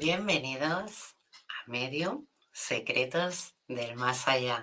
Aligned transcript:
Bienvenidos 0.00 1.14
a 1.46 1.70
Medium 1.70 2.26
Secretos 2.52 3.54
del 3.68 3.96
Más 3.96 4.28
Allá. 4.28 4.62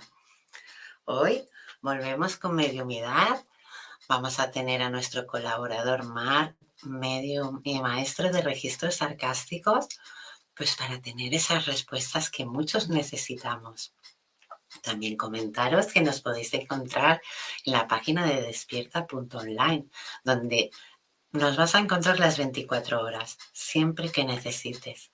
Hoy 1.05 1.47
volvemos 1.79 2.37
con 2.37 2.55
mediumidad. 2.55 3.45
Vamos 4.09 4.39
a 4.39 4.49
tener 4.49 4.81
a 4.81 4.89
nuestro 4.89 5.27
colaborador 5.27 6.05
Mar, 6.05 6.55
medium 6.81 7.61
y 7.63 7.79
maestro 7.79 8.31
de 8.31 8.41
registros 8.41 8.95
sarcásticos, 8.95 9.87
pues 10.55 10.75
para 10.75 10.99
tener 11.01 11.35
esas 11.35 11.67
respuestas 11.67 12.31
que 12.31 12.47
muchos 12.47 12.89
necesitamos. 12.89 13.93
También 14.81 15.17
comentaros 15.17 15.85
que 15.85 16.01
nos 16.01 16.19
podéis 16.19 16.51
encontrar 16.55 17.21
en 17.63 17.73
la 17.73 17.87
página 17.87 18.25
de 18.25 18.41
despierta.online, 18.41 19.87
donde 20.23 20.71
nos 21.31 21.55
vas 21.57 21.75
a 21.75 21.79
encontrar 21.79 22.17
las 22.19 22.39
24 22.39 22.99
horas, 22.99 23.37
siempre 23.53 24.11
que 24.11 24.23
necesites 24.23 25.11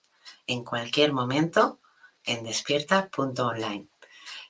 en 0.47 0.63
cualquier 0.63 1.13
momento 1.13 1.79
en 2.23 2.43
despierta.online. 2.43 3.87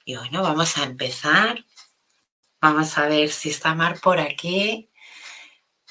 Y 0.06 0.16
bueno, 0.16 0.44
vamos 0.44 0.78
a 0.78 0.84
empezar. 0.84 1.64
Vamos 2.62 2.98
a 2.98 3.08
ver 3.08 3.30
si 3.30 3.50
está 3.50 3.74
Mar 3.74 4.00
por 4.00 4.20
aquí. 4.20 4.90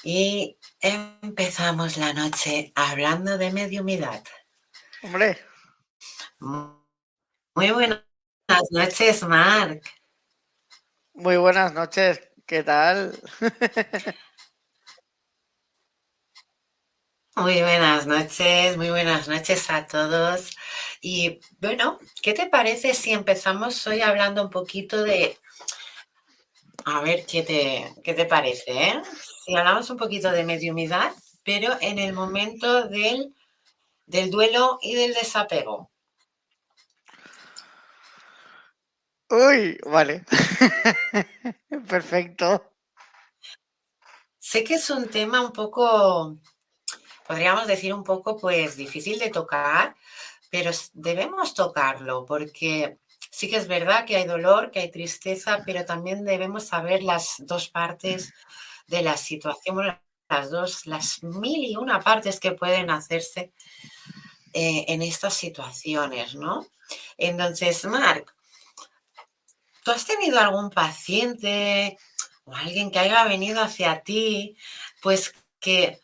Y 0.03 0.57
empezamos 0.81 1.97
la 1.97 2.13
noche 2.13 2.71
hablando 2.75 3.37
de 3.37 3.51
mediumidad. 3.51 4.23
Hombre. 5.01 5.37
Muy 6.39 7.71
buenas 7.71 8.03
noches, 8.71 9.23
Marc. 9.23 9.83
Muy 11.13 11.37
buenas 11.37 11.73
noches. 11.73 12.19
¿Qué 12.45 12.63
tal? 12.63 13.17
Muy 17.35 17.63
buenas 17.63 18.05
noches, 18.05 18.77
muy 18.77 18.91
buenas 18.91 19.27
noches 19.27 19.67
a 19.71 19.87
todos. 19.87 20.51
Y 21.01 21.39
bueno, 21.59 21.97
¿qué 22.21 22.33
te 22.33 22.45
parece 22.45 22.93
si 22.93 23.11
empezamos 23.11 23.87
hoy 23.87 24.01
hablando 24.01 24.43
un 24.43 24.51
poquito 24.51 25.01
de... 25.01 25.39
A 26.85 27.01
ver, 27.01 27.25
¿qué 27.25 27.41
te, 27.41 27.91
qué 28.03 28.13
te 28.13 28.25
parece? 28.25 28.71
Eh? 28.71 29.01
Si 29.45 29.55
hablamos 29.57 29.89
un 29.89 29.97
poquito 29.97 30.29
de 30.29 30.43
mediumidad, 30.43 31.11
pero 31.43 31.75
en 31.81 31.97
el 31.97 32.13
momento 32.13 32.87
del, 32.87 33.33
del 34.05 34.29
duelo 34.29 34.77
y 34.83 34.93
del 34.93 35.15
desapego. 35.15 35.89
Uy, 39.31 39.79
vale. 39.85 40.23
Perfecto. 41.89 42.71
Sé 44.37 44.63
que 44.63 44.75
es 44.75 44.87
un 44.91 45.07
tema 45.07 45.41
un 45.41 45.51
poco 45.51 46.37
podríamos 47.27 47.67
decir 47.67 47.93
un 47.93 48.03
poco, 48.03 48.37
pues, 48.37 48.75
difícil 48.75 49.19
de 49.19 49.29
tocar, 49.29 49.95
pero 50.49 50.71
debemos 50.93 51.53
tocarlo 51.53 52.25
porque 52.25 52.97
sí 53.31 53.49
que 53.49 53.57
es 53.57 53.67
verdad 53.67 54.05
que 54.05 54.17
hay 54.17 54.25
dolor, 54.25 54.69
que 54.69 54.79
hay 54.79 54.91
tristeza, 54.91 55.63
pero 55.65 55.85
también 55.85 56.23
debemos 56.23 56.67
saber 56.67 57.01
las 57.01 57.35
dos 57.39 57.69
partes 57.69 58.31
de 58.87 59.01
la 59.01 59.17
situación, 59.17 59.97
las 60.29 60.51
dos, 60.51 60.85
las 60.85 61.23
mil 61.23 61.63
y 61.63 61.75
una 61.75 61.99
partes 61.99 62.39
que 62.39 62.51
pueden 62.51 62.91
hacerse 62.91 63.51
eh, 64.53 64.85
en 64.87 65.01
estas 65.01 65.33
situaciones, 65.33 66.35
¿no? 66.35 66.67
Entonces, 67.17 67.85
Marc, 67.85 68.35
¿tú 69.83 69.91
has 69.91 70.05
tenido 70.05 70.39
algún 70.39 70.69
paciente 70.69 71.97
o 72.45 72.53
alguien 72.53 72.91
que 72.91 72.99
haya 72.99 73.23
venido 73.23 73.61
hacia 73.61 74.01
ti, 74.01 74.55
pues 75.01 75.33
que 75.59 75.99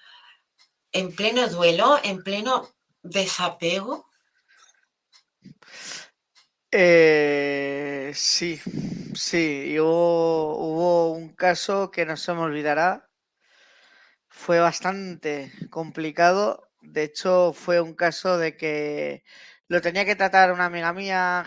en 0.92 1.16
pleno 1.16 1.48
duelo, 1.48 2.00
en 2.04 2.24
pleno 2.24 2.70
desapego? 3.04 4.06
Eh, 6.72 8.12
sí, 8.16 8.60
sí, 9.16 9.80
hubo, 9.80 10.56
hubo 10.58 11.12
un 11.14 11.30
caso 11.36 11.92
que 11.92 12.06
no 12.06 12.16
se 12.18 12.34
me 12.34 12.42
olvidará. 12.42 13.10
Fue 14.28 14.60
bastante 14.60 15.52
complicado. 15.70 16.70
De 16.82 17.04
hecho, 17.04 17.54
fue 17.54 17.82
un 17.82 17.94
caso 17.94 18.38
de 18.38 18.56
que 18.56 19.24
lo 19.68 19.82
tenía 19.82 20.06
que 20.06 20.16
tratar 20.16 20.52
una 20.52 20.66
amiga 20.66 20.94
mía, 20.94 21.44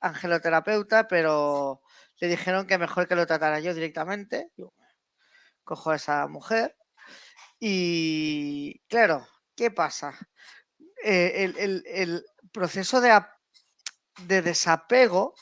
angeloterapeuta, 0.00 1.06
pero 1.08 1.82
le 2.18 2.28
dijeron 2.28 2.66
que 2.66 2.78
mejor 2.78 3.06
que 3.08 3.16
lo 3.16 3.26
tratara 3.26 3.60
yo 3.60 3.74
directamente. 3.74 4.50
Cojo 5.64 5.90
a 5.90 5.96
esa 5.96 6.26
mujer 6.28 6.76
y 7.58 8.80
claro, 8.88 9.26
¿qué 9.54 9.70
pasa? 9.70 10.14
Eh, 11.04 11.52
el, 11.56 12.24
proceso 12.52 13.00
de, 13.00 13.20
de, 14.22 14.42
desapego, 14.42 15.34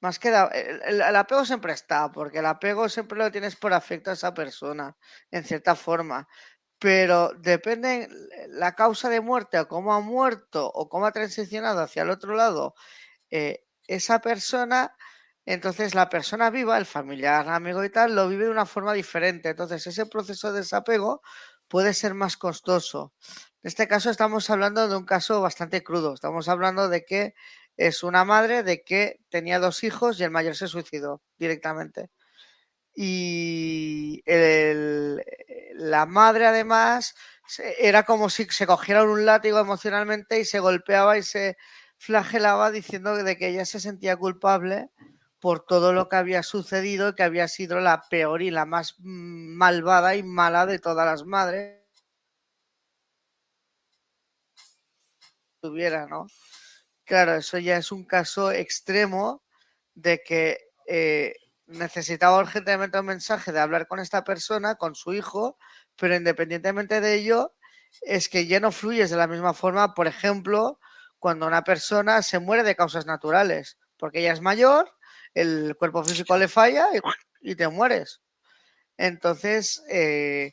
más 0.00 0.18
que 0.18 0.28
el, 0.28 1.16
apego 1.16 1.44
siempre 1.44 1.72
está, 1.72 2.10
porque 2.12 2.38
el 2.38 2.46
apego 2.46 2.88
siempre 2.88 3.18
lo 3.18 3.30
tienes 3.30 3.56
por 3.56 3.72
afecto 3.72 4.10
a 4.10 4.14
esa 4.14 4.34
persona, 4.34 4.96
en 5.30 5.44
cierta 5.44 5.74
forma. 5.76 6.28
pero 6.78 7.30
depende 7.38 8.08
la 8.48 8.74
causa 8.74 9.08
de 9.10 9.20
muerte 9.20 9.58
o 9.58 9.68
cómo 9.68 9.94
ha 9.94 10.00
muerto 10.00 10.66
o 10.74 10.88
cómo 10.88 11.06
ha 11.06 11.12
transicionado 11.12 11.82
hacia 11.82 12.02
el 12.02 12.10
otro 12.10 12.34
lado 12.34 12.74
eh, 13.30 13.64
esa 13.86 14.20
persona, 14.20 14.96
entonces 15.46 15.94
la 15.94 16.08
persona 16.08 16.50
viva, 16.50 16.78
el 16.78 16.86
familiar, 16.86 17.48
amigo 17.48 17.84
y 17.84 17.90
tal, 17.90 18.14
lo 18.14 18.28
vive 18.28 18.44
de 18.44 18.50
una 18.50 18.66
forma 18.66 18.92
diferente. 18.92 19.50
Entonces 19.50 19.86
ese 19.86 20.06
proceso 20.06 20.52
de 20.52 20.60
desapego 20.60 21.22
puede 21.68 21.94
ser 21.94 22.14
más 22.14 22.36
costoso. 22.36 23.14
En 23.62 23.68
este 23.68 23.88
caso 23.88 24.10
estamos 24.10 24.50
hablando 24.50 24.88
de 24.88 24.96
un 24.96 25.04
caso 25.04 25.40
bastante 25.40 25.82
crudo. 25.82 26.14
Estamos 26.14 26.48
hablando 26.48 26.88
de 26.88 27.04
que 27.04 27.34
es 27.76 28.02
una 28.02 28.24
madre 28.24 28.62
de 28.62 28.82
que 28.82 29.20
tenía 29.30 29.58
dos 29.58 29.84
hijos 29.84 30.20
y 30.20 30.24
el 30.24 30.30
mayor 30.30 30.56
se 30.56 30.68
suicidó 30.68 31.22
directamente. 31.38 32.10
Y 32.94 34.22
la 35.74 36.06
madre 36.06 36.46
además 36.46 37.14
era 37.78 38.04
como 38.04 38.30
si 38.30 38.44
se 38.46 38.66
cogiera 38.66 39.04
un 39.04 39.24
látigo 39.26 39.58
emocionalmente 39.58 40.40
y 40.40 40.44
se 40.44 40.60
golpeaba 40.60 41.18
y 41.18 41.22
se 41.22 41.56
flagelaba 41.98 42.70
diciendo 42.70 43.14
de 43.16 43.36
que 43.36 43.48
ella 43.48 43.64
se 43.64 43.80
sentía 43.80 44.16
culpable 44.16 44.90
por 45.40 45.64
todo 45.64 45.92
lo 45.92 46.08
que 46.08 46.16
había 46.16 46.42
sucedido 46.42 47.14
que 47.14 47.22
había 47.22 47.48
sido 47.48 47.80
la 47.80 48.08
peor 48.08 48.42
y 48.42 48.50
la 48.50 48.66
más 48.66 48.94
mm, 48.98 49.56
malvada 49.56 50.16
y 50.16 50.22
mala 50.22 50.66
de 50.66 50.78
todas 50.78 51.06
las 51.06 51.24
madres 51.24 51.80
tuviera, 55.60 56.06
¿no? 56.06 56.26
Claro, 57.04 57.34
eso 57.34 57.58
ya 57.58 57.76
es 57.76 57.92
un 57.92 58.04
caso 58.04 58.52
extremo 58.52 59.42
de 59.94 60.22
que 60.22 60.58
eh, 60.86 61.34
necesitaba 61.66 62.38
urgentemente 62.38 62.98
un 62.98 63.06
mensaje 63.06 63.52
de 63.52 63.60
hablar 63.60 63.86
con 63.86 64.00
esta 64.00 64.24
persona, 64.24 64.76
con 64.76 64.94
su 64.94 65.12
hijo, 65.12 65.58
pero 65.96 66.14
independientemente 66.14 67.00
de 67.00 67.14
ello, 67.14 67.54
es 68.02 68.28
que 68.28 68.46
ya 68.46 68.60
no 68.60 68.72
fluyes 68.72 69.10
de 69.10 69.16
la 69.16 69.26
misma 69.26 69.54
forma, 69.54 69.94
por 69.94 70.06
ejemplo, 70.06 70.78
cuando 71.18 71.46
una 71.46 71.64
persona 71.64 72.22
se 72.22 72.38
muere 72.38 72.62
de 72.62 72.76
causas 72.76 73.06
naturales, 73.06 73.78
porque 73.98 74.20
ella 74.20 74.32
es 74.32 74.40
mayor, 74.40 74.90
el 75.34 75.76
cuerpo 75.76 76.04
físico 76.04 76.36
le 76.36 76.48
falla 76.48 76.88
y, 77.40 77.54
te 77.54 77.68
mueres. 77.68 78.20
Entonces, 78.96 79.82
eh, 79.90 80.52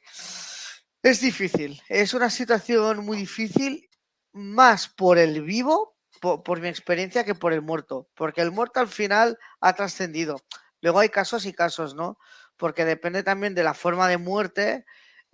es 1.03 1.21
difícil, 1.21 1.81
es 1.89 2.13
una 2.13 2.29
situación 2.29 3.05
muy 3.05 3.17
difícil, 3.17 3.89
más 4.33 4.87
por 4.87 5.17
el 5.17 5.41
vivo, 5.41 5.97
por, 6.21 6.59
mi 6.59 6.67
experiencia, 6.67 7.23
que 7.23 7.35
por 7.35 7.53
el 7.53 7.61
muerto, 7.61 8.09
porque 8.15 8.41
el 8.41 8.51
muerto 8.51 8.79
al 8.79 8.87
final 8.87 9.37
ha 9.61 9.73
trascendido. 9.73 10.41
Luego 10.81 10.99
hay 10.99 11.09
casos 11.09 11.45
y 11.45 11.53
casos, 11.53 11.95
¿no? 11.95 12.17
Porque 12.55 12.85
depende 12.85 13.23
también 13.23 13.55
de 13.55 13.63
la 13.63 13.73
forma 13.73 14.07
de 14.07 14.17
muerte, 14.17 14.85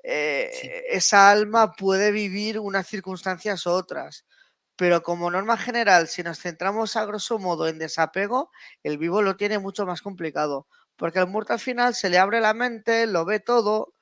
eh, 0.03 0.83
esa 0.89 1.31
alma 1.31 1.71
puede 1.73 2.11
vivir 2.11 2.59
unas 2.59 2.87
circunstancias 2.87 3.65
u 3.65 3.71
otras. 3.71 4.25
Pero 4.83 5.01
como 5.01 5.31
norma 5.31 5.55
general, 5.55 6.09
si 6.09 6.23
nos 6.23 6.39
centramos 6.39 6.97
a 6.97 7.05
grosso 7.05 7.39
modo 7.39 7.69
en 7.69 7.79
desapego, 7.79 8.51
el 8.83 8.97
vivo 8.97 9.21
lo 9.21 9.37
tiene 9.37 9.57
mucho 9.57 9.85
más 9.85 10.01
complicado, 10.01 10.67
porque 10.97 11.19
al 11.19 11.29
muerto 11.29 11.53
al 11.53 11.61
final 11.61 11.95
se 11.95 12.09
le 12.09 12.17
abre 12.17 12.41
la 12.41 12.53
mente, 12.53 13.07
lo 13.07 13.23
ve 13.23 13.39
todo, 13.39 13.93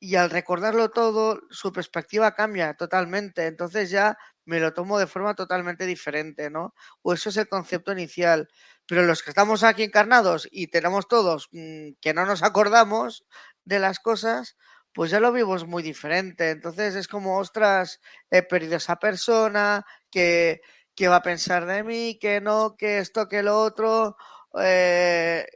y 0.00 0.16
al 0.16 0.30
recordarlo 0.30 0.90
todo, 0.92 1.42
su 1.50 1.72
perspectiva 1.72 2.34
cambia 2.34 2.72
totalmente. 2.72 3.46
Entonces 3.46 3.90
ya 3.90 4.16
me 4.46 4.60
lo 4.60 4.72
tomo 4.72 4.98
de 4.98 5.06
forma 5.06 5.34
totalmente 5.34 5.84
diferente, 5.84 6.48
¿no? 6.48 6.74
O 7.02 7.12
eso 7.12 7.28
es 7.28 7.36
el 7.36 7.48
concepto 7.48 7.92
inicial. 7.92 8.48
Pero 8.86 9.02
los 9.02 9.22
que 9.22 9.28
estamos 9.30 9.62
aquí 9.62 9.82
encarnados 9.82 10.48
y 10.50 10.68
tenemos 10.68 11.06
todos 11.06 11.50
mm, 11.52 11.90
que 12.00 12.14
no 12.14 12.24
nos 12.24 12.42
acordamos 12.42 13.26
de 13.64 13.78
las 13.78 13.98
cosas, 13.98 14.56
pues 14.94 15.10
ya 15.10 15.20
lo 15.20 15.32
vimos 15.32 15.66
muy 15.66 15.82
diferente. 15.82 16.50
Entonces 16.50 16.94
es 16.94 17.08
como, 17.08 17.38
ostras, 17.38 18.00
he 18.30 18.42
perdido 18.42 18.74
a 18.74 18.76
esa 18.78 18.96
persona, 18.96 19.84
que, 20.10 20.60
va 21.08 21.16
a 21.16 21.22
pensar 21.22 21.66
de 21.66 21.82
mí, 21.82 22.18
que 22.20 22.40
no, 22.40 22.76
que 22.76 22.98
esto, 22.98 23.28
que 23.28 23.42
lo 23.42 23.60
otro, 23.60 24.16
eh, 24.60 25.46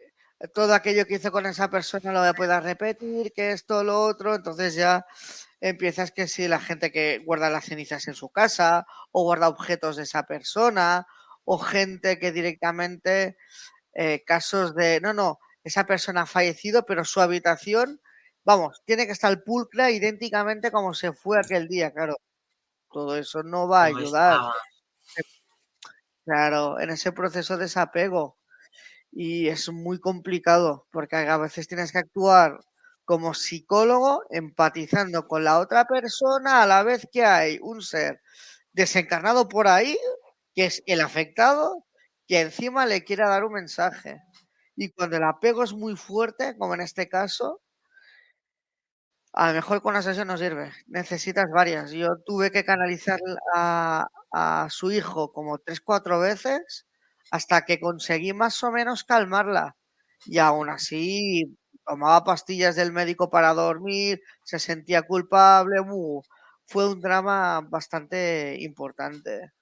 todo 0.55 0.75
aquello 0.75 1.07
que 1.07 1.15
hice 1.15 1.31
con 1.31 1.47
esa 1.47 1.71
persona 1.71 2.13
lo 2.13 2.21
voy 2.21 2.29
a 2.29 2.35
poder 2.35 2.63
repetir, 2.65 3.33
que 3.33 3.53
esto, 3.53 3.85
lo 3.85 4.01
otro. 4.03 4.35
Entonces 4.35 4.75
ya 4.75 5.07
empiezas 5.61 6.11
que 6.13 6.27
si 6.29 6.49
la 6.49 6.61
gente 6.61 6.91
que 6.93 7.23
guarda 7.25 7.51
las 7.51 7.67
cenizas 7.67 8.09
en 8.09 8.15
su 8.15 8.31
casa 8.31 8.87
o 9.13 9.23
guarda 9.23 9.49
objetos 9.49 9.97
de 9.97 10.05
esa 10.05 10.25
persona 10.25 11.07
o 11.45 11.59
gente 11.59 12.19
que 12.19 12.33
directamente 12.33 13.37
eh, 13.95 14.23
casos 14.27 14.75
de, 14.75 15.01
no, 15.01 15.13
no, 15.15 15.39
esa 15.65 15.85
persona 15.85 16.23
ha 16.23 16.27
fallecido, 16.27 16.85
pero 16.87 17.05
su 17.05 17.21
habitación 17.21 18.01
Vamos, 18.49 18.81
tiene 18.87 19.05
que 19.05 19.13
estar 19.13 19.45
pulcra 19.45 19.91
idénticamente 19.91 20.71
como 20.71 20.95
se 20.95 21.13
fue 21.13 21.39
aquel 21.39 21.69
día, 21.69 21.93
claro. 21.93 22.17
Todo 22.91 23.15
eso 23.19 23.43
no 23.43 23.69
va 23.69 23.83
a 23.83 23.85
ayudar. 23.85 24.41
Claro, 26.25 26.81
en 26.81 26.89
ese 26.89 27.13
proceso 27.13 27.59
de 27.59 27.65
desapego. 27.65 28.39
Y 29.13 29.49
es 29.49 29.71
muy 29.71 30.01
complicado 30.01 30.87
porque 30.91 31.17
a 31.17 31.37
veces 31.37 31.69
tienes 31.69 31.93
que 31.93 31.99
actuar 31.99 32.59
como 33.05 33.35
psicólogo 33.35 34.25
empatizando 34.31 35.29
con 35.29 35.45
la 35.45 35.59
otra 35.59 35.85
persona 35.85 36.63
a 36.63 36.67
la 36.67 36.83
vez 36.83 37.07
que 37.13 37.27
hay 37.27 37.59
un 37.61 37.83
ser 37.83 38.23
desencarnado 38.73 39.47
por 39.51 39.69
ahí, 39.69 39.99
que 40.55 40.65
es 40.65 40.83
el 40.87 41.03
afectado, 41.03 41.85
que 42.27 42.41
encima 42.41 42.87
le 42.87 43.05
quiera 43.05 43.29
dar 43.29 43.45
un 43.45 43.53
mensaje. 43.53 44.23
Y 44.75 44.91
cuando 44.93 45.19
el 45.19 45.25
apego 45.25 45.65
es 45.65 45.75
muy 45.75 45.97
fuerte, 45.97 46.57
como 46.57 46.73
en 46.73 46.81
este 46.81 47.11
caso, 47.11 47.61
a 49.39 49.49
lo 49.49 49.55
mejor 49.55 49.81
con 49.83 49.93
una 49.93 50.03
sesión 50.03 50.27
no 50.27 50.37
sirve, 50.37 50.73
necesitas 50.89 51.47
varias. 51.55 51.93
Yo 51.93 52.09
tuve 52.27 52.51
que 52.51 52.65
canalizar 52.65 53.21
a, 53.55 54.09
su 54.69 54.91
hijo 54.91 55.33
como 55.33 55.59
tres, 55.59 55.81
cuatro 55.81 56.19
veces 56.19 56.87
hasta 57.31 57.65
que 57.65 57.79
conseguí 57.81 58.33
más 58.33 58.63
o 58.65 58.73
menos 58.73 59.05
calmarla. 59.05 59.77
Y 60.27 60.39
aún 60.39 60.69
así 60.71 61.57
tomaba 61.87 62.25
pastillas 62.25 62.75
del 62.77 62.93
médico 62.93 63.31
para 63.31 63.55
dormir, 63.55 64.21
se 64.43 64.59
sentía 64.59 65.03
culpable. 65.03 65.77
fue 66.67 66.89
un 66.89 67.01
drama 67.01 67.61
bastante 67.61 68.57
importante. 68.61 69.53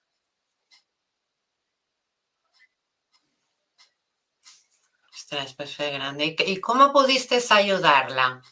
Ostras, 5.12 5.54
pues 5.54 5.76
fue 5.76 5.90
grande. 5.90 6.34
¿Y 6.46 6.60
cómo 6.60 6.92
pudiste 6.94 7.38
ayudarla? 7.50 8.42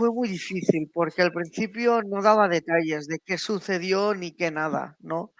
Fue 0.00 0.10
muy 0.10 0.28
difícil 0.30 0.90
porque 0.94 1.20
al 1.20 1.30
principio 1.30 2.00
no 2.02 2.22
daba 2.22 2.48
detalles 2.48 3.06
de 3.06 3.18
qué 3.18 3.36
sucedió 3.36 4.14
ni 4.14 4.32
qué 4.32 4.50
nada, 4.50 4.96
¿no? 5.00 5.34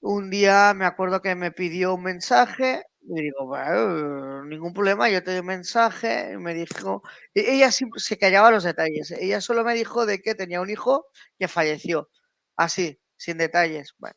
Un 0.00 0.30
día 0.30 0.74
me 0.74 0.86
acuerdo 0.86 1.20
que 1.22 1.34
me 1.34 1.50
pidió 1.50 1.94
un 1.94 2.04
mensaje 2.04 2.84
y 3.02 3.20
digo, 3.20 3.46
bueno, 3.46 4.44
ningún 4.44 4.72
problema, 4.72 5.10
yo 5.10 5.24
te 5.24 5.32
doy 5.32 5.40
un 5.40 5.46
mensaje. 5.46 6.34
Y 6.34 6.36
me 6.36 6.54
dijo, 6.54 7.02
e-, 7.34 7.54
ella 7.56 7.70
se 7.72 8.16
callaba 8.16 8.52
los 8.52 8.62
detalles. 8.62 9.10
Ella 9.10 9.40
solo 9.40 9.64
me 9.64 9.74
dijo 9.74 10.06
de 10.06 10.20
que 10.22 10.36
tenía 10.36 10.60
un 10.60 10.70
hijo 10.70 11.06
que 11.36 11.48
falleció. 11.48 12.08
Así, 12.56 13.00
sin 13.16 13.38
detalles. 13.38 13.94
Bueno, 13.98 14.14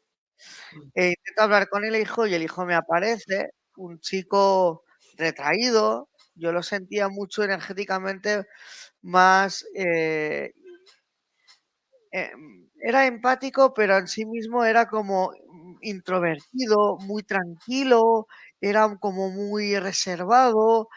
mm. 0.73 0.89
e 0.95 1.07
intento 1.09 1.41
hablar 1.41 1.69
con 1.69 1.85
el 1.85 1.95
hijo 1.95 2.27
y 2.27 2.35
el 2.35 2.43
hijo 2.43 2.65
me 2.65 2.75
aparece, 2.75 3.49
un 3.77 3.99
chico 4.01 4.83
retraído. 5.17 6.09
Yo 6.35 6.51
lo 6.51 6.63
sentía 6.63 7.09
mucho 7.09 7.43
energéticamente 7.43 8.45
más... 9.03 9.65
Eh, 9.75 10.53
em, 12.11 12.69
era 12.81 13.05
empático, 13.07 13.73
pero 13.73 13.97
en 13.97 14.07
sí 14.07 14.25
mismo 14.25 14.63
era 14.65 14.87
como 14.87 15.31
introvertido, 15.81 16.97
muy 16.99 17.23
tranquilo, 17.23 18.27
era 18.61 18.97
como 18.99 19.29
muy 19.29 19.77
reservado, 19.79 20.89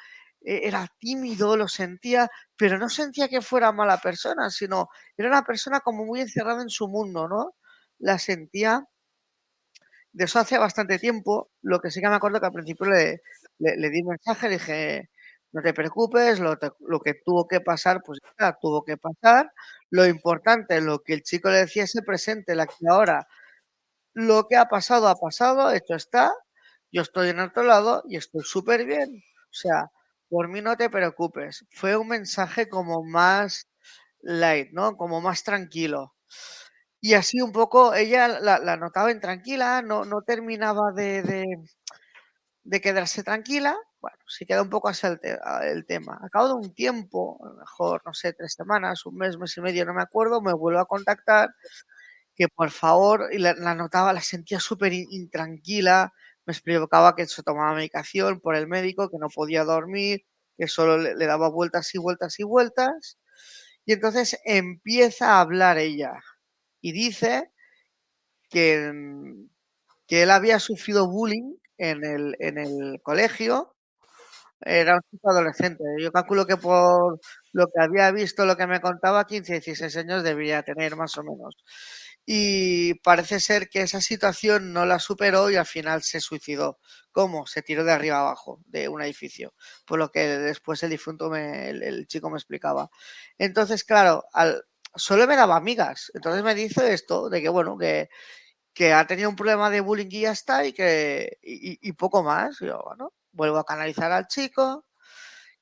e, 0.43 0.67
era 0.69 0.89
tímido, 0.99 1.57
lo 1.57 1.69
sentía, 1.69 2.29
pero 2.57 2.79
no 2.79 2.89
sentía 2.89 3.29
que 3.29 3.41
fuera 3.43 3.73
mala 3.73 3.99
persona, 3.99 4.51
sino 4.51 4.89
era 5.17 5.29
una 5.29 5.45
persona 5.45 5.81
como 5.81 6.05
muy 6.07 6.21
encerrada 6.21 6.63
en 6.63 6.71
su 6.71 6.89
mundo, 6.89 7.29
¿no? 7.29 7.55
La 7.99 8.19
sentía 8.19 8.85
de 10.13 10.25
eso 10.25 10.39
hace 10.39 10.59
bastante 10.59 10.99
tiempo, 10.99 11.51
lo 11.63 11.81
que 11.81 11.91
sí 11.91 12.01
que 12.01 12.09
me 12.09 12.15
acuerdo 12.17 12.41
que 12.41 12.47
al 12.47 12.53
principio 12.53 12.87
le, 12.87 13.21
le 13.59 13.91
di 13.91 14.01
un 14.03 14.09
mensaje, 14.09 14.49
le 14.49 14.55
dije, 14.55 15.11
no 15.53 15.63
te 15.63 15.73
preocupes, 15.73 16.39
lo, 16.41 16.59
que 16.59 17.15
tuvo 17.15 17.49
que 17.49 17.61
pasar, 17.61 18.03
pues 18.05 18.21
ya 18.39 18.57
tuvo 18.61 18.85
que 18.85 18.97
pasar. 18.97 19.53
Lo 19.91 20.07
importante, 20.07 20.81
lo 20.81 21.03
que 21.03 21.15
el 21.15 21.23
chico 21.23 21.49
le 21.51 21.59
decía, 21.59 21.85
ese 21.85 22.03
presente, 22.03 22.55
la 22.55 22.67
que 22.67 22.75
ahora. 22.89 23.27
Lo 24.15 24.49
que 24.49 24.57
ha 24.57 24.67
pasado, 24.67 25.09
ha 25.09 25.17
pasado, 25.17 25.71
esto 25.71 25.95
está. 25.95 26.33
Yo 26.93 27.03
estoy 27.03 27.31
en 27.31 27.41
otro 27.41 27.63
lado 27.65 28.03
y 28.09 28.17
estoy 28.17 28.43
súper 28.45 28.85
bien. 28.87 29.23
O 29.51 29.55
sea, 29.55 29.91
por 30.29 30.49
mí 30.49 30.61
no 30.63 30.77
te 30.77 30.91
preocupes. 30.91 31.65
Fue 31.71 31.97
un 31.97 32.09
mensaje 32.09 32.69
como 32.69 33.03
más 33.05 33.69
light, 34.21 34.71
¿no? 34.73 34.97
Como 34.97 35.21
más 35.21 35.45
tranquilo. 35.45 36.15
Y 37.01 37.15
así 37.15 37.41
un 37.41 37.53
poco, 37.53 37.95
ella 37.95 38.29
la, 38.41 38.77
notaba 38.77 39.13
intranquila, 39.13 39.83
no, 39.83 40.05
no 40.05 40.23
terminaba 40.23 40.93
de, 40.93 41.23
de 42.65 42.81
quedarse 42.81 43.23
tranquila, 43.23 43.77
Bueno, 44.07 44.19
sí 44.29 44.47
queda 44.47 44.63
un 44.63 44.71
poco 44.71 44.89
así 44.89 45.05
el, 45.05 45.85
tema. 45.85 46.17
A 46.23 46.29
cabo 46.29 46.47
de 46.47 46.55
un 46.55 46.73
tiempo, 46.75 47.41
a 47.45 47.49
lo 47.49 47.55
mejor, 47.57 48.03
no 48.07 48.15
sé, 48.15 48.33
tres 48.33 48.53
semanas, 48.55 49.05
un 49.05 49.17
mes, 49.17 49.37
mes 49.37 49.57
y 49.57 49.61
medio, 49.61 49.85
no 49.85 49.95
me 49.95 50.03
acuerdo, 50.03 50.41
me 50.41 50.53
vuelvo 50.53 50.79
a 50.79 50.87
contactar 50.87 51.51
que 52.37 52.49
por 52.49 52.71
favor, 52.71 53.31
y 53.33 53.39
la, 53.39 53.55
notaba, 53.75 54.13
la 54.13 54.21
sentía 54.21 54.61
súper 54.61 54.93
intranquila, 54.93 56.13
me 56.47 56.53
explicaba 56.53 57.17
que 57.17 57.27
se 57.27 57.43
tomaba 57.43 57.75
medicación 57.75 58.41
por 58.41 58.55
el 58.57 58.69
médico, 58.69 59.11
que 59.11 59.19
no 59.19 59.29
podía 59.29 59.65
dormir, 59.65 60.21
que 60.57 60.69
solo 60.69 60.99
le, 60.99 61.17
le 61.17 61.27
daba 61.27 61.49
vueltas 61.51 61.93
y 61.95 61.99
vueltas 61.99 62.39
y 62.39 62.45
vueltas. 62.45 63.19
Y 63.87 63.95
entonces 63.95 64.39
empieza 64.45 65.35
a 65.35 65.41
hablar 65.41 65.79
ella 65.79 66.13
y 66.81 66.93
dice 66.93 67.51
que, 68.51 68.93
mm, 68.93 69.49
que 70.07 70.23
él 70.23 70.31
había 70.31 70.61
sufrido 70.61 71.09
bullying 71.11 71.57
en 71.79 72.05
el, 72.05 72.37
en 72.41 72.59
el 72.59 73.01
colegio. 73.03 73.76
Era 74.61 74.95
un 74.97 75.01
chico 75.11 75.31
adolescente. 75.31 75.85
Yo 76.01 76.13
calculo 76.13 76.47
que 76.47 76.57
por 76.57 77.21
lo 77.53 77.67
que 77.69 77.81
había 77.81 78.11
visto, 78.13 78.47
lo 78.47 78.57
que 78.57 78.67
me 78.67 78.81
contaba, 78.81 79.27
15, 79.27 79.53
16 79.61 79.97
años 79.99 80.23
debía 80.23 80.63
tener 80.63 80.97
más 80.97 81.17
o 81.19 81.23
menos. 81.23 81.57
Y 82.27 82.95
parece 83.01 83.39
ser 83.41 83.69
que 83.69 83.83
esa 83.83 84.01
situación 84.01 84.73
no 84.73 84.85
la 84.85 84.99
superó 84.99 85.51
y 85.51 85.57
al 85.57 85.67
final 85.67 86.03
se 86.03 86.21
suicidó. 86.21 86.79
¿Cómo? 87.13 87.47
Se 87.47 87.63
tiró 87.63 87.85
de 87.85 87.93
arriba 87.93 88.19
abajo 88.21 88.61
de 88.67 88.89
un 88.89 89.01
edificio. 89.03 89.55
Por 89.87 89.99
lo 90.01 90.11
que 90.11 90.27
después 90.27 90.83
el 90.83 90.91
difunto, 90.91 91.31
me, 91.31 91.71
el, 91.71 92.07
chico 92.09 92.29
me 92.31 92.37
explicaba. 92.39 92.91
Entonces, 93.39 93.85
claro, 93.85 94.25
al, 94.33 94.65
solo 94.97 95.27
me 95.27 95.37
daba 95.37 95.57
amigas. 95.57 96.11
Entonces 96.15 96.43
me 96.43 96.55
dice 96.55 96.93
esto, 96.93 97.29
de 97.31 97.41
que 97.43 97.49
bueno, 97.49 97.79
que, 97.79 98.09
que 98.75 98.93
ha 98.93 99.07
tenido 99.07 99.31
un 99.31 99.37
problema 99.37 99.71
de 99.71 99.81
bullying 99.81 100.09
y 100.11 100.23
ya 100.23 100.33
está, 100.33 100.67
y 100.67 100.73
que 100.73 101.39
y, 101.43 101.93
poco 101.95 102.23
más. 102.23 102.59
Yo, 102.61 102.83
bueno, 102.85 103.13
vuelvo 103.37 103.59
a 103.59 103.65
canalizar 103.65 104.13
al 104.13 104.27
chico, 104.29 104.87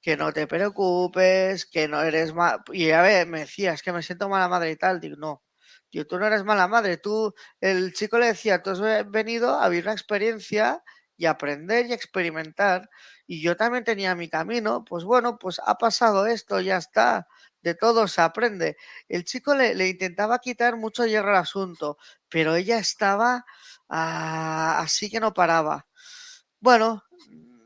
que 0.01 0.17
no 0.17 0.33
te 0.33 0.47
preocupes, 0.47 1.67
que 1.67 1.89
no 1.89 2.03
eres 2.03 2.35
mal. 2.35 2.61
Y 2.73 2.91
a 2.91 3.03
ver, 3.03 3.27
me 3.27 3.41
decía, 3.41 3.73
es 3.73 3.83
que 3.83 3.93
me 3.93 4.03
siento 4.03 4.29
mala 4.29 4.49
madre 4.49 4.71
y 4.73 4.77
tal. 4.77 5.01
Digo, 5.01 5.17
no, 5.17 5.43
tío, 5.91 6.07
tú 6.07 6.19
no 6.19 6.27
eres 6.27 6.45
mala 6.45 6.69
madre. 6.69 6.99
Tú, 6.99 7.35
el 7.61 7.93
chico 7.95 8.19
le 8.19 8.27
decía, 8.29 8.63
tú 8.63 8.71
has 8.71 9.11
venido 9.11 9.59
a 9.61 9.69
vivir 9.69 9.85
una 9.85 9.93
experiencia 9.93 10.83
y 11.17 11.27
aprender 11.27 11.87
y 11.87 11.93
experimentar. 11.95 12.91
Y 13.27 13.43
yo 13.43 13.57
también 13.57 13.85
tenía 13.85 14.15
mi 14.15 14.29
camino, 14.29 14.85
pues 14.85 15.05
bueno, 15.05 15.39
pues 15.39 15.61
ha 15.65 15.79
pasado 15.79 16.27
esto, 16.27 16.61
ya 16.61 16.77
está 16.79 17.27
de 17.65 17.75
todo 17.75 18.07
se 18.07 18.21
aprende. 18.21 18.77
El 19.09 19.25
chico 19.25 19.55
le, 19.55 19.89
intentaba 19.89 20.39
quitar 20.39 20.77
mucho 20.77 21.07
hierro 21.07 21.31
al 21.31 21.37
asunto, 21.37 21.99
pero 22.29 22.55
ella 22.55 22.79
estaba 22.79 23.45
ah, 23.89 24.81
así 24.81 25.11
que 25.11 25.19
no 25.21 25.35
paraba. 25.35 25.87
Bueno, 26.61 27.05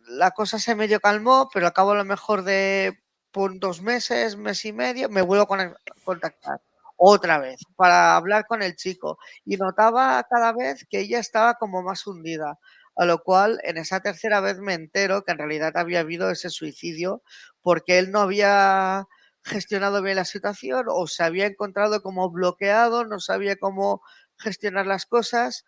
la 0.08 0.30
cosa 0.32 0.58
se 0.58 0.74
medio 0.74 1.00
calmó, 1.00 1.48
pero 1.52 1.66
al 1.66 1.72
cabo 1.72 1.92
a 1.92 1.96
lo 1.96 2.04
mejor 2.04 2.42
de 2.42 2.98
por 3.30 3.58
dos 3.58 3.82
meses, 3.82 4.36
mes 4.36 4.64
y 4.64 4.72
medio, 4.72 5.08
me 5.08 5.22
vuelvo 5.22 5.44
a 5.44 5.74
contactar 6.04 6.60
otra 6.96 7.38
vez 7.38 7.60
para 7.76 8.16
hablar 8.16 8.46
con 8.46 8.62
el 8.62 8.74
chico. 8.76 9.18
Y 9.44 9.56
notaba 9.56 10.22
cada 10.28 10.52
vez 10.52 10.86
que 10.90 11.00
ella 11.00 11.18
estaba 11.20 11.54
como 11.54 11.82
más 11.82 12.06
hundida, 12.06 12.58
a 12.96 13.04
lo 13.04 13.22
cual 13.22 13.60
en 13.64 13.78
esa 13.78 14.00
tercera 14.00 14.40
vez 14.40 14.58
me 14.58 14.74
entero 14.74 15.22
que 15.24 15.32
en 15.32 15.38
realidad 15.38 15.76
había 15.76 16.00
habido 16.00 16.30
ese 16.30 16.50
suicidio 16.50 17.22
porque 17.62 17.98
él 17.98 18.10
no 18.10 18.20
había 18.20 19.06
gestionado 19.44 20.02
bien 20.02 20.16
la 20.16 20.24
situación 20.24 20.86
o 20.88 21.06
se 21.06 21.22
había 21.22 21.46
encontrado 21.46 22.02
como 22.02 22.30
bloqueado, 22.30 23.04
no 23.04 23.20
sabía 23.20 23.56
cómo 23.56 24.02
gestionar 24.36 24.86
las 24.86 25.06
cosas 25.06 25.64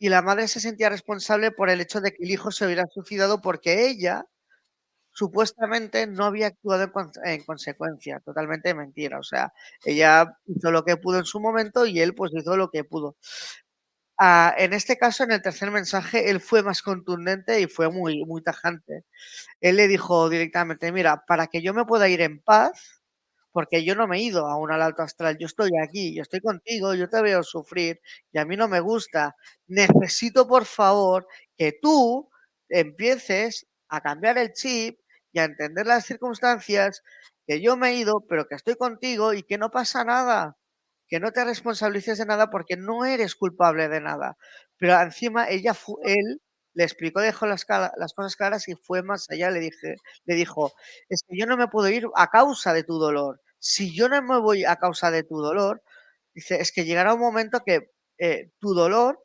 y 0.00 0.08
la 0.08 0.22
madre 0.22 0.48
se 0.48 0.60
sentía 0.60 0.88
responsable 0.90 1.52
por 1.52 1.70
el 1.70 1.80
hecho 1.80 2.00
de 2.00 2.12
que 2.12 2.24
el 2.24 2.32
hijo 2.32 2.50
se 2.50 2.66
hubiera 2.66 2.86
suicidado 2.88 3.40
porque 3.42 3.88
ella 3.88 4.24
supuestamente 5.12 6.06
no 6.06 6.24
había 6.24 6.48
actuado 6.48 6.90
en, 7.24 7.44
consecuencia, 7.44 8.20
totalmente 8.20 8.74
mentira, 8.74 9.18
o 9.18 9.22
sea, 9.22 9.52
ella 9.84 10.36
hizo 10.46 10.70
lo 10.72 10.84
que 10.84 10.96
pudo 10.96 11.18
en 11.18 11.26
su 11.26 11.40
momento 11.40 11.86
y 11.86 12.00
él 12.00 12.14
pues 12.14 12.32
hizo 12.34 12.56
lo 12.56 12.70
que 12.70 12.84
pudo. 12.84 13.16
Ah, 14.18 14.54
en 14.58 14.74
este 14.74 14.98
caso, 14.98 15.24
en 15.24 15.32
el 15.32 15.40
tercer 15.40 15.70
mensaje, 15.70 16.28
él 16.30 16.40
fue 16.40 16.62
más 16.62 16.82
contundente 16.82 17.60
y 17.60 17.66
fue 17.66 17.90
muy, 17.90 18.24
muy 18.26 18.42
tajante 18.42 19.04
él 19.60 19.76
le 19.76 19.88
dijo 19.88 20.30
directamente, 20.30 20.92
mira, 20.92 21.24
para 21.28 21.48
que 21.48 21.62
yo 21.62 21.74
me 21.74 21.86
pueda 21.86 22.08
ir 22.10 22.22
en 22.22 22.40
paz, 22.42 22.99
porque 23.52 23.84
yo 23.84 23.94
no 23.94 24.06
me 24.06 24.18
he 24.18 24.22
ido 24.22 24.46
a 24.46 24.56
un 24.56 24.70
alto 24.72 25.02
astral, 25.02 25.36
yo 25.38 25.46
estoy 25.46 25.70
aquí, 25.82 26.14
yo 26.14 26.22
estoy 26.22 26.40
contigo, 26.40 26.94
yo 26.94 27.08
te 27.08 27.20
veo 27.22 27.42
sufrir 27.42 28.00
y 28.32 28.38
a 28.38 28.44
mí 28.44 28.56
no 28.56 28.68
me 28.68 28.80
gusta. 28.80 29.34
Necesito, 29.66 30.46
por 30.48 30.64
favor, 30.66 31.26
que 31.56 31.72
tú 31.80 32.30
empieces 32.68 33.66
a 33.88 34.00
cambiar 34.00 34.38
el 34.38 34.52
chip 34.52 34.98
y 35.32 35.38
a 35.40 35.44
entender 35.44 35.86
las 35.86 36.04
circunstancias, 36.06 37.02
que 37.46 37.60
yo 37.60 37.76
me 37.76 37.90
he 37.90 37.94
ido, 37.96 38.20
pero 38.28 38.46
que 38.46 38.54
estoy 38.56 38.76
contigo 38.76 39.32
y 39.34 39.42
que 39.42 39.58
no 39.58 39.70
pasa 39.70 40.04
nada, 40.04 40.56
que 41.08 41.20
no 41.20 41.32
te 41.32 41.44
responsabilices 41.44 42.18
de 42.18 42.26
nada 42.26 42.50
porque 42.50 42.76
no 42.76 43.04
eres 43.04 43.34
culpable 43.36 43.88
de 43.88 44.00
nada. 44.00 44.36
Pero 44.78 45.00
encima 45.00 45.48
ella, 45.48 45.74
él 46.04 46.40
le 46.74 46.84
explicó, 46.84 47.20
dejó 47.20 47.46
las, 47.46 47.66
las, 47.96 48.14
cosas 48.14 48.36
claras 48.36 48.68
y 48.68 48.74
fue 48.74 49.02
más 49.02 49.28
allá. 49.30 49.50
Le, 49.50 49.60
dije, 49.60 49.96
le 50.24 50.34
dijo, 50.34 50.72
es 51.08 51.22
que 51.28 51.36
yo 51.36 51.46
no 51.46 51.56
me 51.56 51.68
puedo 51.68 51.88
ir 51.88 52.06
a 52.16 52.28
causa 52.28 52.72
de 52.72 52.84
tu 52.84 52.98
dolor. 52.98 53.40
Si 53.58 53.94
yo 53.94 54.08
no 54.08 54.22
me 54.22 54.38
voy 54.38 54.64
a 54.64 54.76
causa 54.76 55.10
de 55.10 55.22
tu 55.22 55.38
dolor, 55.38 55.82
dice, 56.34 56.60
es 56.60 56.72
que 56.72 56.84
llegará 56.84 57.14
un 57.14 57.20
momento 57.20 57.62
que 57.64 57.90
eh, 58.18 58.50
tu 58.58 58.74
dolor 58.74 59.24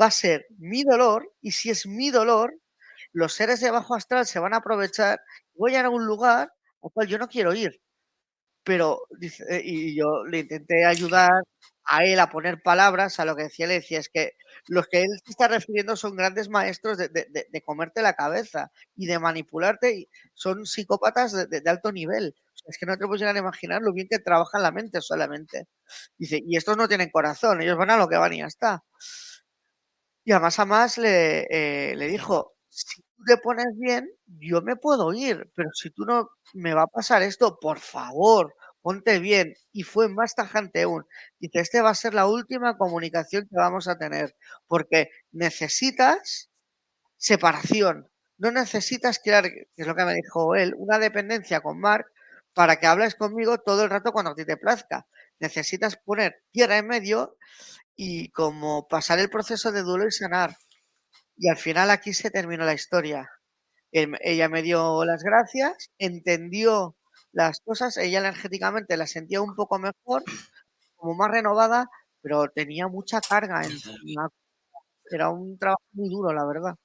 va 0.00 0.06
a 0.06 0.10
ser 0.10 0.46
mi 0.58 0.84
dolor 0.84 1.32
y 1.40 1.52
si 1.52 1.70
es 1.70 1.86
mi 1.86 2.10
dolor, 2.10 2.54
los 3.12 3.34
seres 3.34 3.60
de 3.60 3.70
bajo 3.70 3.94
astral 3.94 4.26
se 4.26 4.38
van 4.38 4.54
a 4.54 4.58
aprovechar. 4.58 5.20
Voy 5.54 5.74
a 5.74 5.80
ir 5.80 5.84
a 5.86 5.90
un 5.90 6.06
lugar 6.06 6.52
al 6.82 6.90
cual 6.92 7.06
yo 7.08 7.18
no 7.18 7.28
quiero 7.28 7.54
ir. 7.54 7.80
Pero, 8.64 9.02
dice, 9.18 9.44
eh, 9.48 9.62
y 9.64 9.96
yo 9.96 10.24
le 10.24 10.40
intenté 10.40 10.84
ayudar 10.84 11.30
a 11.84 12.04
él 12.04 12.18
a 12.20 12.30
poner 12.30 12.62
palabras 12.62 13.20
a 13.20 13.24
lo 13.24 13.36
que 13.36 13.44
decía, 13.44 13.66
le 13.66 13.74
decía, 13.74 14.00
es 14.00 14.08
que 14.08 14.32
los 14.68 14.86
que 14.88 15.02
él 15.02 15.10
se 15.24 15.30
está 15.30 15.48
refiriendo 15.48 15.96
son 15.96 16.16
grandes 16.16 16.48
maestros 16.48 16.98
de, 16.98 17.62
comerte 17.64 18.02
la 18.02 18.14
cabeza 18.14 18.70
y 18.96 19.06
de 19.06 19.18
manipularte, 19.18 19.94
y 19.96 20.08
son 20.34 20.66
psicópatas 20.66 21.48
de, 21.48 21.62
alto 21.66 21.92
nivel. 21.92 22.34
es 22.66 22.78
que 22.78 22.86
no 22.86 22.96
te 22.96 23.06
puedes 23.06 23.20
llegar 23.20 23.36
a 23.36 23.40
imaginar 23.40 23.82
lo 23.82 23.92
bien 23.92 24.08
que 24.10 24.18
trabajan 24.18 24.62
la 24.62 24.72
mente 24.72 25.00
solamente. 25.00 25.68
Dice, 26.18 26.40
y 26.44 26.56
estos 26.56 26.76
no 26.76 26.88
tienen 26.88 27.10
corazón, 27.10 27.62
ellos 27.62 27.78
van 27.78 27.90
a 27.90 27.96
lo 27.96 28.08
que 28.08 28.16
van 28.16 28.32
y 28.32 28.38
ya 28.38 28.46
está. 28.46 28.84
Y 30.24 30.32
a 30.32 30.40
más 30.40 30.58
a 30.58 30.64
más 30.64 30.98
le, 30.98 31.46
eh, 31.50 31.94
le 31.96 32.08
dijo, 32.08 32.54
si 32.68 33.02
tú 33.02 33.24
te 33.24 33.36
pones 33.38 33.66
bien, 33.76 34.10
yo 34.26 34.60
me 34.62 34.76
puedo 34.76 35.12
ir, 35.14 35.48
pero 35.54 35.70
si 35.72 35.90
tú 35.90 36.04
no 36.04 36.30
me 36.54 36.74
va 36.74 36.82
a 36.82 36.86
pasar 36.88 37.22
esto, 37.22 37.58
por 37.60 37.78
favor, 37.78 38.54
ponte 38.86 39.18
bien. 39.18 39.54
Y 39.72 39.82
fue 39.82 40.08
más 40.08 40.36
tajante 40.36 40.82
aún. 40.82 41.04
Dice, 41.40 41.58
este 41.58 41.80
va 41.80 41.90
a 41.90 41.94
ser 41.96 42.14
la 42.14 42.28
última 42.28 42.78
comunicación 42.78 43.48
que 43.50 43.56
vamos 43.56 43.88
a 43.88 43.98
tener, 43.98 44.36
porque 44.68 45.10
necesitas 45.32 46.52
separación. 47.16 48.08
No 48.38 48.52
necesitas 48.52 49.18
crear, 49.18 49.42
que 49.42 49.66
es 49.76 49.86
lo 49.88 49.96
que 49.96 50.04
me 50.04 50.14
dijo 50.14 50.54
él, 50.54 50.72
una 50.78 51.00
dependencia 51.00 51.62
con 51.62 51.80
Mark 51.80 52.06
para 52.54 52.76
que 52.76 52.86
hables 52.86 53.16
conmigo 53.16 53.58
todo 53.58 53.82
el 53.82 53.90
rato 53.90 54.12
cuando 54.12 54.30
a 54.30 54.34
ti 54.36 54.44
te 54.44 54.56
plazca. 54.56 55.08
Necesitas 55.40 55.96
poner 55.96 56.44
tierra 56.52 56.78
en 56.78 56.86
medio 56.86 57.36
y 57.96 58.30
como 58.30 58.86
pasar 58.86 59.18
el 59.18 59.30
proceso 59.30 59.72
de 59.72 59.82
duelo 59.82 60.06
y 60.06 60.12
sanar. 60.12 60.58
Y 61.36 61.48
al 61.48 61.56
final 61.56 61.90
aquí 61.90 62.14
se 62.14 62.30
terminó 62.30 62.64
la 62.64 62.74
historia. 62.74 63.28
Ella 63.90 64.48
me 64.48 64.62
dio 64.62 65.04
las 65.04 65.24
gracias, 65.24 65.90
entendió 65.98 66.96
las 67.36 67.60
cosas, 67.60 67.96
ella 67.98 68.18
energéticamente 68.20 68.96
la 68.96 69.06
sentía 69.06 69.40
un 69.42 69.54
poco 69.54 69.78
mejor, 69.78 70.24
como 70.96 71.14
más 71.14 71.30
renovada, 71.30 71.88
pero 72.22 72.48
tenía 72.50 72.88
mucha 72.88 73.20
carga. 73.20 73.62
En, 73.64 73.72
era 75.10 75.30
un 75.30 75.58
trabajo 75.58 75.82
muy 75.92 76.08
duro, 76.08 76.32
la 76.32 76.44
verdad. 76.46 76.76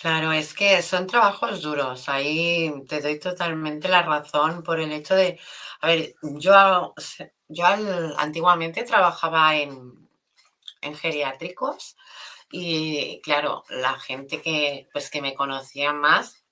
Claro, 0.00 0.32
es 0.32 0.54
que 0.54 0.82
son 0.82 1.06
trabajos 1.06 1.62
duros. 1.62 2.08
Ahí 2.08 2.72
te 2.88 3.00
doy 3.00 3.18
totalmente 3.18 3.88
la 3.88 4.02
razón 4.02 4.62
por 4.62 4.78
el 4.80 4.92
hecho 4.92 5.14
de, 5.14 5.38
a 5.80 5.86
ver, 5.88 6.14
yo, 6.22 6.94
yo 7.48 7.64
antiguamente 8.18 8.82
trabajaba 8.84 9.56
en, 9.56 10.08
en 10.82 10.94
geriátricos 10.94 11.96
y 12.50 13.20
claro, 13.22 13.64
la 13.68 13.98
gente 13.98 14.40
que, 14.40 14.88
pues, 14.92 15.10
que 15.10 15.22
me 15.22 15.34
conocía 15.34 15.92
más 15.92 16.44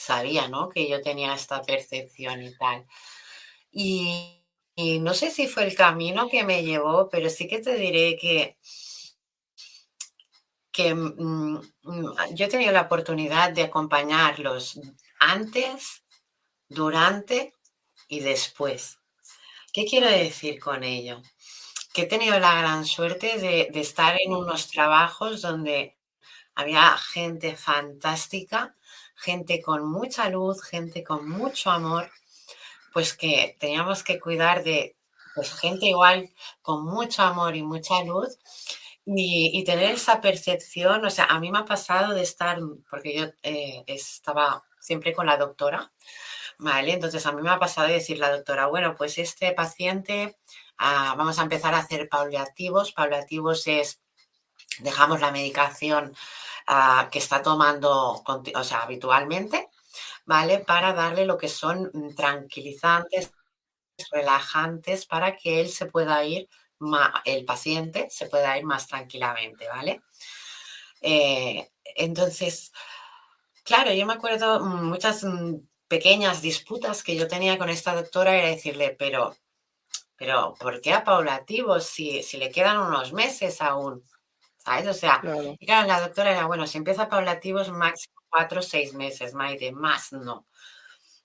sabía, 0.00 0.48
¿no? 0.48 0.68
Que 0.68 0.88
yo 0.88 1.00
tenía 1.02 1.34
esta 1.34 1.62
percepción 1.62 2.42
y 2.42 2.56
tal. 2.56 2.86
Y, 3.72 4.36
no 5.00 5.12
sé 5.14 5.30
si 5.30 5.46
fue 5.46 5.64
el 5.64 5.74
camino 5.74 6.28
que 6.28 6.42
me 6.42 6.62
llevó, 6.64 7.08
pero 7.10 7.28
sí 7.28 7.46
que 7.46 7.60
te 7.60 7.74
diré 7.76 8.16
que, 8.16 8.56
que 10.72 10.94
mm, 10.94 11.60
mm, 11.82 12.34
yo 12.34 12.46
he 12.46 12.48
tenido 12.48 12.72
la 12.72 12.82
oportunidad 12.82 13.52
de 13.52 13.64
acompañarlos 13.64 14.80
antes, 15.18 16.02
durante 16.68 17.54
y 18.08 18.20
después. 18.20 18.98
¿Qué 19.72 19.84
quiero 19.84 20.08
decir 20.08 20.58
con 20.58 20.82
ello? 20.82 21.22
Que 21.92 22.02
he 22.02 22.06
tenido 22.06 22.38
la 22.38 22.54
gran 22.54 22.84
suerte 22.84 23.38
de, 23.38 23.68
estar 23.80 24.16
en 24.20 24.32
unos 24.34 24.68
trabajos 24.68 25.42
donde 25.42 25.96
había 26.54 26.96
gente 26.96 27.56
fantástica, 27.56 28.76
gente 29.16 29.60
con 29.60 29.90
mucha 29.90 30.28
luz, 30.28 30.62
gente 30.62 31.02
con 31.02 31.28
mucho 31.28 31.70
amor, 31.70 32.10
pues 32.92 33.14
que 33.14 33.56
teníamos 33.58 34.02
que 34.02 34.20
cuidar 34.20 34.62
de 34.62 34.96
pues, 35.34 35.52
gente 35.54 35.86
igual 35.86 36.30
con 36.62 36.84
mucho 36.84 37.22
amor 37.22 37.56
y 37.56 37.62
mucha 37.62 38.02
luz 38.04 38.38
y, 39.06 39.64
tener 39.64 39.92
esa 39.92 40.20
percepción, 40.20 41.04
o 41.04 41.10
sea, 41.10 41.24
a 41.26 41.40
mí 41.40 41.50
me 41.50 41.58
ha 41.58 41.64
pasado 41.64 42.14
de 42.14 42.22
estar, 42.22 42.58
porque 42.88 43.14
yo 43.14 43.24
eh, 43.42 43.82
estaba 43.86 44.64
siempre 44.78 45.12
con 45.12 45.26
la 45.26 45.36
doctora, 45.36 45.92
¿vale? 46.58 46.92
Entonces 46.92 47.24
a 47.26 47.32
mí 47.32 47.42
me 47.42 47.50
ha 47.50 47.58
pasado 47.58 47.88
de 47.88 47.94
decir 47.94 48.18
la 48.18 48.30
doctora, 48.30 48.66
bueno, 48.66 48.94
pues 48.96 49.18
este 49.18 49.52
paciente, 49.52 50.36
vamos 50.80 51.38
a 51.38 51.42
empezar 51.42 51.74
a 51.74 51.78
hacer 51.78 52.08
paliativos. 52.08 52.92
Paliativos 52.92 53.66
es, 53.66 54.00
dejamos 54.78 55.20
la 55.20 55.30
medicación 55.30 56.14
ah, 56.66 57.08
que 57.10 57.18
está 57.18 57.42
tomando, 57.42 58.22
o 58.24 58.64
sea, 58.64 58.82
habitualmente, 58.82 59.68
¿vale? 60.24 60.60
Para 60.60 60.92
darle 60.92 61.26
lo 61.26 61.38
que 61.38 61.48
son 61.48 61.90
tranquilizantes, 62.16 63.32
relajantes, 64.10 65.06
para 65.06 65.36
que 65.36 65.60
él 65.60 65.68
se 65.68 65.86
pueda 65.86 66.24
ir 66.24 66.48
el 67.24 67.44
paciente 67.44 68.08
se 68.10 68.26
pueda 68.26 68.56
ir 68.58 68.64
más 68.64 68.86
tranquilamente, 68.86 69.68
¿vale? 69.68 70.02
Eh, 71.02 71.70
entonces, 71.96 72.72
claro, 73.64 73.92
yo 73.92 74.06
me 74.06 74.14
acuerdo 74.14 74.60
muchas 74.60 75.24
mm, 75.24 75.56
pequeñas 75.88 76.42
disputas 76.42 77.02
que 77.02 77.16
yo 77.16 77.28
tenía 77.28 77.58
con 77.58 77.68
esta 77.68 77.94
doctora 77.94 78.36
era 78.36 78.48
decirle, 78.48 78.96
pero, 78.98 79.36
pero 80.20 80.54
¿por 80.60 80.82
qué 80.82 80.92
a 80.92 81.02
paulativo 81.02 81.80
si, 81.80 82.22
si 82.22 82.36
le 82.36 82.50
quedan 82.50 82.76
unos 82.76 83.14
meses 83.14 83.62
aún? 83.62 84.04
¿Sabes? 84.58 84.86
O 84.88 84.92
sea, 84.92 85.22
y 85.58 85.64
claro, 85.64 85.88
la 85.88 86.02
doctora 86.02 86.32
era, 86.32 86.44
bueno, 86.44 86.66
si 86.66 86.76
empieza 86.76 87.08
paulativos, 87.08 87.70
máximo 87.70 88.20
cuatro 88.28 88.60
o 88.60 88.62
seis 88.62 88.92
meses, 88.92 89.32
Maite, 89.32 89.72
más 89.72 90.12
no. 90.12 90.46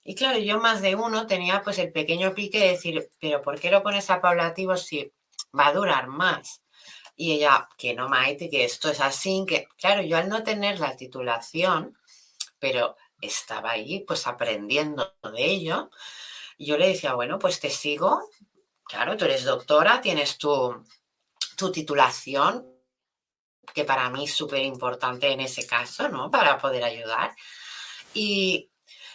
Y 0.02 0.14
claro, 0.14 0.38
yo 0.38 0.58
más 0.58 0.80
de 0.80 0.94
uno 0.94 1.26
tenía 1.26 1.60
pues 1.60 1.78
el 1.78 1.92
pequeño 1.92 2.32
pique 2.32 2.58
de 2.58 2.68
decir, 2.68 3.10
pero 3.20 3.42
¿por 3.42 3.60
qué 3.60 3.70
lo 3.70 3.82
pones 3.82 4.08
a 4.08 4.22
paulativos 4.22 4.86
si 4.86 5.12
va 5.58 5.66
a 5.66 5.72
durar 5.74 6.06
más. 6.06 6.62
Y 7.16 7.32
ella, 7.32 7.68
que 7.76 7.94
no, 7.94 8.08
Maite, 8.08 8.48
que 8.48 8.64
esto 8.64 8.90
es 8.90 9.00
así, 9.00 9.44
que 9.46 9.68
claro, 9.78 10.00
yo 10.00 10.16
al 10.16 10.30
no 10.30 10.42
tener 10.42 10.80
la 10.80 10.96
titulación, 10.96 11.98
pero 12.58 12.96
estaba 13.20 13.72
ahí 13.72 14.04
pues 14.06 14.26
aprendiendo 14.26 15.14
de 15.34 15.44
ello, 15.44 15.90
yo 16.58 16.78
le 16.78 16.88
decía, 16.88 17.14
bueno, 17.14 17.38
pues 17.38 17.60
te 17.60 17.70
sigo, 17.70 18.30
claro, 18.88 19.16
tú 19.16 19.24
eres 19.24 19.44
doctora, 19.44 20.00
tienes 20.00 20.38
tu, 20.38 20.84
tu 21.56 21.72
titulación, 21.72 22.66
que 23.74 23.84
para 23.84 24.08
mí 24.10 24.24
es 24.24 24.34
súper 24.34 24.62
importante 24.62 25.30
en 25.30 25.40
ese 25.40 25.66
caso, 25.66 26.08
¿no? 26.08 26.30
Para 26.30 26.58
poder 26.58 26.84
ayudar. 26.84 27.34
Y, 28.14 28.70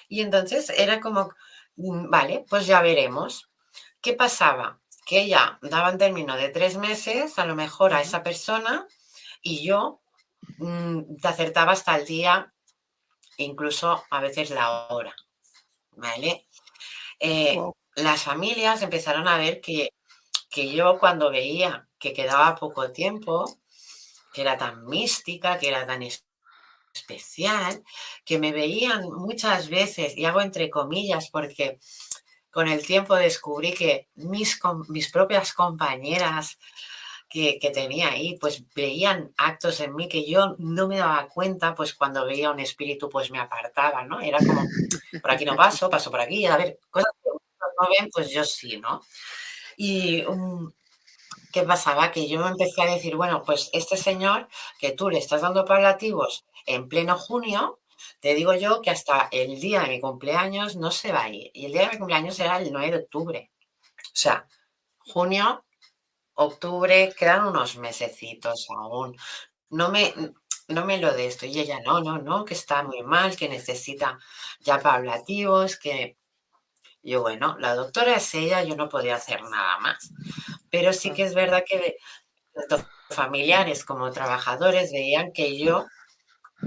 y 0.08 0.22
entonces 0.22 0.70
era 0.70 1.00
como, 1.00 1.34
mm, 1.78 2.10
vale, 2.10 2.46
pues 2.50 2.68
ya 2.68 2.82
veremos. 2.82 3.50
¿Qué 4.02 4.14
pasaba? 4.14 4.82
que 5.06 5.22
ella 5.22 5.60
daba 5.62 5.90
en 5.90 5.98
término 5.98 6.38
de 6.38 6.50
tres 6.50 6.78
meses, 6.78 7.38
a 7.38 7.46
lo 7.46 7.56
mejor 7.56 7.94
a 7.94 8.02
esa 8.02 8.24
persona, 8.24 8.88
y 9.42 9.62
yo 9.62 10.02
mm, 10.58 11.18
te 11.22 11.28
acertaba 11.28 11.74
hasta 11.74 11.98
el 11.98 12.06
día, 12.06 12.54
incluso 13.38 14.06
a 14.10 14.22
veces 14.22 14.52
la 14.52 14.88
hora. 14.88 15.14
¿Vale? 15.98 16.48
Eh, 17.20 17.58
las 18.02 18.24
familias 18.24 18.82
empezaron 18.82 19.28
a 19.28 19.38
ver 19.38 19.62
que, 19.62 19.94
que 20.50 20.72
yo 20.72 21.00
cuando 21.00 21.32
veía 21.32 21.88
que 22.00 22.14
quedaba 22.14 22.56
poco 22.56 22.92
tiempo, 22.92 23.58
que 24.34 24.42
era 24.42 24.58
tan 24.58 24.86
mística, 24.86 25.58
que 25.58 25.70
era 25.70 25.86
tan 25.86 26.04
especial, 26.94 27.84
que 28.26 28.40
me 28.40 28.52
veían 28.52 29.04
muchas 29.12 29.70
veces, 29.70 30.18
y 30.18 30.26
hago 30.26 30.42
entre 30.42 30.70
comillas 30.70 31.30
porque 31.30 31.80
con 32.50 32.68
el 32.68 32.86
tiempo 32.86 33.16
descubrí 33.16 33.74
que 33.74 34.10
mis, 34.16 34.60
mis 34.90 35.10
propias 35.10 35.54
compañeras 35.54 36.58
que, 37.32 37.72
tenía 37.74 38.10
ahí, 38.10 38.38
pues 38.40 38.66
veían 38.76 39.34
actos 39.38 39.80
en 39.80 39.96
mí 39.96 40.10
que 40.10 40.30
yo 40.30 40.56
no 40.58 40.90
me 40.90 40.98
daba 40.98 41.30
cuenta, 41.30 41.74
pues 41.74 41.94
cuando 41.94 42.26
veía 42.26 42.52
un 42.52 42.60
espíritu, 42.60 43.08
pues 43.08 43.32
me 43.32 43.40
apartaba, 43.40 44.04
¿no? 44.04 44.20
Era 44.20 44.38
como, 44.40 44.66
por 45.22 45.32
aquí 45.32 45.46
no 45.46 45.56
paso, 45.56 45.90
paso 45.90 46.12
por 46.12 46.20
aquí, 46.20 46.46
a 46.46 46.58
ver, 46.58 46.78
cosas 46.90 47.14
que 47.82 47.88
no 47.90 48.02
ven, 48.02 48.10
pues 48.14 48.30
yo 48.32 48.44
sí, 48.44 48.78
¿no? 48.78 49.02
Y 49.78 50.24
um, 50.26 50.72
¿qué 51.54 51.64
pasaba? 51.64 52.12
Que 52.12 52.28
yo 52.28 52.40
me 52.42 52.50
empecé 52.50 52.82
a 52.82 52.86
decir, 52.94 53.16
bueno, 53.16 53.44
pues 53.46 53.70
este 53.74 53.98
señor 53.98 54.48
que 54.80 54.92
tú 54.92 55.10
le 55.10 55.20
estás 55.20 55.42
dando 55.42 55.66
paliativos 55.66 56.46
en 56.66 56.88
pleno 56.90 57.18
junio, 57.18 57.80
te 58.20 58.34
digo 58.36 58.54
yo 58.56 58.82
que 58.82 58.90
hasta 58.92 59.28
el 59.32 59.60
día 59.60 59.82
de 59.82 59.90
mi 59.90 60.00
cumpleaños 60.00 60.76
no 60.76 60.92
se 60.92 61.12
va 61.12 61.24
a 61.24 61.30
ir. 61.30 61.52
Y 61.54 61.66
el 61.66 61.72
día 61.74 61.84
de 61.84 61.92
mi 61.94 61.98
cumpleaños 62.00 62.40
era 62.40 62.58
el 62.60 62.72
9 62.72 62.92
de 62.92 62.98
octubre. 63.04 63.52
O 64.08 64.10
sea, 64.14 64.48
junio, 65.00 65.66
octubre, 66.36 67.14
quedan 67.18 67.48
unos 67.48 67.78
mesecitos 67.78 68.68
aún. 68.70 69.16
No 69.70 69.90
me, 69.92 70.14
no 70.68 70.86
me 70.86 70.98
lo 71.00 71.14
de 71.14 71.28
esto. 71.28 71.46
Y 71.46 71.60
ella, 71.60 71.80
no, 71.86 72.02
no, 72.02 72.20
no, 72.20 72.46
que 72.46 72.54
está 72.56 72.84
muy 72.84 73.04
mal, 73.04 73.36
que 73.36 73.50
necesita 73.50 74.20
ya 74.60 74.80
pablativos, 74.80 75.78
que 75.78 76.18
yo, 77.04 77.22
bueno, 77.22 77.58
la 77.60 77.76
doctora 77.76 78.16
es 78.16 78.34
ella, 78.34 78.64
yo 78.64 78.76
no 78.76 78.90
podía 78.90 79.16
hacer 79.16 79.42
nada 79.44 79.80
más. 79.80 80.12
Pero 80.70 80.94
sí 80.94 81.12
que 81.12 81.24
es 81.24 81.34
verdad 81.34 81.64
que 81.68 81.98
tanto 82.54 82.86
familiares 83.10 83.84
como 83.86 84.12
trabajadores 84.12 84.92
veían 84.92 85.32
que 85.34 85.58
yo 85.58 85.86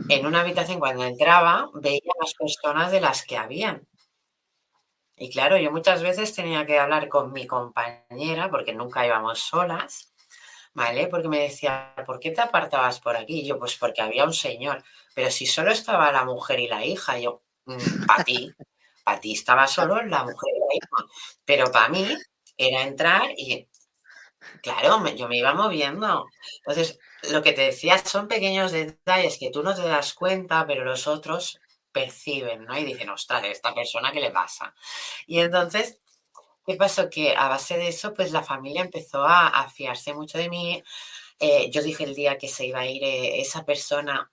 en 0.09 0.27
una 0.27 0.41
habitación 0.41 0.81
cuando 0.81 1.05
entraba 1.05 1.71
veía 1.75 2.13
más 2.21 2.35
personas 2.35 2.91
de 2.93 3.01
las 3.01 3.25
que 3.25 3.37
habían. 3.37 3.87
Y 5.17 5.31
claro, 5.31 5.57
yo 5.57 5.71
muchas 5.71 6.03
veces 6.03 6.35
tenía 6.35 6.67
que 6.67 6.79
hablar 6.79 7.09
con 7.09 7.33
mi 7.33 7.47
compañera, 7.47 8.51
porque 8.51 8.75
nunca 8.75 9.07
íbamos 9.07 9.39
solas, 9.39 10.13
¿vale? 10.73 11.07
Porque 11.07 11.29
me 11.29 11.41
decía, 11.41 11.95
¿por 12.05 12.19
qué 12.19 12.33
te 12.33 12.41
apartabas 12.41 12.99
por 13.01 13.17
aquí? 13.17 13.41
Y 13.41 13.47
yo, 13.47 13.59
pues 13.59 13.77
porque 13.77 14.03
había 14.03 14.25
un 14.25 14.33
señor. 14.33 14.83
Pero 15.15 15.31
si 15.31 15.47
solo 15.47 15.71
estaba 15.71 16.11
la 16.11 16.25
mujer 16.25 16.59
y 16.59 16.69
la 16.69 16.85
hija, 16.85 17.19
yo, 17.19 17.43
mm, 17.67 18.07
para 18.07 18.25
ti, 18.25 18.53
para 19.05 19.21
ti 19.21 19.35
estaba 19.35 19.67
solo 19.67 20.03
la 20.03 20.25
mujer 20.25 20.55
y 20.57 20.59
la 20.59 20.75
hija. 20.75 21.13
Pero 21.45 21.71
para 21.71 21.89
mí 21.89 22.09
era 22.57 22.83
entrar 22.83 23.31
y, 23.37 23.69
claro, 24.63 25.07
yo 25.15 25.29
me 25.29 25.39
iba 25.39 25.55
moviendo. 25.55 26.27
Entonces, 26.59 26.99
lo 27.31 27.43
que 27.43 27.53
te 27.53 27.63
decía 27.63 27.99
son 27.99 28.29
pequeños 28.29 28.73
detalles 28.73 29.39
que 29.39 29.51
tú 29.51 29.63
no 29.63 29.75
te 29.75 29.83
das 29.83 30.15
cuenta, 30.15 30.67
pero 30.67 30.85
los 30.85 31.07
otros 31.07 31.61
perciben, 31.93 32.65
¿no? 32.65 32.77
Y 32.77 32.85
dicen, 32.85 33.11
ostras, 33.11 33.45
esta 33.45 33.75
persona, 33.75 34.13
¿qué 34.13 34.21
le 34.21 34.31
pasa? 34.31 34.75
Y 35.27 35.39
entonces, 35.41 36.01
¿qué 36.67 36.77
pasó? 36.77 37.09
Que 37.11 37.37
a 37.37 37.49
base 37.49 37.77
de 37.77 37.89
eso, 37.89 38.13
pues 38.15 38.33
la 38.33 38.43
familia 38.43 38.83
empezó 38.83 39.25
a, 39.25 39.69
fiarse 39.71 40.15
mucho 40.15 40.39
de 40.39 40.49
mí. 40.49 40.83
Eh, 41.39 41.71
yo 41.71 41.83
dije 41.83 42.05
el 42.05 42.15
día 42.15 42.39
que 42.39 42.49
se 42.49 42.67
iba 42.67 42.81
a 42.81 42.87
ir 42.87 43.03
eh, 43.05 43.41
esa 43.41 43.65
persona, 43.65 44.31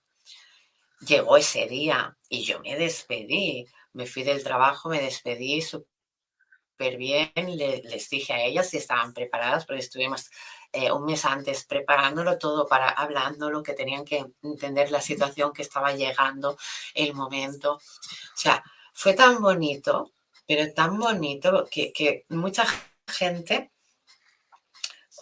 llegó 1.06 1.36
ese 1.36 1.66
día 1.66 2.16
y 2.28 2.44
yo 2.44 2.60
me 2.60 2.76
despedí. 2.76 3.66
Me 3.92 4.06
fui 4.06 4.22
del 4.22 4.42
trabajo, 4.42 4.88
me 4.88 5.00
despedí 5.00 5.60
súper 5.62 6.96
bien. 6.96 7.32
les 7.34 8.10
dije 8.10 8.32
a 8.32 8.44
ellas 8.44 8.70
si 8.70 8.76
estaban 8.78 9.12
preparadas, 9.12 9.66
porque 9.66 9.80
estuvimos 9.80 10.30
eh, 10.72 10.90
un 10.90 11.04
mes 11.04 11.24
antes, 11.24 11.64
preparándolo 11.64 12.38
todo 12.38 12.66
para 12.66 12.88
hablándolo, 12.90 13.62
que 13.62 13.74
tenían 13.74 14.04
que 14.04 14.24
entender 14.42 14.90
la 14.90 15.00
situación 15.00 15.52
que 15.52 15.62
estaba 15.62 15.92
llegando, 15.92 16.56
el 16.94 17.14
momento. 17.14 17.74
O 17.74 18.36
sea, 18.36 18.62
fue 18.92 19.14
tan 19.14 19.40
bonito, 19.40 20.12
pero 20.46 20.72
tan 20.74 20.98
bonito 20.98 21.66
que, 21.70 21.92
que 21.92 22.24
mucha 22.28 22.64
gente 23.06 23.72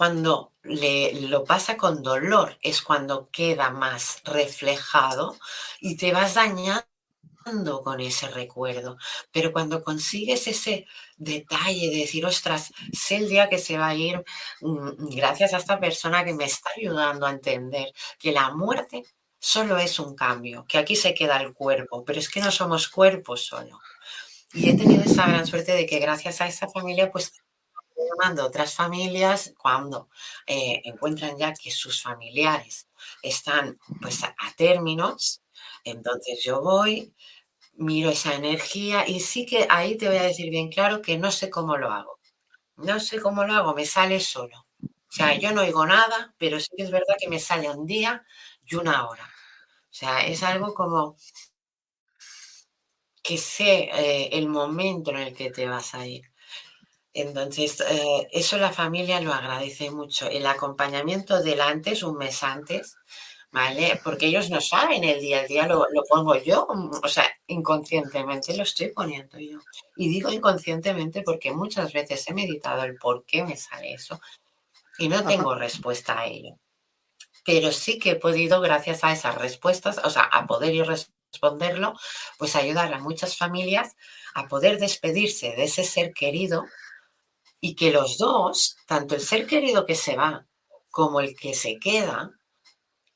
cuando 0.00 0.54
le, 0.62 1.12
lo 1.28 1.44
pasa 1.44 1.76
con 1.76 2.02
dolor 2.02 2.56
es 2.62 2.80
cuando 2.80 3.28
queda 3.30 3.70
más 3.70 4.22
reflejado 4.24 5.36
y 5.80 5.96
te 5.96 6.12
vas 6.12 6.34
dañando 6.34 6.89
con 7.82 8.00
ese 8.00 8.28
recuerdo. 8.28 8.96
Pero 9.32 9.52
cuando 9.52 9.82
consigues 9.82 10.46
ese 10.46 10.86
detalle 11.16 11.90
de 11.90 11.96
decir, 11.98 12.24
ostras, 12.26 12.72
sé 12.92 13.16
el 13.16 13.28
día 13.28 13.48
que 13.48 13.58
se 13.58 13.78
va 13.78 13.88
a 13.88 13.94
ir, 13.94 14.22
mm, 14.60 15.08
gracias 15.16 15.54
a 15.54 15.58
esta 15.58 15.80
persona 15.80 16.24
que 16.24 16.34
me 16.34 16.44
está 16.44 16.70
ayudando 16.76 17.26
a 17.26 17.30
entender 17.30 17.92
que 18.18 18.32
la 18.32 18.50
muerte 18.50 19.04
solo 19.38 19.78
es 19.78 19.98
un 19.98 20.14
cambio, 20.14 20.66
que 20.68 20.78
aquí 20.78 20.96
se 20.96 21.14
queda 21.14 21.40
el 21.40 21.54
cuerpo, 21.54 22.04
pero 22.04 22.18
es 22.18 22.28
que 22.28 22.40
no 22.40 22.50
somos 22.50 22.88
cuerpos 22.88 23.46
solo. 23.46 23.80
Y 24.52 24.70
he 24.70 24.76
tenido 24.76 25.02
esa 25.04 25.26
gran 25.26 25.46
suerte 25.46 25.72
de 25.72 25.86
que 25.86 25.98
gracias 25.98 26.40
a 26.40 26.46
esa 26.46 26.68
familia, 26.68 27.10
pues 27.10 27.32
llamando 27.96 28.42
a 28.42 28.46
otras 28.46 28.74
familias 28.74 29.52
cuando 29.58 30.08
eh, 30.46 30.80
encuentran 30.84 31.36
ya 31.38 31.52
que 31.52 31.70
sus 31.70 32.02
familiares 32.02 32.88
están 33.22 33.78
pues 34.00 34.22
a 34.24 34.34
términos, 34.56 35.42
entonces 35.84 36.42
yo 36.44 36.60
voy, 36.62 37.14
miro 37.74 38.10
esa 38.10 38.34
energía 38.34 39.08
y 39.08 39.20
sí 39.20 39.46
que 39.46 39.66
ahí 39.70 39.96
te 39.98 40.08
voy 40.08 40.18
a 40.18 40.22
decir 40.24 40.50
bien 40.50 40.70
claro 40.70 41.02
que 41.02 41.18
no 41.18 41.30
sé 41.32 41.50
cómo 41.50 41.76
lo 41.78 41.90
hago. 41.92 42.18
No 42.76 43.00
sé 43.00 43.20
cómo 43.20 43.44
lo 43.44 43.54
hago, 43.54 43.74
me 43.74 43.86
sale 43.86 44.20
solo. 44.20 44.66
O 44.82 45.12
sea, 45.12 45.36
yo 45.38 45.52
no 45.52 45.62
oigo 45.62 45.86
nada, 45.86 46.34
pero 46.38 46.60
sí 46.60 46.68
que 46.76 46.84
es 46.84 46.90
verdad 46.90 47.16
que 47.20 47.28
me 47.28 47.40
sale 47.40 47.70
un 47.70 47.86
día 47.86 48.24
y 48.66 48.76
una 48.76 49.08
hora. 49.08 49.24
O 49.24 49.92
sea, 49.94 50.26
es 50.26 50.42
algo 50.44 50.74
como 50.74 51.16
que 53.22 53.36
sé 53.38 53.88
eh, 53.92 54.28
el 54.32 54.48
momento 54.48 55.10
en 55.10 55.18
el 55.18 55.34
que 55.34 55.50
te 55.50 55.66
vas 55.66 55.94
a 55.94 56.06
ir. 56.06 56.22
Entonces, 57.14 57.80
eh, 57.88 58.28
eso 58.32 58.58
la 58.58 58.72
familia 58.72 59.20
lo 59.20 59.32
agradece 59.34 59.90
mucho. 59.90 60.28
El 60.28 60.46
acompañamiento 60.46 61.42
del 61.42 61.60
antes, 61.60 62.02
un 62.04 62.16
mes 62.18 62.42
antes, 62.42 62.96
¿vale? 63.52 64.00
Porque 64.04 64.26
ellos 64.26 64.50
no 64.50 64.60
saben 64.60 65.04
el 65.04 65.20
día 65.20 65.40
a 65.40 65.44
día, 65.44 65.66
lo, 65.66 65.86
lo, 65.90 66.02
pongo 66.08 66.36
yo, 66.36 66.66
o 67.02 67.08
sea, 67.08 67.24
inconscientemente 67.46 68.56
lo 68.56 68.62
estoy 68.62 68.88
poniendo 68.88 69.38
yo. 69.38 69.58
Y 69.96 70.08
digo 70.08 70.30
inconscientemente 70.30 71.22
porque 71.22 71.52
muchas 71.52 71.92
veces 71.92 72.26
he 72.28 72.34
meditado 72.34 72.84
el 72.84 72.96
por 72.96 73.24
qué 73.24 73.42
me 73.44 73.56
sale 73.56 73.94
eso 73.94 74.20
y 74.98 75.08
no 75.08 75.24
tengo 75.24 75.54
respuesta 75.54 76.20
a 76.20 76.26
ello. 76.26 76.56
Pero 77.44 77.72
sí 77.72 77.98
que 77.98 78.10
he 78.12 78.16
podido, 78.16 78.60
gracias 78.60 79.02
a 79.02 79.12
esas 79.12 79.34
respuestas, 79.34 79.98
o 80.04 80.10
sea, 80.10 80.22
a 80.22 80.46
poder 80.46 80.74
ir 80.74 80.86
responderlo, 80.86 81.94
pues 82.38 82.54
ayudar 82.56 82.92
a 82.92 82.98
muchas 82.98 83.36
familias 83.36 83.96
a 84.34 84.46
poder 84.46 84.78
despedirse 84.78 85.54
de 85.56 85.64
ese 85.64 85.84
ser 85.84 86.12
querido 86.12 86.66
y 87.60 87.74
que 87.74 87.90
los 87.90 88.18
dos, 88.18 88.76
tanto 88.86 89.14
el 89.14 89.20
ser 89.20 89.46
querido 89.46 89.86
que 89.86 89.94
se 89.94 90.16
va 90.16 90.46
como 90.90 91.20
el 91.20 91.36
que 91.36 91.54
se 91.54 91.78
queda, 91.78 92.32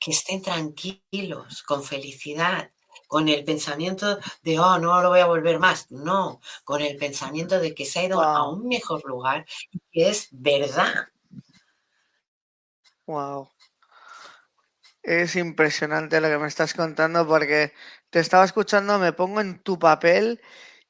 que 0.04 0.10
estén 0.10 0.42
tranquilos, 0.42 1.62
con 1.62 1.82
felicidad, 1.82 2.70
con 3.08 3.26
el 3.30 3.42
pensamiento 3.42 4.18
de, 4.42 4.58
oh, 4.58 4.78
no 4.78 5.00
lo 5.00 5.08
voy 5.08 5.20
a 5.20 5.26
volver 5.26 5.58
más. 5.58 5.90
No, 5.90 6.42
con 6.62 6.82
el 6.82 6.98
pensamiento 6.98 7.58
de 7.58 7.74
que 7.74 7.86
se 7.86 8.00
ha 8.00 8.04
ido 8.04 8.16
wow. 8.16 8.24
a 8.24 8.50
un 8.50 8.68
mejor 8.68 9.02
lugar 9.06 9.46
y 9.72 9.80
que 9.90 10.10
es 10.10 10.28
verdad. 10.30 11.08
Wow. 13.06 13.48
Es 15.02 15.36
impresionante 15.36 16.20
lo 16.20 16.28
que 16.28 16.38
me 16.38 16.48
estás 16.48 16.74
contando 16.74 17.26
porque 17.26 17.72
te 18.10 18.20
estaba 18.20 18.44
escuchando, 18.44 18.98
me 18.98 19.14
pongo 19.14 19.40
en 19.40 19.58
tu 19.62 19.78
papel 19.78 20.42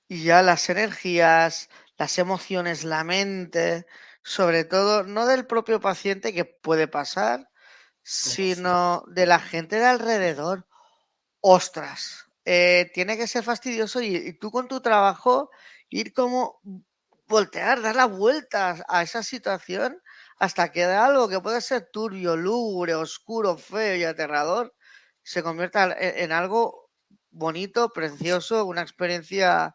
y 0.08 0.24
ya 0.24 0.42
las 0.42 0.68
energías, 0.70 1.68
las 1.98 2.18
emociones, 2.18 2.82
la 2.82 3.04
mente, 3.04 3.86
sobre 4.24 4.64
todo, 4.64 5.04
no 5.04 5.26
del 5.26 5.46
propio 5.46 5.80
paciente 5.80 6.34
que 6.34 6.44
puede 6.44 6.88
pasar, 6.88 7.48
sino 8.04 9.02
de 9.08 9.26
la 9.26 9.40
gente 9.40 9.76
de 9.76 9.86
alrededor. 9.86 10.68
Ostras, 11.40 12.26
eh, 12.44 12.90
tiene 12.94 13.16
que 13.16 13.26
ser 13.26 13.42
fastidioso 13.42 14.00
y, 14.02 14.14
y, 14.16 14.32
tú 14.34 14.50
con 14.50 14.68
tu 14.68 14.80
trabajo 14.80 15.50
ir 15.88 16.12
como 16.12 16.60
voltear, 17.26 17.82
dar 17.82 17.96
las 17.96 18.10
vueltas 18.10 18.82
a 18.88 19.02
esa 19.02 19.22
situación 19.22 20.00
hasta 20.38 20.70
que 20.70 20.86
de 20.86 20.94
algo 20.94 21.28
que 21.28 21.40
puede 21.40 21.60
ser 21.60 21.88
turbio, 21.90 22.36
lúgubre, 22.36 22.94
oscuro, 22.94 23.56
feo 23.56 23.96
y 23.96 24.04
aterrador 24.04 24.74
se 25.22 25.42
convierta 25.42 25.96
en, 25.98 26.24
en 26.24 26.32
algo 26.32 26.90
bonito, 27.30 27.90
precioso, 27.90 28.66
una 28.66 28.82
experiencia 28.82 29.74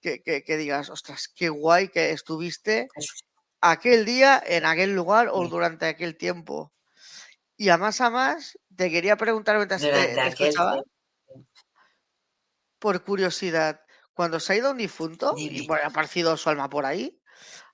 que, 0.00 0.22
que, 0.22 0.44
que, 0.44 0.56
digas, 0.56 0.90
ostras, 0.90 1.28
qué 1.28 1.48
guay 1.48 1.88
que 1.88 2.10
estuviste 2.10 2.88
aquel 3.60 4.04
día, 4.04 4.42
en 4.46 4.64
aquel 4.64 4.94
lugar 4.94 5.28
o 5.32 5.46
durante 5.48 5.86
aquel 5.86 6.16
tiempo. 6.16 6.72
Y 7.56 7.70
a 7.70 7.78
más 7.78 8.00
a 8.00 8.10
más, 8.10 8.58
te 8.76 8.90
quería 8.90 9.16
preguntar 9.16 9.56
mientras 9.56 9.80
te, 9.80 10.28
escuchaba, 10.28 10.82
por 12.78 13.02
curiosidad, 13.02 13.80
cuando 14.12 14.40
se 14.40 14.52
ha 14.52 14.56
ido 14.56 14.70
un 14.70 14.78
difunto 14.78 15.34
y 15.38 15.66
bueno, 15.66 15.84
ha 15.84 15.88
aparecido 15.88 16.36
su 16.36 16.50
alma 16.50 16.68
por 16.68 16.84
ahí, 16.84 17.18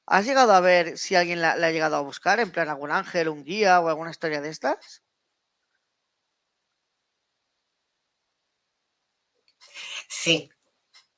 ¿has 0.07 0.25
llegado 0.25 0.53
a 0.53 0.61
ver 0.61 0.99
si 0.99 1.17
alguien 1.17 1.41
la, 1.41 1.57
la, 1.57 1.69
ha 1.69 1.71
llegado 1.71 1.97
a 1.97 2.01
buscar, 2.01 2.41
en 2.41 2.53
plan 2.53 2.69
algún 2.69 2.93
ángel, 2.93 3.29
un 3.29 3.45
guía 3.45 3.81
o 3.81 3.89
alguna 3.89 4.11
historia 4.11 4.41
de 4.41 4.51
estas? 4.51 5.03
Sí, 10.09 10.51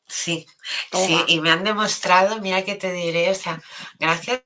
sí, 0.07 0.47
Toma. 0.91 1.07
sí, 1.07 1.25
y 1.29 1.41
me 1.41 1.51
han 1.51 1.65
demostrado, 1.65 2.41
mira 2.41 2.65
que 2.65 2.77
te 2.77 2.93
diré, 2.93 3.31
o 3.31 3.35
sea, 3.35 3.61
gracias 3.99 4.43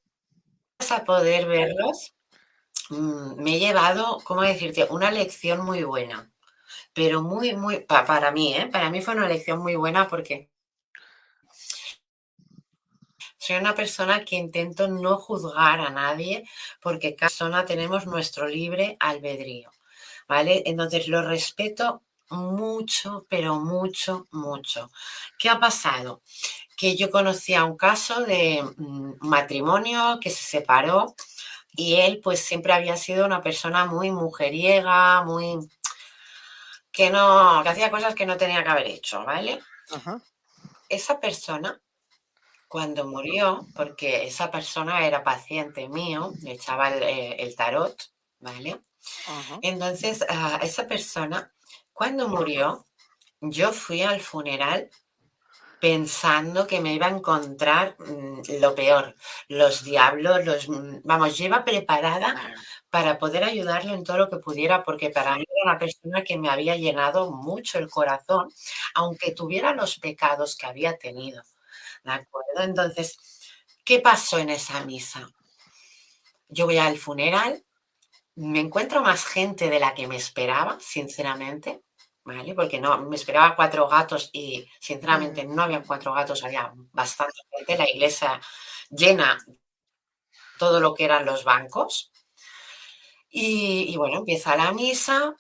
a 0.91 1.05
poder 1.05 1.47
verlos, 1.47 2.15
me 2.91 3.57
he 3.57 3.59
llevado, 3.59 4.21
¿cómo 4.25 4.43
decirte? 4.43 4.87
Una 4.91 5.11
lección 5.11 5.65
muy 5.65 5.83
buena, 5.85 6.31
pero 6.93 7.23
muy, 7.23 7.55
muy, 7.55 7.81
pa, 7.81 8.05
para 8.05 8.31
mí, 8.33 8.55
¿eh? 8.55 8.69
Para 8.73 8.91
mí 8.91 9.03
fue 9.03 9.15
una 9.15 9.29
lección 9.29 9.61
muy 9.61 9.77
buena 9.77 10.09
porque 10.09 10.51
soy 13.39 13.57
una 13.57 13.75
persona 13.75 14.25
que 14.25 14.37
intento 14.37 14.89
no 14.89 15.17
juzgar 15.17 15.81
a 15.81 15.91
nadie 15.91 16.45
porque 16.83 17.15
cada 17.15 17.29
persona 17.29 17.65
tenemos 17.65 18.07
nuestro 18.07 18.47
libre 18.47 18.97
albedrío, 19.01 19.71
¿vale? 20.29 20.63
Entonces 20.67 21.09
lo 21.09 21.23
respeto 21.23 22.03
mucho, 22.31 23.27
pero 23.29 23.59
mucho, 23.59 24.27
mucho. 24.31 24.91
¿Qué 25.39 25.49
ha 25.49 25.59
pasado? 25.59 26.23
Que 26.77 26.97
yo 26.97 27.11
conocía 27.11 27.65
un 27.65 27.77
caso 27.77 28.23
de 28.23 28.63
mm, 28.77 29.15
matrimonio 29.21 30.19
que 30.21 30.31
se 30.31 30.43
separó 30.43 31.15
y 31.79 31.95
él 32.01 32.21
pues 32.25 32.41
siempre 32.41 32.73
había 32.73 32.97
sido 32.97 33.25
una 33.25 33.41
persona 33.41 33.87
muy 33.87 34.11
mujeriega, 34.11 35.23
muy 35.23 35.61
que 36.91 37.09
no, 37.09 37.63
que 37.63 37.69
hacía 37.69 37.89
cosas 37.89 38.17
que 38.17 38.27
no 38.27 38.37
tenía 38.37 38.65
que 38.65 38.69
haber 38.69 38.89
hecho, 38.89 39.25
¿vale? 39.25 39.61
Ajá. 39.95 40.21
Esa 40.89 41.21
persona, 41.21 41.81
cuando 42.67 43.07
murió, 43.07 43.65
porque 43.77 44.27
esa 44.27 44.51
persona 44.51 45.07
era 45.07 45.23
paciente 45.23 45.89
mío, 45.89 46.33
le 46.43 46.55
echaba 46.55 46.89
el, 46.89 47.01
eh, 47.05 47.37
el 47.39 47.55
tarot, 47.55 47.97
¿vale? 48.41 48.81
Ajá. 49.29 49.61
Entonces, 49.63 50.23
uh, 50.29 50.59
esa 50.61 50.89
persona, 50.89 51.55
cuando 51.93 52.27
murió, 52.27 52.87
yo 53.41 53.71
fui 53.71 54.03
al 54.03 54.21
funeral 54.21 54.91
pensando 55.81 56.67
que 56.67 56.81
me 56.81 56.95
iba 56.95 57.07
a 57.07 57.11
encontrar 57.11 57.97
mmm, 57.99 58.41
lo 58.61 58.75
peor, 58.75 59.15
los 59.49 59.85
diablos, 59.85 60.45
los 60.45 60.69
mm, 60.69 61.01
vamos, 61.05 61.37
lleva 61.39 61.65
preparada 61.65 62.35
para 62.91 63.19
poder 63.19 63.45
ayudarle 63.45 63.93
en 63.95 64.05
todo 64.05 64.19
lo 64.19 64.31
que 64.31 64.39
pudiera, 64.39 64.83
porque 64.83 65.11
para 65.11 65.37
mí 65.37 65.45
era 65.49 65.71
una 65.71 65.79
persona 65.79 66.23
que 66.25 66.39
me 66.39 66.49
había 66.51 66.77
llenado 66.77 67.31
mucho 67.31 67.79
el 67.79 67.89
corazón, 67.91 68.49
aunque 68.95 69.33
tuviera 69.33 69.75
los 69.75 69.99
pecados 69.99 70.57
que 70.57 70.67
había 70.67 70.97
tenido. 70.99 71.43
¿De 72.05 72.13
acuerdo? 72.13 72.63
Entonces, 72.63 73.19
¿qué 73.85 74.01
pasó 74.01 74.39
en 74.39 74.51
esa 74.51 74.85
misa? 74.85 75.29
Yo 76.49 76.67
voy 76.67 76.79
al 76.79 76.97
funeral, 76.99 77.63
me 78.37 78.61
encuentro 78.61 79.03
más 79.03 79.27
gente 79.27 79.69
de 79.69 79.81
la 79.81 79.95
que 79.95 80.07
me 80.07 80.17
esperaba, 80.17 80.79
sinceramente, 80.81 81.83
¿vale? 82.37 82.55
Porque 82.55 82.81
no, 82.81 82.99
me 83.03 83.17
esperaba 83.17 83.57
cuatro 83.57 83.89
gatos 83.89 84.31
y 84.33 84.67
sinceramente 84.81 85.45
no 85.45 85.63
había 85.63 85.83
cuatro 85.83 86.13
gatos, 86.15 86.45
había 86.45 86.73
bastante 86.93 87.41
gente, 87.57 87.79
la 87.79 87.89
iglesia 87.91 88.41
llena 88.91 89.39
todo 90.59 90.79
lo 90.81 90.95
que 90.95 91.05
eran 91.05 91.25
los 91.25 91.45
bancos. 91.45 92.11
Y, 93.31 93.87
y 93.93 93.97
bueno, 93.97 94.19
empieza 94.19 94.57
la 94.57 94.73
misa 94.73 95.35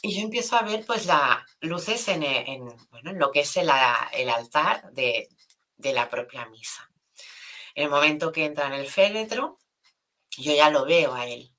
y 0.00 0.14
yo 0.16 0.22
empiezo 0.22 0.56
a 0.56 0.62
ver 0.62 0.84
pues 0.86 1.06
las 1.06 1.38
luces 1.60 2.06
en, 2.08 2.22
en, 2.22 2.64
bueno, 2.90 3.10
en 3.10 3.18
lo 3.18 3.30
que 3.30 3.40
es 3.40 3.56
el, 3.56 3.70
el 4.12 4.30
altar 4.30 4.92
de, 4.92 5.28
de 5.76 5.92
la 5.92 6.08
propia 6.08 6.46
misa. 6.46 6.88
En 7.74 7.84
el 7.84 7.90
momento 7.90 8.32
que 8.32 8.44
entra 8.46 8.66
en 8.68 8.74
el 8.74 8.86
féretro, 8.88 9.58
yo 10.38 10.54
ya 10.54 10.70
lo 10.70 10.84
veo 10.86 11.14
a 11.14 11.26
él, 11.26 11.52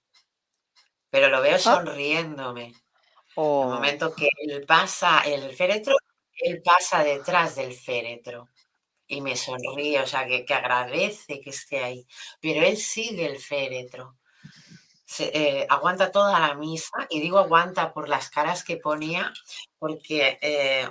pero 1.09 1.29
lo 1.29 1.41
veo 1.41 1.57
sonriéndome. 1.59 2.73
Oh. 3.35 3.63
El 3.63 3.69
momento 3.75 4.13
que 4.15 4.29
él 4.41 4.65
pasa 4.65 5.21
el 5.21 5.51
féretro, 5.55 5.95
él 6.39 6.61
pasa 6.63 7.03
detrás 7.03 7.55
del 7.55 7.73
féretro 7.73 8.49
y 9.07 9.21
me 9.21 9.35
sonríe, 9.35 9.99
o 10.01 10.07
sea, 10.07 10.25
que, 10.27 10.45
que 10.45 10.53
agradece 10.53 11.41
que 11.41 11.49
esté 11.51 11.83
ahí, 11.83 12.07
pero 12.41 12.63
él 12.65 12.77
sigue 12.77 13.25
el 13.25 13.39
féretro. 13.39 14.17
Se, 15.05 15.25
eh, 15.33 15.67
aguanta 15.69 16.11
toda 16.11 16.39
la 16.39 16.55
misa 16.55 17.07
y 17.09 17.21
digo 17.21 17.37
aguanta 17.39 17.93
por 17.93 18.09
las 18.09 18.29
caras 18.29 18.63
que 18.63 18.77
ponía 18.77 19.31
porque 19.77 20.39
eh, 20.41 20.89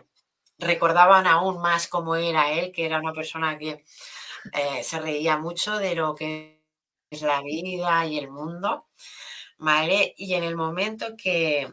recordaban 0.59 1.27
aún 1.27 1.61
más 1.61 1.89
cómo 1.89 2.17
era 2.17 2.53
él, 2.53 2.73
que 2.73 2.87
era 2.87 3.01
una 3.01 3.13
persona 3.13 3.59
que 3.59 3.85
eh, 4.53 4.83
se 4.85 5.01
reía 5.01 5.39
mucho 5.39 5.79
de 5.79 5.95
lo 5.95 6.15
que 6.15 6.63
es 7.11 7.23
la 7.23 7.43
vida 7.43 8.07
y 8.07 8.19
el 8.19 8.31
mundo, 8.31 8.87
¿vale? 9.59 10.15
Y 10.17 10.35
en 10.35 10.45
el 10.45 10.57
momento 10.57 11.17
que, 11.17 11.73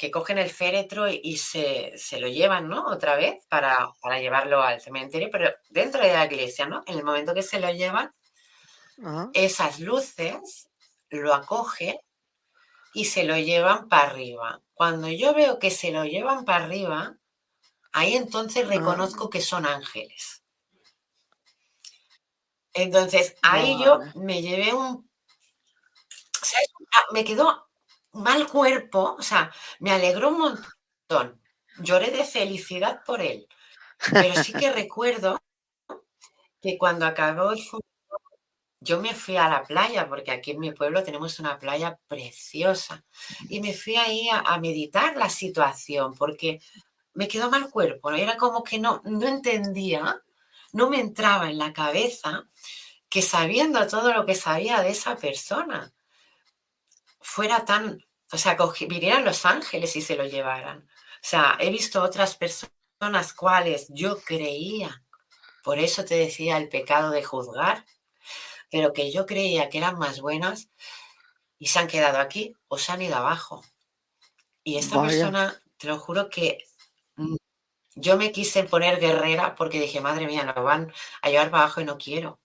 que 0.00 0.10
cogen 0.10 0.38
el 0.38 0.48
féretro 0.48 1.10
y, 1.10 1.36
se, 1.36 1.92
se, 1.98 2.18
lo 2.20 2.28
llevan, 2.28 2.70
¿no? 2.70 2.86
Otra 2.86 3.16
vez 3.16 3.44
para, 3.50 3.92
para, 4.00 4.18
llevarlo 4.18 4.62
al 4.62 4.80
cementerio, 4.80 5.28
pero 5.30 5.50
dentro 5.68 6.00
de 6.00 6.14
la 6.14 6.24
iglesia, 6.24 6.66
¿no? 6.66 6.82
En 6.86 6.96
el 6.96 7.04
momento 7.04 7.34
que 7.34 7.42
se 7.42 7.60
lo 7.60 7.70
llevan, 7.70 8.10
esas 9.34 9.78
luces 9.78 10.70
lo 11.10 11.34
acogen 11.34 11.98
y 12.94 13.04
se 13.04 13.24
lo 13.24 13.36
llevan 13.36 13.90
para 13.90 14.08
arriba. 14.08 14.62
Cuando 14.72 15.10
yo 15.10 15.34
veo 15.34 15.58
que 15.58 15.70
se 15.70 15.90
lo 15.90 16.06
llevan 16.06 16.46
para 16.46 16.64
arriba, 16.64 17.18
ahí 17.92 18.16
entonces 18.16 18.66
reconozco 18.68 19.24
uh 19.24 19.26
-huh. 19.26 19.32
que 19.32 19.42
son 19.42 19.66
ángeles. 19.66 20.42
Entonces, 22.72 23.36
ahí 23.42 23.78
yo 23.84 23.98
me 24.14 24.40
llevé 24.40 24.72
un 24.72 25.10
ah, 26.94 27.06
me 27.12 27.22
quedó 27.22 27.69
mal 28.12 28.48
cuerpo, 28.48 29.16
o 29.18 29.22
sea, 29.22 29.52
me 29.78 29.92
alegró 29.92 30.30
un 30.30 30.38
montón. 30.38 31.40
Lloré 31.78 32.10
de 32.10 32.24
felicidad 32.24 33.02
por 33.04 33.20
él. 33.20 33.46
Pero 34.10 34.42
sí 34.42 34.52
que 34.52 34.72
recuerdo 34.72 35.38
que 36.60 36.78
cuando 36.78 37.06
acabó 37.06 37.52
el 37.52 37.62
fútbol, 37.62 37.80
yo 38.80 39.00
me 39.00 39.14
fui 39.14 39.36
a 39.36 39.48
la 39.48 39.62
playa, 39.62 40.08
porque 40.08 40.30
aquí 40.30 40.52
en 40.52 40.60
mi 40.60 40.72
pueblo 40.72 41.02
tenemos 41.02 41.38
una 41.38 41.58
playa 41.58 41.98
preciosa, 42.08 43.04
y 43.48 43.60
me 43.60 43.74
fui 43.74 43.96
ahí 43.96 44.28
a, 44.30 44.58
meditar 44.58 45.16
la 45.16 45.28
situación, 45.28 46.14
porque 46.16 46.60
me 47.12 47.28
quedó 47.28 47.50
mal 47.50 47.68
cuerpo, 47.70 48.10
era 48.10 48.36
como 48.36 48.64
que 48.64 48.78
no, 48.78 49.02
no 49.04 49.28
entendía, 49.28 50.22
no 50.72 50.88
me 50.88 51.00
entraba 51.00 51.50
en 51.50 51.58
la 51.58 51.72
cabeza 51.72 52.44
que 53.10 53.22
sabiendo 53.22 53.86
todo 53.86 54.14
lo 54.14 54.24
que 54.24 54.34
sabía 54.34 54.80
de 54.82 54.90
esa 54.90 55.16
persona, 55.16 55.92
fuera 57.20 57.64
tan, 57.64 58.04
o 58.32 58.38
sea, 58.38 58.56
vinieran 58.88 59.24
los 59.24 59.44
ángeles 59.44 59.94
y 59.96 60.02
se 60.02 60.16
lo 60.16 60.24
llevaran. 60.24 60.80
O 60.80 61.22
sea, 61.22 61.56
he 61.60 61.70
visto 61.70 62.02
otras 62.02 62.36
personas 62.36 63.32
cuales 63.34 63.86
yo 63.90 64.20
creía, 64.22 65.04
por 65.62 65.78
eso 65.78 66.04
te 66.04 66.14
decía 66.14 66.56
el 66.56 66.68
pecado 66.68 67.10
de 67.10 67.22
juzgar, 67.22 67.84
pero 68.70 68.92
que 68.92 69.10
yo 69.10 69.26
creía 69.26 69.68
que 69.68 69.78
eran 69.78 69.98
más 69.98 70.20
buenas 70.20 70.70
y 71.58 71.66
se 71.66 71.78
han 71.78 71.88
quedado 71.88 72.18
aquí 72.18 72.54
o 72.68 72.78
se 72.78 72.92
han 72.92 73.02
ido 73.02 73.16
abajo. 73.16 73.62
Y 74.62 74.78
esta 74.78 75.02
persona, 75.02 75.60
te 75.76 75.88
lo 75.88 75.98
juro 75.98 76.28
que 76.28 76.64
mm, 77.16 77.36
yo 77.96 78.16
me 78.16 78.32
quise 78.32 78.64
poner 78.64 79.00
guerrera 79.00 79.54
porque 79.54 79.80
dije, 79.80 80.00
madre 80.00 80.26
mía, 80.26 80.44
lo 80.44 80.62
van 80.62 80.92
a 81.22 81.30
llevar 81.30 81.50
para 81.50 81.64
abajo 81.64 81.80
y 81.80 81.84
no 81.84 81.98
quiero. 81.98 82.40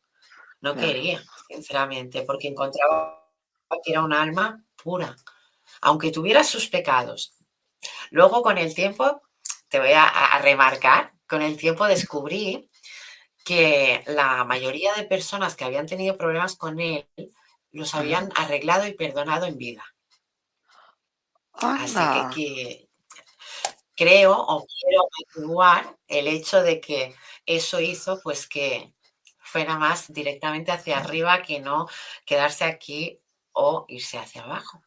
No 0.61 0.75
quería, 0.75 1.23
sinceramente, 1.47 2.23
porque 2.23 2.47
encontraba 2.47 3.24
que 3.83 3.91
era 3.91 4.03
un 4.03 4.13
alma 4.13 4.63
pura, 4.75 5.15
aunque 5.81 6.11
tuviera 6.11 6.43
sus 6.43 6.67
pecados. 6.67 7.33
Luego, 8.11 8.41
con 8.41 8.57
el 8.57 8.73
tiempo, 8.73 9.21
te 9.67 9.79
voy 9.79 9.91
a 9.93 10.39
remarcar, 10.41 11.13
con 11.27 11.41
el 11.41 11.57
tiempo 11.57 11.85
descubrí 11.85 12.69
que 13.43 14.03
la 14.07 14.43
mayoría 14.43 14.93
de 14.95 15.03
personas 15.03 15.55
que 15.55 15.63
habían 15.63 15.85
tenido 15.85 16.17
problemas 16.17 16.55
con 16.55 16.79
él 16.79 17.07
los 17.71 17.93
habían 17.93 18.31
arreglado 18.35 18.87
y 18.87 18.93
perdonado 18.93 19.45
en 19.45 19.57
vida. 19.57 19.83
Así 21.53 21.99
que, 22.33 22.89
creo 23.95 24.35
o 24.35 24.65
quiero 24.65 25.07
averiguar 25.35 25.97
el 26.07 26.27
hecho 26.27 26.61
de 26.61 26.81
que 26.81 27.15
eso 27.45 27.79
hizo 27.79 28.19
pues 28.21 28.47
que 28.47 28.93
fuera 29.39 29.77
más 29.77 30.11
directamente 30.11 30.71
hacia 30.71 30.97
arriba 30.97 31.41
que 31.43 31.59
no 31.59 31.87
quedarse 32.25 32.65
aquí 32.65 33.21
o 33.55 33.85
irse 33.87 34.17
hacia 34.17 34.43
abajo. 34.43 34.81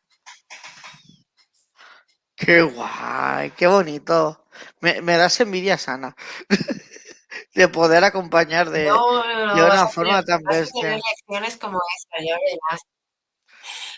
Qué 2.37 2.63
guay, 2.63 3.51
qué 3.51 3.67
bonito. 3.67 4.47
Me, 4.81 5.03
me 5.03 5.17
das 5.17 5.41
envidia 5.41 5.77
sana. 5.77 6.15
de 7.55 7.69
poder 7.69 8.05
acompañar 8.05 8.71
de, 8.71 8.93
una 8.93 9.89
forma 9.89 10.23
tan 10.23 10.43
bestia. 10.43 10.97
lecciones 10.97 11.57
como 11.57 11.81
esta, 11.97 12.25
ya 12.25 12.37
verás. 12.37 12.81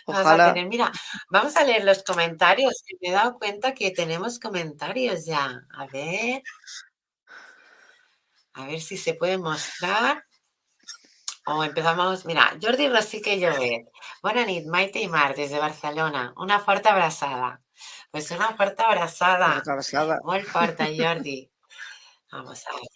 Ojalá. 0.05 0.49
a 0.49 0.53
tener, 0.53 0.67
mira, 0.67 0.91
vamos 1.29 1.55
a 1.55 1.63
leer 1.63 1.83
los 1.83 2.03
comentarios. 2.03 2.83
Me 2.99 3.09
he 3.09 3.11
dado 3.11 3.37
cuenta 3.37 3.73
que 3.73 3.91
tenemos 3.91 4.39
comentarios 4.39 5.25
ya. 5.25 5.61
A 5.77 5.85
ver. 5.85 6.41
A 8.53 8.65
ver 8.65 8.81
si 8.81 8.97
se 8.97 9.13
puede 9.13 9.37
mostrar. 9.37 10.25
O 11.45 11.63
empezamos. 11.63 12.25
Mira, 12.25 12.57
Jordi 12.61 12.87
Rosique 12.87 13.39
Llobet. 13.39 13.87
Buenas 14.21 14.47
noches, 14.47 14.65
Maite 14.67 15.01
y 15.01 15.07
Mar, 15.07 15.35
desde 15.35 15.59
Barcelona. 15.59 16.33
Una 16.37 16.59
fuerte 16.59 16.89
abrazada. 16.89 17.61
Pues 18.11 18.29
una 18.31 18.55
fuerte 18.55 18.83
abrazada. 18.83 19.61
Muy 20.23 20.41
fuerte, 20.43 20.95
Jordi. 20.97 21.49
Vamos 22.31 22.63
a 22.67 22.71
ver. 22.75 22.87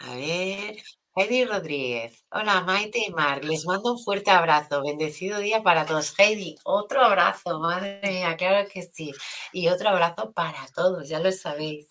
A 0.00 0.14
ver, 0.14 0.76
Heidi 1.14 1.44
Rodríguez. 1.44 2.24
Hola, 2.30 2.60
Maite 2.62 3.00
y 3.06 3.10
Mark. 3.12 3.44
Les 3.44 3.66
mando 3.66 3.92
un 3.92 3.98
fuerte 3.98 4.30
abrazo. 4.30 4.82
Bendecido 4.82 5.38
día 5.40 5.62
para 5.62 5.84
todos. 5.86 6.14
Heidi, 6.18 6.56
otro 6.64 7.02
abrazo. 7.02 7.58
Madre 7.60 8.00
mía, 8.02 8.36
claro 8.36 8.68
que 8.72 8.82
sí. 8.82 9.12
Y 9.52 9.68
otro 9.68 9.88
abrazo 9.90 10.32
para 10.32 10.66
todos, 10.74 11.08
ya 11.08 11.18
lo 11.20 11.32
sabéis. 11.32 11.88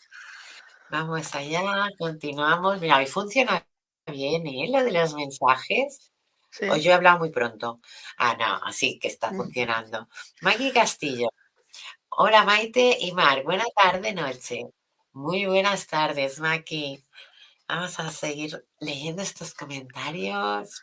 Vamos 0.89 1.35
allá, 1.35 1.89
continuamos. 1.99 2.79
Mira, 2.79 2.97
hoy 2.97 3.07
funciona 3.07 3.65
bien, 4.05 4.47
¿eh? 4.47 4.69
Lo 4.71 4.83
de 4.83 4.91
los 4.91 5.13
mensajes. 5.15 6.11
Sí. 6.49 6.69
Hoy 6.69 6.81
yo 6.81 6.91
he 6.91 6.93
hablado 6.93 7.19
muy 7.19 7.29
pronto. 7.29 7.81
Ah, 8.17 8.35
no, 8.39 8.65
así 8.65 8.97
que 8.99 9.09
está 9.09 9.31
mm. 9.31 9.37
funcionando. 9.37 10.07
Maggie 10.41 10.71
Castillo. 10.71 11.29
Hola, 12.09 12.43
Maite 12.45 12.97
y 13.01 13.11
Mark. 13.11 13.43
Buena 13.43 13.65
tarde, 13.75 14.13
noche. 14.13 14.63
Muy 15.13 15.45
buenas 15.45 15.87
tardes, 15.87 16.39
Maki. 16.39 17.03
Vamos 17.67 17.99
a 17.99 18.09
seguir 18.11 18.65
leyendo 18.79 19.21
estos 19.21 19.53
comentarios. 19.53 20.81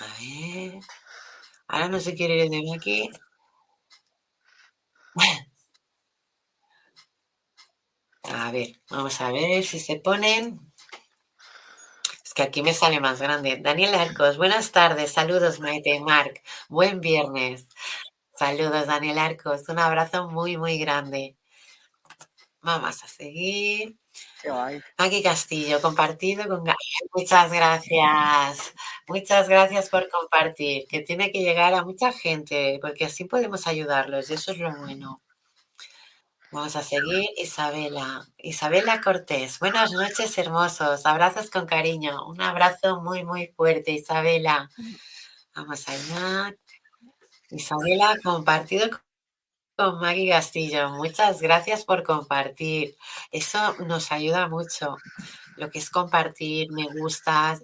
A 0.00 0.06
ver. 0.20 0.80
Ahora 1.68 1.88
no 1.88 2.00
se 2.00 2.14
quiere 2.14 2.44
ir 2.44 2.50
de 2.50 2.62
Maki. 2.62 3.10
A 8.32 8.50
ver, 8.52 8.80
vamos 8.90 9.20
a 9.20 9.32
ver 9.32 9.64
si 9.64 9.80
se 9.80 9.96
ponen. 9.96 10.60
Es 12.24 12.32
que 12.34 12.42
aquí 12.42 12.62
me 12.62 12.72
sale 12.72 13.00
más 13.00 13.20
grande. 13.20 13.58
Daniel 13.60 13.94
Arcos, 13.94 14.36
buenas 14.36 14.70
tardes. 14.72 15.12
Saludos, 15.12 15.58
Maite, 15.58 15.98
Mark. 16.00 16.40
Buen 16.68 17.00
viernes. 17.00 17.66
Saludos, 18.34 18.86
Daniel 18.86 19.18
Arcos. 19.18 19.68
Un 19.68 19.80
abrazo 19.80 20.28
muy, 20.28 20.56
muy 20.56 20.78
grande. 20.78 21.36
Vamos 22.62 23.02
a 23.02 23.08
seguir. 23.08 23.98
Aquí 24.96 25.22
Castillo, 25.22 25.80
compartido 25.80 26.46
con 26.46 26.64
Muchas 27.14 27.52
gracias. 27.52 28.74
Muchas 29.08 29.48
gracias 29.48 29.88
por 29.88 30.08
compartir, 30.08 30.86
que 30.88 31.00
tiene 31.00 31.32
que 31.32 31.40
llegar 31.40 31.74
a 31.74 31.84
mucha 31.84 32.12
gente, 32.12 32.78
porque 32.80 33.06
así 33.06 33.24
podemos 33.24 33.66
ayudarlos 33.66 34.30
y 34.30 34.34
eso 34.34 34.52
es 34.52 34.58
lo 34.58 34.74
bueno. 34.76 35.20
Vamos 36.52 36.74
a 36.74 36.82
seguir, 36.82 37.28
Isabela. 37.36 38.26
Isabela 38.36 39.00
Cortés. 39.00 39.60
Buenas 39.60 39.92
noches, 39.92 40.36
hermosos. 40.36 41.06
Abrazos 41.06 41.48
con 41.48 41.64
cariño. 41.64 42.26
Un 42.26 42.40
abrazo 42.40 43.00
muy, 43.00 43.24
muy 43.24 43.46
fuerte, 43.56 43.92
Isabela. 43.92 44.68
Vamos 45.54 45.88
allá. 45.88 46.52
Isabela, 47.50 48.16
compartido 48.24 48.90
con 49.76 50.00
Maggie 50.00 50.30
Castillo. 50.30 50.90
Muchas 50.90 51.40
gracias 51.40 51.84
por 51.84 52.02
compartir. 52.02 52.96
Eso 53.30 53.76
nos 53.86 54.10
ayuda 54.10 54.48
mucho. 54.48 54.96
Lo 55.56 55.70
que 55.70 55.78
es 55.78 55.88
compartir, 55.88 56.72
me 56.72 56.88
gusta, 56.88 57.60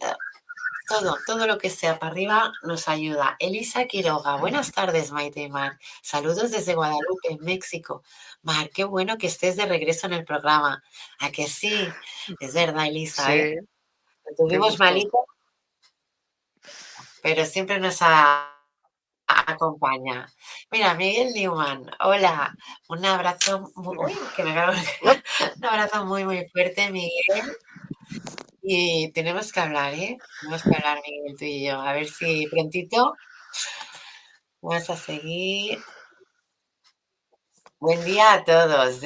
todo, 0.86 1.16
todo 1.26 1.46
lo 1.46 1.58
que 1.58 1.70
sea 1.70 1.98
para 1.98 2.12
arriba 2.12 2.52
nos 2.62 2.88
ayuda. 2.88 3.36
Elisa 3.38 3.86
Quiroga, 3.86 4.36
buenas 4.36 4.72
tardes, 4.72 5.10
Maite 5.12 5.40
y 5.42 5.48
Mar. 5.48 5.78
Saludos 6.02 6.50
desde 6.50 6.74
Guadalupe, 6.74 7.38
México. 7.40 8.02
Mar, 8.42 8.70
qué 8.70 8.84
bueno 8.84 9.18
que 9.18 9.26
estés 9.26 9.56
de 9.56 9.66
regreso 9.66 10.06
en 10.06 10.14
el 10.14 10.24
programa. 10.24 10.82
¿A 11.18 11.30
que 11.30 11.46
sí? 11.46 11.88
Es 12.40 12.54
verdad, 12.54 12.86
Elisa. 12.86 13.34
¿eh? 13.34 13.60
tuvimos 14.36 14.78
malito, 14.78 15.24
pero 17.22 17.44
siempre 17.44 17.78
nos 17.78 17.98
ha 18.00 18.52
acompaña. 19.26 20.28
Mira, 20.70 20.94
Miguel 20.94 21.32
Newman, 21.34 21.90
hola, 22.00 22.54
un 22.88 23.04
abrazo 23.04 23.72
muy, 23.74 23.96
un 25.56 25.64
abrazo 25.64 26.04
muy, 26.04 26.24
muy 26.24 26.48
fuerte, 26.48 26.90
Miguel. 26.90 27.56
Y 28.68 29.12
tenemos 29.12 29.52
que 29.52 29.60
hablar, 29.60 29.94
¿eh? 29.94 30.18
Tenemos 30.40 30.62
que 30.64 30.74
hablar, 30.74 31.00
Miguel, 31.06 31.36
tú 31.38 31.44
y 31.44 31.66
yo. 31.66 31.80
A 31.80 31.92
ver 31.92 32.08
si 32.08 32.48
prontito 32.48 33.14
vamos 34.60 34.90
a 34.90 34.96
seguir. 34.96 35.78
Buen 37.78 38.04
día 38.04 38.32
a 38.32 38.44
todos. 38.44 39.00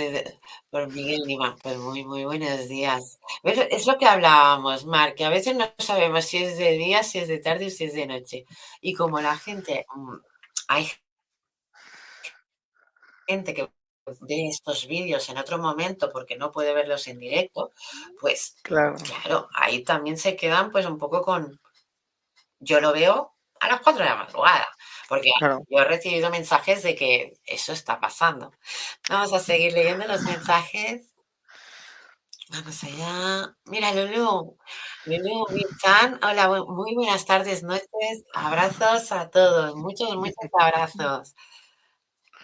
por 0.71 0.89
Miguel 0.91 1.25
Newman, 1.27 1.57
pues 1.63 1.77
muy, 1.77 2.07
muy 2.07 2.25
buenos 2.25 2.69
días. 2.69 3.19
Es 3.43 3.87
lo 3.87 3.99
que 3.99 4.07
hablábamos, 4.07 4.87
Mar, 4.87 5.15
que 5.15 5.27
a 5.27 5.29
veces 5.31 5.55
no 5.57 5.67
sabemos 5.77 6.25
si 6.25 6.39
es 6.39 6.57
de 6.57 6.73
día, 6.79 7.03
si 7.03 7.19
es 7.19 7.29
de 7.29 7.39
tarde 7.39 7.67
o 7.67 7.71
si 7.71 7.85
es 7.85 7.93
de 7.93 8.07
noche. 8.07 8.47
Y 8.81 8.95
como 8.95 9.21
la 9.21 9.37
gente, 9.37 9.85
mm, 9.95 10.17
hay 10.69 10.91
gente 13.27 13.55
que 13.55 13.69
ve 14.21 14.49
estos 14.49 14.87
vídeos 14.87 15.29
en 15.29 15.39
otro 15.39 15.59
momento 15.59 16.11
porque 16.11 16.37
no 16.37 16.51
puede 16.51 16.75
verlos 16.75 17.07
en 17.09 17.19
directo, 17.19 17.73
pues 18.21 18.57
claro. 18.63 18.97
claro, 18.97 19.49
ahí 19.55 19.83
también 19.85 20.17
se 20.19 20.37
quedan 20.37 20.71
pues 20.71 20.87
un 20.87 20.99
poco 20.99 21.23
con, 21.23 21.61
yo 22.59 22.81
lo 22.81 22.93
veo 22.93 23.35
a 23.61 23.69
las 23.69 23.81
4 23.81 24.03
de 24.03 24.09
la 24.09 24.17
madrugada, 24.17 24.69
porque 25.09 25.31
yo 25.41 25.79
he 25.79 25.85
recibido 25.85 26.31
mensajes 26.31 26.83
de 26.83 26.95
que 26.95 27.39
eso 27.45 27.73
está 27.73 28.01
pasando. 28.01 28.53
Vamos 29.09 29.33
a 29.33 29.39
seguir 29.39 29.73
leyendo 29.73 30.07
los 30.07 30.23
mensajes. 30.23 31.13
Vamos 32.49 32.83
allá. 32.83 33.55
Mira, 33.67 33.93
Lulu. 33.93 34.57
Lulu, 35.05 35.47
Chan. 35.81 36.19
Hola, 36.23 36.49
muy 36.67 36.95
buenas 36.95 37.25
tardes, 37.25 37.63
noches. 37.63 38.25
Abrazos 38.35 39.13
a 39.13 39.31
todos. 39.31 39.77
Muchos, 39.77 40.17
muchos 40.17 40.51
abrazos. 40.59 41.35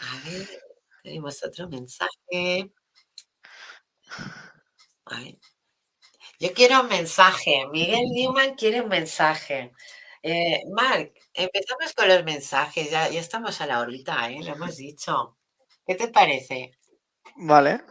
A 0.00 0.28
ver, 0.28 0.65
tenemos 1.06 1.40
otro 1.44 1.68
mensaje. 1.68 2.72
A 5.04 5.20
ver. 5.20 5.38
Yo 6.40 6.52
quiero 6.52 6.80
un 6.80 6.88
mensaje. 6.88 7.64
Miguel 7.70 8.06
Newman 8.12 8.56
quiere 8.56 8.80
un 8.80 8.88
mensaje. 8.88 9.72
Eh, 10.22 10.62
Marc, 10.74 11.12
empezamos 11.32 11.94
con 11.94 12.08
los 12.08 12.24
mensajes. 12.24 12.90
Ya, 12.90 13.08
ya 13.08 13.20
estamos 13.20 13.60
a 13.60 13.66
la 13.66 13.78
horita, 13.78 14.28
¿eh? 14.30 14.42
Lo 14.42 14.54
hemos 14.54 14.76
dicho. 14.76 15.38
¿Qué 15.86 15.94
te 15.94 16.08
parece? 16.08 16.72
Vale. 17.36 17.82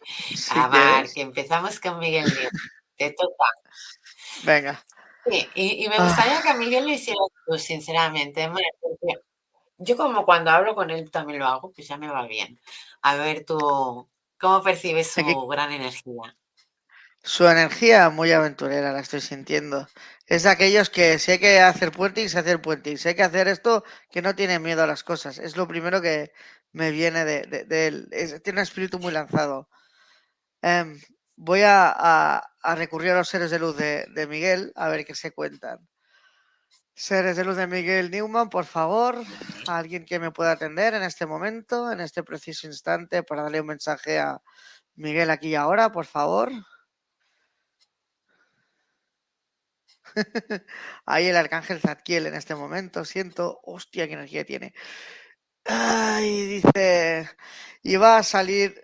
a 0.51 0.67
Marc, 0.67 1.11
empezamos 1.15 1.79
con 1.79 1.99
Miguel 1.99 2.25
Newman. 2.25 2.51
Te 2.97 3.11
toca. 3.11 3.45
Venga. 4.43 4.85
Sí, 5.25 5.49
y, 5.55 5.87
me 5.87 5.97
gustaría 5.97 6.41
que 6.41 6.49
a 6.49 6.53
Miguel 6.55 6.83
lo 6.85 6.91
hiciera 6.91 7.19
tú, 7.47 7.57
sinceramente, 7.57 8.47
Marc, 8.49 8.75
porque 8.81 9.21
yo 9.77 9.97
como 9.97 10.25
cuando 10.25 10.51
hablo 10.51 10.75
con 10.75 10.89
él 10.89 11.09
también 11.11 11.39
lo 11.39 11.45
hago, 11.45 11.71
pues 11.71 11.87
ya 11.87 11.97
me 11.97 12.07
va 12.07 12.27
bien. 12.27 12.59
A 13.01 13.15
ver 13.15 13.45
tú, 13.45 14.09
¿cómo 14.39 14.63
percibes 14.63 15.11
su 15.11 15.47
gran 15.47 15.71
energía? 15.71 16.35
Su 17.23 17.47
energía 17.47 18.09
muy 18.11 18.31
aventurera, 18.31 18.91
la 18.93 18.99
estoy 18.99 19.19
sintiendo. 19.19 19.87
Es 20.27 20.43
de 20.43 20.49
aquellos 20.49 20.91
que 20.91 21.17
si 21.17 21.31
hay 21.31 21.39
que 21.39 21.59
hacer 21.59 21.91
puentings, 21.91 22.35
hacer 22.35 22.61
puentings. 22.61 23.01
Si 23.01 23.09
hay 23.09 23.15
que 23.15 23.23
hacer 23.23 23.47
esto, 23.47 23.83
que 24.11 24.21
no 24.21 24.35
tiene 24.35 24.59
miedo 24.59 24.83
a 24.83 24.87
las 24.87 25.03
cosas. 25.03 25.39
Es 25.39 25.57
lo 25.57 25.67
primero 25.67 26.01
que 26.01 26.31
me 26.71 26.91
viene 26.91 27.25
de, 27.25 27.65
él. 27.87 28.09
tiene 28.43 28.59
un 28.59 28.63
espíritu 28.63 28.99
muy 28.99 29.11
lanzado. 29.11 29.69
Em, 30.61 30.99
voy 31.35 31.61
a, 31.63 32.43
recurrir 32.75 33.11
a 33.11 33.17
los 33.17 33.29
seres 33.29 33.51
de 33.51 33.59
luz 33.59 33.77
de, 33.77 34.27
Miguel 34.29 34.71
a 34.75 34.89
ver 34.89 35.05
qué 35.05 35.15
se 35.15 35.31
cuentan. 35.31 35.79
Seres 36.97 37.35
de 37.35 37.43
luz 37.43 37.57
de 37.57 37.67
Miguel 37.67 38.09
Newman, 38.09 38.49
por 38.49 38.65
favor, 38.65 39.21
alguien 39.67 40.05
que 40.05 40.17
me 40.17 40.31
pueda 40.31 40.53
atender 40.53 40.93
en 40.93 41.03
este 41.03 41.25
momento, 41.25 41.91
en 41.91 41.99
este 41.99 42.23
preciso 42.23 42.67
instante, 42.67 43.21
para 43.21 43.43
darle 43.43 43.59
un 43.61 43.67
mensaje 43.67 44.17
a 44.19 44.41
Miguel 44.95 45.29
aquí 45.29 45.49
y 45.49 45.55
ahora, 45.55 45.91
por 45.91 46.05
favor. 46.05 46.51
Ahí 51.05 51.27
el 51.27 51.35
arcángel 51.35 51.79
Zadkiel 51.81 52.27
en 52.27 52.35
este 52.35 52.55
momento, 52.55 53.03
siento, 53.05 53.59
hostia, 53.63 54.07
qué 54.07 54.13
energía 54.13 54.45
tiene. 54.45 54.73
Ay, 55.65 56.45
dice, 56.47 57.29
iba 57.83 58.17
a 58.17 58.23
salir, 58.23 58.83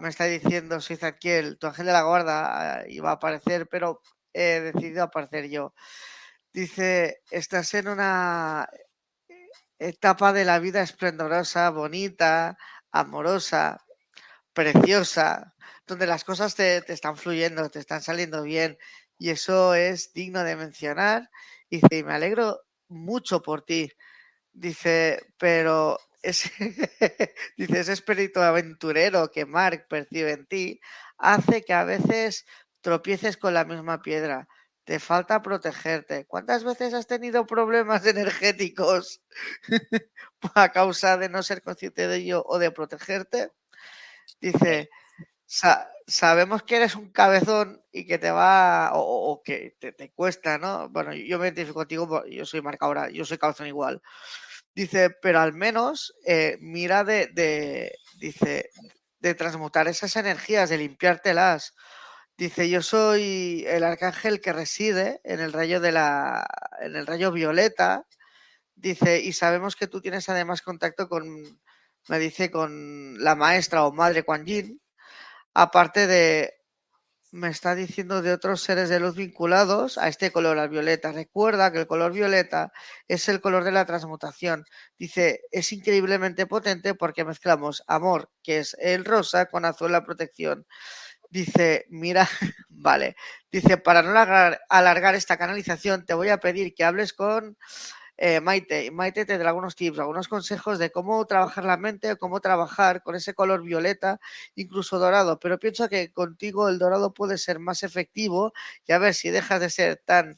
me 0.00 0.08
está 0.08 0.24
diciendo, 0.26 0.80
soy 0.80 0.96
Zadkiel, 0.96 1.58
tu 1.58 1.66
ángel 1.68 1.86
de 1.86 1.92
la 1.92 2.02
guarda, 2.02 2.84
iba 2.88 3.10
a 3.10 3.14
aparecer, 3.14 3.68
pero 3.68 4.02
he 4.32 4.60
decidido 4.60 5.04
aparecer 5.04 5.48
yo. 5.50 5.74
Dice, 6.52 7.22
estás 7.30 7.74
en 7.74 7.88
una 7.88 8.68
etapa 9.78 10.32
de 10.32 10.44
la 10.44 10.58
vida 10.58 10.82
esplendorosa, 10.82 11.70
bonita, 11.70 12.56
amorosa, 12.92 13.84
preciosa, 14.52 15.54
donde 15.86 16.06
las 16.06 16.24
cosas 16.24 16.54
te, 16.54 16.82
te 16.82 16.92
están 16.92 17.16
fluyendo, 17.16 17.70
te 17.70 17.80
están 17.80 18.02
saliendo 18.02 18.42
bien, 18.42 18.78
y 19.18 19.30
eso 19.30 19.74
es 19.74 20.12
digno 20.12 20.44
de 20.44 20.56
mencionar. 20.56 21.30
Dice, 21.70 22.04
me 22.04 22.14
alegro 22.14 22.60
mucho 22.88 23.42
por 23.42 23.62
ti. 23.62 23.92
Dice, 24.52 25.20
pero 25.38 25.98
ese, 26.22 26.50
dice, 27.56 27.80
ese 27.80 27.92
espíritu 27.94 28.40
aventurero 28.40 29.30
que 29.30 29.46
Mark 29.46 29.86
percibe 29.88 30.32
en 30.32 30.46
ti 30.46 30.80
hace 31.18 31.62
que 31.64 31.74
a 31.74 31.84
veces 31.84 32.46
tropieces 32.82 33.36
con 33.36 33.54
la 33.54 33.64
misma 33.64 34.02
piedra. 34.02 34.48
Te 34.90 34.98
falta 34.98 35.40
protegerte. 35.40 36.26
¿Cuántas 36.26 36.64
veces 36.64 36.94
has 36.94 37.06
tenido 37.06 37.46
problemas 37.46 38.04
energéticos 38.06 39.20
a 40.56 40.72
causa 40.72 41.16
de 41.16 41.28
no 41.28 41.44
ser 41.44 41.62
consciente 41.62 42.08
de 42.08 42.16
ello 42.16 42.42
o 42.44 42.58
de 42.58 42.72
protegerte? 42.72 43.52
Dice, 44.40 44.90
sabemos 46.08 46.64
que 46.64 46.74
eres 46.74 46.96
un 46.96 47.12
cabezón 47.12 47.84
y 47.92 48.04
que 48.04 48.18
te 48.18 48.32
va, 48.32 48.90
o, 48.94 49.40
que 49.44 49.76
te, 49.78 50.10
cuesta, 50.10 50.58
¿no? 50.58 50.88
Bueno, 50.88 51.14
yo 51.14 51.38
me 51.38 51.46
identifico 51.46 51.74
contigo, 51.74 52.26
yo 52.26 52.44
soy 52.44 52.60
marca 52.60 52.86
ahora, 52.86 53.10
yo 53.10 53.24
soy 53.24 53.38
cabezón 53.38 53.68
igual. 53.68 54.02
Dice, 54.74 55.10
pero 55.22 55.38
al 55.38 55.52
menos 55.52 56.16
eh, 56.26 56.56
mira 56.60 57.04
de, 57.04 57.92
dice, 58.18 58.70
de 59.20 59.34
transmutar 59.36 59.86
esas 59.86 60.16
energías, 60.16 60.68
de 60.68 60.78
limpiártelas. 60.78 61.76
Dice, 62.40 62.70
yo 62.70 62.80
soy 62.80 63.66
el 63.68 63.84
arcángel 63.84 64.40
que 64.40 64.54
reside 64.54 65.20
en 65.24 65.40
el 65.40 65.52
rayo 65.52 65.78
de 65.78 65.92
la, 65.92 66.46
en 66.80 66.96
el 66.96 67.06
rayo 67.06 67.32
violeta. 67.32 68.06
Dice, 68.74 69.20
y 69.20 69.34
sabemos 69.34 69.76
que 69.76 69.88
tú 69.88 70.00
tienes 70.00 70.26
además 70.30 70.62
contacto 70.62 71.06
con, 71.06 71.26
me 72.08 72.18
dice, 72.18 72.50
con 72.50 73.22
la 73.22 73.34
maestra 73.34 73.84
o 73.84 73.92
madre 73.92 74.22
Kuan 74.22 74.46
Yin, 74.46 74.80
aparte 75.52 76.06
de, 76.06 76.54
me 77.32 77.48
está 77.48 77.74
diciendo 77.74 78.22
de 78.22 78.32
otros 78.32 78.62
seres 78.62 78.88
de 78.88 79.00
luz 79.00 79.16
vinculados 79.16 79.98
a 79.98 80.08
este 80.08 80.32
color, 80.32 80.58
al 80.58 80.68
violeta. 80.70 81.12
Recuerda 81.12 81.70
que 81.70 81.78
el 81.80 81.86
color 81.86 82.12
violeta 82.12 82.72
es 83.06 83.28
el 83.28 83.40
color 83.40 83.64
de 83.64 83.72
la 83.72 83.84
transmutación. 83.84 84.64
Dice, 84.98 85.42
es 85.52 85.72
increíblemente 85.72 86.46
potente 86.46 86.94
porque 86.94 87.24
mezclamos 87.24 87.84
amor, 87.86 88.30
que 88.42 88.60
es 88.60 88.76
el 88.80 89.04
rosa, 89.04 89.46
con 89.46 89.64
azul 89.64 89.92
la 89.92 90.04
protección. 90.04 90.66
Dice, 91.30 91.86
mira, 91.90 92.28
vale. 92.68 93.16
Dice, 93.52 93.76
para 93.78 94.02
no 94.02 94.10
alargar 94.68 95.14
esta 95.14 95.36
canalización, 95.36 96.04
te 96.04 96.14
voy 96.14 96.28
a 96.28 96.38
pedir 96.38 96.74
que 96.74 96.84
hables 96.84 97.12
con 97.12 97.56
eh, 98.22 98.40
Maite, 98.40 98.90
Maite 98.90 99.24
te 99.24 99.38
dará 99.38 99.50
algunos 99.50 99.76
tips, 99.76 99.98
algunos 99.98 100.28
consejos 100.28 100.78
de 100.78 100.90
cómo 100.92 101.24
trabajar 101.26 101.64
la 101.64 101.78
mente, 101.78 102.16
cómo 102.16 102.40
trabajar 102.40 103.02
con 103.02 103.14
ese 103.14 103.32
color 103.32 103.62
violeta, 103.62 104.20
incluso 104.56 104.98
dorado, 104.98 105.38
pero 105.40 105.58
pienso 105.58 105.88
que 105.88 106.12
contigo 106.12 106.68
el 106.68 106.78
dorado 106.78 107.14
puede 107.14 107.38
ser 107.38 107.60
más 107.60 107.82
efectivo 107.82 108.52
y 108.86 108.92
a 108.92 108.98
ver 108.98 109.14
si 109.14 109.30
dejas 109.30 109.60
de 109.60 109.70
ser 109.70 110.02
tan 110.04 110.36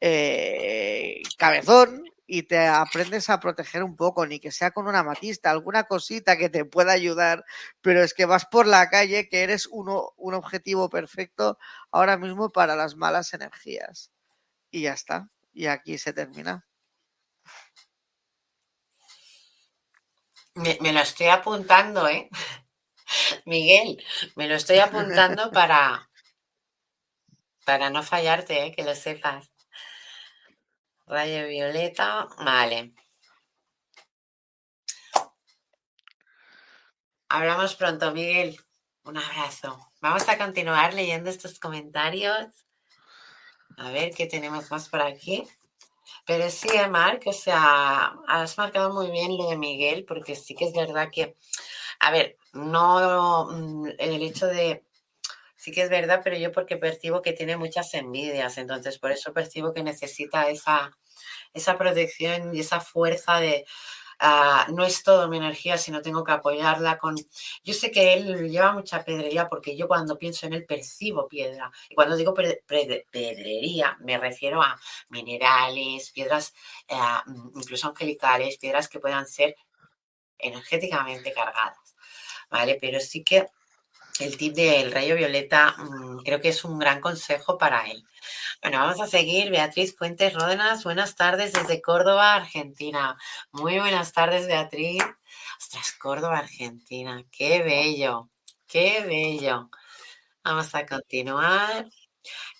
eh, 0.00 1.20
cabezón 1.36 2.04
y 2.26 2.42
te 2.44 2.66
aprendes 2.66 3.30
a 3.30 3.38
proteger 3.40 3.82
un 3.84 3.96
poco, 3.96 4.26
ni 4.26 4.40
que 4.40 4.50
sea 4.50 4.72
con 4.72 4.88
una 4.88 5.02
matista, 5.02 5.50
alguna 5.50 5.84
cosita 5.84 6.36
que 6.36 6.48
te 6.48 6.64
pueda 6.64 6.92
ayudar, 6.92 7.44
pero 7.80 8.02
es 8.02 8.14
que 8.14 8.26
vas 8.26 8.46
por 8.46 8.66
la 8.66 8.88
calle 8.90 9.28
que 9.28 9.42
eres 9.42 9.66
uno, 9.66 10.12
un 10.16 10.34
objetivo 10.34 10.90
perfecto 10.90 11.58
ahora 11.90 12.16
mismo 12.16 12.50
para 12.50 12.74
las 12.74 12.96
malas 12.96 13.32
energías. 13.32 14.10
Y 14.70 14.82
ya 14.82 14.92
está. 14.92 15.30
Y 15.52 15.66
aquí 15.66 15.98
se 15.98 16.12
termina. 16.12 16.66
Me, 20.54 20.92
lo 20.92 21.00
estoy 21.00 21.28
apuntando, 21.28 22.08
¿eh? 22.08 22.28
Miguel, 23.44 24.02
me 24.34 24.48
lo 24.48 24.54
estoy 24.54 24.78
apuntando 24.78 25.50
para, 25.52 26.08
para 27.64 27.90
no 27.90 28.02
fallarte, 28.02 28.66
¿eh? 28.66 28.74
que 28.74 28.82
lo 28.82 28.94
sepas. 28.94 29.52
Rayo 31.06 31.46
violeta, 31.46 32.28
vale. 32.38 32.92
Hablamos 37.28 37.76
pronto, 37.76 38.12
Miguel. 38.12 38.58
Un 39.04 39.16
abrazo. 39.16 39.92
Vamos 40.00 40.28
a 40.28 40.36
continuar 40.36 40.94
leyendo 40.94 41.30
estos 41.30 41.60
comentarios. 41.60 42.48
A 43.76 43.90
ver 43.90 44.12
qué 44.14 44.26
tenemos 44.26 44.70
más 44.70 44.88
por 44.88 45.00
aquí. 45.00 45.46
Pero 46.24 46.50
sí, 46.50 46.68
eh, 46.74 46.88
Marc, 46.88 47.22
o 47.26 47.32
sea, 47.32 48.16
has 48.26 48.58
marcado 48.58 48.92
muy 48.92 49.10
bien 49.12 49.36
lo 49.36 49.48
de 49.48 49.56
Miguel, 49.56 50.04
porque 50.04 50.34
sí 50.34 50.56
que 50.56 50.64
es 50.64 50.72
verdad 50.72 51.08
que, 51.12 51.36
a 52.00 52.10
ver, 52.10 52.36
no 52.52 53.46
mm, 53.50 53.88
el 53.98 54.22
hecho 54.22 54.46
de, 54.46 54.85
sí 55.66 55.72
que 55.72 55.82
es 55.82 55.90
verdad, 55.90 56.20
pero 56.22 56.36
yo 56.36 56.52
porque 56.52 56.76
percibo 56.76 57.22
que 57.22 57.32
tiene 57.32 57.56
muchas 57.56 57.92
envidias, 57.94 58.56
entonces 58.56 59.00
por 59.00 59.10
eso 59.10 59.32
percibo 59.32 59.72
que 59.72 59.82
necesita 59.82 60.48
esa, 60.48 60.96
esa 61.52 61.76
protección 61.76 62.54
y 62.54 62.60
esa 62.60 62.78
fuerza 62.78 63.40
de, 63.40 63.66
Ah, 64.20 64.66
no 64.70 64.84
es 64.84 65.02
todo 65.02 65.28
mi 65.28 65.36
energía, 65.38 65.76
sino 65.76 66.00
tengo 66.00 66.24
que 66.24 66.32
apoyarla 66.32 66.96
con... 66.98 67.16
Yo 67.64 67.74
sé 67.74 67.90
que 67.90 68.14
él 68.14 68.48
lleva 68.48 68.72
mucha 68.72 69.04
pedrería 69.04 69.46
porque 69.48 69.76
yo 69.76 69.88
cuando 69.88 70.16
pienso 70.16 70.46
en 70.46 70.54
él 70.54 70.64
percibo 70.64 71.28
piedra. 71.28 71.70
Y 71.90 71.94
cuando 71.96 72.16
digo 72.16 72.32
pedrería 72.32 73.96
me 74.00 74.18
refiero 74.18 74.62
a 74.62 74.80
minerales, 75.10 76.12
piedras 76.12 76.54
ah, 76.90 77.24
incluso 77.56 77.88
angelicales, 77.88 78.56
piedras 78.58 78.88
que 78.88 79.00
puedan 79.00 79.26
ser 79.26 79.56
energéticamente 80.38 81.32
cargadas. 81.32 81.96
¿Vale? 82.50 82.78
Pero 82.80 83.00
sí 83.00 83.24
que 83.24 83.48
el 84.20 84.36
tip 84.36 84.54
del 84.54 84.92
rayo 84.92 85.16
violeta 85.16 85.74
mm, 85.78 86.18
creo 86.24 86.40
que 86.40 86.48
es 86.50 86.64
un 86.64 86.78
gran 86.78 87.00
consejo 87.00 87.58
para 87.58 87.90
él. 87.90 88.04
Bueno, 88.62 88.78
vamos 88.78 89.00
a 89.00 89.06
seguir. 89.06 89.50
Beatriz 89.50 89.96
Fuentes 89.96 90.34
Ródenas, 90.34 90.84
buenas 90.84 91.16
tardes 91.16 91.52
desde 91.52 91.82
Córdoba, 91.82 92.34
Argentina. 92.34 93.16
Muy 93.52 93.78
buenas 93.78 94.12
tardes, 94.12 94.46
Beatriz. 94.46 95.02
Ostras, 95.58 95.92
Córdoba, 95.92 96.38
Argentina. 96.38 97.24
Qué 97.30 97.62
bello, 97.62 98.28
qué 98.66 99.04
bello. 99.06 99.70
Vamos 100.44 100.74
a 100.74 100.86
continuar. 100.86 101.86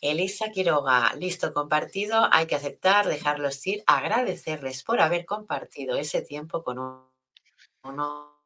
Elisa 0.01 0.51
Quiroga, 0.51 1.15
listo, 1.15 1.53
compartido. 1.53 2.29
Hay 2.33 2.47
que 2.47 2.57
aceptar, 2.57 3.07
dejarlos 3.07 3.67
ir, 3.67 3.83
agradecerles 3.87 4.83
por 4.85 5.01
haber 5.01 5.25
compartido 5.25 5.97
ese 5.97 6.23
tiempo 6.23 6.63
con 6.63 6.79
uno 7.83 8.37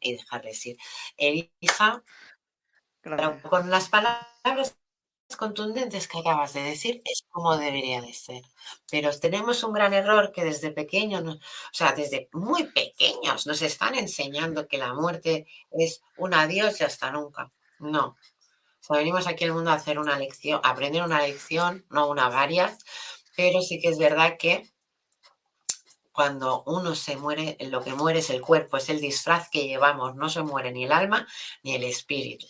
y 0.00 0.12
dejarles 0.12 0.66
ir. 0.66 0.76
Elisa, 1.16 2.02
con 3.48 3.70
las 3.70 3.88
palabras 3.88 4.76
contundentes 5.36 6.08
que 6.08 6.18
acabas 6.18 6.52
de 6.54 6.62
decir 6.62 7.02
es 7.04 7.24
como 7.30 7.56
debería 7.56 8.00
de 8.00 8.12
ser. 8.12 8.42
Pero 8.90 9.10
tenemos 9.18 9.62
un 9.64 9.72
gran 9.72 9.92
error 9.92 10.32
que 10.32 10.44
desde 10.44 10.70
pequeños, 10.70 11.22
o 11.24 11.38
sea, 11.72 11.92
desde 11.92 12.28
muy 12.32 12.64
pequeños 12.64 13.46
nos 13.46 13.62
están 13.62 13.94
enseñando 13.94 14.68
que 14.68 14.78
la 14.78 14.94
muerte 14.94 15.46
es 15.70 16.02
un 16.16 16.34
adiós 16.34 16.80
y 16.80 16.84
hasta 16.84 17.10
nunca. 17.10 17.50
No. 17.78 18.16
O 18.88 18.94
venimos 18.94 19.26
aquí 19.26 19.44
al 19.44 19.52
mundo 19.52 19.70
a 19.70 19.74
hacer 19.74 19.98
una 19.98 20.18
lección, 20.18 20.60
a 20.62 20.70
aprender 20.70 21.02
una 21.02 21.22
lección, 21.22 21.84
no 21.90 22.08
una 22.08 22.28
varias, 22.28 22.78
pero 23.36 23.60
sí 23.62 23.80
que 23.80 23.88
es 23.88 23.98
verdad 23.98 24.36
que 24.38 24.68
cuando 26.12 26.62
uno 26.66 26.94
se 26.94 27.16
muere, 27.16 27.56
lo 27.60 27.82
que 27.82 27.94
muere 27.94 28.18
es 28.18 28.28
el 28.30 28.42
cuerpo, 28.42 28.76
es 28.76 28.90
el 28.90 29.00
disfraz 29.00 29.48
que 29.48 29.66
llevamos, 29.66 30.14
no 30.14 30.28
se 30.28 30.42
muere 30.42 30.70
ni 30.72 30.84
el 30.84 30.92
alma 30.92 31.26
ni 31.62 31.74
el 31.74 31.84
espíritu. 31.84 32.46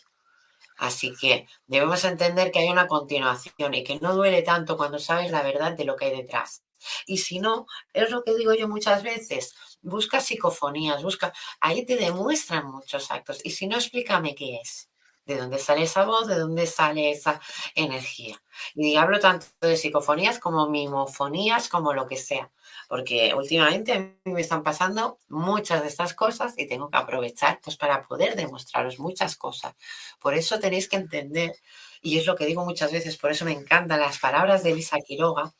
Así 0.77 1.15
que 1.21 1.47
debemos 1.67 2.05
entender 2.05 2.51
que 2.51 2.61
hay 2.61 2.69
una 2.71 2.87
continuación 2.87 3.75
y 3.75 3.85
que 3.85 3.99
no 4.01 4.15
duele 4.15 4.43
tanto 4.43 4.77
cuando 4.77 4.99
sabes 4.99 5.31
la 5.31 5.43
verdad 5.43 5.73
de 5.73 5.85
lo 5.85 5.97
que 5.97 6.07
hay 6.07 6.17
detrás. 6.17 6.63
Y 7.07 7.19
si 7.19 7.39
no, 7.39 7.67
es 7.93 8.11
lo 8.11 8.25
que 8.25 8.35
digo 8.35 8.55
yo 8.55 8.69
muchas 8.69 9.03
veces, 9.03 9.55
busca 9.83 10.21
psicofonías, 10.21 11.03
busca, 11.03 11.33
ahí 11.61 11.85
te 11.87 11.97
demuestran 11.97 12.67
muchos 12.67 13.11
actos. 13.11 13.41
Y 13.45 13.51
si 13.51 13.67
no, 13.67 13.77
explícame 13.77 14.35
qué 14.35 14.57
es, 14.57 14.91
de 15.25 15.37
dónde 15.37 15.59
sale 15.59 15.83
esa 15.83 16.05
voz, 16.05 16.27
de 16.27 16.39
dónde 16.39 16.67
sale 16.67 17.11
esa 17.11 17.41
energía. 17.75 18.43
Y 18.75 18.97
hablo 18.97 19.21
tanto 19.21 19.47
de 19.61 19.77
psicofonías 19.77 20.39
como 20.39 20.69
mimofonías, 20.69 21.69
como 21.69 21.93
lo 21.93 22.07
que 22.07 22.17
sea 22.17 22.51
porque 22.93 23.33
últimamente 23.35 23.95
a 23.95 24.01
mí 24.01 24.13
me 24.27 24.43
están 24.43 24.63
pasando 24.63 25.19
muchas 25.31 25.81
de 25.81 25.89
estas 25.89 26.13
cosas 26.13 26.53
y 26.59 26.67
tengo 26.67 26.91
que 26.91 26.99
aprovechar 26.99 27.59
pues, 27.65 27.79
para 27.79 28.03
poder 28.03 28.37
demostraros 28.37 28.99
muchas 28.99 29.35
cosas. 29.37 29.75
Por 30.21 30.35
eso 30.35 30.61
tenéis 30.61 30.91
que 30.91 30.97
entender, 30.97 31.55
y 32.03 32.19
es 32.19 32.27
lo 32.27 32.37
que 32.37 32.45
digo 32.45 32.67
muchas 32.67 32.93
veces, 32.93 33.17
por 33.17 33.31
eso 33.31 33.47
me 33.47 33.53
encantan 33.53 33.99
las 33.99 34.19
palabras 34.19 34.63
de 34.63 34.73
Elisa 34.73 34.99
Quiroga, 34.99 35.55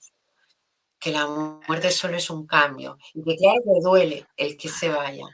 que 0.99 1.11
la 1.11 1.27
muerte 1.27 1.91
solo 1.91 2.19
es 2.19 2.29
un 2.29 2.47
cambio 2.47 2.99
y 3.15 3.25
que 3.25 3.37
claro 3.37 3.63
que 3.65 3.81
duele 3.83 4.27
el 4.37 4.59
que 4.59 4.69
se 4.69 4.91
vaya, 4.91 5.25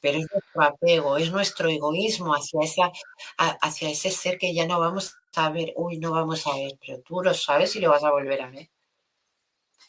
pero 0.00 0.18
es 0.18 0.26
nuestro 0.32 0.62
apego, 0.64 1.18
es 1.18 1.30
nuestro 1.30 1.68
egoísmo 1.68 2.34
hacia, 2.34 2.90
hacia 3.38 3.90
ese 3.90 4.10
ser 4.10 4.38
que 4.38 4.52
ya 4.52 4.66
no 4.66 4.80
vamos 4.80 5.14
a 5.36 5.50
ver, 5.50 5.72
uy, 5.76 5.98
no 5.98 6.10
vamos 6.10 6.48
a 6.48 6.56
ver, 6.56 6.72
pero 6.84 7.00
tú 7.02 7.22
lo 7.22 7.32
sabes 7.32 7.76
y 7.76 7.80
lo 7.80 7.90
vas 7.90 8.02
a 8.02 8.10
volver 8.10 8.42
a 8.42 8.50
ver. 8.50 8.68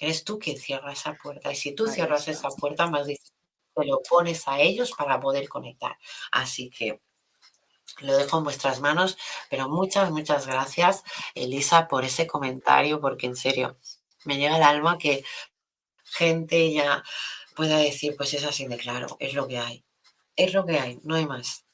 Eres 0.04 0.26
tú 0.26 0.38
quien 0.38 0.58
cierra 0.58 0.92
esa 0.92 1.14
puerta. 1.14 1.50
Y 1.50 1.56
si 1.56 1.74
tú 1.74 1.88
cierras 1.88 2.28
esa 2.28 2.50
puerta, 2.50 2.88
más 2.88 3.08
difícil 3.08 3.34
te 3.74 3.86
lo 3.86 4.02
pones 4.02 4.46
a 4.50 4.60
ellos 4.60 4.92
para 4.92 5.18
poder 5.22 5.48
conectar. 5.48 5.98
Así 6.30 6.70
que 6.70 7.00
lo 8.02 8.18
dejo 8.18 8.38
en 8.38 8.44
vuestras 8.44 8.82
manos, 8.82 9.18
pero 9.50 9.70
muchas, 9.70 10.12
muchas 10.12 10.46
gracias, 10.46 11.04
Elisa, 11.36 11.88
por 11.88 12.04
ese 12.04 12.28
comentario, 12.28 13.00
porque 13.00 13.28
en 13.28 13.38
serio, 13.38 13.78
me 14.26 14.38
llega 14.38 14.56
al 14.56 14.64
alma 14.64 14.98
que 14.98 15.24
gente 16.04 16.74
ya 16.74 17.02
pueda 17.56 17.78
decir, 17.78 18.16
pues 18.18 18.34
es 18.34 18.44
así 18.44 18.68
de 18.68 18.78
claro, 18.78 19.16
es 19.20 19.34
lo 19.34 19.48
que 19.48 19.60
hay. 19.60 19.86
Es 20.36 20.54
lo 20.54 20.66
que 20.66 20.80
hay, 20.80 21.00
no 21.04 21.16
hay 21.16 21.26
más. 21.26 21.66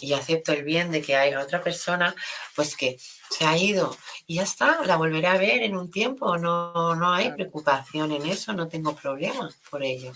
Y 0.00 0.12
acepto 0.12 0.52
el 0.52 0.64
bien 0.64 0.90
de 0.90 1.02
que 1.02 1.16
haya 1.16 1.40
otra 1.40 1.62
persona, 1.62 2.16
pues 2.56 2.76
que 2.76 2.98
se 3.30 3.46
ha 3.46 3.56
ido 3.56 3.96
y 4.26 4.36
ya 4.36 4.42
está, 4.42 4.84
la 4.84 4.96
volveré 4.96 5.26
a 5.26 5.38
ver 5.38 5.62
en 5.62 5.76
un 5.76 5.90
tiempo, 5.90 6.36
no, 6.38 6.94
no 6.94 7.12
hay 7.12 7.32
preocupación 7.32 8.12
en 8.12 8.26
eso, 8.26 8.52
no 8.52 8.68
tengo 8.68 8.94
problema 8.94 9.48
por 9.70 9.82
ello. 9.82 10.12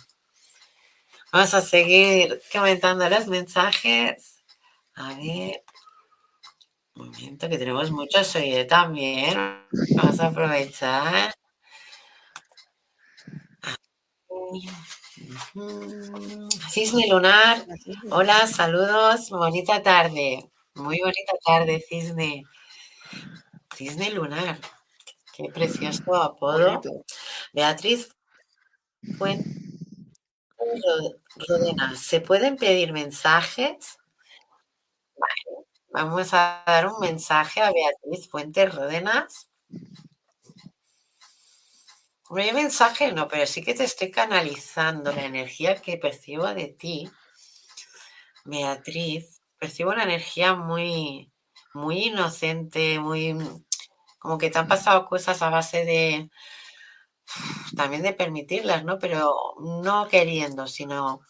Vamos 1.33 1.55
a 1.55 1.63
seguir 1.63 2.43
comentando 2.53 3.09
los 3.09 3.27
mensajes. 3.27 4.45
A 4.95 5.15
ver. 5.15 5.63
Un 6.95 7.07
momento, 7.07 7.49
que 7.49 7.57
tenemos 7.57 7.91
muchos 7.91 8.37
hoy 8.37 8.67
también. 8.69 9.35
Vamos 9.97 10.21
a 10.21 10.27
aprovechar. 10.27 11.35
Cisne 16.71 17.09
Lunar. 17.09 17.65
Hola, 18.11 18.47
saludos. 18.47 19.31
Bonita 19.31 19.83
tarde. 19.83 20.51
Muy 20.75 21.01
bonita 21.01 21.33
tarde, 21.47 21.83
Cisne. 21.89 22.45
Cisne 23.75 24.11
lunar. 24.11 24.59
Qué 25.37 25.45
precioso 25.53 26.15
apodo. 26.15 26.81
Beatriz 27.53 28.15
Fuente 29.19 29.51
Rodena, 31.49 31.97
¿se 31.97 32.21
pueden 32.21 32.57
pedir 32.57 32.93
mensajes? 32.93 33.99
vamos 35.93 36.33
a 36.33 36.63
dar 36.67 36.87
un 36.87 36.99
mensaje 37.01 37.61
a 37.61 37.71
Beatriz 37.71 38.29
Fuentes 38.29 38.75
Rodenas. 38.75 39.49
No 42.31 42.41
hay 42.41 42.53
mensaje, 42.53 43.13
no, 43.13 43.29
pero 43.29 43.47
sí 43.47 43.63
que 43.63 43.75
te 43.75 43.85
estoy 43.85 44.11
canalizando 44.11 45.13
la 45.13 45.25
energía 45.25 45.83
que 45.83 45.99
percibo 45.99 46.47
de 46.55 46.69
ti, 46.69 47.11
Beatriz. 48.45 49.41
Percibo 49.59 49.91
una 49.91 50.05
energía 50.05 50.55
muy, 50.55 51.32
muy 51.75 52.07
inocente, 52.09 52.99
muy 53.01 53.37
como 54.19 54.39
que 54.39 54.51
te 54.51 54.59
han 54.59 54.69
pasado 54.69 55.07
cosas 55.07 55.43
a 55.43 55.51
base 55.51 55.85
de 55.85 56.31
también 57.77 58.03
de 58.03 58.13
permitirlas, 58.15 58.85
¿no? 58.85 58.99
Pero 58.99 59.35
no 59.61 60.09
queriendo, 60.09 60.67
sino 60.67 61.21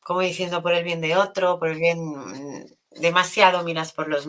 como 0.00 0.20
diciendo 0.20 0.62
por 0.62 0.72
el 0.74 0.84
bien 0.84 1.00
de 1.00 1.16
otro, 1.16 1.58
por 1.58 1.68
el 1.68 1.78
bien 1.78 1.98
demasiado 2.90 3.62
miras 3.64 3.92
por 3.92 4.08
los, 4.08 4.26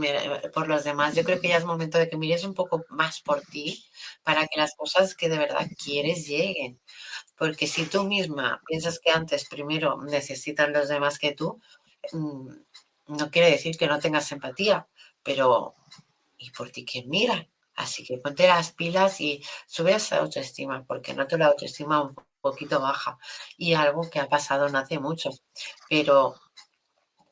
por 0.53 0.67
los 0.67 0.83
demás. 0.83 1.15
Yo 1.15 1.23
creo 1.23 1.39
que 1.41 1.49
ya 1.49 1.57
es 1.57 1.65
momento 1.65 1.97
de 1.97 2.09
que 2.09 2.17
mires 2.17 2.43
un 2.45 2.53
poco 2.53 2.83
más 2.89 3.21
por 3.21 3.41
ti 3.41 3.83
para 4.23 4.47
que 4.47 4.59
las 4.59 4.75
cosas 4.75 5.15
que 5.15 5.29
de 5.29 5.37
verdad 5.37 5.67
quieres 5.83 6.27
lleguen. 6.27 6.79
Porque 7.37 7.67
si 7.67 7.85
tú 7.87 8.03
misma 8.05 8.61
piensas 8.67 8.99
que 8.99 9.11
antes 9.11 9.45
primero 9.49 10.01
necesitan 10.03 10.73
los 10.73 10.89
demás 10.89 11.19
que 11.19 11.33
tú, 11.33 11.59
mm, 12.13 12.49
no 13.07 13.29
quiere 13.31 13.51
decir 13.51 13.77
que 13.77 13.87
no 13.87 13.99
tengas 13.99 14.31
empatía, 14.31 14.87
pero 15.23 15.75
¿y 16.37 16.51
por 16.51 16.69
ti 16.71 16.85
quién 16.85 17.09
mira? 17.09 17.47
Así 17.75 18.03
que 18.03 18.17
ponte 18.17 18.47
las 18.47 18.71
pilas 18.71 19.19
y 19.19 19.43
sube 19.65 19.93
esa 19.95 20.17
autoestima, 20.17 20.83
porque 20.85 21.13
no 21.13 21.27
te 21.27 21.37
la 21.37 21.47
autoestima 21.47 22.01
un 22.01 22.15
poquito 22.41 22.79
baja. 22.79 23.17
Y 23.57 23.73
algo 23.73 24.09
que 24.09 24.19
ha 24.19 24.29
pasado 24.29 24.69
no 24.69 24.77
hace 24.77 24.99
mucho, 24.99 25.31
pero 25.89 26.35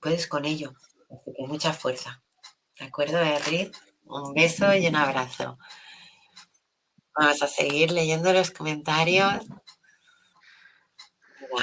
puedes 0.02 0.28
con 0.28 0.46
ello. 0.46 0.74
Así 1.12 1.32
que 1.38 1.48
mucha 1.48 1.74
fuerza. 1.74 2.24
¿De 2.80 2.86
acuerdo, 2.86 3.20
Beatriz? 3.20 3.72
Un 4.06 4.34
beso 4.34 4.74
y 4.74 4.88
un 4.88 4.96
abrazo. 4.96 5.58
Vamos 7.16 7.42
a 7.44 7.48
seguir 7.48 7.92
leyendo 7.92 8.34
los 8.34 8.52
comentarios. 8.52 9.46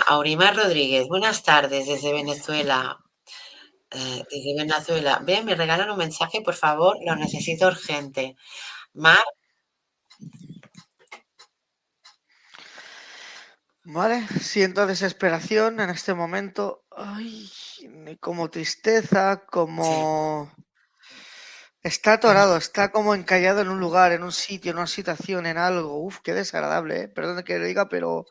Aurimar 0.06 0.54
Rodríguez, 0.54 1.08
buenas 1.08 1.42
tardes 1.42 1.86
desde 1.86 2.12
Venezuela. 2.12 2.98
Eh, 3.90 4.24
desde 4.30 4.54
Venezuela. 4.56 5.20
Ven, 5.24 5.44
me 5.46 5.54
regalan 5.54 5.90
un 5.90 5.98
mensaje, 5.98 6.42
por 6.42 6.54
favor, 6.54 6.96
lo 7.04 7.16
necesito 7.16 7.66
urgente. 7.66 8.36
Mar. 8.94 9.18
Vale, 13.84 14.26
siento 14.40 14.86
desesperación 14.86 15.80
en 15.80 15.88
este 15.90 16.12
momento. 16.12 16.84
Ay, 16.90 17.50
como 18.20 18.50
tristeza, 18.50 19.44
como... 19.46 20.52
Está 21.82 22.14
atorado, 22.14 22.56
está 22.56 22.90
como 22.90 23.14
encallado 23.14 23.60
en 23.62 23.68
un 23.68 23.80
lugar, 23.80 24.12
en 24.12 24.24
un 24.24 24.32
sitio, 24.32 24.72
en 24.72 24.78
una 24.78 24.86
situación, 24.86 25.46
en 25.46 25.56
algo. 25.56 26.04
Uf, 26.04 26.18
qué 26.22 26.34
desagradable, 26.34 27.02
¿eh? 27.02 27.08
perdón 27.08 27.42
que 27.44 27.58
le 27.58 27.66
diga, 27.66 27.88
pero 27.88 28.26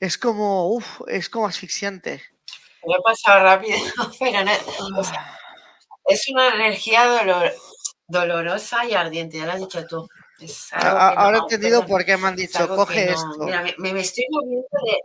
es 0.00 0.18
como, 0.18 0.68
uf, 0.68 1.00
es 1.06 1.30
como 1.30 1.46
asfixiante. 1.46 2.22
Me 2.84 2.94
he 2.94 3.02
pasado 3.02 3.44
rápido, 3.44 3.76
pero 4.18 4.44
no, 4.44 4.52
es 6.06 6.28
una 6.28 6.54
energía 6.54 7.04
dolorosa 8.06 8.84
y 8.84 8.94
ardiente, 8.94 9.38
ya 9.38 9.46
lo 9.46 9.52
has 9.52 9.60
dicho 9.60 9.86
tú. 9.86 10.08
ahora 10.72 11.38
he 11.38 11.40
entendido 11.40 11.86
por 11.86 12.04
qué 12.04 12.16
me 12.16 12.28
han 12.28 12.36
dicho, 12.36 12.68
coge 12.68 13.12
esto. 13.12 13.38
Mira, 13.38 13.64
me, 13.78 14.00
estoy 14.00 14.24
moviendo 14.30 14.68
de... 14.84 15.00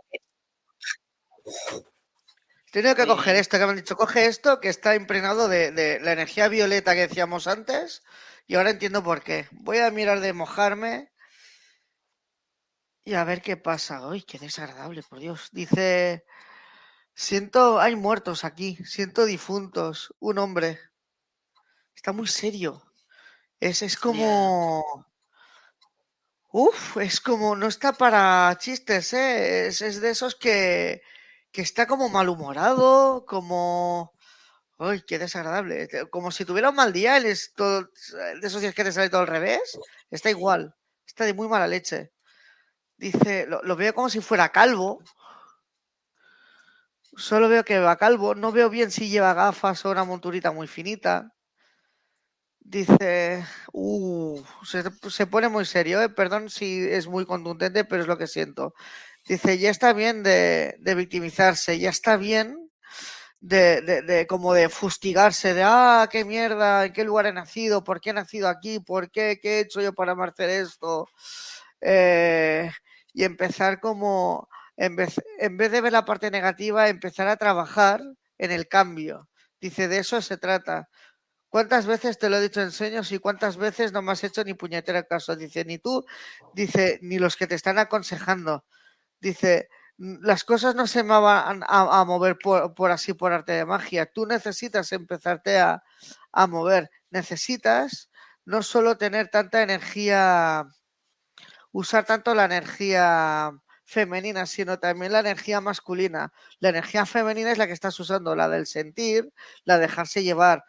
Tengo 2.70 2.94
que 2.94 3.06
coger 3.06 3.36
esto 3.36 3.58
que 3.58 3.64
me 3.64 3.70
han 3.70 3.76
dicho, 3.76 3.96
coge 3.96 4.26
esto 4.26 4.60
que 4.60 4.68
está 4.68 4.94
impregnado 4.94 5.48
de, 5.48 5.70
de, 5.70 6.00
la 6.00 6.12
energía 6.12 6.48
violeta 6.48 6.94
que 6.94 7.06
decíamos 7.06 7.46
antes 7.46 8.02
y 8.46 8.56
ahora 8.56 8.70
entiendo 8.70 9.02
por 9.02 9.22
qué. 9.22 9.46
Voy 9.52 9.78
a 9.78 9.90
mirar 9.90 10.20
de 10.20 10.32
mojarme 10.32 11.10
y 13.04 13.14
a 13.14 13.24
ver 13.24 13.40
qué 13.40 13.56
pasa. 13.56 14.06
Uy, 14.06 14.22
qué 14.22 14.38
desagradable, 14.38 15.02
por 15.02 15.18
Dios. 15.18 15.48
Dice 15.52 16.26
Siento, 17.20 17.80
hay 17.80 17.96
muertos 17.96 18.44
aquí, 18.44 18.76
siento 18.84 19.24
difuntos, 19.24 20.14
un 20.20 20.38
hombre. 20.38 20.78
está 21.96 22.12
muy 22.12 22.28
serio. 22.28 22.80
Es, 23.60 23.82
es 23.82 23.96
como... 23.96 24.84
Uf, 26.52 26.96
es 26.98 27.20
como, 27.20 27.56
no 27.56 27.66
está 27.66 27.92
para 27.92 28.56
chistes, 28.60 29.12
¿eh? 29.14 29.66
Es, 29.66 29.82
es 29.82 30.00
de 30.00 30.10
esos 30.10 30.36
que, 30.36 31.02
que 31.50 31.62
está 31.62 31.86
como 31.88 32.08
malhumorado, 32.08 33.26
como... 33.26 34.12
¡Ay, 34.78 35.02
qué 35.04 35.18
desagradable! 35.18 35.88
Como 36.10 36.30
si 36.30 36.44
tuviera 36.44 36.70
un 36.70 36.76
mal 36.76 36.92
día, 36.92 37.16
él 37.16 37.26
es 37.26 37.52
todo, 37.54 37.90
de 38.40 38.46
esos 38.46 38.60
días 38.60 38.74
que 38.76 38.84
te 38.84 38.92
sale 38.92 39.10
todo 39.10 39.22
al 39.22 39.26
revés, 39.26 39.76
está 40.10 40.30
igual, 40.30 40.76
está 41.04 41.24
de 41.24 41.34
muy 41.34 41.48
mala 41.48 41.66
leche. 41.66 42.12
Dice, 42.96 43.46
lo, 43.46 43.60
lo 43.62 43.74
veo 43.76 43.92
como 43.94 44.08
si 44.08 44.20
fuera 44.20 44.50
calvo. 44.50 45.02
Solo 47.18 47.48
veo 47.48 47.64
que 47.64 47.80
va 47.80 47.96
calvo, 47.96 48.36
no 48.36 48.52
veo 48.52 48.70
bien 48.70 48.92
si 48.92 49.08
lleva 49.08 49.34
gafas 49.34 49.84
o 49.84 49.90
una 49.90 50.04
monturita 50.04 50.52
muy 50.52 50.68
finita. 50.68 51.34
Dice, 52.60 53.44
uh, 53.72 54.40
se, 54.62 55.26
pone 55.26 55.48
muy 55.48 55.64
serio, 55.64 56.00
¿eh? 56.00 56.10
perdón 56.10 56.48
si 56.48 56.86
es 56.88 57.08
muy 57.08 57.26
contundente, 57.26 57.84
pero 57.84 58.02
es 58.02 58.08
lo 58.08 58.18
que 58.18 58.28
siento. 58.28 58.72
Dice, 59.26 59.58
ya 59.58 59.70
está 59.70 59.92
bien 59.92 60.22
de, 60.22 60.76
victimizarse, 60.96 61.78
ya 61.78 61.90
está 61.90 62.16
bien 62.16 62.70
de, 63.40 64.26
como 64.28 64.54
de 64.54 64.68
fustigarse, 64.68 65.54
de, 65.54 65.62
ah, 65.64 66.08
qué 66.10 66.24
mierda, 66.24 66.86
en 66.86 66.92
qué 66.92 67.04
lugar 67.04 67.26
he 67.26 67.32
nacido, 67.32 67.82
por 67.82 68.00
qué 68.00 68.10
he 68.10 68.12
nacido 68.12 68.48
aquí, 68.48 68.78
por 68.78 69.10
qué, 69.10 69.40
qué 69.42 69.56
he 69.56 69.60
hecho 69.60 69.80
yo 69.80 69.92
para 69.92 70.14
merecer 70.14 70.50
esto. 70.50 71.08
Eh, 71.80 72.70
y 73.12 73.24
empezar 73.24 73.80
como, 73.80 74.48
en 74.78 74.94
vez, 74.94 75.20
en 75.38 75.56
vez 75.56 75.72
de 75.72 75.80
ver 75.80 75.92
la 75.92 76.04
parte 76.04 76.30
negativa, 76.30 76.88
empezar 76.88 77.26
a 77.28 77.36
trabajar 77.36 78.00
en 78.38 78.52
el 78.52 78.68
cambio. 78.68 79.28
Dice, 79.60 79.88
de 79.88 79.98
eso 79.98 80.22
se 80.22 80.38
trata. 80.38 80.88
¿Cuántas 81.48 81.86
veces 81.86 82.18
te 82.18 82.30
lo 82.30 82.36
he 82.36 82.40
dicho 82.42 82.60
en 82.60 82.70
sueños 82.70 83.10
y 83.10 83.18
cuántas 83.18 83.56
veces 83.56 83.92
no 83.92 84.02
me 84.02 84.12
has 84.12 84.22
hecho 84.22 84.44
ni 84.44 84.54
puñetera 84.54 85.02
caso? 85.02 85.34
Dice, 85.34 85.64
ni 85.64 85.78
tú, 85.78 86.04
dice, 86.54 87.00
ni 87.02 87.18
los 87.18 87.36
que 87.36 87.48
te 87.48 87.56
están 87.56 87.78
aconsejando. 87.78 88.64
Dice, 89.20 89.68
las 89.96 90.44
cosas 90.44 90.76
no 90.76 90.86
se 90.86 91.02
me 91.02 91.18
van 91.18 91.64
a, 91.66 92.04
mover 92.04 92.38
por, 92.38 92.72
por, 92.74 92.92
así 92.92 93.14
por 93.14 93.32
arte 93.32 93.52
de 93.52 93.64
magia. 93.66 94.06
Tú 94.06 94.26
necesitas 94.26 94.92
empezarte 94.92 95.58
a, 95.58 95.82
a, 96.30 96.46
mover. 96.46 96.88
Necesitas 97.10 98.10
no 98.44 98.62
solo 98.62 98.96
tener 98.96 99.28
tanta 99.28 99.62
energía, 99.62 100.66
usar 101.72 102.04
tanto 102.04 102.32
la 102.36 102.44
energía 102.44 103.52
femenina, 103.88 104.46
sino 104.46 104.78
también 104.78 105.12
la 105.12 105.20
energía 105.20 105.60
masculina. 105.60 106.32
La 106.60 106.68
energía 106.68 107.06
femenina 107.06 107.50
es 107.50 107.58
la 107.58 107.66
que 107.66 107.72
estás 107.72 107.98
usando, 107.98 108.36
la 108.36 108.48
del 108.48 108.66
sentir, 108.66 109.32
la 109.64 109.76
de 109.76 109.86
dejarse 109.88 110.22
llevar. 110.22 110.64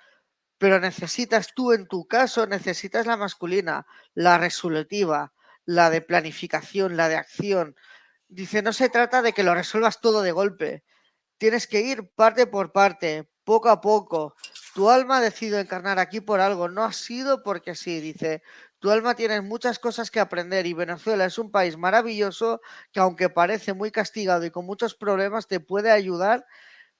Pero 0.57 0.79
necesitas 0.79 1.53
tú, 1.53 1.73
en 1.73 1.87
tu 1.87 2.07
caso, 2.07 2.47
necesitas 2.47 3.05
la 3.05 3.17
masculina, 3.17 3.85
la 4.13 4.37
resolutiva, 4.37 5.33
la 5.65 5.89
de 5.89 6.01
planificación, 6.01 6.97
la 6.97 7.09
de 7.09 7.17
acción, 7.17 7.75
Dice, 8.29 8.61
no 8.61 8.73
se 8.73 8.89
trata 8.89 9.23
de 9.23 9.33
que 9.33 9.41
lo 9.41 9.55
resuelvas 9.55 10.01
todo 10.01 10.21
de 10.21 10.31
golpe. 10.31 10.83
Tienes 11.39 11.65
que 11.65 11.81
ir 11.81 12.11
parte 12.11 12.45
por 12.45 12.71
parte, 12.71 13.27
poco 13.43 13.69
a 13.69 13.81
poco. 13.81 14.35
Tu 14.75 14.87
alma 14.87 15.17
ha 15.17 15.21
decidido 15.21 15.57
encarnar 15.57 15.97
aquí 15.97 16.21
por 16.21 16.39
algo, 16.39 16.69
no 16.69 16.83
ha 16.83 16.93
sido 16.93 17.41
porque 17.41 17.73
sí. 17.73 17.99
Dice, 17.99 18.43
tu 18.79 18.89
alma 18.91 19.15
tiene 19.15 19.41
muchas 19.41 19.77
cosas 19.77 20.09
que 20.09 20.19
aprender 20.19 20.65
y 20.65 20.73
Venezuela 20.73 21.25
es 21.25 21.37
un 21.37 21.51
país 21.51 21.77
maravilloso 21.77 22.61
que 22.91 22.99
aunque 22.99 23.29
parece 23.29 23.73
muy 23.73 23.91
castigado 23.91 24.45
y 24.45 24.51
con 24.51 24.65
muchos 24.65 24.95
problemas, 24.95 25.47
te 25.47 25.59
puede 25.59 25.91
ayudar 25.91 26.45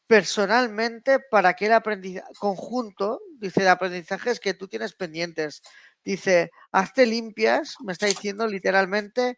personalmente 0.08 1.20
para 1.20 1.54
que 1.54 1.68
el 1.68 1.74
aprendizaje 1.74 2.34
conjunto, 2.40 3.22
dice, 3.40 3.62
de 3.62 3.70
aprendizajes 3.70 4.40
que 4.40 4.54
tú 4.54 4.68
tienes 4.68 4.94
pendientes. 4.94 5.62
Dice, 6.04 6.52
hazte 6.72 7.06
limpias, 7.06 7.76
me 7.86 7.94
está 7.94 8.08
diciendo 8.08 8.48
literalmente, 8.48 9.38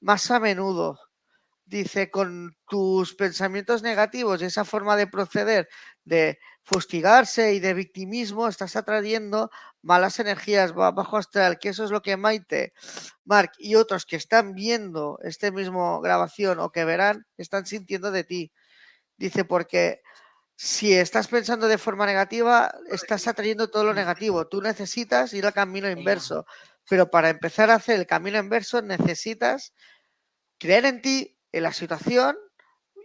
más 0.00 0.30
a 0.30 0.40
menudo 0.40 0.98
dice, 1.72 2.10
con 2.10 2.56
tus 2.68 3.14
pensamientos 3.14 3.82
negativos 3.82 4.42
y 4.42 4.44
esa 4.44 4.64
forma 4.64 4.96
de 4.96 5.06
proceder 5.06 5.68
de 6.04 6.38
fustigarse 6.64 7.54
y 7.54 7.60
de 7.60 7.74
victimismo, 7.74 8.48
estás 8.48 8.76
atrayendo 8.76 9.50
malas 9.82 10.20
energías 10.20 10.72
bajo 10.72 11.16
astral, 11.16 11.58
que 11.58 11.70
eso 11.70 11.84
es 11.84 11.90
lo 11.90 12.02
que 12.02 12.16
Maite, 12.16 12.72
Mark 13.24 13.52
y 13.58 13.74
otros 13.74 14.06
que 14.06 14.16
están 14.16 14.54
viendo 14.54 15.18
este 15.22 15.50
mismo 15.50 16.00
grabación 16.00 16.60
o 16.60 16.70
que 16.70 16.84
verán, 16.84 17.26
están 17.36 17.66
sintiendo 17.66 18.12
de 18.12 18.24
ti. 18.24 18.52
Dice, 19.16 19.44
porque 19.44 20.02
si 20.56 20.92
estás 20.92 21.26
pensando 21.26 21.66
de 21.66 21.78
forma 21.78 22.06
negativa, 22.06 22.72
estás 22.88 23.26
atrayendo 23.26 23.68
todo 23.68 23.84
lo 23.84 23.94
negativo. 23.94 24.46
Tú 24.46 24.62
necesitas 24.62 25.34
ir 25.34 25.44
al 25.44 25.52
camino 25.52 25.90
inverso, 25.90 26.46
pero 26.88 27.10
para 27.10 27.30
empezar 27.30 27.70
a 27.70 27.74
hacer 27.74 27.98
el 27.98 28.06
camino 28.06 28.38
inverso 28.38 28.82
necesitas 28.82 29.74
creer 30.58 30.84
en 30.84 31.02
ti, 31.02 31.38
en 31.50 31.64
la 31.64 31.72
situación 31.72 32.36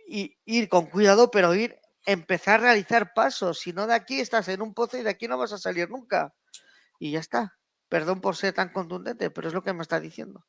y 0.08 0.38
ir 0.45 0.70
con 0.70 0.86
cuidado, 0.86 1.32
pero 1.32 1.53
ir, 1.55 1.80
empezar 2.08 2.62
a 2.62 2.64
realizar 2.64 3.14
pasos. 3.14 3.60
Si 3.60 3.74
no, 3.74 3.86
de 3.86 3.93
aquí 3.93 4.20
estás 4.20 4.47
en 4.47 4.62
un 4.62 4.74
pozo 4.74 4.97
y 4.97 5.03
de 5.03 5.10
aquí 5.12 5.28
no 5.28 5.38
vas 5.38 5.51
a 5.51 5.58
salir 5.60 5.89
nunca. 5.89 6.34
Y 6.99 7.12
ya 7.12 7.20
está. 7.20 7.58
Perdón 7.89 8.22
por 8.22 8.36
ser 8.36 8.53
tan 8.53 8.70
contundente, 8.72 9.30
pero 9.30 9.47
es 9.49 9.53
lo 9.53 9.64
que 9.64 9.74
me 9.74 9.84
está 9.84 9.99
diciendo. 9.99 10.45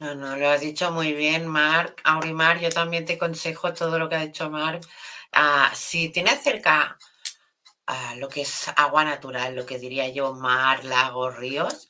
No, 0.00 0.14
no, 0.14 0.36
lo 0.36 0.48
has 0.50 0.60
dicho 0.60 0.90
muy 0.92 1.12
bien, 1.12 1.46
Marc. 1.46 2.00
Aurimar, 2.04 2.60
yo 2.60 2.70
también 2.70 3.04
te 3.04 3.14
aconsejo 3.14 3.72
todo 3.72 3.98
lo 3.98 4.08
que 4.08 4.16
ha 4.16 4.26
dicho 4.26 4.50
Marc. 4.50 4.84
Uh, 5.36 5.74
si 5.74 6.10
tienes 6.10 6.42
cerca 6.42 6.98
uh, 7.88 8.18
lo 8.18 8.28
que 8.28 8.42
es 8.42 8.68
agua 8.76 9.04
natural, 9.04 9.54
lo 9.54 9.66
que 9.66 9.78
diría 9.78 10.08
yo, 10.08 10.34
mar, 10.34 10.84
lagos, 10.84 11.36
ríos, 11.36 11.88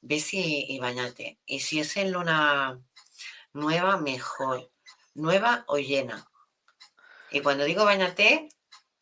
ves 0.00 0.34
y, 0.34 0.66
y 0.68 0.78
bañate. 0.78 1.40
Y 1.46 1.60
si 1.60 1.80
es 1.80 1.96
en 1.96 2.12
luna 2.12 2.80
nueva, 3.58 3.96
mejor. 3.96 4.70
Nueva 5.14 5.64
o 5.66 5.78
llena. 5.78 6.26
Y 7.30 7.40
cuando 7.40 7.64
digo 7.64 7.84
bañate, 7.84 8.48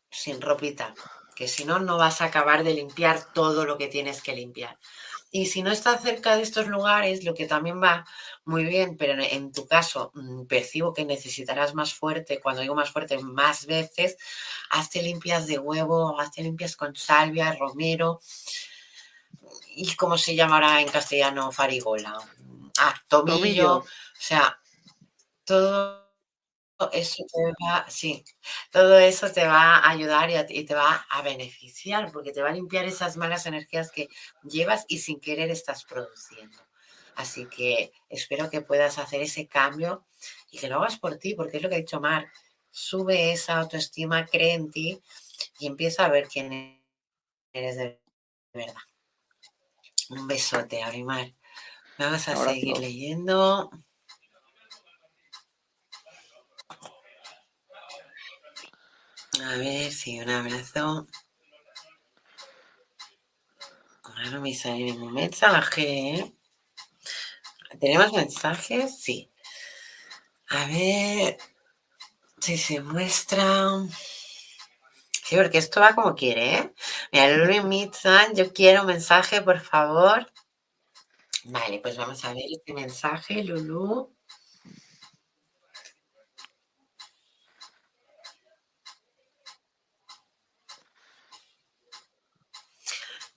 sin 0.09 0.41
ropita, 0.41 0.93
que 1.35 1.47
si 1.47 1.65
no, 1.65 1.79
no 1.79 1.97
vas 1.97 2.21
a 2.21 2.25
acabar 2.25 2.63
de 2.63 2.73
limpiar 2.73 3.31
todo 3.33 3.65
lo 3.65 3.77
que 3.77 3.87
tienes 3.87 4.21
que 4.21 4.35
limpiar. 4.35 4.77
Y 5.29 5.47
si 5.47 5.61
no 5.61 5.71
estás 5.71 6.01
cerca 6.01 6.35
de 6.35 6.41
estos 6.41 6.67
lugares, 6.67 7.23
lo 7.23 7.33
que 7.33 7.47
también 7.47 7.81
va 7.81 8.05
muy 8.45 8.63
bien, 8.65 8.97
pero 8.97 9.21
en 9.21 9.51
tu 9.51 9.67
caso 9.67 10.11
mm, 10.15 10.45
percibo 10.45 10.93
que 10.93 11.05
necesitarás 11.05 11.75
más 11.75 11.93
fuerte, 11.93 12.39
cuando 12.39 12.61
digo 12.61 12.75
más 12.75 12.91
fuerte, 12.91 13.19
más 13.19 13.65
veces, 13.65 14.17
hazte 14.69 15.01
limpias 15.01 15.45
de 15.45 15.59
huevo, 15.59 16.19
hazte 16.19 16.41
limpias 16.41 16.75
con 16.75 16.95
salvia, 16.95 17.53
romero, 17.53 18.21
¿Y 19.79 19.95
cómo 19.95 20.17
se 20.17 20.35
llamará 20.35 20.81
en 20.81 20.87
castellano 20.87 21.51
farigola? 21.51 22.17
Ah, 22.79 22.95
tomillo. 23.07 23.37
tomillo. 23.37 23.85
O 24.17 24.21
sea, 24.21 24.59
todo 25.43 26.07
eso 26.91 27.23
te 27.33 27.65
va, 27.65 27.85
sí, 27.89 28.23
todo 28.71 28.99
eso 28.99 29.31
te 29.31 29.47
va 29.47 29.77
a 29.77 29.89
ayudar 29.89 30.29
y, 30.29 30.35
a, 30.35 30.45
y, 30.47 30.63
te 30.63 30.75
va 30.75 31.05
a 31.09 31.21
beneficiar 31.21 32.11
porque 32.11 32.31
te 32.31 32.41
va 32.41 32.49
a 32.49 32.53
limpiar 32.53 32.85
esas 32.85 33.17
malas 33.17 33.45
energías 33.45 33.91
que 33.91 34.09
llevas 34.43 34.85
y 34.87 34.99
sin 34.99 35.19
querer 35.19 35.49
estás 35.49 35.85
produciendo. 35.85 36.57
Así 37.15 37.47
que 37.47 37.91
espero 38.09 38.49
que 38.49 38.61
puedas 38.61 38.99
hacer 38.99 39.21
ese 39.21 39.47
cambio 39.47 40.05
y 40.51 40.59
que 40.59 40.67
lo 40.67 40.77
hagas 40.77 40.99
por 40.99 41.17
ti, 41.17 41.33
porque 41.33 41.57
es 41.57 41.63
lo 41.63 41.69
que 41.69 41.75
ha 41.75 41.79
dicho 41.79 41.99
Mar. 41.99 42.31
Sube 42.69 43.31
esa 43.31 43.57
autoestima, 43.57 44.27
cree 44.27 44.53
en 44.53 44.69
ti 44.69 45.01
y 45.59 45.65
empieza 45.65 46.05
a 46.05 46.09
ver 46.09 46.27
quién 46.27 46.79
eres 47.53 47.77
de 47.77 47.99
verdad. 48.53 48.75
Un 50.09 50.27
besote, 50.27 50.83
Arimar. 50.83 51.33
Vamos 51.97 52.27
a 52.27 52.35
seguir 52.35 52.77
leyendo. 52.77 53.71
A 59.41 59.55
ver 59.57 59.91
si 59.91 60.19
un 60.19 60.29
abrazo. 60.29 61.07
Ahora 64.03 64.29
no 64.31 64.41
me 64.41 64.53
sale 64.55 64.83
ningún 64.83 65.13
mensaje. 65.13 66.33
¿Tenemos 67.79 68.11
mensajes? 68.13 68.99
Sí. 68.99 69.31
A 70.49 70.65
ver 70.65 71.37
si 72.39 72.57
se 72.57 72.81
muestra. 72.81 73.69
Sí, 75.25 75.35
porque 75.35 75.57
esto 75.59 75.81
va 75.81 75.93
como 75.93 76.15
quiere, 76.15 76.55
¿eh? 76.55 76.73
Mira, 77.11 77.29
Lulu 77.37 77.63
Mitzan, 77.67 78.33
yo 78.35 78.53
quiero 78.53 78.81
un 78.81 78.87
mensaje, 78.87 79.41
por 79.41 79.59
favor. 79.59 80.25
Vale, 81.45 81.79
pues 81.79 81.97
vamos 81.97 82.23
a 82.25 82.33
ver 82.33 82.43
este 82.51 82.73
mensaje, 82.73 83.43
Lulu. 83.43 84.16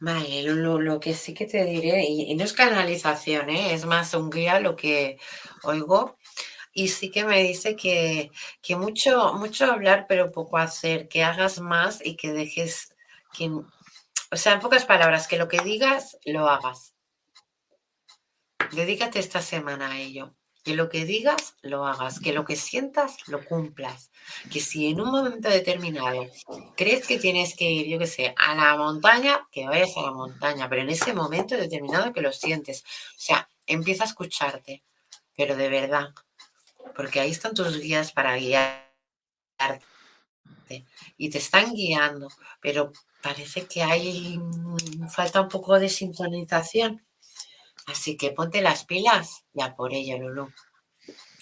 Vale, 0.01 0.43
lo 0.43 0.99
que 0.99 1.15
sí 1.15 1.35
que 1.35 1.47
te 1.47 1.65
diré, 1.65 2.05
y, 2.09 2.23
y 2.33 2.35
no 2.35 2.45
es 2.45 2.53
canalización, 2.55 3.51
¿eh? 3.51 3.75
es 3.75 3.85
más 3.85 4.15
un 4.15 4.31
guía 4.31 4.59
lo 4.61 4.75
que 4.77 5.19
oigo. 5.63 6.17
Y 6.75 6.89
sí 6.89 7.11
que 7.11 7.25
me 7.25 7.43
dice 7.43 7.77
que, 7.77 8.31
que 8.63 8.77
mucho, 8.77 9.35
mucho 9.35 9.67
hablar, 9.73 10.07
pero 10.09 10.33
poco 10.33 10.59
hacer, 10.59 11.09
que 11.09 11.25
hagas 11.25 11.61
más 11.61 12.01
y 12.05 12.17
que 12.17 12.33
dejes 12.33 12.95
que, 13.37 13.51
o 13.51 14.37
sea, 14.37 14.55
en 14.55 14.61
pocas 14.61 14.87
palabras, 14.87 15.29
que 15.29 15.39
lo 15.39 15.49
que 15.49 15.61
digas, 15.61 16.19
lo 16.27 16.49
hagas. 16.49 16.95
Dedícate 18.79 19.19
esta 19.19 19.43
semana 19.43 19.91
a 19.93 19.99
ello. 19.99 20.35
Que 20.65 20.75
lo 20.75 20.89
que 20.89 21.05
digas, 21.05 21.55
lo 21.63 21.87
hagas. 21.87 22.21
Que 22.21 22.33
lo 22.33 22.45
que 22.45 22.57
sientas, 22.57 23.17
lo 23.29 23.45
cumplas. 23.45 24.11
Que 24.51 24.61
si 24.61 24.89
en 24.89 25.01
un 25.01 25.11
momento 25.11 25.49
determinado 25.49 26.27
crees 26.77 27.07
que 27.07 27.19
tienes 27.19 27.57
que 27.57 27.71
ir, 27.71 27.87
yo 27.87 27.99
qué 27.99 28.07
sé, 28.07 28.35
a 28.37 28.55
la 28.55 28.77
montaña, 28.77 29.47
que 29.51 29.67
vayas 29.67 29.97
a 29.97 30.03
la 30.03 30.13
montaña. 30.13 30.69
Pero 30.69 30.83
en 30.83 30.91
ese 30.91 31.13
momento 31.13 31.57
determinado 31.57 32.13
que 32.13 32.21
lo 32.21 32.33
sientes. 32.33 32.83
O 33.17 33.21
sea, 33.21 33.49
empieza 33.67 34.05
a 34.05 34.09
escucharte. 34.09 34.83
Pero 35.37 35.57
de 35.57 35.69
verdad. 35.69 36.11
Porque 36.95 37.21
ahí 37.21 37.31
están 37.31 37.55
tus 37.55 37.79
guías 37.81 38.13
para 38.13 38.37
guiarte. 38.37 38.85
Y 41.17 41.31
te 41.31 41.39
están 41.39 41.75
guiando. 41.75 42.29
Pero 42.61 42.93
parece 43.23 43.67
que 43.67 43.83
hay 43.83 44.39
mm, 44.39 45.09
falta 45.09 45.41
un 45.41 45.49
poco 45.49 45.79
de 45.79 45.89
sintonización. 45.89 47.03
Así 47.87 48.17
que 48.17 48.31
ponte 48.31 48.61
las 48.63 48.85
pilas 48.85 49.45
ya 49.53 49.75
por 49.75 49.93
ello, 49.95 50.19
Lulu. 50.19 50.53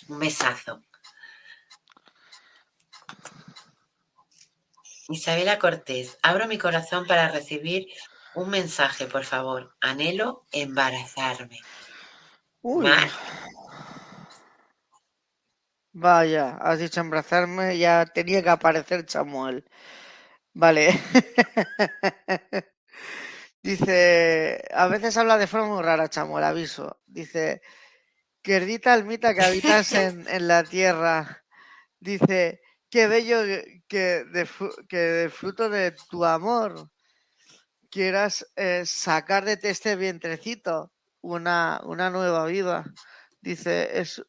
Un 0.09 0.18
besazo. 0.18 0.82
Isabela 5.09 5.59
Cortés, 5.59 6.18
abro 6.22 6.47
mi 6.47 6.59
corazón 6.59 7.07
para 7.07 7.28
recibir 7.28 7.89
un 8.34 8.51
mensaje, 8.51 9.07
por 9.07 9.24
favor. 9.24 9.74
Anhelo 9.80 10.47
embarazarme. 10.53 11.61
Vaya, 15.93 16.59
has 16.61 16.78
dicho 16.78 17.01
embarazarme, 17.01 17.78
ya 17.78 18.07
tenía 18.07 18.43
que 18.43 18.51
aparecer 18.51 19.05
Samuel. 19.09 19.64
Vale. 20.53 20.91
Dice, 23.63 24.65
a 24.73 24.87
veces 24.89 25.17
habla 25.17 25.37
de 25.37 25.47
forma 25.47 25.69
muy 25.69 25.83
rara, 25.83 26.09
chamo, 26.09 26.39
el 26.39 26.45
aviso. 26.45 27.01
Dice, 27.07 27.61
querdita 28.43 28.93
almita 28.93 29.35
que 29.35 29.43
habitas 29.43 29.93
en, 29.95 30.49
la 30.49 30.65
tierra. 30.65 31.45
Dice, 31.99 32.61
qué 32.91 33.09
bello 33.09 33.43
que 33.89 34.25
de, 34.25 34.49
que 34.89 35.31
fruto 35.33 35.69
de 35.69 35.95
tu 36.09 36.25
amor 36.25 36.91
quieras 37.91 38.47
eh, 38.57 38.85
sacar 38.87 39.45
de 39.45 39.59
este 39.63 39.97
vientrecito 39.97 40.93
una, 41.21 41.81
una 41.85 42.11
nueva 42.11 42.47
vida. 42.47 42.85
Dice, 43.41 44.01
es, 44.01 44.23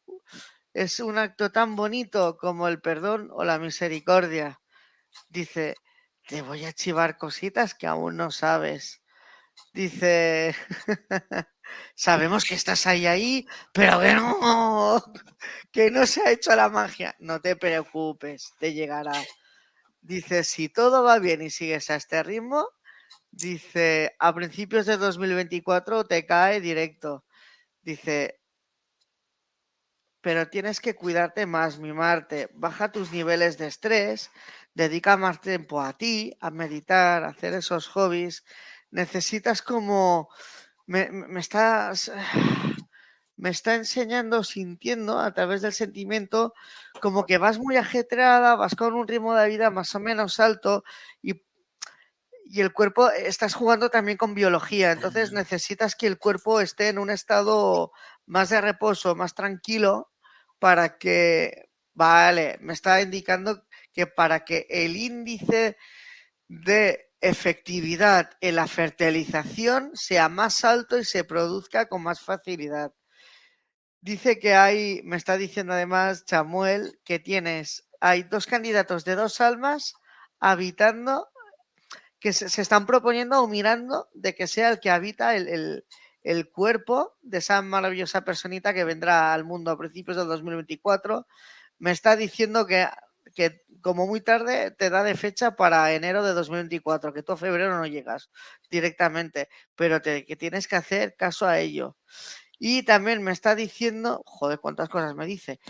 es 0.74 1.00
un 1.00 1.18
acto 1.18 1.50
tan 1.50 1.76
bonito 1.76 2.36
como 2.36 2.68
el 2.68 2.80
perdón 2.80 3.28
o 3.32 3.44
la 3.44 3.58
misericordia. 3.58 4.60
Dice, 5.28 5.76
te 6.26 6.42
voy 6.42 6.64
a 6.64 6.72
chivar 6.72 7.18
cositas 7.18 7.74
que 7.74 7.86
aún 7.86 8.16
no 8.16 8.30
sabes. 8.30 8.99
Dice, 9.72 10.54
sabemos 11.94 12.44
que 12.44 12.54
estás 12.54 12.86
ahí, 12.86 13.06
ahí, 13.06 13.46
pero 13.72 14.00
que 14.00 14.14
no, 14.14 15.02
que 15.72 15.90
no 15.90 16.06
se 16.06 16.22
ha 16.22 16.30
hecho 16.32 16.54
la 16.56 16.68
magia. 16.68 17.14
No 17.20 17.40
te 17.40 17.56
preocupes, 17.56 18.52
te 18.58 18.72
llegará. 18.72 19.12
Dice, 20.02 20.44
si 20.44 20.68
todo 20.68 21.04
va 21.04 21.18
bien 21.18 21.42
y 21.42 21.50
sigues 21.50 21.90
a 21.90 21.96
este 21.96 22.22
ritmo, 22.22 22.68
dice, 23.30 24.16
a 24.18 24.34
principios 24.34 24.86
de 24.86 24.96
2024 24.98 26.04
te 26.04 26.26
cae 26.26 26.60
directo. 26.60 27.24
Dice, 27.82 28.40
pero 30.20 30.48
tienes 30.48 30.80
que 30.80 30.94
cuidarte 30.94 31.46
más, 31.46 31.78
mimarte, 31.78 32.50
baja 32.54 32.92
tus 32.92 33.10
niveles 33.12 33.56
de 33.58 33.66
estrés 33.68 34.30
dedica 34.74 35.16
más 35.16 35.40
tiempo 35.40 35.80
a 35.80 35.92
ti, 35.96 36.36
a 36.40 36.50
meditar, 36.50 37.24
a 37.24 37.28
hacer 37.28 37.54
esos 37.54 37.88
hobbies. 37.88 38.44
Necesitas 38.90 39.62
como... 39.62 40.28
Me, 40.86 41.10
estás... 41.38 42.10
Me 43.36 43.48
está 43.48 43.74
enseñando, 43.74 44.44
sintiendo 44.44 45.18
a 45.18 45.32
través 45.32 45.62
del 45.62 45.72
sentimiento, 45.72 46.52
como 47.00 47.24
que 47.24 47.38
vas 47.38 47.58
muy 47.58 47.78
ajetreada, 47.78 48.54
vas 48.54 48.74
con 48.74 48.92
un 48.92 49.08
ritmo 49.08 49.34
de 49.34 49.48
vida 49.48 49.70
más 49.70 49.94
o 49.94 49.98
menos 49.98 50.40
alto 50.40 50.84
y 51.22 51.40
y 52.52 52.60
el 52.60 52.72
cuerpo, 52.72 53.08
estás 53.10 53.54
jugando 53.54 53.90
también 53.90 54.18
con 54.18 54.34
biología, 54.34 54.90
entonces 54.90 55.30
necesitas 55.30 55.94
que 55.94 56.08
el 56.08 56.18
cuerpo 56.18 56.60
esté 56.60 56.88
en 56.88 56.98
un 56.98 57.08
estado 57.08 57.92
más 58.26 58.48
de 58.48 58.60
reposo, 58.60 59.14
más 59.14 59.36
tranquilo, 59.36 60.10
para 60.58 60.98
que, 60.98 61.70
vale, 61.94 62.58
me 62.60 62.72
está 62.72 63.00
indicando 63.02 63.64
que 63.92 64.08
para 64.08 64.44
que 64.44 64.66
el 64.68 64.96
índice 64.96 65.76
de 66.48 67.09
efectividad 67.20 68.30
en 68.40 68.56
la 68.56 68.66
fertilización 68.66 69.90
sea 69.94 70.28
más 70.28 70.64
alto 70.64 70.98
y 70.98 71.04
se 71.04 71.24
produzca 71.24 71.86
con 71.86 72.02
más 72.02 72.20
facilidad. 72.20 72.92
Dice 74.00 74.38
que 74.38 74.54
hay, 74.54 75.02
me 75.04 75.16
está 75.16 75.36
diciendo 75.36 75.74
además 75.74 76.24
Chamuel, 76.24 76.98
que 77.04 77.18
tienes, 77.18 77.88
hay 78.00 78.22
dos 78.22 78.46
candidatos 78.46 79.04
de 79.04 79.14
dos 79.14 79.40
almas 79.40 79.94
habitando, 80.38 81.28
que 82.18 82.32
se, 82.32 82.46
están 82.60 82.86
proponiendo 82.86 83.42
o 83.42 83.48
mirando 83.48 84.08
de 84.14 84.34
que 84.34 84.46
sea 84.46 84.70
el 84.70 84.80
que 84.80 84.90
habita 84.90 85.36
el, 85.36 85.84
el 86.22 86.50
cuerpo 86.50 87.16
de 87.20 87.38
esa 87.38 87.60
maravillosa 87.60 88.24
personita 88.24 88.72
que 88.72 88.84
vendrá 88.84 89.34
al 89.34 89.44
mundo 89.44 89.70
a 89.70 89.78
principios 89.78 90.16
del 90.16 90.28
2024. 90.28 91.26
Me 91.78 91.90
está 91.90 92.16
diciendo 92.16 92.66
que 92.66 92.86
que 93.34 93.62
como 93.80 94.06
muy 94.06 94.20
tarde 94.20 94.70
te 94.72 94.90
da 94.90 95.02
de 95.02 95.14
fecha 95.14 95.56
para 95.56 95.92
enero 95.92 96.22
de 96.24 96.32
2024, 96.32 97.12
que 97.12 97.22
tú 97.22 97.32
a 97.32 97.36
febrero 97.36 97.76
no 97.76 97.86
llegas 97.86 98.30
directamente, 98.70 99.48
pero 99.74 100.00
te, 100.00 100.24
que 100.24 100.36
tienes 100.36 100.68
que 100.68 100.76
hacer 100.76 101.14
caso 101.16 101.46
a 101.46 101.58
ello. 101.58 101.96
Y 102.58 102.82
también 102.84 103.22
me 103.22 103.32
está 103.32 103.54
diciendo, 103.54 104.22
joder, 104.26 104.60
cuántas 104.60 104.88
cosas 104.90 105.14
me 105.14 105.26
dice, 105.26 105.60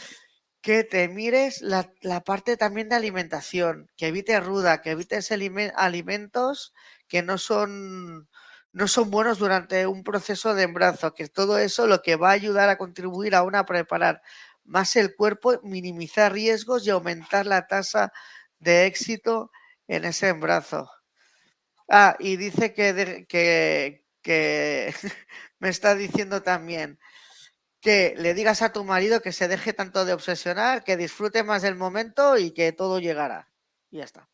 que 0.62 0.84
te 0.84 1.08
mires 1.08 1.62
la, 1.62 1.90
la 2.02 2.22
parte 2.22 2.56
también 2.56 2.88
de 2.88 2.96
alimentación, 2.96 3.88
que 3.96 4.08
evites 4.08 4.44
ruda, 4.44 4.82
que 4.82 4.90
evites 4.90 5.30
alimentos 5.32 6.74
que 7.08 7.22
no 7.22 7.38
son 7.38 8.28
no 8.72 8.86
son 8.86 9.10
buenos 9.10 9.38
durante 9.38 9.86
un 9.86 10.04
proceso 10.04 10.54
de 10.54 10.62
embarazo, 10.62 11.12
que 11.14 11.28
todo 11.28 11.58
eso 11.58 11.86
lo 11.88 12.02
que 12.02 12.16
va 12.16 12.28
a 12.30 12.32
ayudar 12.32 12.68
a 12.68 12.78
contribuir 12.78 13.34
a 13.34 13.42
una 13.42 13.66
preparar 13.66 14.22
más 14.70 14.94
el 14.94 15.16
cuerpo, 15.16 15.60
minimizar 15.64 16.32
riesgos 16.32 16.86
y 16.86 16.90
aumentar 16.90 17.44
la 17.44 17.66
tasa 17.66 18.12
de 18.60 18.86
éxito 18.86 19.50
en 19.88 20.04
ese 20.04 20.28
embarazo. 20.28 20.88
Ah, 21.88 22.16
y 22.20 22.36
dice 22.36 22.72
que, 22.72 23.26
que, 23.28 24.04
que 24.22 24.94
me 25.58 25.68
está 25.70 25.96
diciendo 25.96 26.42
también 26.42 27.00
que 27.80 28.14
le 28.16 28.32
digas 28.32 28.62
a 28.62 28.72
tu 28.72 28.84
marido 28.84 29.20
que 29.20 29.32
se 29.32 29.48
deje 29.48 29.72
tanto 29.72 30.04
de 30.04 30.12
obsesionar, 30.12 30.84
que 30.84 30.96
disfrute 30.96 31.42
más 31.42 31.62
del 31.62 31.74
momento 31.74 32.38
y 32.38 32.52
que 32.52 32.72
todo 32.72 33.00
llegará. 33.00 33.50
Y 33.90 33.98
ya 33.98 34.04
está. 34.04 34.28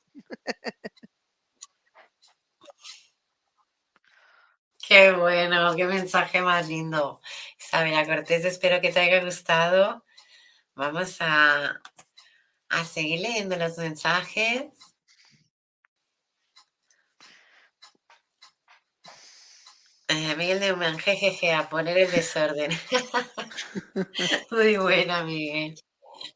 Qué 4.87 5.13
bueno, 5.13 5.75
qué 5.75 5.85
mensaje 5.87 6.43
más 6.43 6.69
lindo. 6.69 7.21
Isabela 7.59 8.05
Cortés, 8.05 8.45
espero 8.45 8.81
que 8.81 8.93
te 8.93 9.01
haya 9.01 9.25
gustado 9.25 10.05
Vamos 10.77 11.17
a, 11.21 11.81
seguir 12.85 13.21
leyendo 13.21 13.57
los 13.57 13.79
mensajes. 13.79 14.67
Eh, 20.09 20.37
Miguel 20.37 20.61
de 20.61 20.73
Human, 20.73 20.99
jejeje, 20.99 21.53
a 21.55 21.69
poner 21.71 21.97
el 21.97 22.11
desorden. 22.11 22.71
Muy 24.51 24.77
buena, 24.77 25.25
Miguel. 25.25 25.75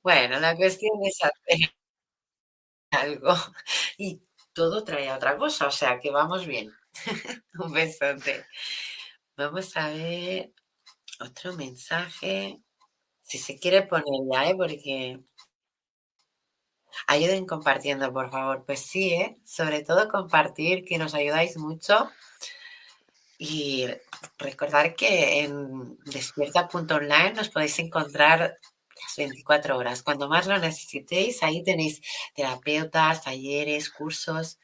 Bueno, 0.03 0.41
la 0.41 0.57
cuestión 0.57 0.93
es 1.05 1.19
hacer 1.23 1.75
algo 2.91 3.35
y 3.99 4.23
todo 4.55 4.85
trae 4.85 5.11
a 5.11 5.17
otra 5.17 5.37
cosa, 5.37 5.67
o 5.67 5.71
sea 5.71 5.99
que 6.01 6.11
vamos 6.11 6.47
bien. 6.47 6.73
Un 7.59 7.73
besote. 7.73 8.47
Vamos 9.37 9.77
a 9.77 9.91
ver 9.91 10.53
otro 11.21 11.55
mensaje. 11.57 12.61
Si 13.31 13.39
se 13.39 13.61
quiere 13.61 13.83
poner 13.83 14.21
ya, 14.29 14.51
¿eh? 14.51 14.57
Porque 14.57 15.21
ayuden 17.07 17.47
compartiendo, 17.47 18.13
por 18.13 18.29
favor. 18.31 18.65
Pues 18.67 18.81
sí, 18.81 19.13
¿eh? 19.13 19.39
Sobre 19.45 19.85
todo 19.85 20.09
compartir, 20.09 20.85
que 20.85 20.99
nos 20.99 21.15
ayudáis 21.15 21.57
mucho. 21.57 22.11
Y 23.39 23.87
recordar 24.37 24.97
que 24.97 25.45
en 25.45 25.97
despierta.online 26.07 27.35
nos 27.35 27.51
podéis 27.51 27.79
encontrar 27.79 28.41
las 28.41 29.17
24 29.17 29.79
horas. 29.79 30.03
Cuando 30.03 30.29
más 30.29 30.49
lo 30.49 30.59
necesitéis, 30.59 31.43
ahí 31.45 31.63
tenéis 31.63 32.01
terapeutas, 32.35 33.23
talleres, 33.23 33.91
cursos. 33.91 34.59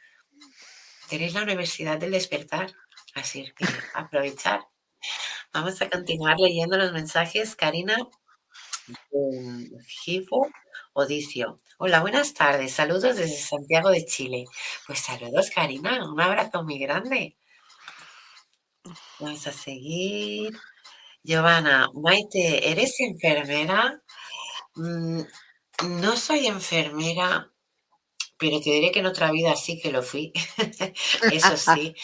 Tenéis 1.08 1.34
la 1.34 1.44
Universidad 1.44 1.98
del 1.98 2.10
Despertar. 2.10 2.72
Así 3.14 3.44
que 3.56 3.64
aprovechar. 3.94 4.66
Vamos 5.52 5.80
a 5.80 5.88
continuar 5.88 6.36
leyendo 6.40 6.76
los 6.76 6.92
mensajes. 6.92 7.56
Karina, 7.56 7.96
Gifo 9.87 10.49
Odicio. 10.93 11.61
Hola, 11.78 12.01
buenas 12.01 12.34
tardes. 12.34 12.72
Saludos 12.72 13.16
desde 13.16 13.37
Santiago 13.37 13.91
de 13.91 14.05
Chile. 14.05 14.45
Pues 14.87 15.01
saludos, 15.01 15.51
Karina. 15.51 16.05
Un 16.11 16.20
abrazo 16.20 16.62
muy 16.62 16.78
grande. 16.78 17.37
Vamos 19.18 19.47
a 19.47 19.53
seguir. 19.53 20.57
Giovanna, 21.22 21.89
Maite, 21.95 22.70
¿eres 22.70 23.01
enfermera? 23.01 24.01
Mm, 24.76 25.22
no 26.01 26.16
soy 26.16 26.47
enfermera, 26.47 27.53
pero 28.39 28.61
te 28.61 28.70
diré 28.70 28.93
que 28.93 29.01
en 29.01 29.07
otra 29.07 29.32
vida 29.32 29.57
sí 29.57 29.80
que 29.80 29.91
lo 29.91 30.03
fui. 30.03 30.32
Eso 31.32 31.57
sí. 31.57 31.95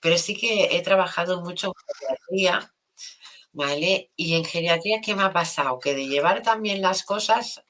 Pero 0.00 0.18
sí 0.18 0.36
que 0.36 0.76
he 0.76 0.82
trabajado 0.82 1.42
mucho 1.42 1.72
¿vale? 3.52 4.10
Y 4.16 4.36
en 4.36 4.44
geriatría, 4.44 5.00
¿qué 5.00 5.14
me 5.14 5.22
ha 5.22 5.32
pasado? 5.32 5.78
Que 5.78 5.94
de 5.94 6.08
llevar 6.08 6.42
también 6.42 6.82
las 6.82 7.04
cosas, 7.04 7.62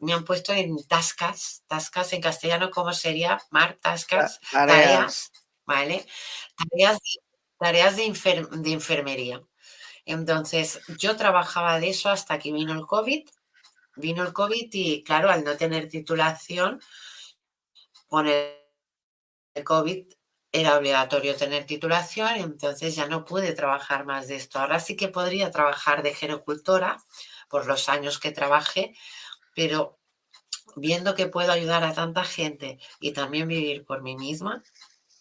me 0.00 0.12
han 0.12 0.24
puesto 0.24 0.52
en 0.52 0.76
tascas, 0.86 1.62
tascas 1.66 2.12
en 2.12 2.20
castellano, 2.20 2.70
¿cómo 2.70 2.92
sería? 2.92 3.40
Mar, 3.50 3.78
tascas, 3.80 4.40
tareas, 4.50 5.30
¿vale? 5.64 6.06
Tareas, 7.58 7.96
de, 7.96 8.48
de 8.50 8.72
enfermería. 8.72 9.42
Entonces, 10.04 10.80
yo 10.98 11.16
trabajaba 11.16 11.78
de 11.78 11.90
eso 11.90 12.08
hasta 12.08 12.38
que 12.38 12.52
vino 12.52 12.72
el 12.72 12.86
COVID. 12.86 13.28
Vino 13.96 14.22
el 14.22 14.32
COVID 14.32 14.68
y, 14.72 15.02
claro, 15.02 15.30
al 15.30 15.44
no 15.44 15.56
tener 15.56 15.88
titulación, 15.88 16.80
con 18.08 18.26
el 18.26 19.64
COVID 19.64 20.06
era 20.52 20.76
obligatorio 20.76 21.36
tener 21.36 21.64
titulación, 21.64 22.36
entonces 22.36 22.96
ya 22.96 23.06
no 23.06 23.24
pude 23.24 23.52
trabajar 23.52 24.04
más 24.04 24.28
de 24.28 24.36
esto. 24.36 24.58
Ahora 24.58 24.80
sí 24.80 24.96
que 24.96 25.08
podría 25.08 25.50
trabajar 25.50 26.02
de 26.02 26.14
gerocultora 26.14 26.98
por 27.48 27.66
los 27.66 27.88
años 27.88 28.18
que 28.18 28.32
trabajé, 28.32 28.94
pero 29.54 29.98
viendo 30.76 31.14
que 31.14 31.26
puedo 31.26 31.52
ayudar 31.52 31.84
a 31.84 31.94
tanta 31.94 32.24
gente 32.24 32.78
y 33.00 33.12
también 33.12 33.48
vivir 33.48 33.84
por 33.84 34.02
mí 34.02 34.16
misma, 34.16 34.62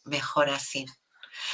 mejor 0.03 0.49
así. 0.49 0.85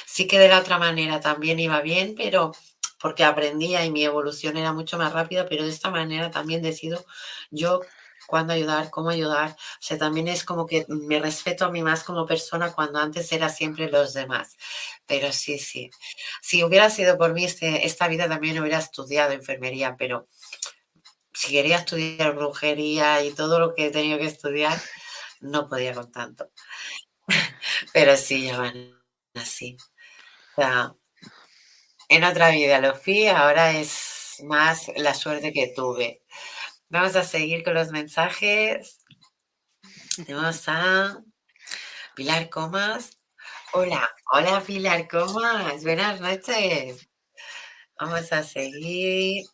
Sí 0.05 0.28
que 0.28 0.39
de 0.39 0.49
la 0.49 0.59
otra 0.59 0.80
manera 0.80 1.19
también 1.19 1.59
iba 1.59 1.82
bien, 1.82 2.15
pero 2.15 2.53
porque 2.99 3.23
aprendía 3.23 3.86
y 3.86 3.91
mi 3.91 4.03
evolución 4.03 4.57
era 4.57 4.73
mucho 4.73 4.97
más 4.97 5.13
rápida, 5.13 5.45
pero 5.47 5.63
de 5.63 5.69
esta 5.69 5.91
manera 5.91 6.32
también 6.32 6.61
decido 6.61 7.05
yo 7.51 7.82
cuándo 8.28 8.53
ayudar, 8.53 8.89
cómo 8.91 9.09
ayudar. 9.09 9.51
O 9.51 9.82
sea, 9.82 9.97
también 9.97 10.28
es 10.28 10.43
como 10.43 10.65
que 10.65 10.86
me 10.89 11.19
respeto 11.19 11.65
a 11.65 11.71
mí 11.71 11.82
más 11.84 12.03
como 12.03 12.26
persona 12.26 12.71
cuando 12.73 12.99
antes 12.99 13.32
era 13.32 13.49
siempre 13.49 13.89
los 13.89 14.13
demás. 14.13 14.57
Pero 15.05 15.32
sí, 15.32 15.59
sí. 15.59 15.89
Si 16.41 16.63
hubiera 16.63 16.89
sido 16.89 17.17
por 17.17 17.34
mí, 17.34 17.45
este, 17.45 17.86
esta 17.86 18.07
vida 18.07 18.28
también 18.30 18.59
hubiera 18.59 18.80
estudiado 18.80 19.34
enfermería, 19.34 19.95
pero 19.97 20.28
si 21.34 21.51
quería 21.51 21.78
estudiar 21.78 22.34
brujería 22.36 23.23
y 23.23 23.32
todo 23.32 23.59
lo 23.59 23.73
que 23.73 23.88
he 23.88 23.91
tenido 23.91 24.17
que 24.17 24.26
estudiar, 24.26 24.80
no 25.41 25.67
podía 25.69 25.93
con 25.93 26.11
tanto. 26.11 26.49
Pero 27.93 28.17
sí, 28.17 28.45
ya 28.47 28.59
van 28.59 28.99
así. 29.36 29.78
En 32.09 32.23
otra 32.23 32.49
vida 32.49 32.80
lo 32.80 32.95
fui, 32.95 33.28
ahora 33.28 33.71
es 33.71 34.38
más 34.43 34.91
la 34.95 35.13
suerte 35.13 35.53
que 35.53 35.71
tuve. 35.76 36.23
Vamos 36.90 37.16
a 37.16 37.24
seguir 37.24 37.64
con 37.64 37.74
los 37.74 37.90
mensajes. 37.90 39.04
Tenemos 40.16 40.64
a 40.68 41.18
Pilar 42.16 42.50
Comas. 42.50 43.18
Hola, 43.74 44.08
hola 44.32 44.62
Pilar 44.62 45.08
Comas, 45.08 45.84
buenas 45.84 46.22
noches. 46.22 47.10
Vamos 48.00 48.32
a 48.32 48.44
seguir. 48.44 49.46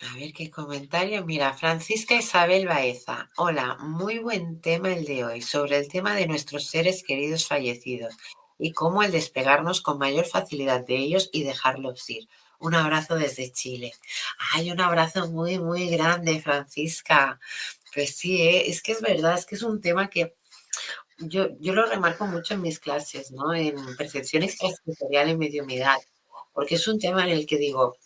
A 0.00 0.14
ver 0.14 0.32
qué 0.34 0.50
comentario. 0.50 1.24
Mira, 1.24 1.54
Francisca 1.54 2.14
Isabel 2.14 2.66
Baeza. 2.66 3.30
Hola, 3.38 3.78
muy 3.80 4.18
buen 4.18 4.60
tema 4.60 4.92
el 4.92 5.06
de 5.06 5.24
hoy, 5.24 5.40
sobre 5.40 5.78
el 5.78 5.88
tema 5.88 6.14
de 6.14 6.26
nuestros 6.26 6.66
seres 6.66 7.02
queridos 7.02 7.46
fallecidos 7.46 8.14
y 8.58 8.72
cómo 8.72 9.02
el 9.02 9.10
despegarnos 9.10 9.80
con 9.80 9.98
mayor 9.98 10.26
facilidad 10.26 10.84
de 10.84 10.96
ellos 10.96 11.30
y 11.32 11.44
dejarlos 11.44 12.08
ir. 12.10 12.28
Un 12.60 12.74
abrazo 12.74 13.16
desde 13.16 13.52
Chile. 13.52 13.92
Ay, 14.54 14.70
un 14.70 14.80
abrazo 14.80 15.28
muy, 15.28 15.58
muy 15.58 15.88
grande, 15.88 16.40
Francisca. 16.40 17.38
Pues 17.94 18.16
sí, 18.16 18.42
¿eh? 18.42 18.70
es 18.70 18.82
que 18.82 18.92
es 18.92 19.00
verdad, 19.00 19.34
es 19.38 19.46
que 19.46 19.54
es 19.56 19.62
un 19.62 19.80
tema 19.80 20.08
que 20.10 20.34
yo, 21.18 21.48
yo 21.60 21.74
lo 21.74 21.86
remarco 21.86 22.26
mucho 22.26 22.54
en 22.54 22.62
mis 22.62 22.78
clases, 22.78 23.32
¿no? 23.32 23.54
En 23.54 23.96
percepción 23.96 24.42
extrasensorial 24.42 25.30
en 25.30 25.38
mediumidad, 25.38 25.96
porque 26.52 26.74
es 26.76 26.88
un 26.88 26.98
tema 26.98 27.24
en 27.24 27.30
el 27.30 27.46
que 27.46 27.56
digo, 27.58 27.96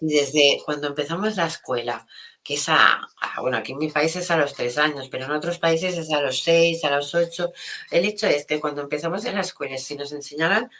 desde 0.00 0.60
cuando 0.64 0.88
empezamos 0.88 1.36
la 1.36 1.46
escuela, 1.46 2.06
que 2.42 2.54
es 2.54 2.68
a, 2.68 3.08
bueno, 3.40 3.58
aquí 3.58 3.72
en 3.72 3.78
mi 3.78 3.88
país 3.90 4.16
es 4.16 4.30
a 4.30 4.36
los 4.36 4.54
tres 4.54 4.76
años, 4.78 5.08
pero 5.10 5.26
en 5.26 5.30
otros 5.30 5.58
países 5.58 5.96
es 5.96 6.10
a 6.12 6.20
los 6.20 6.42
seis, 6.42 6.84
a 6.84 6.90
los 6.90 7.14
ocho. 7.14 7.52
El 7.90 8.04
hecho 8.04 8.26
es 8.26 8.44
que 8.46 8.60
cuando 8.60 8.82
empezamos 8.82 9.24
en 9.24 9.36
la 9.36 9.42
escuela, 9.42 9.78
si 9.78 9.96
nos 9.96 10.12
enseñaran 10.12 10.70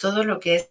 todo 0.00 0.24
lo 0.24 0.40
que 0.40 0.56
es 0.56 0.70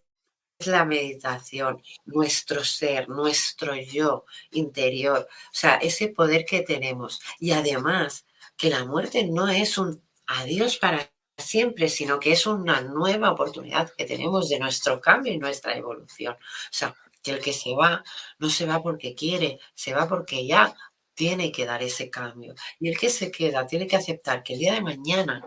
la 0.68 0.86
meditación, 0.86 1.82
nuestro 2.05 2.64
ser, 2.64 3.09
nuestro 3.09 3.76
yo 3.76 4.26
interior, 4.51 5.28
o 5.30 5.53
sea, 5.53 5.76
ese 5.76 6.09
poder 6.09 6.45
que 6.45 6.62
tenemos. 6.62 7.22
Y 7.39 7.51
además, 7.51 8.26
que 8.57 8.70
la 8.70 8.86
muerte 8.86 9.26
no 9.26 9.47
es 9.49 9.78
un 9.78 10.01
adiós 10.28 10.78
para 10.78 11.12
siempre, 11.38 11.89
sino 11.89 12.20
que 12.20 12.32
es 12.34 12.45
una 12.45 12.82
nueva 12.82 13.32
oportunidad 13.32 13.91
que 13.97 14.05
tenemos 14.05 14.49
de 14.49 14.59
nuestro 14.59 15.01
cambio 15.01 15.34
y 15.34 15.38
nuestra 15.39 15.76
evolución. 15.76 16.36
O 16.36 16.70
sea, 16.72 16.95
que 17.22 17.32
el 17.32 17.39
que 17.39 17.53
se 17.53 17.74
va 17.76 18.03
no 18.39 18.49
se 18.49 18.66
va 18.66 18.82
porque 18.82 19.16
quiere, 19.16 19.59
se 19.74 19.93
va 19.93 20.07
porque 20.07 20.45
ya 20.45 20.76
tiene 21.14 21.51
que 21.51 21.66
dar 21.66 21.84
ese 21.84 22.09
cambio. 22.09 22.55
Y 22.80 22.89
el 22.89 22.97
que 22.97 23.09
se 23.09 23.32
queda 23.32 23.68
tiene 23.68 23.88
que 23.88 23.95
aceptar 23.95 24.43
que 24.43 24.53
el 24.53 24.59
día 24.59 24.74
de 24.74 24.82
mañana 24.82 25.41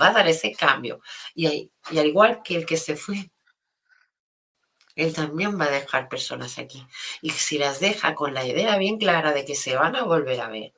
va 0.00 0.08
a 0.08 0.12
dar 0.12 0.28
ese 0.28 0.52
cambio. 0.52 1.00
Y, 1.34 1.70
y 1.90 1.98
al 1.98 2.06
igual 2.06 2.42
que 2.42 2.56
el 2.56 2.66
que 2.66 2.76
se 2.76 2.96
fue, 2.96 3.30
él 4.96 5.14
también 5.14 5.60
va 5.60 5.66
a 5.66 5.70
dejar 5.70 6.08
personas 6.08 6.58
aquí. 6.58 6.84
Y 7.22 7.30
si 7.30 7.58
las 7.58 7.80
deja 7.80 8.14
con 8.14 8.34
la 8.34 8.44
idea 8.44 8.76
bien 8.78 8.98
clara 8.98 9.32
de 9.32 9.44
que 9.44 9.54
se 9.54 9.76
van 9.76 9.94
a 9.94 10.04
volver 10.04 10.40
a 10.40 10.48
ver, 10.48 10.72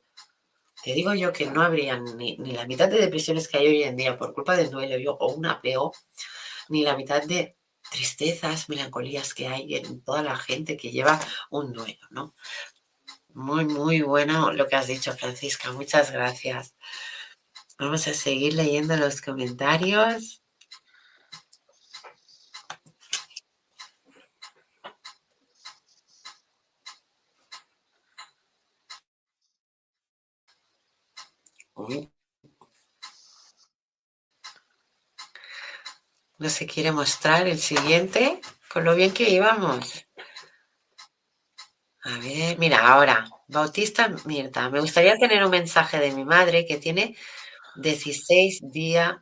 te 0.82 0.92
digo 0.92 1.14
yo 1.14 1.32
que 1.32 1.46
no 1.46 1.62
habría 1.62 1.98
ni, 1.98 2.36
ni 2.36 2.52
la 2.52 2.66
mitad 2.66 2.88
de 2.88 2.98
depresiones 2.98 3.48
que 3.48 3.58
hay 3.58 3.66
hoy 3.68 3.82
en 3.84 3.96
día 3.96 4.16
por 4.16 4.32
culpa 4.34 4.56
del 4.56 4.70
duelo 4.70 4.98
yo, 4.98 5.16
o 5.18 5.32
un 5.32 5.46
apego, 5.46 5.94
ni 6.68 6.82
la 6.82 6.96
mitad 6.96 7.22
de 7.22 7.56
tristezas, 7.90 8.68
melancolías 8.68 9.34
que 9.34 9.48
hay 9.48 9.76
en 9.76 10.02
toda 10.02 10.22
la 10.22 10.36
gente 10.36 10.76
que 10.76 10.90
lleva 10.90 11.18
un 11.50 11.72
duelo, 11.72 12.06
¿no? 12.10 12.34
Muy, 13.34 13.64
muy 13.64 14.02
bueno 14.02 14.52
lo 14.52 14.66
que 14.66 14.76
has 14.76 14.88
dicho, 14.88 15.12
Francisca. 15.14 15.72
Muchas 15.72 16.10
gracias. 16.10 16.74
Vamos 17.78 18.08
a 18.08 18.14
seguir 18.14 18.54
leyendo 18.54 18.96
los 18.96 19.20
comentarios. 19.20 20.37
No 36.38 36.48
se 36.48 36.66
quiere 36.66 36.92
mostrar 36.92 37.48
el 37.48 37.58
siguiente, 37.58 38.40
con 38.72 38.84
lo 38.84 38.94
bien 38.94 39.12
que 39.12 39.28
íbamos. 39.28 40.06
A 42.04 42.18
ver, 42.18 42.58
mira, 42.58 42.86
ahora, 42.88 43.28
Bautista 43.48 44.08
Mirta, 44.24 44.70
me 44.70 44.80
gustaría 44.80 45.16
tener 45.16 45.44
un 45.44 45.50
mensaje 45.50 45.98
de 45.98 46.12
mi 46.12 46.24
madre 46.24 46.64
que 46.64 46.78
tiene 46.78 47.16
16 47.76 48.60
días 48.70 49.16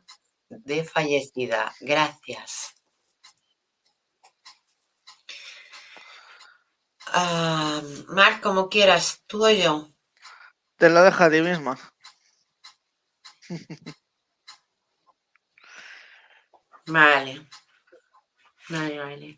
de 0.49 0.83
fallecida. 0.83 1.73
Gracias. 1.79 2.75
Uh, 7.13 8.13
Marc, 8.13 8.41
como 8.41 8.69
quieras, 8.69 9.23
tú 9.27 9.45
o 9.45 9.49
yo. 9.49 9.89
Te 10.77 10.89
lo 10.89 11.01
dejo 11.03 11.23
a 11.23 11.29
ti 11.31 11.41
misma. 11.41 11.77
Vale. 16.87 17.47
Vale, 18.69 18.97
vale. 18.99 19.37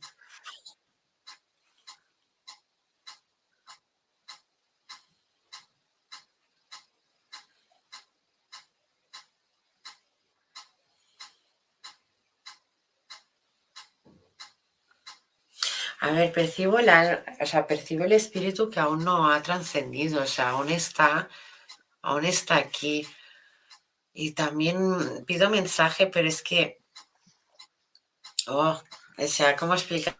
A 16.05 16.11
ver, 16.11 16.31
percibo 16.33 16.79
la, 16.79 17.23
o 17.41 17.45
sea, 17.45 17.67
percibo 17.67 18.03
el 18.05 18.11
espíritu 18.13 18.69
que 18.69 18.79
aún 18.79 19.03
no 19.05 19.31
ha 19.31 19.41
trascendido, 19.43 20.23
o 20.23 20.25
sea, 20.25 20.49
aún 20.51 20.69
está, 20.69 21.29
aún 22.03 22.25
está 22.25 22.57
aquí. 22.57 23.07
Y 24.21 24.33
también 24.33 25.23
pido 25.25 25.49
mensaje, 25.49 26.07
pero 26.07 26.27
es 26.27 26.41
que 26.43 26.79
Oh, 28.47 28.81
o 29.17 29.27
sea, 29.27 29.55
¿cómo 29.55 29.75
explicarlo? 29.75 30.17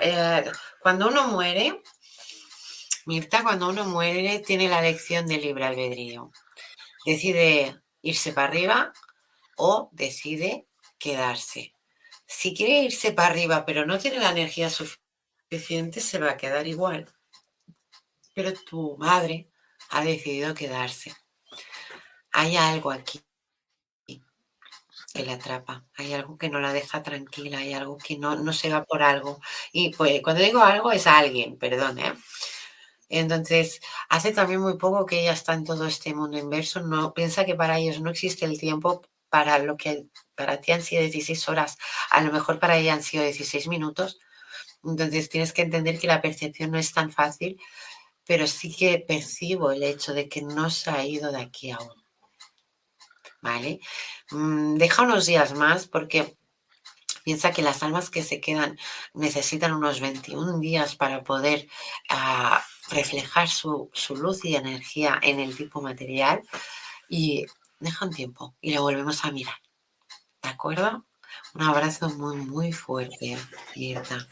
Eh, 0.00 0.50
cuando 0.80 1.08
uno 1.08 1.28
muere, 1.28 1.82
Mirta, 3.06 3.42
cuando 3.44 3.68
uno 3.68 3.84
muere, 3.84 4.40
tiene 4.40 4.68
la 4.68 4.80
lección 4.80 5.26
de 5.26 5.36
libre 5.36 5.66
albedrío. 5.66 6.32
Decide 7.06 7.80
irse 8.00 8.32
para 8.32 8.48
arriba 8.48 8.92
o 9.56 9.90
decide 9.92 10.66
quedarse. 10.98 11.74
Si 12.26 12.54
quiere 12.54 12.82
irse 12.82 13.12
para 13.12 13.28
arriba, 13.28 13.64
pero 13.66 13.86
no 13.86 13.98
tiene 13.98 14.18
la 14.18 14.30
energía 14.30 14.68
suficiente, 14.70 16.00
se 16.00 16.18
va 16.18 16.30
a 16.30 16.36
quedar 16.36 16.66
igual. 16.66 17.08
Pero 18.34 18.52
tu 18.52 18.96
madre 18.98 19.48
ha 19.90 20.02
decidido 20.02 20.54
quedarse. 20.54 21.14
Hay 22.32 22.56
algo 22.56 22.90
aquí 22.90 23.20
que 25.14 25.24
la 25.24 25.34
atrapa, 25.34 25.84
hay 25.96 26.12
algo 26.14 26.38
que 26.38 26.48
no 26.48 26.60
la 26.60 26.72
deja 26.72 27.02
tranquila, 27.02 27.58
hay 27.58 27.72
algo 27.74 27.98
que 27.98 28.18
no, 28.18 28.36
no 28.36 28.52
se 28.52 28.70
va 28.70 28.84
por 28.84 29.02
algo. 29.02 29.40
Y 29.72 29.94
pues 29.94 30.22
cuando 30.22 30.42
digo 30.42 30.60
algo 30.62 30.90
es 30.92 31.06
alguien, 31.06 31.58
perdón, 31.58 31.98
¿eh? 31.98 32.14
Entonces, 33.08 33.80
hace 34.08 34.32
también 34.32 34.60
muy 34.60 34.78
poco 34.78 35.06
que 35.06 35.20
ella 35.20 35.32
está 35.32 35.54
en 35.54 35.64
todo 35.64 35.86
este 35.86 36.14
mundo 36.14 36.38
inverso, 36.38 36.80
no 36.82 37.12
piensa 37.14 37.44
que 37.44 37.54
para 37.54 37.78
ellos 37.78 38.00
no 38.00 38.10
existe 38.10 38.46
el 38.46 38.58
tiempo 38.58 39.02
para 39.28 39.58
lo 39.58 39.76
que 39.76 40.04
para 40.34 40.60
ti 40.60 40.72
han 40.72 40.82
sido 40.82 41.02
16 41.02 41.48
horas, 41.48 41.78
a 42.10 42.22
lo 42.22 42.32
mejor 42.32 42.58
para 42.58 42.76
ella 42.78 42.94
han 42.94 43.02
sido 43.02 43.24
16 43.24 43.68
minutos. 43.68 44.18
Entonces, 44.84 45.28
tienes 45.30 45.52
que 45.52 45.62
entender 45.62 45.98
que 46.00 46.06
la 46.08 46.22
percepción 46.22 46.70
no 46.72 46.78
es 46.78 46.92
tan 46.92 47.12
fácil, 47.12 47.60
pero 48.26 48.46
sí 48.46 48.74
que 48.76 48.98
percibo 49.06 49.72
el 49.72 49.82
hecho 49.84 50.14
de 50.14 50.28
que 50.28 50.42
no 50.42 50.70
se 50.70 50.90
ha 50.90 51.04
ido 51.06 51.32
de 51.32 51.42
aquí 51.42 51.70
aún. 51.72 52.01
¿Vale? 53.42 53.80
Mm, 54.30 54.76
deja 54.76 55.02
unos 55.02 55.26
días 55.26 55.54
más 55.54 55.88
porque 55.88 56.36
piensa 57.24 57.52
que 57.52 57.62
las 57.62 57.82
almas 57.82 58.10
que 58.10 58.22
se 58.22 58.40
quedan 58.40 58.78
necesitan 59.14 59.72
unos 59.74 60.00
21 60.00 60.58
días 60.60 60.96
para 60.96 61.24
poder 61.24 61.68
ah, 62.08 62.64
reflejar 62.90 63.48
su, 63.48 63.90
luz 64.10 64.44
y 64.44 64.56
energía 64.56 65.18
en 65.22 65.40
el 65.40 65.56
tipo 65.56 65.82
material 65.82 66.42
y 67.08 67.46
deja 67.80 68.06
un 68.06 68.12
tiempo 68.14 68.54
y 68.60 68.74
lo 68.74 68.82
volvemos 68.82 69.24
a 69.24 69.32
mirar. 69.32 69.56
¿De 70.42 70.48
acuerdo? 70.48 71.04
Un 71.54 71.62
abrazo 71.62 72.10
muy, 72.10 72.36
muy 72.36 72.72
fuerte, 72.72 73.38
Mirta. 73.76 74.26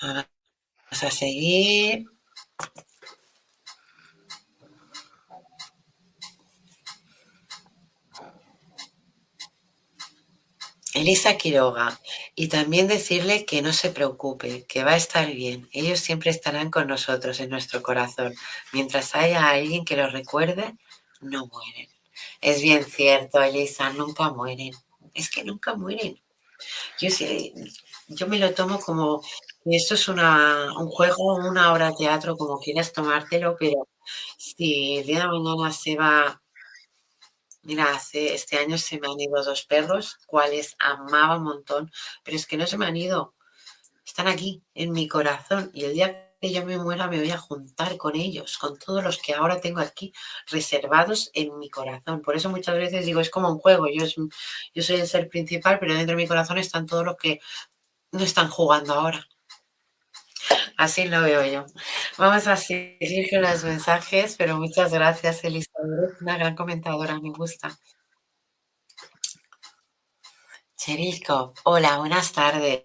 Vamos 0.00 0.26
a 0.90 1.10
seguir. 1.10 2.06
Elisa 10.96 11.36
Quiroga. 11.36 12.00
Y 12.34 12.48
también 12.48 12.88
decirle 12.88 13.44
que 13.44 13.62
no 13.62 13.72
se 13.72 13.90
preocupe, 13.90 14.64
que 14.66 14.84
va 14.84 14.92
a 14.92 14.96
estar 14.96 15.30
bien. 15.32 15.68
Ellos 15.72 16.00
siempre 16.00 16.30
estarán 16.30 16.70
con 16.70 16.88
nosotros 16.88 17.40
en 17.40 17.50
nuestro 17.50 17.82
corazón. 17.82 18.34
Mientras 18.72 19.14
haya 19.14 19.48
alguien 19.50 19.84
que 19.84 19.96
los 19.96 20.12
recuerde, 20.12 20.74
no 21.20 21.46
mueren. 21.46 21.88
Es 22.40 22.62
bien 22.62 22.84
cierto, 22.84 23.42
Elisa, 23.42 23.92
nunca 23.92 24.30
mueren. 24.30 24.72
Es 25.14 25.30
que 25.30 25.44
nunca 25.44 25.74
mueren. 25.74 26.20
Yo, 27.00 27.08
yo 28.08 28.26
me 28.28 28.38
lo 28.38 28.54
tomo 28.54 28.80
como 28.80 29.22
esto 29.66 29.94
es 29.94 30.08
una, 30.08 30.72
un 30.78 30.88
juego, 30.88 31.34
una 31.34 31.72
obra 31.72 31.90
de 31.90 31.96
teatro, 31.98 32.36
como 32.36 32.60
quieras 32.60 32.92
tomártelo, 32.92 33.56
pero 33.58 33.88
si 34.38 34.98
el 34.98 35.06
día 35.06 35.22
de 35.22 35.28
mañana 35.28 35.72
se 35.72 35.96
va 35.96 36.40
Mira, 37.66 37.92
hace, 37.92 38.32
este 38.32 38.58
año 38.58 38.78
se 38.78 39.00
me 39.00 39.08
han 39.08 39.18
ido 39.18 39.42
dos 39.42 39.64
perros, 39.64 40.18
cuales 40.26 40.76
amaba 40.78 41.36
un 41.36 41.42
montón, 41.42 41.90
pero 42.22 42.36
es 42.36 42.46
que 42.46 42.56
no 42.56 42.64
se 42.64 42.78
me 42.78 42.86
han 42.86 42.96
ido. 42.96 43.34
Están 44.06 44.28
aquí, 44.28 44.62
en 44.74 44.92
mi 44.92 45.08
corazón. 45.08 45.70
Y 45.74 45.84
el 45.84 45.94
día 45.94 46.32
que 46.40 46.52
yo 46.52 46.64
me 46.64 46.78
muera 46.78 47.08
me 47.08 47.18
voy 47.18 47.30
a 47.32 47.38
juntar 47.38 47.96
con 47.96 48.14
ellos, 48.14 48.56
con 48.58 48.78
todos 48.78 49.02
los 49.02 49.18
que 49.18 49.34
ahora 49.34 49.60
tengo 49.60 49.80
aquí 49.80 50.12
reservados 50.46 51.30
en 51.34 51.58
mi 51.58 51.68
corazón. 51.68 52.22
Por 52.22 52.36
eso 52.36 52.50
muchas 52.50 52.76
veces 52.76 53.04
digo, 53.04 53.20
es 53.20 53.30
como 53.30 53.50
un 53.50 53.58
juego. 53.58 53.88
Yo, 53.88 54.06
yo 54.74 54.82
soy 54.82 54.96
el 55.00 55.08
ser 55.08 55.28
principal, 55.28 55.78
pero 55.80 55.94
dentro 55.94 56.16
de 56.16 56.22
mi 56.22 56.28
corazón 56.28 56.58
están 56.58 56.86
todos 56.86 57.04
los 57.04 57.16
que 57.16 57.40
no 58.12 58.22
están 58.22 58.48
jugando 58.48 58.94
ahora. 58.94 59.26
Así 60.76 61.06
lo 61.06 61.22
veo 61.22 61.44
yo. 61.44 61.64
Vamos 62.18 62.46
a 62.46 62.56
seguir 62.56 63.30
con 63.30 63.42
los 63.42 63.64
mensajes, 63.64 64.36
pero 64.36 64.56
muchas 64.56 64.92
gracias, 64.92 65.42
Elizabeth. 65.44 66.20
Una 66.20 66.36
gran 66.36 66.54
comentadora, 66.54 67.18
me 67.20 67.30
gusta. 67.30 67.76
Cherilko, 70.76 71.54
hola, 71.64 71.98
buenas 71.98 72.32
tardes. 72.32 72.84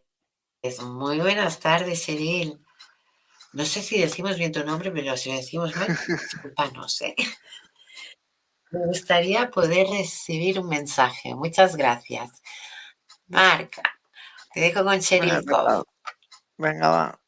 Muy 0.81 1.19
buenas 1.19 1.59
tardes, 1.59 2.03
Cheryl. 2.05 2.59
No 3.53 3.65
sé 3.65 3.81
si 3.81 3.99
decimos 3.99 4.37
bien 4.37 4.51
tu 4.51 4.63
nombre, 4.63 4.91
pero 4.91 5.17
si 5.17 5.29
lo 5.29 5.35
decimos 5.35 5.75
mal, 5.75 5.87
discúlpanos. 6.07 7.01
¿eh? 7.01 7.15
Me 8.71 8.85
gustaría 8.87 9.49
poder 9.49 9.87
recibir 9.87 10.59
un 10.59 10.69
mensaje. 10.69 11.35
Muchas 11.35 11.75
gracias. 11.75 12.41
Marca, 13.27 13.83
te 14.53 14.61
dejo 14.61 14.83
con 14.83 14.99
Cherilko. 14.99 15.85
Venga, 16.57 16.89
va. 16.89 17.20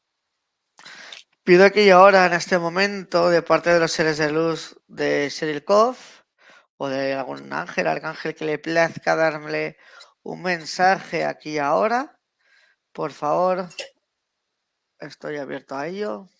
Pido 1.44 1.66
aquí 1.66 1.90
ahora, 1.90 2.24
en 2.24 2.32
este 2.32 2.58
momento, 2.58 3.28
de 3.28 3.42
parte 3.42 3.68
de 3.68 3.78
los 3.78 3.92
seres 3.92 4.16
de 4.16 4.32
luz 4.32 4.80
de 4.88 5.28
Sherilkov 5.28 5.94
o 6.78 6.88
de 6.88 7.12
algún 7.12 7.52
ángel, 7.52 7.86
arcángel 7.86 8.34
que 8.34 8.46
le 8.46 8.58
plazca 8.58 9.14
darle 9.14 9.76
un 10.22 10.40
mensaje 10.40 11.26
aquí 11.26 11.50
y 11.50 11.58
ahora. 11.58 12.18
Por 12.92 13.12
favor, 13.12 13.68
estoy 14.98 15.36
abierto 15.36 15.76
a 15.76 15.86
ello. 15.86 16.30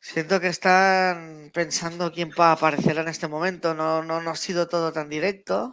Siento 0.00 0.40
que 0.40 0.48
están 0.48 1.52
pensando 1.54 2.10
quién 2.10 2.30
va 2.30 2.48
a 2.48 2.52
aparecer 2.54 2.98
en 2.98 3.06
este 3.06 3.28
momento. 3.28 3.74
No, 3.74 4.02
no, 4.02 4.20
no 4.20 4.30
ha 4.32 4.36
sido 4.36 4.66
todo 4.66 4.92
tan 4.92 5.08
directo. 5.08 5.72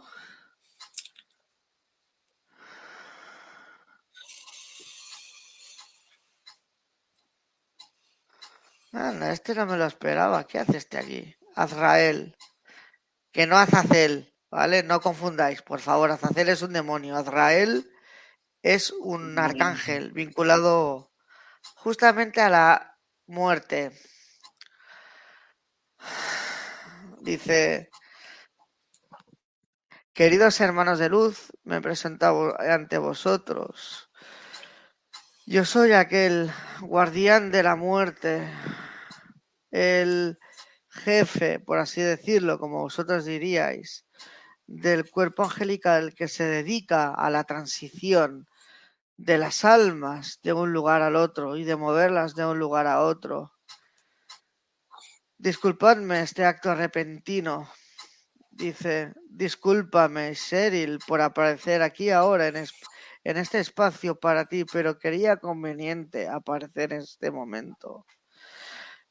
Este 8.92 9.54
no 9.54 9.66
me 9.66 9.76
lo 9.76 9.86
esperaba. 9.86 10.46
¿Qué 10.46 10.58
hace 10.58 10.76
este 10.76 10.98
aquí? 10.98 11.36
Azrael. 11.54 12.36
Que 13.32 13.46
no 13.46 13.58
Azazel, 13.58 14.34
¿vale? 14.50 14.82
No 14.82 15.00
confundáis, 15.00 15.62
por 15.62 15.80
favor. 15.80 16.10
Azazel 16.10 16.48
es 16.48 16.62
un 16.62 16.72
demonio. 16.72 17.16
Azrael 17.16 17.90
es 18.62 18.90
un 18.90 19.38
arcángel 19.38 20.12
vinculado 20.12 21.12
justamente 21.76 22.40
a 22.40 22.48
la 22.48 22.98
muerte. 23.26 23.92
Dice, 27.20 27.90
queridos 30.12 30.60
hermanos 30.60 30.98
de 30.98 31.08
luz, 31.08 31.52
me 31.64 31.80
presento 31.80 32.54
ante 32.58 32.98
vosotros. 32.98 34.05
Yo 35.48 35.64
soy 35.64 35.92
aquel 35.92 36.50
guardián 36.80 37.52
de 37.52 37.62
la 37.62 37.76
muerte, 37.76 38.50
el 39.70 40.40
jefe, 40.88 41.60
por 41.60 41.78
así 41.78 42.00
decirlo, 42.00 42.58
como 42.58 42.82
vosotros 42.82 43.24
diríais, 43.24 44.04
del 44.66 45.08
cuerpo 45.08 45.44
angelical 45.44 46.16
que 46.16 46.26
se 46.26 46.42
dedica 46.42 47.14
a 47.14 47.30
la 47.30 47.44
transición 47.44 48.48
de 49.16 49.38
las 49.38 49.64
almas 49.64 50.40
de 50.42 50.52
un 50.52 50.72
lugar 50.72 51.02
al 51.02 51.14
otro 51.14 51.56
y 51.56 51.62
de 51.62 51.76
moverlas 51.76 52.34
de 52.34 52.44
un 52.44 52.58
lugar 52.58 52.88
a 52.88 53.02
otro. 53.02 53.52
Disculpadme 55.38 56.22
este 56.22 56.44
acto 56.44 56.74
repentino, 56.74 57.70
dice, 58.50 59.14
discúlpame, 59.30 60.34
Cheryl, 60.34 60.98
por 61.06 61.20
aparecer 61.20 61.82
aquí 61.82 62.10
ahora 62.10 62.48
en, 62.48 62.66
en 63.26 63.38
este 63.38 63.58
espacio 63.58 64.20
para 64.20 64.44
ti, 64.44 64.64
pero 64.64 65.00
quería 65.00 65.38
conveniente 65.38 66.28
aparecer 66.28 66.92
en 66.92 67.00
este 67.00 67.32
momento. 67.32 68.06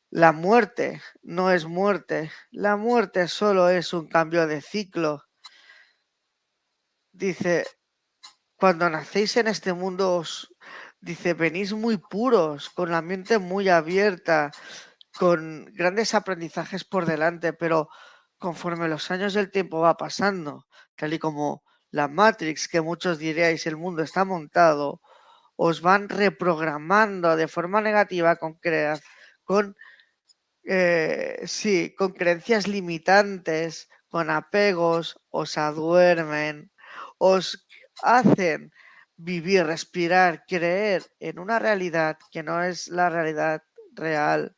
La 0.10 0.32
muerte 0.32 1.02
no 1.22 1.52
es 1.52 1.66
muerte, 1.66 2.32
la 2.50 2.78
muerte 2.78 3.28
solo 3.28 3.68
es 3.68 3.92
un 3.92 4.08
cambio 4.08 4.48
de 4.48 4.62
ciclo. 4.62 5.26
Dice, 7.12 7.66
cuando 8.56 8.90
nacéis 8.90 9.36
en 9.36 9.48
este 9.48 9.74
mundo, 9.74 10.24
dice, 11.02 11.34
venís 11.34 11.74
muy 11.74 11.98
puros, 11.98 12.70
con 12.70 12.92
la 12.92 13.02
mente 13.02 13.38
muy 13.38 13.68
abierta, 13.68 14.52
con 15.20 15.66
grandes 15.74 16.14
aprendizajes 16.14 16.86
por 16.86 17.06
delante, 17.06 17.52
pero 17.52 17.90
conforme 18.38 18.88
los 18.88 19.12
años 19.12 19.34
del 19.34 19.52
tiempo 19.52 19.82
va 19.82 19.98
pasando, 19.98 20.68
tal 20.96 21.14
y 21.14 21.20
como 21.20 21.64
la 21.96 22.10
Matrix, 22.10 22.68
que 22.68 22.82
muchos 22.82 23.20
diríais 23.20 23.66
el 23.68 23.78
mundo 23.78 24.04
está 24.04 24.26
montado, 24.26 25.02
os 25.56 25.80
van 25.80 26.10
reprogramando 26.10 27.38
de 27.38 27.48
forma 27.48 27.80
negativa 27.80 28.36
con, 28.36 28.60
con 29.46 29.78
eh, 30.66 31.42
sí, 31.46 31.96
con 31.98 32.12
creencias 32.12 32.68
limitantes, 32.68 33.88
con 34.10 34.30
apegos, 34.30 35.18
os 35.30 35.58
aduermen, 35.58 36.70
os 37.18 37.66
hacen 38.04 38.74
vivir, 39.16 39.66
respirar, 39.66 40.44
creer 40.46 41.02
en 41.22 41.40
una 41.40 41.60
realidad 41.60 42.18
que 42.30 42.44
no 42.44 42.62
es 42.62 42.90
la 42.90 43.10
realidad 43.10 43.64
real, 43.94 44.58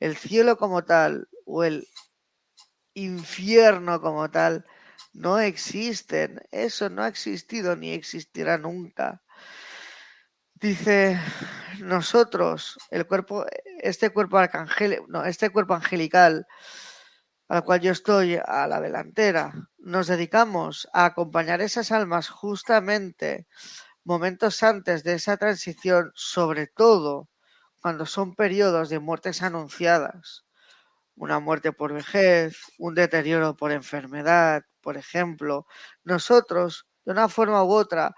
el 0.00 0.16
cielo 0.16 0.56
como 0.56 0.84
tal 0.84 1.28
o 1.44 1.62
el 1.62 1.86
infierno 2.94 4.00
como 4.00 4.28
tal, 4.32 4.66
no 5.16 5.38
existen. 5.38 6.40
Eso 6.50 6.90
no 6.90 7.02
ha 7.02 7.08
existido 7.08 7.74
ni 7.74 7.92
existirá 7.92 8.58
nunca. 8.58 9.22
Dice, 10.54 11.18
nosotros, 11.80 12.78
el 12.90 13.06
cuerpo, 13.06 13.44
este 13.80 14.10
cuerpo 14.10 14.38
arcangélico, 14.38 15.06
no, 15.08 15.24
este 15.24 15.50
cuerpo 15.50 15.74
angelical 15.74 16.46
al 17.48 17.64
cual 17.64 17.80
yo 17.80 17.92
estoy 17.92 18.38
a 18.44 18.66
la 18.66 18.80
delantera, 18.80 19.52
nos 19.78 20.08
dedicamos 20.08 20.88
a 20.92 21.04
acompañar 21.04 21.60
esas 21.60 21.92
almas 21.92 22.28
justamente 22.28 23.46
momentos 24.02 24.62
antes 24.64 25.04
de 25.04 25.14
esa 25.14 25.36
transición, 25.36 26.10
sobre 26.14 26.66
todo 26.66 27.28
cuando 27.80 28.04
son 28.04 28.34
periodos 28.34 28.88
de 28.88 28.98
muertes 28.98 29.42
anunciadas, 29.42 30.44
una 31.14 31.38
muerte 31.38 31.72
por 31.72 31.92
vejez, 31.92 32.56
un 32.78 32.94
deterioro 32.94 33.56
por 33.56 33.70
enfermedad, 33.70 34.64
por 34.86 34.96
ejemplo, 34.96 35.66
nosotros, 36.04 36.86
de 37.04 37.10
una 37.10 37.28
forma 37.28 37.64
u 37.64 37.72
otra, 37.72 38.14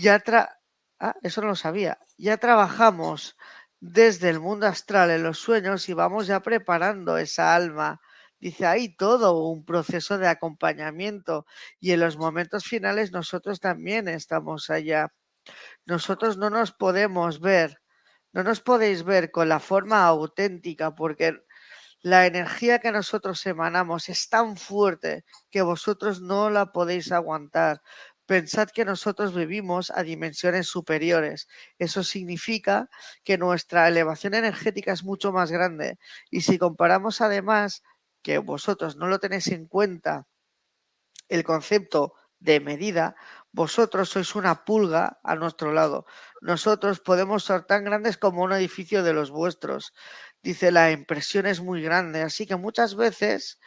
ya 0.00 0.18
tra 0.18 0.58
ah, 0.98 1.14
eso 1.22 1.42
no 1.42 1.46
lo 1.46 1.54
sabía, 1.54 1.96
ya 2.18 2.38
trabajamos 2.38 3.36
desde 3.78 4.28
el 4.28 4.40
mundo 4.40 4.66
astral 4.66 5.12
en 5.12 5.22
los 5.22 5.38
sueños 5.38 5.88
y 5.88 5.94
vamos 5.94 6.26
ya 6.26 6.40
preparando 6.40 7.18
esa 7.18 7.54
alma. 7.54 8.00
Dice, 8.40 8.66
hay 8.66 8.96
todo 8.96 9.46
un 9.46 9.64
proceso 9.64 10.18
de 10.18 10.26
acompañamiento 10.26 11.46
y 11.78 11.92
en 11.92 12.00
los 12.00 12.16
momentos 12.16 12.64
finales 12.64 13.12
nosotros 13.12 13.60
también 13.60 14.08
estamos 14.08 14.70
allá. 14.70 15.12
Nosotros 15.86 16.36
no 16.36 16.50
nos 16.50 16.72
podemos 16.72 17.38
ver, 17.38 17.80
no 18.32 18.42
nos 18.42 18.60
podéis 18.60 19.04
ver 19.04 19.30
con 19.30 19.48
la 19.48 19.60
forma 19.60 20.04
auténtica 20.04 20.96
porque 20.96 21.44
la 22.02 22.26
energía 22.26 22.80
que 22.80 22.90
nosotros 22.90 23.46
emanamos 23.46 24.08
es 24.08 24.28
tan 24.28 24.56
fuerte 24.56 25.24
que 25.50 25.62
vosotros 25.62 26.20
no 26.20 26.50
la 26.50 26.72
podéis 26.72 27.12
aguantar. 27.12 27.80
Pensad 28.26 28.68
que 28.70 28.84
nosotros 28.84 29.34
vivimos 29.34 29.90
a 29.90 30.02
dimensiones 30.02 30.66
superiores. 30.66 31.48
Eso 31.78 32.02
significa 32.02 32.90
que 33.24 33.38
nuestra 33.38 33.86
elevación 33.88 34.34
energética 34.34 34.92
es 34.92 35.04
mucho 35.04 35.32
más 35.32 35.52
grande. 35.52 35.98
Y 36.30 36.40
si 36.40 36.58
comparamos 36.58 37.20
además 37.20 37.82
que 38.22 38.38
vosotros 38.38 38.96
no 38.96 39.06
lo 39.06 39.20
tenéis 39.20 39.48
en 39.48 39.66
cuenta, 39.66 40.26
el 41.28 41.44
concepto 41.44 42.14
de 42.40 42.58
medida, 42.60 43.14
vosotros 43.52 44.10
sois 44.10 44.34
una 44.34 44.64
pulga 44.64 45.20
a 45.22 45.36
nuestro 45.36 45.72
lado. 45.72 46.06
Nosotros 46.40 47.00
podemos 47.00 47.44
ser 47.44 47.64
tan 47.64 47.84
grandes 47.84 48.18
como 48.18 48.42
un 48.42 48.52
edificio 48.52 49.02
de 49.04 49.12
los 49.12 49.30
vuestros 49.30 49.92
dice, 50.42 50.72
la 50.72 50.90
impresión 50.90 51.46
es 51.46 51.60
muy 51.60 51.82
grande. 51.82 52.22
Así 52.22 52.46
que 52.46 52.56
muchas 52.56 52.94
veces, 52.94 53.58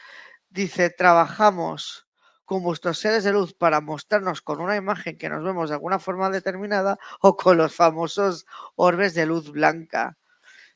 dice, 0.49 0.89
trabajamos 0.89 2.07
con 2.45 2.61
vuestros 2.61 2.99
seres 2.99 3.23
de 3.23 3.32
luz 3.32 3.53
para 3.53 3.82
mostrarnos 3.82 4.41
con 4.41 4.61
una 4.61 4.76
imagen 4.76 5.17
que 5.17 5.30
nos 5.30 5.43
vemos 5.43 5.69
de 5.69 5.76
alguna 5.76 5.99
forma 5.99 6.30
determinada 6.30 6.97
o 7.21 7.36
con 7.36 7.57
los 7.57 7.76
famosos 7.76 8.45
orbes 8.76 9.15
de 9.15 9.26
luz 9.26 9.51
blanca. 9.51 10.17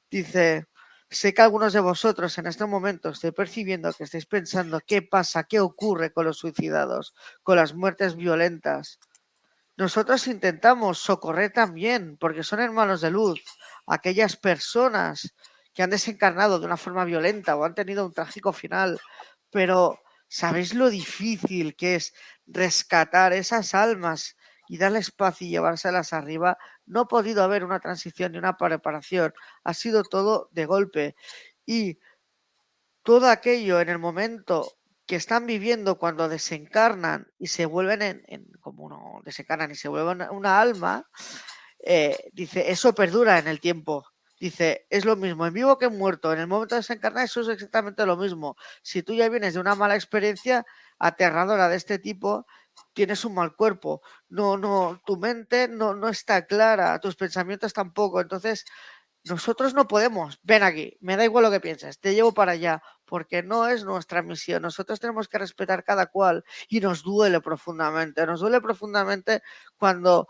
Dice, 0.09 0.67
sé 1.09 1.33
que 1.33 1.41
algunos 1.43 1.73
de 1.73 1.79
vosotros 1.79 2.37
en 2.39 2.47
este 2.47 2.65
momento 2.65 3.09
estoy 3.09 3.31
percibiendo 3.31 3.93
que 3.93 4.05
estáis 4.05 4.25
pensando 4.25 4.81
qué 4.85 5.03
pasa, 5.03 5.43
qué 5.43 5.59
ocurre 5.59 6.11
con 6.11 6.25
los 6.25 6.37
suicidados, 6.39 7.13
con 7.43 7.57
las 7.57 7.75
muertes 7.75 8.15
violentas. 8.15 8.99
Nosotros 9.77 10.27
intentamos 10.27 10.97
socorrer 10.97 11.53
también, 11.53 12.17
porque 12.17 12.43
son 12.43 12.59
hermanos 12.59 13.01
de 13.01 13.11
luz, 13.11 13.41
aquellas 13.87 14.35
personas 14.35 15.33
que 15.79 15.83
han 15.83 15.91
desencarnado 15.91 16.59
de 16.59 16.65
una 16.65 16.75
forma 16.75 17.05
violenta 17.05 17.55
o 17.55 17.63
han 17.63 17.73
tenido 17.73 18.05
un 18.05 18.11
trágico 18.11 18.51
final, 18.51 18.99
pero 19.49 19.97
¿sabéis 20.27 20.73
lo 20.73 20.89
difícil 20.89 21.77
que 21.77 21.95
es 21.95 22.13
rescatar 22.47 23.31
esas 23.31 23.73
almas 23.73 24.35
y 24.67 24.77
darles 24.77 25.09
paz 25.09 25.41
y 25.41 25.47
llevárselas 25.47 26.11
arriba? 26.11 26.57
No 26.85 26.99
ha 26.99 27.07
podido 27.07 27.43
haber 27.43 27.63
una 27.63 27.79
transición 27.79 28.33
ni 28.33 28.37
una 28.39 28.57
preparación, 28.57 29.33
ha 29.63 29.73
sido 29.73 30.03
todo 30.03 30.49
de 30.51 30.65
golpe. 30.65 31.15
Y 31.65 31.97
todo 33.01 33.29
aquello 33.29 33.79
en 33.79 33.87
el 33.87 33.99
momento 33.99 34.73
que 35.05 35.15
están 35.15 35.45
viviendo 35.45 35.97
cuando 35.97 36.27
desencarnan 36.27 37.31
y 37.37 37.47
se 37.47 37.65
vuelven 37.65 38.21
en, 38.27 38.51
como 38.59 38.83
uno 38.83 39.21
desencarnan 39.23 39.71
y 39.71 39.75
se 39.75 39.87
vuelven 39.87 40.27
una 40.29 40.59
alma, 40.59 41.09
eh, 41.81 42.17
dice, 42.33 42.69
eso 42.69 42.93
perdura 42.93 43.39
en 43.39 43.47
el 43.47 43.61
tiempo. 43.61 44.05
Dice, 44.39 44.87
es 44.89 45.03
lo 45.05 45.15
mismo 45.17 45.45
en 45.45 45.53
vivo 45.53 45.77
que 45.77 45.85
en 45.85 45.97
muerto. 45.97 46.31
En 46.31 46.39
el 46.39 46.47
momento 46.47 46.75
de 46.75 46.79
desencarnar 46.79 47.25
eso 47.25 47.41
es 47.41 47.49
exactamente 47.49 48.05
lo 48.05 48.15
mismo. 48.17 48.55
Si 48.81 49.03
tú 49.03 49.13
ya 49.13 49.27
vienes 49.29 49.53
de 49.53 49.59
una 49.59 49.75
mala 49.75 49.95
experiencia 49.95 50.65
aterradora 50.97 51.67
de 51.69 51.75
este 51.75 51.99
tipo, 51.99 52.45
tienes 52.93 53.25
un 53.25 53.33
mal 53.35 53.55
cuerpo. 53.55 54.01
No, 54.29 54.57
no, 54.57 55.01
tu 55.05 55.17
mente 55.17 55.67
no, 55.67 55.93
no 55.93 56.07
está 56.09 56.45
clara, 56.45 56.99
tus 56.99 57.15
pensamientos 57.17 57.73
tampoco. 57.73 58.21
Entonces, 58.21 58.65
nosotros 59.25 59.73
no 59.73 59.87
podemos. 59.87 60.39
Ven 60.43 60.63
aquí, 60.63 60.97
me 61.01 61.17
da 61.17 61.25
igual 61.25 61.43
lo 61.43 61.51
que 61.51 61.59
pienses, 61.59 61.99
te 61.99 62.13
llevo 62.13 62.33
para 62.33 62.53
allá, 62.53 62.81
porque 63.05 63.43
no 63.43 63.67
es 63.67 63.83
nuestra 63.83 64.21
misión. 64.21 64.61
Nosotros 64.61 64.99
tenemos 64.99 65.27
que 65.27 65.37
respetar 65.39 65.83
cada 65.83 66.07
cual 66.07 66.43
y 66.69 66.79
nos 66.79 67.03
duele 67.03 67.41
profundamente. 67.41 68.25
Nos 68.25 68.39
duele 68.39 68.61
profundamente 68.61 69.41
cuando 69.77 70.27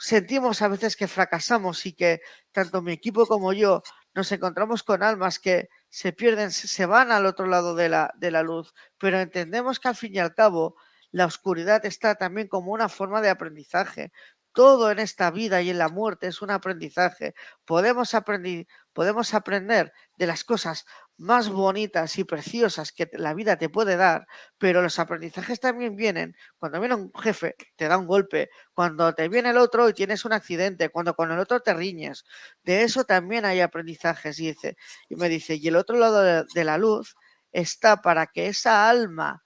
sentimos 0.00 0.62
a 0.62 0.68
veces 0.68 0.96
que 0.96 1.06
fracasamos 1.08 1.84
y 1.86 1.92
que 1.92 2.22
tanto 2.52 2.80
mi 2.82 2.92
equipo 2.92 3.26
como 3.26 3.52
yo 3.52 3.82
nos 4.14 4.32
encontramos 4.32 4.82
con 4.82 5.02
almas 5.02 5.38
que 5.38 5.68
se 5.90 6.12
pierden, 6.12 6.50
se 6.50 6.86
van 6.86 7.12
al 7.12 7.26
otro 7.26 7.46
lado 7.46 7.74
de 7.74 7.88
la, 7.90 8.12
de 8.16 8.30
la 8.30 8.42
luz, 8.42 8.72
pero 8.98 9.20
entendemos 9.20 9.78
que 9.78 9.88
al 9.88 9.96
fin 9.96 10.14
y 10.14 10.18
al 10.18 10.34
cabo 10.34 10.76
la 11.10 11.26
oscuridad 11.26 11.84
está 11.84 12.14
también 12.14 12.48
como 12.48 12.72
una 12.72 12.88
forma 12.88 13.20
de 13.20 13.28
aprendizaje. 13.28 14.12
Todo 14.52 14.90
en 14.90 14.98
esta 14.98 15.30
vida 15.30 15.62
y 15.62 15.70
en 15.70 15.78
la 15.78 15.88
muerte 15.88 16.26
es 16.26 16.42
un 16.42 16.50
aprendizaje. 16.50 17.34
Podemos, 17.64 18.14
aprender, 18.14 18.66
podemos 18.92 19.34
aprender 19.34 19.92
de 20.16 20.26
las 20.26 20.44
cosas 20.44 20.86
más 21.20 21.50
bonitas 21.50 22.16
y 22.18 22.24
preciosas 22.24 22.92
que 22.92 23.10
la 23.12 23.34
vida 23.34 23.58
te 23.58 23.68
puede 23.68 23.96
dar, 23.96 24.26
pero 24.56 24.80
los 24.80 24.98
aprendizajes 24.98 25.60
también 25.60 25.94
vienen 25.94 26.34
cuando 26.58 26.80
viene 26.80 26.94
un 26.94 27.12
jefe, 27.12 27.56
te 27.76 27.88
da 27.88 27.98
un 27.98 28.06
golpe, 28.06 28.48
cuando 28.72 29.14
te 29.14 29.28
viene 29.28 29.50
el 29.50 29.58
otro 29.58 29.86
y 29.90 29.92
tienes 29.92 30.24
un 30.24 30.32
accidente, 30.32 30.88
cuando 30.88 31.14
con 31.14 31.30
el 31.30 31.38
otro 31.38 31.60
te 31.60 31.74
riñes. 31.74 32.24
De 32.64 32.84
eso 32.84 33.04
también 33.04 33.44
hay 33.44 33.60
aprendizajes. 33.60 34.40
Y, 34.40 34.46
dice, 34.46 34.78
y 35.10 35.16
me 35.16 35.28
dice, 35.28 35.56
y 35.56 35.68
el 35.68 35.76
otro 35.76 35.98
lado 35.98 36.44
de 36.44 36.64
la 36.64 36.78
luz 36.78 37.14
está 37.52 38.00
para 38.00 38.26
que 38.26 38.46
esa 38.46 38.88
alma 38.88 39.44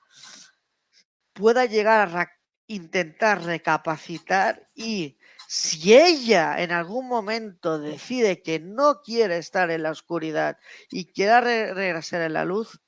pueda 1.33 1.65
llegar 1.65 2.17
a 2.17 2.31
intentar 2.69 3.43
recapacitar 3.43 4.63
y 4.77 5.19
si 5.49 5.95
ella 5.95 6.61
en 6.61 6.73
algún 6.73 7.09
momento 7.09 7.79
decide 7.79 8.43
que 8.43 8.61
no 8.61 9.01
quiere 9.03 9.39
estar 9.39 9.71
en 9.71 9.83
la 9.83 9.91
oscuridad 9.91 10.59
y 10.91 11.13
quiere 11.13 11.75
regresar 11.75 12.23
en 12.23 12.33
la 12.35 12.45
luz, 12.45 12.81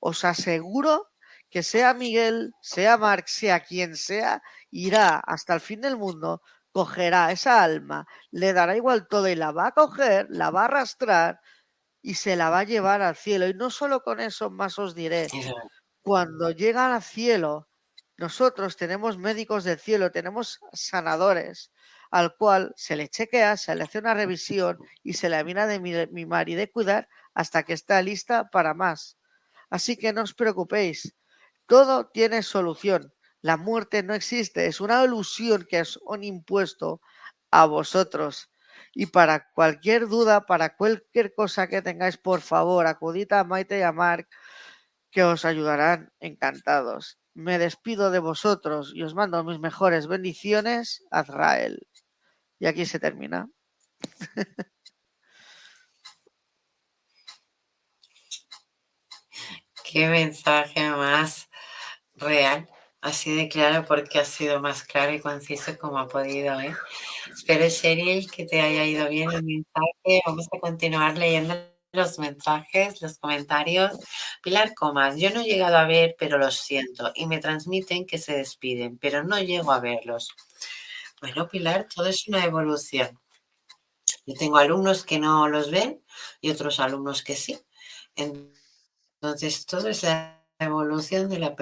os 0.00 0.24
aseguro 0.24 1.10
que 1.50 1.62
sea 1.62 1.94
Miguel, 1.94 2.54
sea 2.62 2.96
Marx, 2.96 3.32
sea 3.32 3.60
quien 3.60 3.96
sea, 3.96 4.42
irá 4.70 5.18
hasta 5.18 5.54
el 5.54 5.60
fin 5.60 5.82
del 5.82 5.98
mundo, 5.98 6.42
cogerá 6.72 7.30
esa 7.30 7.62
alma, 7.62 8.06
le 8.30 8.54
dará 8.54 8.76
igual 8.76 9.06
todo 9.06 9.28
y 9.28 9.34
la 9.34 9.52
va 9.52 9.68
a 9.68 9.72
coger, 9.72 10.26
la 10.30 10.50
va 10.50 10.62
a 10.62 10.64
arrastrar 10.64 11.40
y 12.00 12.14
se 12.14 12.36
la 12.36 12.50
va 12.50 12.60
a 12.60 12.64
llevar 12.64 13.02
al 13.02 13.16
cielo. 13.16 13.46
Y 13.46 13.54
no 13.54 13.70
solo 13.70 14.02
con 14.02 14.18
eso, 14.20 14.50
más 14.50 14.78
os 14.78 14.94
diré, 14.94 15.28
cuando 16.02 16.50
llega 16.50 16.94
al 16.94 17.02
cielo, 17.02 17.68
nosotros 18.16 18.76
tenemos 18.76 19.18
médicos 19.18 19.64
del 19.64 19.78
cielo, 19.78 20.10
tenemos 20.10 20.58
sanadores, 20.72 21.70
al 22.12 22.36
cual 22.36 22.74
se 22.76 22.94
le 22.94 23.08
chequea, 23.08 23.56
se 23.56 23.74
le 23.74 23.84
hace 23.84 23.98
una 23.98 24.12
revisión 24.12 24.78
y 25.02 25.14
se 25.14 25.30
le 25.30 25.42
mira 25.44 25.66
de 25.66 25.80
mimar 25.80 26.50
y 26.50 26.54
de 26.54 26.70
cuidar 26.70 27.08
hasta 27.32 27.62
que 27.62 27.72
está 27.72 28.02
lista 28.02 28.50
para 28.50 28.74
más. 28.74 29.18
Así 29.70 29.96
que 29.96 30.12
no 30.12 30.22
os 30.22 30.34
preocupéis, 30.34 31.16
todo 31.66 32.10
tiene 32.12 32.42
solución. 32.42 33.14
La 33.40 33.56
muerte 33.56 34.02
no 34.02 34.12
existe, 34.12 34.66
es 34.66 34.78
una 34.82 35.02
ilusión 35.02 35.66
que 35.68 35.80
os 35.80 35.98
han 36.06 36.22
impuesto 36.22 37.00
a 37.50 37.64
vosotros. 37.64 38.50
Y 38.92 39.06
para 39.06 39.50
cualquier 39.54 40.06
duda, 40.06 40.44
para 40.44 40.76
cualquier 40.76 41.34
cosa 41.34 41.66
que 41.66 41.80
tengáis, 41.80 42.18
por 42.18 42.42
favor, 42.42 42.86
acudid 42.86 43.32
a 43.32 43.42
Maite 43.42 43.78
y 43.78 43.82
a 43.82 43.92
Mark, 43.92 44.28
que 45.10 45.24
os 45.24 45.46
ayudarán 45.46 46.12
encantados. 46.20 47.18
Me 47.32 47.58
despido 47.58 48.10
de 48.10 48.18
vosotros 48.18 48.92
y 48.94 49.02
os 49.02 49.14
mando 49.14 49.42
mis 49.44 49.58
mejores 49.58 50.06
bendiciones, 50.06 51.02
Azrael. 51.10 51.86
Y 52.62 52.66
aquí 52.66 52.86
se 52.86 53.00
termina. 53.00 53.48
Qué 59.84 60.06
mensaje 60.06 60.88
más 60.90 61.48
real 62.14 62.68
Así 63.00 63.34
de 63.34 63.48
claro 63.48 63.84
porque 63.84 64.20
ha 64.20 64.24
sido 64.24 64.60
más 64.60 64.84
claro 64.84 65.12
y 65.12 65.18
conciso 65.18 65.76
como 65.76 65.98
ha 65.98 66.06
podido. 66.06 66.60
¿eh? 66.60 66.72
Espero, 67.32 67.68
Cheryl, 67.68 68.30
que 68.30 68.46
te 68.46 68.60
haya 68.60 68.84
ido 68.84 69.08
bien 69.08 69.28
el 69.32 69.42
mensaje. 69.42 70.22
Vamos 70.24 70.46
a 70.52 70.60
continuar 70.60 71.18
leyendo 71.18 71.56
los 71.90 72.20
mensajes, 72.20 73.02
los 73.02 73.18
comentarios. 73.18 73.98
Pilar 74.40 74.72
Comas, 74.74 75.16
yo 75.16 75.30
no 75.30 75.40
he 75.40 75.46
llegado 75.46 75.78
a 75.78 75.86
ver, 75.86 76.14
pero 76.16 76.38
los 76.38 76.54
siento 76.58 77.10
y 77.16 77.26
me 77.26 77.40
transmiten 77.40 78.06
que 78.06 78.18
se 78.18 78.36
despiden, 78.36 78.98
pero 78.98 79.24
no 79.24 79.40
llego 79.40 79.72
a 79.72 79.80
verlos. 79.80 80.32
Bueno, 81.22 81.46
Pilar, 81.48 81.86
todo 81.86 82.06
es 82.06 82.26
una 82.26 82.44
evolución. 82.44 83.16
Yo 84.26 84.34
tengo 84.34 84.56
alumnos 84.56 85.04
que 85.04 85.20
no 85.20 85.48
los 85.48 85.70
ven 85.70 86.04
y 86.40 86.50
otros 86.50 86.80
alumnos 86.80 87.22
que 87.22 87.36
sí. 87.36 87.60
Entonces, 88.16 89.64
todo 89.64 89.86
es 89.86 90.02
la 90.02 90.44
evolución 90.58 91.28
de 91.28 91.38
la 91.38 91.54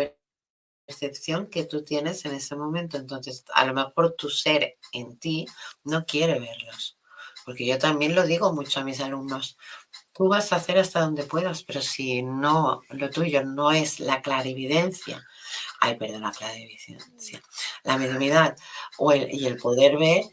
percepción 0.87 1.49
que 1.49 1.65
tú 1.65 1.85
tienes 1.85 2.25
en 2.25 2.37
ese 2.37 2.57
momento. 2.57 2.97
Entonces, 2.97 3.45
a 3.53 3.67
lo 3.67 3.75
mejor 3.75 4.13
tu 4.13 4.31
ser 4.31 4.79
en 4.93 5.19
ti 5.19 5.47
no 5.85 6.07
quiere 6.07 6.41
verlos. 6.41 6.99
Porque 7.45 7.67
yo 7.67 7.79
también 7.79 8.15
lo 8.15 8.27
digo 8.27 8.55
mucho 8.55 8.81
a 8.81 8.85
mis 8.85 9.01
alumnos. 9.01 9.59
Tú 10.15 10.29
vas 10.29 10.55
a 10.55 10.57
hacer 10.57 10.79
hasta 10.79 11.01
donde 11.01 11.25
puedas, 11.25 11.65
pero 11.65 11.83
si 11.83 12.23
no, 12.23 12.81
lo 12.89 13.11
tuyo 13.11 13.45
no 13.45 13.73
es 13.73 14.01
la 14.01 14.23
clarividencia, 14.23 15.23
ay, 15.81 15.97
perdón, 15.97 16.23
la 16.23 16.33
clarividencia, 16.33 17.43
la 17.85 17.99
mediunidad 17.99 18.57
o 18.99 19.13
el, 19.13 19.33
y 19.33 19.47
el 19.47 19.57
poder 19.57 19.97
ver, 19.99 20.25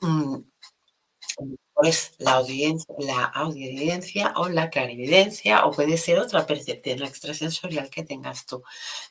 mm, 0.00 0.38
es 1.82 2.14
la 2.18 2.32
audiencia, 2.32 2.94
la 2.98 3.24
audiencia 3.24 4.32
o 4.36 4.48
la 4.48 4.70
clarividencia 4.70 5.66
o 5.66 5.72
puede 5.72 5.98
ser 5.98 6.18
otra 6.18 6.46
percepción 6.46 7.02
extrasensorial 7.02 7.90
que 7.90 8.02
tengas 8.02 8.46
tú. 8.46 8.62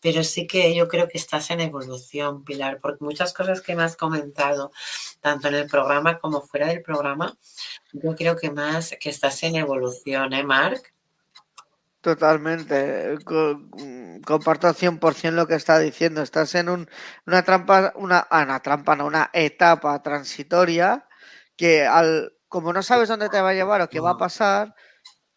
Pero 0.02 0.24
sí 0.24 0.48
que 0.48 0.74
yo 0.76 0.88
creo 0.88 1.08
que 1.08 1.18
estás 1.18 1.52
en 1.52 1.62
evolución, 1.62 2.44
Pilar, 2.44 2.80
porque 2.82 3.04
muchas 3.04 3.34
cosas 3.34 3.62
que 3.62 3.76
me 3.76 3.84
has 3.84 3.96
comentado, 3.96 4.72
tanto 5.22 5.48
en 5.48 5.56
el 5.56 5.68
programa 5.68 6.18
como 6.18 6.42
fuera 6.42 6.68
del 6.68 6.82
programa, 6.82 7.38
yo 7.94 8.16
creo 8.16 8.36
que 8.36 8.50
más 8.52 8.96
que 9.00 9.10
estás 9.10 9.44
en 9.44 9.56
evolución, 9.58 10.34
¿eh, 10.34 10.44
Marc? 10.44 10.95
Totalmente, 12.08 12.76
comparto 14.26 14.74
100% 14.74 15.36
lo 15.38 15.48
que 15.48 15.56
está 15.56 15.80
diciendo. 15.80 16.22
Estás 16.22 16.56
en 16.56 16.70
un, 16.70 16.88
una 17.26 17.44
trampa, 17.44 17.94
una, 17.96 18.20
ah, 18.30 18.44
una 18.44 18.60
trampa, 18.62 18.96
no, 18.96 19.06
una 19.06 19.30
etapa 19.34 20.02
transitoria 20.02 21.08
que 21.58 21.86
al, 21.86 22.34
como 22.48 22.74
no 22.74 22.84
sabes 22.84 23.10
dónde 23.10 23.30
te 23.30 23.42
va 23.42 23.50
a 23.50 23.54
llevar 23.54 23.82
o 23.82 23.90
qué 23.90 24.00
va 24.00 24.12
a 24.12 24.18
pasar, 24.18 24.76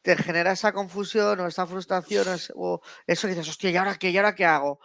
te 0.02 0.16
genera 0.16 0.52
esa 0.52 0.72
confusión 0.72 1.40
o 1.40 1.46
esa 1.48 1.66
frustración 1.66 2.26
o 2.56 2.80
eso 3.06 3.28
que 3.28 3.34
dices, 3.34 3.50
hostia, 3.50 3.70
¿y 3.70 3.76
ahora 3.78 3.96
qué? 3.96 4.10
¿Y 4.10 4.18
ahora 4.18 4.34
qué 4.36 4.46
hago? 4.46 4.80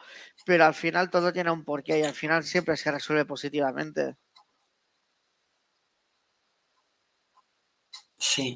Pero 0.46 0.66
al 0.66 0.76
final 0.76 1.10
todo 1.12 1.34
tiene 1.34 1.52
un 1.52 1.66
porqué 1.66 2.00
y 2.00 2.04
al 2.04 2.14
final 2.16 2.44
siempre 2.46 2.78
se 2.78 2.92
resuelve 2.92 3.26
positivamente. 3.26 4.18
Sí, 8.18 8.56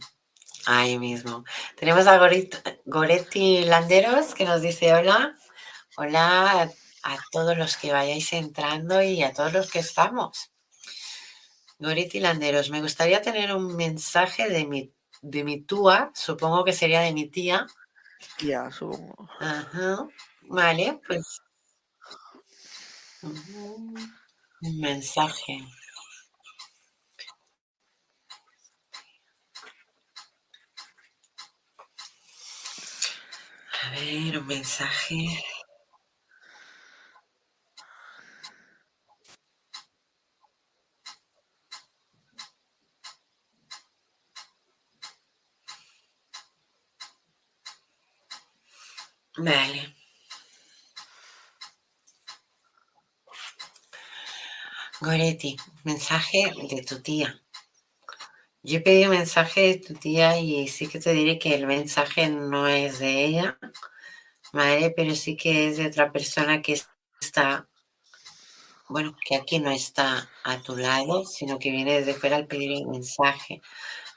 ahí 0.67 0.99
mismo. 0.99 1.43
Tenemos 1.75 2.07
a 2.07 2.19
Goretti 2.85 3.65
Landeros 3.65 4.35
que 4.35 4.45
nos 4.45 4.61
dice 4.61 4.93
hola. 4.93 5.35
Hola 5.95 6.69
a 7.03 7.17
todos 7.31 7.57
los 7.57 7.77
que 7.77 7.91
vayáis 7.91 8.33
entrando 8.33 9.01
y 9.01 9.23
a 9.23 9.33
todos 9.33 9.53
los 9.53 9.71
que 9.71 9.79
estamos. 9.79 10.51
Goriti 11.79 12.19
Landeros, 12.19 12.69
me 12.69 12.81
gustaría 12.81 13.21
tener 13.21 13.55
un 13.55 13.75
mensaje 13.75 14.49
de 14.49 14.65
mi, 14.65 14.91
de 15.21 15.43
mi 15.43 15.61
tía, 15.61 16.11
supongo 16.13 16.63
que 16.63 16.73
sería 16.73 17.01
de 17.01 17.13
mi 17.13 17.29
tía. 17.29 17.65
Tía, 18.37 18.69
supongo. 18.71 19.29
Ajá. 19.39 20.07
Vale, 20.49 20.99
pues. 21.07 21.41
Un 23.23 24.79
mensaje. 24.79 25.59
A 33.87 33.91
ver, 33.91 34.37
un 34.39 34.45
mensaje. 34.47 35.43
Vale. 49.37 49.95
Goretti, 54.99 55.55
mensaje 55.85 56.51
de 56.69 56.83
tu 56.83 57.01
tía. 57.01 57.41
Yo 58.67 58.83
pedí 58.83 59.05
un 59.05 59.11
mensaje 59.11 59.61
de 59.61 59.75
tu 59.77 59.93
tía 59.93 60.37
y 60.39 60.67
sí 60.67 60.87
que 60.87 60.99
te 60.99 61.13
diré 61.13 61.39
que 61.39 61.55
el 61.55 61.65
mensaje 61.65 62.29
no 62.29 62.67
es 62.67 62.99
de 62.99 63.23
ella, 63.23 63.57
¿vale? 64.51 64.91
Pero 64.93 65.15
sí 65.15 65.37
que 65.37 65.69
es 65.69 65.77
de 65.77 65.87
otra 65.87 66.11
persona 66.11 66.61
que 66.61 66.77
está, 67.21 67.69
bueno, 68.89 69.15
que 69.25 69.37
aquí 69.37 69.59
no 69.59 69.71
está 69.71 70.29
a 70.43 70.61
tu 70.61 70.75
lado, 70.75 71.23
sino 71.23 71.59
que 71.59 71.71
viene 71.71 71.93
desde 71.99 72.13
fuera 72.13 72.35
al 72.35 72.47
pedir 72.47 72.73
el 72.73 72.87
mensaje. 72.87 73.61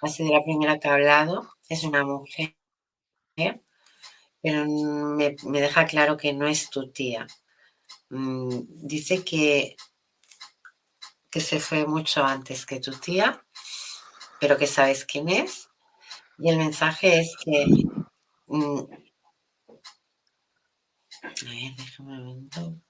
Ha 0.03 0.09
sido 0.09 0.33
la 0.33 0.43
primera 0.43 0.81
que 0.81 0.89
ha 0.89 0.95
hablado, 0.95 1.49
es 1.69 1.85
una 1.85 2.05
mujer 2.05 2.57
pero 4.43 4.67
me, 4.67 5.37
deja 5.61 5.87
claro 5.87 6.17
que 6.17 6.33
no 6.33 6.49
es 6.49 6.71
tu 6.71 6.91
tía. 6.91 7.27
Mm, 8.11 8.63
dice 8.69 9.25
que, 9.25 9.77
que 11.31 11.41
se 11.41 11.61
fue 11.61 11.87
mucho 11.87 12.25
antes 12.25 12.67
que 12.67 12.81
tu 12.81 12.93
tía, 12.93 13.45
pero 14.41 14.57
que 14.59 14.67
sabes 14.67 15.05
quién 15.05 15.29
es. 15.29 15.69
Y 16.39 16.51
el 16.51 16.59
mensaje 16.59 17.21
es 17.21 17.37
que... 17.45 17.67
Mm, 18.47 18.81
a 21.23 21.29
ver, 21.29 21.77
déjame 21.77 22.13
un 22.19 22.25
momento. 22.25 22.81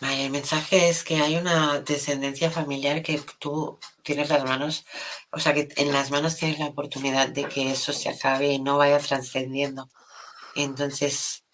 el 0.00 0.30
mensaje 0.30 0.88
es 0.88 1.04
que 1.04 1.16
hay 1.16 1.36
una 1.36 1.80
descendencia 1.80 2.50
familiar 2.50 3.02
que 3.02 3.20
tú 3.38 3.78
tienes 4.02 4.28
las 4.30 4.44
manos, 4.44 4.84
o 5.30 5.38
sea, 5.38 5.54
que 5.54 5.68
en 5.76 5.92
las 5.92 6.10
manos 6.10 6.36
tienes 6.36 6.58
la 6.58 6.66
oportunidad 6.66 7.28
de 7.28 7.44
que 7.46 7.70
eso 7.72 7.92
se 7.92 8.08
acabe 8.08 8.48
y 8.48 8.58
no 8.60 8.78
vaya 8.78 8.98
trascendiendo. 8.98 9.88
Entonces, 10.54 11.44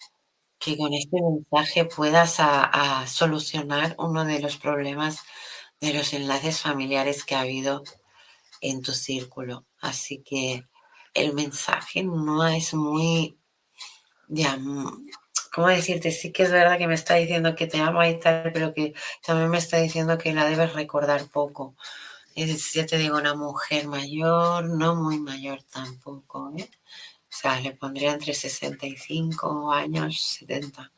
que 0.65 0.77
con 0.77 0.93
este 0.95 1.17
mensaje 1.21 1.85
puedas 1.85 2.41
solucionar 3.07 3.95
uno 3.99 4.25
de 4.25 4.39
los 4.39 4.57
problemas 4.57 5.19
de 5.79 5.93
los 5.93 6.11
enlaces 6.13 6.61
familiares 6.61 7.23
que 7.23 7.35
ha 7.35 7.41
habido 7.41 7.83
en 8.61 8.81
tu 8.81 8.93
círculo. 8.93 9.65
Así 9.79 10.23
que 10.23 10.63
el 11.13 11.33
mensaje 11.33 12.03
no 12.03 12.47
es 12.47 12.73
muy, 12.73 13.37
ya, 14.27 14.57
¿cómo 15.53 15.67
decirte? 15.67 16.11
Sí 16.11 16.31
que 16.31 16.43
es 16.43 16.51
verdad 16.51 16.79
que 16.79 16.87
me 16.87 16.95
está 16.95 17.15
diciendo 17.15 17.55
que 17.55 17.67
te 17.67 17.79
amo 17.79 18.03
y 18.03 18.19
tal, 18.19 18.51
pero 18.51 18.73
que 18.73 18.93
también 19.25 19.49
me 19.51 19.59
está 19.59 19.77
diciendo 19.77 20.17
que 20.17 20.33
la 20.33 20.45
debes 20.49 20.73
recordar 20.73 21.29
poco. 21.29 21.75
Es, 22.35 22.73
ya 22.73 22.85
te 22.85 22.97
digo, 22.97 23.17
una 23.17 23.35
mujer 23.35 23.87
mayor, 23.87 24.65
no 24.65 24.95
muy 24.95 25.19
mayor 25.19 25.63
tampoco, 25.63 26.51
¿eh? 26.57 26.69
O 27.35 27.37
sea, 27.37 27.59
le 27.59 27.71
pondría 27.71 28.13
entre 28.13 28.33
65 28.33 29.69
años, 29.69 30.21
70. 30.39 30.89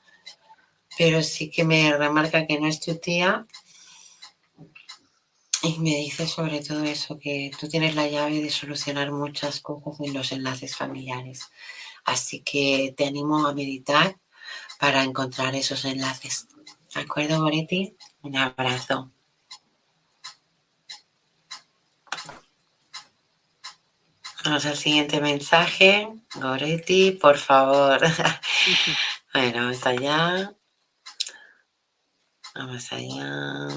Pero 0.95 1.23
sí 1.23 1.49
que 1.49 1.63
me 1.63 1.97
remarca 1.97 2.45
que 2.45 2.59
no 2.59 2.67
es 2.67 2.79
tu 2.79 2.95
tía 2.95 3.47
y 5.63 5.79
me 5.79 5.95
dice 5.95 6.27
sobre 6.27 6.61
todo 6.61 6.83
eso, 6.83 7.17
que 7.17 7.49
tú 7.59 7.67
tienes 7.67 7.95
la 7.95 8.07
llave 8.07 8.39
de 8.39 8.51
solucionar 8.51 9.11
muchas 9.11 9.61
cosas 9.61 9.99
en 9.99 10.13
los 10.13 10.31
enlaces 10.31 10.75
familiares. 10.75 11.49
Así 12.05 12.41
que 12.41 12.93
te 12.95 13.07
animo 13.07 13.47
a 13.47 13.55
meditar 13.55 14.19
para 14.79 15.03
encontrar 15.03 15.55
esos 15.55 15.85
enlaces. 15.85 16.47
¿De 16.93 17.01
acuerdo, 17.01 17.41
Goretti? 17.41 17.97
Un 18.21 18.37
abrazo. 18.37 19.11
Vamos 24.47 24.65
al 24.65 24.77
siguiente 24.77 25.19
mensaje. 25.19 26.07
Goretti, 26.35 27.11
por 27.11 27.37
favor. 27.37 27.99
bueno, 29.33 29.59
vamos 29.59 29.85
allá. 29.85 30.55
Vamos 32.55 32.93
allá. 32.93 33.67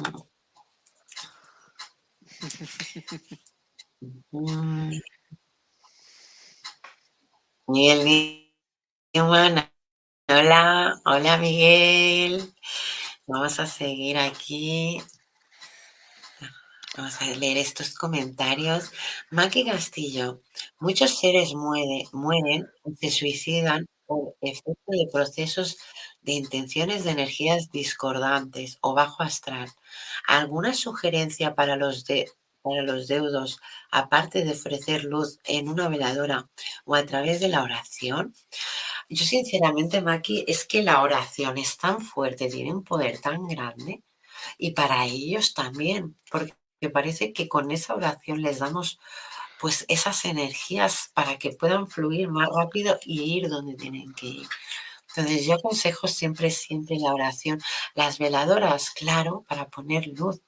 Miguel 7.67 8.53
Newman 9.13 9.69
Hola, 10.29 11.01
hola 11.05 11.37
Miguel. 11.39 12.55
Vamos 13.27 13.59
a 13.59 13.67
seguir 13.67 14.19
aquí. 14.19 15.03
Vamos 16.97 17.21
a 17.23 17.27
leer 17.27 17.57
estos 17.57 17.95
comentarios. 17.95 18.91
Maki 19.31 19.65
Castillo, 19.67 20.43
muchos 20.81 21.19
seres 21.19 21.55
mueren 21.55 22.69
o 22.83 22.91
se 23.01 23.11
suicidan 23.11 23.87
por 24.07 24.35
efecto 24.41 24.75
de 24.89 25.09
procesos 25.13 25.79
de 26.23 26.33
intenciones 26.33 27.05
de 27.05 27.13
energías 27.13 27.71
discordantes 27.71 28.79
o 28.83 28.95
bajo 28.95 29.23
astral. 29.23 29.69
¿Alguna 30.27 30.75
sugerencia 30.75 31.55
para 31.55 31.77
los, 31.77 32.05
de, 32.05 32.29
para 32.63 32.83
los 32.83 33.07
deudos, 33.09 33.61
aparte 33.93 34.45
de 34.45 34.51
ofrecer 34.53 35.05
luz 35.05 35.39
en 35.45 35.69
una 35.69 35.89
veladora 35.89 36.49
o 36.85 36.95
a 36.97 37.07
través 37.07 37.41
de 37.41 37.49
la 37.49 37.63
oración? 37.63 38.35
Yo 39.09 39.25
sinceramente, 39.25 40.01
Maki, 40.03 40.45
es 40.49 40.67
que 40.67 40.83
la 40.83 41.03
oración 41.03 41.59
es 41.59 41.77
tan 41.79 42.01
fuerte, 42.01 42.49
tiene 42.49 42.73
un 42.73 42.85
poder 42.85 43.21
tan 43.21 43.47
grande 43.49 44.03
y 44.59 44.73
para 44.73 45.07
ellos 45.07 45.55
también, 45.55 46.19
porque 46.31 46.55
parece 46.89 47.33
que 47.33 47.49
con 47.49 47.71
esa 47.71 47.95
oración 47.95 48.41
les 48.41 48.61
damos 48.61 48.99
pues 49.61 49.85
esas 49.89 50.25
energías 50.25 51.11
para 51.13 51.39
que 51.39 51.51
puedan 51.51 51.87
fluir 51.87 52.29
más 52.29 52.49
rápido 52.49 52.99
y 53.05 53.21
ir 53.37 53.49
donde 53.49 53.75
tienen 53.75 54.15
que 54.15 54.27
ir. 54.27 54.49
Entonces 55.09 55.45
yo 55.45 55.55
aconsejo 55.55 56.09
siempre, 56.09 56.51
siempre 56.51 56.97
la 56.99 57.13
oración. 57.13 57.61
Las 57.95 58.19
veladoras, 58.19 58.91
claro, 58.91 59.45
para 59.49 59.69
poner 59.69 60.07
luz, 60.07 60.41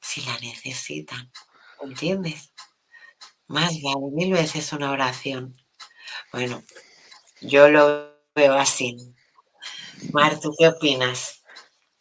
si 0.00 0.22
la 0.22 0.38
necesitan, 0.38 1.30
¿entiendes? 1.82 2.52
Más 3.46 3.82
vale 3.82 4.10
mil 4.12 4.32
veces 4.32 4.72
una 4.72 4.90
oración. 4.90 5.56
Bueno, 6.32 6.62
yo 7.40 7.68
lo 7.68 8.14
veo 8.34 8.54
así. 8.54 8.96
Mar, 10.12 10.40
¿tú 10.40 10.54
qué 10.58 10.68
opinas? 10.68 11.43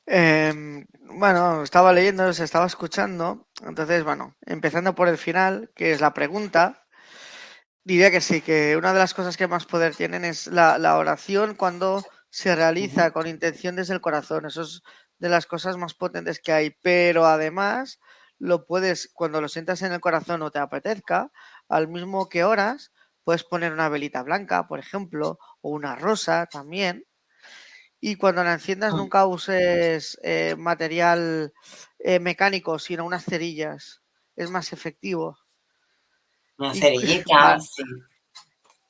Em, 0.06 0.86
bueno, 1.16 1.64
estaba 1.64 1.94
leyendo, 1.94 2.34
se 2.34 2.44
estaba 2.44 2.66
escuchando. 2.66 3.48
Entonces, 3.66 4.04
bueno, 4.04 4.36
empezando 4.42 4.96
por 4.96 5.08
el 5.08 5.18
final, 5.18 5.72
que 5.76 5.92
es 5.94 6.02
la 6.02 6.14
pregunta, 6.14 6.86
diría 7.84 8.12
que 8.12 8.22
sí, 8.22 8.42
que 8.42 8.78
una 8.78 8.94
de 8.94 9.00
las 9.00 9.14
cosas 9.14 9.38
que 9.38 9.48
más 9.48 9.66
poder 9.66 9.96
tienen 9.96 10.26
es 10.26 10.48
la, 10.48 10.98
oración 10.98 11.56
cuando 11.56 12.04
se 12.30 12.56
realiza 12.56 13.12
con 13.12 13.28
intención 13.28 13.76
desde 13.76 13.94
el 13.94 14.02
corazón. 14.02 14.46
Eso 14.46 14.64
es 14.64 14.84
de 15.20 15.30
las 15.30 15.46
cosas 15.46 15.78
más 15.78 15.94
potentes 15.94 16.40
que 16.42 16.54
hay. 16.54 16.72
Pero 16.82 17.26
además, 17.26 18.00
lo 18.40 18.66
puedes, 18.66 19.10
cuando 19.14 19.42
lo 19.42 19.48
sientas 19.50 19.82
en 19.84 19.94
el 19.94 20.02
corazón 20.02 20.42
o 20.42 20.52
te 20.52 20.60
apetezca, 20.60 21.32
al 21.70 21.88
mismo 21.88 22.30
que 22.30 22.44
horas, 22.44 22.92
puedes 23.24 23.44
poner 23.44 23.72
una 23.74 23.90
velita 23.90 24.24
blanca, 24.24 24.68
por 24.68 24.80
ejemplo, 24.80 25.40
o 25.62 25.70
una 25.72 25.96
rosa 25.96 26.48
también 26.48 27.06
y 28.06 28.18
cuando 28.18 28.44
la 28.44 28.52
enciendas 28.52 28.94
nunca 28.94 29.26
uses 29.26 30.20
eh, 30.24 30.56
material 30.58 31.54
eh, 32.00 32.20
mecánico, 32.20 32.78
sino 32.78 33.06
unas 33.06 33.24
cerillas. 33.24 34.02
Es 34.36 34.52
más 34.52 34.74
efectivo. 34.74 35.38
Unas 36.58 36.78
cerillitas, 36.78 37.72
sí. 37.76 37.84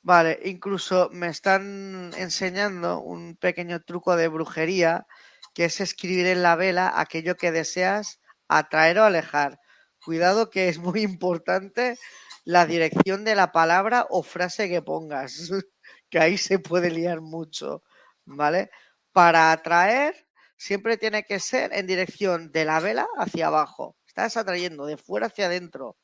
Vale, 0.02 0.40
incluso 0.42 1.10
me 1.12 1.28
están 1.28 2.10
enseñando 2.18 3.02
un 3.02 3.36
pequeño 3.36 3.82
truco 3.82 4.16
de 4.16 4.26
brujería 4.26 5.06
que 5.54 5.66
es 5.66 5.80
escribir 5.80 6.26
en 6.26 6.42
la 6.42 6.56
vela 6.56 6.94
aquello 6.96 7.36
que 7.36 7.52
deseas 7.52 8.18
atraer 8.48 8.98
o 8.98 9.04
alejar. 9.04 9.60
Cuidado 10.04 10.50
que 10.50 10.68
es 10.68 10.78
muy 10.78 11.02
importante 11.02 12.00
la 12.44 12.66
dirección 12.66 13.22
de 13.22 13.36
la 13.36 13.52
palabra 13.52 14.08
o 14.10 14.24
frase 14.24 14.68
que 14.68 14.82
pongas, 14.82 15.52
que 16.10 16.18
ahí 16.18 16.36
se 16.36 16.58
puede 16.58 16.90
liar 16.90 17.20
mucho, 17.20 17.84
¿vale? 18.24 18.70
Para 19.14 19.52
atraer 19.52 20.26
siempre 20.56 20.98
tiene 20.98 21.22
que 21.22 21.38
ser 21.38 21.72
en 21.72 21.86
dirección 21.86 22.50
de 22.50 22.64
la 22.64 22.80
vela 22.80 23.06
hacia 23.16 23.46
abajo. 23.46 23.96
Estás 24.06 24.36
atrayendo 24.36 24.86
de 24.86 24.96
fuera 24.96 25.28
hacia 25.28 25.46
adentro. 25.46 25.96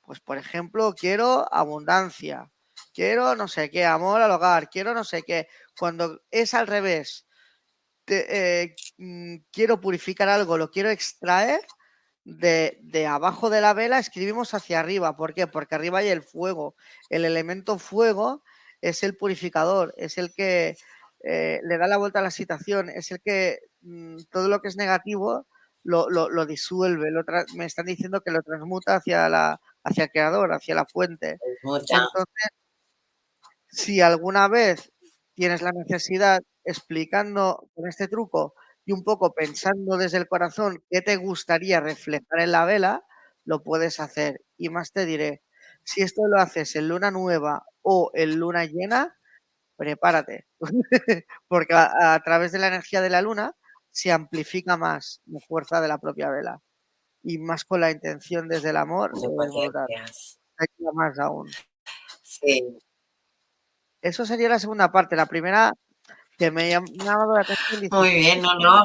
Pues 0.00 0.20
por 0.20 0.38
ejemplo, 0.38 0.94
quiero 0.94 1.46
abundancia, 1.52 2.50
quiero 2.94 3.36
no 3.36 3.46
sé 3.46 3.70
qué, 3.70 3.84
amor 3.84 4.22
al 4.22 4.30
hogar, 4.30 4.70
quiero 4.70 4.94
no 4.94 5.04
sé 5.04 5.22
qué. 5.22 5.48
Cuando 5.78 6.22
es 6.30 6.54
al 6.54 6.66
revés, 6.66 7.26
eh, 8.06 8.74
mm, 8.96 9.36
quiero 9.52 9.78
purificar 9.80 10.28
algo, 10.30 10.56
lo 10.56 10.70
quiero 10.70 10.88
extraer, 10.88 11.60
de, 12.24 12.78
de, 12.82 13.06
abajo 13.06 13.50
de 13.50 13.60
la 13.60 13.74
vela 13.74 13.98
escribimos 13.98 14.54
hacia 14.54 14.80
arriba. 14.80 15.14
¿Por 15.16 15.34
qué? 15.34 15.46
Porque 15.46 15.74
arriba 15.74 15.98
hay 15.98 16.08
el 16.08 16.22
fuego. 16.22 16.74
El 17.10 17.24
elemento 17.26 17.78
fuego 17.78 18.42
es 18.80 19.02
el 19.02 19.16
purificador, 19.16 19.94
es 19.96 20.18
el 20.18 20.32
que 20.34 20.76
eh, 21.28 21.60
le 21.64 21.76
da 21.76 21.88
la 21.88 21.96
vuelta 21.96 22.20
a 22.20 22.22
la 22.22 22.30
situación, 22.30 22.88
es 22.88 23.10
el 23.10 23.20
que 23.20 23.58
mm, 23.80 24.18
todo 24.30 24.48
lo 24.48 24.60
que 24.60 24.68
es 24.68 24.76
negativo 24.76 25.48
lo, 25.82 26.08
lo, 26.08 26.46
disuelve, 26.46 27.10
lo 27.10 27.24
me 27.56 27.64
están 27.64 27.86
diciendo 27.86 28.20
que 28.20 28.30
lo 28.30 28.42
transmuta 28.42 28.96
hacia, 28.96 29.28
la, 29.28 29.60
hacia 29.82 30.04
el 30.04 30.10
creador, 30.10 30.52
hacia 30.52 30.76
la 30.76 30.86
fuente. 30.86 31.38
Entonces, 31.64 32.50
si 33.68 34.00
alguna 34.00 34.48
vez 34.48 34.92
tienes 35.34 35.62
la 35.62 35.72
necesidad 35.72 36.40
explicando 36.64 37.68
con 37.74 37.88
este 37.88 38.08
truco 38.08 38.54
y 38.84 38.92
un 38.92 39.02
poco 39.02 39.34
pensando 39.34 39.96
desde 39.96 40.18
el 40.18 40.28
corazón 40.28 40.84
qué 40.90 41.02
te 41.02 41.16
gustaría 41.16 41.80
reflejar 41.80 42.40
en 42.40 42.52
la 42.52 42.64
vela, 42.64 43.04
lo 43.44 43.64
puedes 43.64 43.98
hacer. 43.98 44.42
Y 44.56 44.68
más 44.68 44.92
te 44.92 45.06
diré, 45.06 45.42
si 45.82 46.02
esto 46.02 46.22
lo 46.28 46.40
haces 46.40 46.76
en 46.76 46.88
luna 46.88 47.10
nueva 47.10 47.64
o 47.82 48.10
en 48.14 48.38
luna 48.38 48.64
llena, 48.64 49.16
prepárate, 49.76 50.46
porque 51.48 51.74
a, 51.74 52.20
través 52.24 52.52
de 52.52 52.58
la 52.58 52.68
energía 52.68 53.00
de 53.00 53.10
la 53.10 53.22
luna 53.22 53.54
se 53.90 54.12
amplifica 54.12 54.76
más 54.76 55.20
la 55.26 55.40
fuerza 55.40 55.80
de 55.80 55.88
la 55.88 55.98
propia 55.98 56.30
vela 56.30 56.60
y 57.22 57.38
más 57.38 57.64
con 57.64 57.80
la 57.80 57.90
intención 57.90 58.48
desde 58.48 58.70
el 58.70 58.76
amor 58.76 59.12
más 60.94 61.18
aún. 61.18 61.50
Sí. 62.22 62.78
Eso 64.00 64.24
sería 64.24 64.48
la 64.48 64.58
segunda 64.58 64.92
parte. 64.92 65.16
La 65.16 65.26
primera 65.26 65.72
que 66.38 66.50
me 66.50 66.74
ha 66.74 66.80
llamado 66.80 67.34
la 67.34 67.40
atención. 67.40 67.88
Muy 67.90 68.14
bien, 68.14 68.42
no, 68.42 68.54
no, 68.58 68.84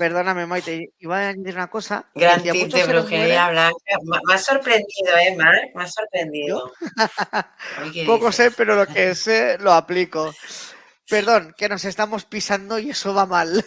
Perdóname, 0.00 0.46
Maite, 0.46 0.94
iba 0.98 1.18
a 1.18 1.28
añadir 1.28 1.56
una 1.56 1.68
cosa. 1.68 2.08
Gran 2.14 2.42
tip 2.42 2.72
de 2.72 2.86
brujería 2.86 3.50
blanca. 3.50 3.76
Me 4.26 4.32
ha 4.32 4.38
sorprendido, 4.38 5.14
¿eh, 5.18 5.36
Marc? 5.36 5.74
Me 5.74 5.82
ha 5.82 5.86
sorprendido. 5.86 6.72
Poco 8.06 8.32
sé, 8.32 8.50
pero 8.50 8.76
lo 8.76 8.86
que 8.86 9.14
sé 9.14 9.58
lo 9.58 9.74
aplico. 9.74 10.34
Perdón, 11.06 11.54
que 11.54 11.68
nos 11.68 11.84
estamos 11.84 12.24
pisando 12.24 12.78
y 12.78 12.88
eso 12.88 13.12
va 13.12 13.26
mal. 13.26 13.62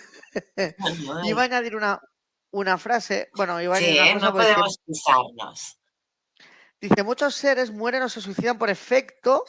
iba 1.24 1.42
a 1.44 1.46
añadir 1.46 1.76
una, 1.76 2.02
una 2.50 2.80
frase. 2.80 3.30
Bueno, 3.36 3.62
iba 3.62 3.76
a 3.76 3.78
añadir 3.78 4.02
sí, 4.02 4.20
no 4.20 4.32
podemos 4.32 4.80
pisarnos. 4.88 5.78
Dice, 6.82 7.04
muchos 7.04 7.36
seres 7.36 7.70
mueren 7.70 8.02
o 8.02 8.10
se 8.10 8.22
suicidan 8.22 8.58
por 8.58 8.72
efecto 8.72 9.46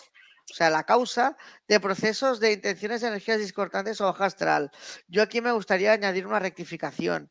o 0.51 0.55
sea, 0.55 0.71
la 0.71 0.85
causa 0.85 1.37
de 1.69 1.81
procesos 1.81 2.39
de 2.41 2.53
intenciones 2.53 3.01
de 3.01 3.09
energías 3.09 3.39
discordantes 3.39 4.01
o 4.01 4.05
baja 4.05 4.27
astral. 4.27 4.71
Yo 5.09 5.23
aquí 5.23 5.41
me 5.41 5.53
gustaría 5.53 5.93
añadir 5.93 6.27
una 6.27 6.39
rectificación. 6.39 7.31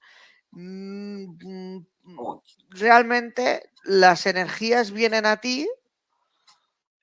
Mm, 0.51 1.35
mm, 1.41 1.85
realmente 2.69 3.69
las 3.83 4.25
energías 4.25 4.91
vienen 4.91 5.25
a 5.25 5.37
ti, 5.37 5.67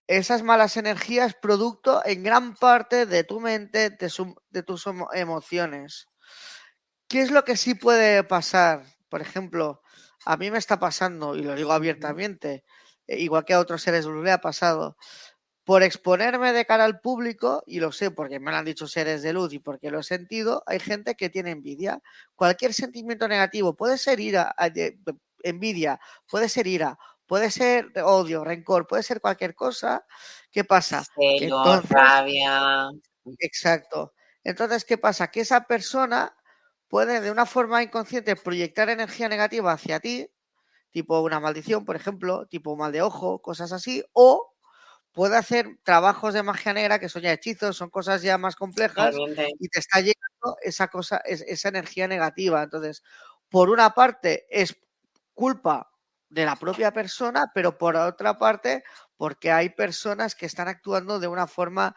esas 0.07 0.43
malas 0.43 0.77
energías, 0.77 1.35
producto 1.35 2.03
en 2.05 2.25
gran 2.25 2.55
parte 2.57 3.07
de 3.07 3.23
tu 3.23 3.39
mente, 3.39 3.91
de, 3.91 4.63
tus 4.63 4.87
emociones. 5.15 6.09
¿Qué 7.09 7.23
es 7.23 7.31
lo 7.31 7.45
que 7.45 7.57
sí 7.57 7.75
puede 7.75 8.25
pasar? 8.25 8.85
Por 9.09 9.21
ejemplo, 9.21 9.83
a 10.25 10.37
mí 10.37 10.51
me 10.51 10.59
está 10.59 10.81
pasando, 10.81 11.37
y 11.37 11.43
lo 11.43 11.55
digo 11.55 11.73
abiertamente, 11.73 12.65
eh, 13.07 13.19
igual 13.21 13.45
que 13.45 13.55
a 13.55 13.61
otros 13.61 13.83
seres 13.83 14.07
le 14.07 14.33
ha 14.33 14.41
pasado, 14.41 14.97
por 15.71 15.85
exponerme 15.85 16.53
de 16.53 16.65
cara 16.65 16.85
al 16.85 16.99
público, 16.99 17.63
y 17.65 17.79
lo 17.79 17.93
sé 17.93 18.11
porque 18.11 18.41
me 18.41 18.51
lo 18.51 18.57
han 18.57 18.65
dicho 18.65 18.89
seres 18.89 19.23
de 19.23 19.33
luz 19.33 19.53
y 19.53 19.61
porque 19.61 19.93
lo 19.93 20.01
he 20.01 20.03
sentido, 20.03 20.65
hay 20.67 20.81
gente 20.81 21.15
que 21.15 21.31
tiene 21.31 21.53
envidia. 21.53 22.03
Cualquier 22.35 22.75
sentimiento 22.75 23.29
negativo 23.29 23.77
puede 23.77 23.97
ser 23.97 24.19
ira, 24.19 24.53
envidia, 25.45 26.01
puede 26.29 26.49
ser 26.49 26.67
ira, 26.67 26.99
puede 27.25 27.53
ser 27.53 27.93
odio, 28.03 28.43
rencor, 28.43 28.89
puede 28.89 29.05
ser 29.05 29.21
cualquier 29.21 29.55
cosa. 29.55 30.05
¿Qué 30.51 30.65
pasa? 30.65 31.05
rabia. 31.89 32.89
Exacto. 33.39 34.13
Entonces, 34.43 34.85
¿qué 34.85 34.99
pasa? 34.99 35.31
Que 35.31 35.43
esa 35.43 35.69
persona 35.69 36.37
puede 36.89 37.21
de 37.21 37.31
una 37.31 37.47
forma 37.47 37.81
inconsciente 37.81 38.35
proyectar 38.35 38.91
energía 38.91 39.29
negativa 39.29 39.71
hacia 39.71 40.01
ti, 40.01 40.29
tipo 40.91 41.21
una 41.21 41.39
maldición, 41.39 41.85
por 41.85 41.95
ejemplo, 41.95 42.47
tipo 42.47 42.77
mal 42.77 42.91
de 42.91 43.03
ojo, 43.03 43.41
cosas 43.41 43.71
así, 43.71 44.03
o 44.15 44.51
puede 45.13 45.37
hacer 45.37 45.79
trabajos 45.83 46.35
de 46.35 46.43
magia 46.43 46.73
negra 46.73 46.99
que 46.99 47.09
son 47.09 47.23
ya 47.23 47.33
hechizos, 47.33 47.77
son 47.77 47.91
cosas 47.91 48.23
ya 48.23 48.39
más 48.39 48.57
complejas 48.57 49.15
y 49.59 49.69
te 49.69 49.81
está 49.81 50.01
llegando 50.01 50.57
esa 50.63 50.89
cosa, 50.89 51.19
esa 51.25 51.69
energía 51.69 52.09
negativa. 52.09 52.63
Entonces, 52.63 53.03
por 53.49 53.71
una 53.71 53.91
parte 53.95 54.47
es 54.51 54.77
culpa 55.35 55.91
de 56.29 56.45
la 56.45 56.57
propia 56.57 56.93
persona, 56.93 57.51
pero 57.55 57.77
por 57.79 57.97
otra 57.97 58.39
parte, 58.39 58.85
porque 59.17 59.51
hay 59.53 59.71
personas 59.71 60.35
que 60.35 60.47
están 60.47 60.69
actuando 60.69 61.19
de 61.19 61.29
una 61.29 61.47
forma, 61.49 61.95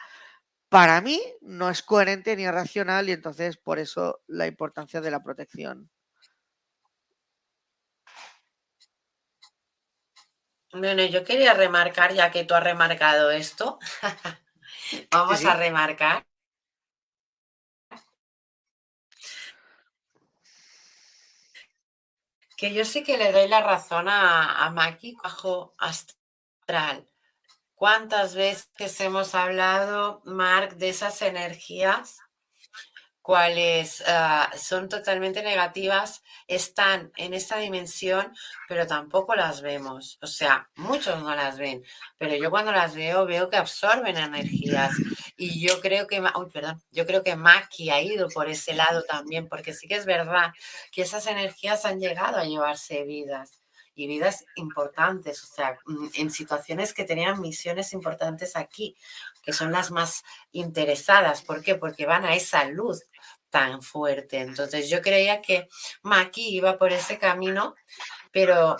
para 0.70 1.02
mí, 1.02 1.22
no 1.42 1.70
es 1.70 1.84
coherente 1.84 2.36
ni 2.36 2.50
racional 2.50 3.10
y 3.10 3.14
entonces 3.14 3.58
por 3.58 3.80
eso 3.80 4.22
la 4.28 4.48
importancia 4.48 5.02
de 5.02 5.12
la 5.12 5.24
protección. 5.24 5.90
Bueno, 10.74 11.04
yo 11.06 11.24
quería 11.24 11.54
remarcar, 11.54 12.14
ya 12.14 12.32
que 12.32 12.46
tú 12.46 12.56
has 12.56 12.64
remarcado 12.64 13.30
esto, 13.30 13.78
vamos 15.12 15.46
a 15.46 15.56
remarcar. 15.56 16.26
Que 22.58 22.74
yo 22.74 22.86
sí 22.86 23.04
que 23.04 23.18
le 23.18 23.32
doy 23.32 23.48
la 23.48 23.62
razón 23.62 24.10
a, 24.10 24.66
a 24.66 24.72
Maki 24.72 25.16
bajo 25.22 25.74
astral. 25.78 27.08
¿Cuántas 27.76 28.34
veces 28.34 29.00
hemos 29.02 29.36
hablado, 29.36 30.22
Mark, 30.26 30.78
de 30.78 30.90
esas 30.90 31.22
energías 31.22 32.20
cuales 33.24 34.04
ah, 34.06 34.52
son 34.56 34.90
totalmente 34.90 35.42
negativas, 35.42 36.22
están 36.46 37.12
en 37.16 37.34
esta 37.34 37.58
dimensión, 37.58 38.34
pero 38.68 38.86
tampoco 38.86 39.34
las 39.34 39.62
vemos. 39.62 40.20
O 40.22 40.28
sea, 40.28 40.70
muchos 40.76 41.24
no 41.24 41.34
las 41.34 41.58
ven, 41.58 41.84
pero 42.18 42.36
yo 42.36 42.52
cuando 42.52 42.74
las 42.74 42.94
veo, 42.96 43.26
veo 43.26 43.50
que 43.50 43.56
absorben 43.58 44.18
energías. 44.18 44.92
Y 45.38 45.66
yo 45.66 45.80
creo 45.80 46.06
que, 46.06 46.22
perdón, 46.52 46.84
yo 46.92 47.06
creo 47.08 47.24
que 47.24 47.38
Maki 47.38 47.90
ha 47.90 48.02
ido 48.02 48.28
por 48.28 48.50
ese 48.50 48.74
lado 48.74 49.04
también, 49.04 49.48
porque 49.48 49.74
sí 49.74 49.88
que 49.88 49.96
es 49.96 50.06
verdad 50.06 50.52
que 50.92 51.04
esas 51.04 51.26
energías 51.26 51.86
han 51.86 52.00
llegado 52.00 52.38
a 52.38 52.44
llevarse 52.44 53.04
vidas 53.04 53.64
y 53.96 54.08
vidas 54.08 54.46
importantes, 54.56 55.44
o 55.44 55.48
sea, 55.48 55.78
mm, 55.86 56.08
en 56.16 56.32
situaciones 56.32 56.94
que 56.94 57.06
tenían 57.06 57.40
misiones 57.40 57.94
importantes 57.94 58.56
aquí, 58.56 58.96
que 59.44 59.54
son 59.54 59.72
las 59.72 59.92
más 59.92 60.24
interesadas. 60.52 61.42
¿Por 61.42 61.62
qué? 61.64 61.76
Porque 61.76 62.06
van 62.06 62.26
a 62.26 62.36
esa 62.36 62.66
luz 62.66 63.04
tan 63.54 63.84
fuerte. 63.84 64.40
Entonces 64.40 64.90
yo 64.90 65.00
creía 65.04 65.40
que 65.40 65.68
Maki 66.02 66.56
iba 66.58 66.80
por 66.80 66.92
ese 66.92 67.20
camino, 67.20 67.76
pero 68.32 68.76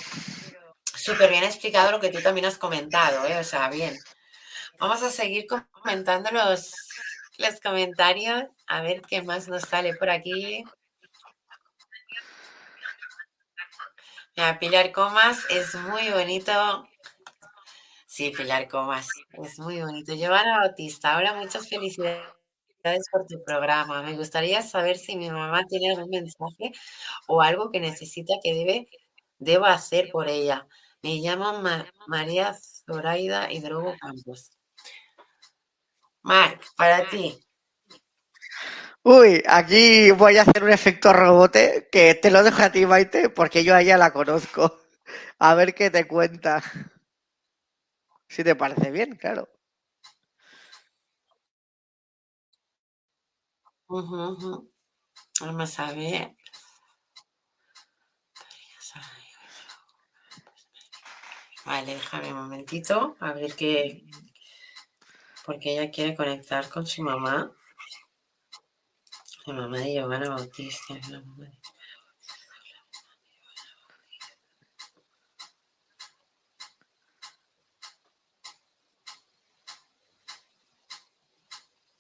súper 0.96 1.30
bien 1.30 1.44
explicado 1.44 1.92
lo 1.92 2.00
que 2.00 2.10
tú 2.10 2.20
también 2.24 2.48
has 2.48 2.58
comentado, 2.58 3.24
¿eh? 3.28 3.38
o 3.38 3.44
sea, 3.44 3.70
bien. 3.70 3.96
Vamos 4.80 5.04
a 5.04 5.12
seguir 5.12 5.46
comentando 5.46 6.32
los, 6.32 6.74
los 7.38 7.60
comentarios, 7.62 8.46
a 8.66 8.82
ver 8.82 9.04
qué 9.04 9.22
más 9.22 9.48
nos 9.48 9.62
sale 9.62 9.94
por 9.94 10.10
aquí. 10.10 10.64
Pilar 14.60 14.92
Comas 14.92 15.46
es 15.52 15.76
muy 15.76 16.10
bonito. 16.10 16.90
Sí, 18.08 18.32
Pilar 18.32 18.68
Comas, 18.68 19.08
es 19.34 19.60
muy 19.60 19.82
bonito. 19.82 20.16
Giovanna 20.16 20.58
Bautista, 20.62 21.16
hola, 21.16 21.34
muchas 21.36 21.70
felicidades 21.70 22.43
por 23.12 23.26
tu 23.26 23.44
programa. 23.44 24.02
Me 24.04 24.16
gustaría 24.16 24.62
saber 24.62 24.98
si 24.98 25.16
mi 25.16 25.30
mamá 25.30 25.66
tiene 25.68 25.92
algún 25.92 26.10
mensaje 26.10 26.72
o 27.28 27.42
algo 27.42 27.72
que 27.72 27.80
necesita 27.80 28.34
que 28.44 28.54
debe, 28.54 28.90
debo 29.40 29.66
hacer 29.66 30.10
por 30.12 30.28
ella. 30.28 30.68
Me 31.02 31.16
llamo 31.18 31.62
María 32.08 32.54
Zoraida 32.86 33.52
Hidrogo 33.52 33.96
Campos. 34.00 34.52
Marc, 36.22 36.66
para 36.78 37.10
ti. 37.10 37.38
Uy, 39.04 39.44
aquí 39.46 40.12
voy 40.12 40.38
a 40.38 40.44
hacer 40.44 40.64
un 40.64 40.72
efecto 40.72 41.12
rebote 41.12 41.90
que 41.92 42.16
te 42.16 42.32
lo 42.32 42.42
dejo 42.42 42.62
a 42.62 42.72
ti, 42.72 42.86
Maite, 42.86 43.30
porque 43.30 43.64
yo 43.66 43.76
a 43.76 43.82
ella 43.82 43.98
la 43.98 44.14
conozco. 44.14 44.80
A 45.40 45.56
ver 45.56 45.74
qué 45.76 45.90
te 45.90 46.08
cuenta. 46.08 46.64
Si 48.30 48.44
te 48.44 48.56
parece 48.56 48.92
bien, 48.92 49.16
claro. 49.18 49.50
Vamos 53.94 55.80
a 55.80 55.94
ver. 55.94 56.36
Vale, 61.64 61.94
déjame 61.94 62.34
un 62.34 62.40
momentito, 62.42 63.16
a 63.20 63.34
ver 63.34 63.56
qué. 63.56 64.04
Porque 65.46 65.74
ella 65.74 65.92
quiere 65.92 66.16
conectar 66.16 66.68
con 66.70 66.88
su 66.88 67.04
mamá. 67.04 67.52
La 69.46 69.54
mamá 69.54 69.78
de 69.78 69.94
Giovanna 69.94 70.30
Bautista. 70.30 70.96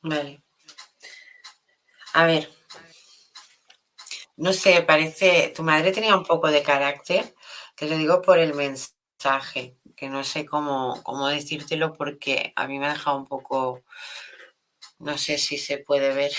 Vale. 0.02 0.44
A 2.14 2.26
ver. 2.26 2.48
No 4.38 4.54
sé, 4.54 4.82
parece. 4.82 5.52
Tu 5.56 5.64
madre 5.64 5.92
tenía 5.92 6.16
un 6.16 6.24
poco 6.26 6.50
de 6.52 6.64
carácter. 6.64 7.34
Te 7.76 7.88
lo 7.88 7.98
digo 7.98 8.22
por 8.22 8.40
el 8.40 8.54
mensaje, 8.54 9.78
que 9.96 10.10
no 10.10 10.24
sé 10.24 10.46
cómo, 10.46 11.02
cómo 11.04 11.28
decírtelo 11.28 11.94
porque 11.94 12.54
a 12.56 12.68
mí 12.68 12.80
me 12.80 12.88
ha 12.88 12.94
dejado 12.94 13.18
un 13.18 13.26
poco. 13.28 13.84
No 14.98 15.18
sé 15.20 15.38
si 15.38 15.58
se 15.60 15.78
puede 15.78 16.14
ver. 16.16 16.32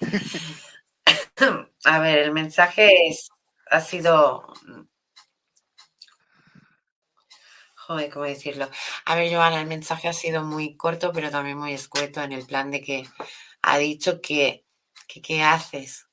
A 1.84 1.98
ver, 2.00 2.18
el 2.18 2.32
mensaje 2.32 3.08
es, 3.08 3.28
ha 3.70 3.80
sido... 3.80 4.44
Joder, 7.76 8.10
¿cómo 8.10 8.24
decirlo? 8.24 8.68
A 9.04 9.14
ver, 9.14 9.32
Joana, 9.32 9.60
el 9.60 9.66
mensaje 9.68 10.08
ha 10.08 10.12
sido 10.12 10.42
muy 10.42 10.76
corto, 10.76 11.12
pero 11.12 11.30
también 11.30 11.58
muy 11.58 11.72
escueto 11.74 12.22
en 12.22 12.32
el 12.32 12.46
plan 12.46 12.70
de 12.70 12.80
que 12.80 13.04
ha 13.66 13.78
dicho 13.78 14.20
que, 14.20 14.66
que 15.08 15.22
¿qué 15.22 15.42
haces? 15.42 16.06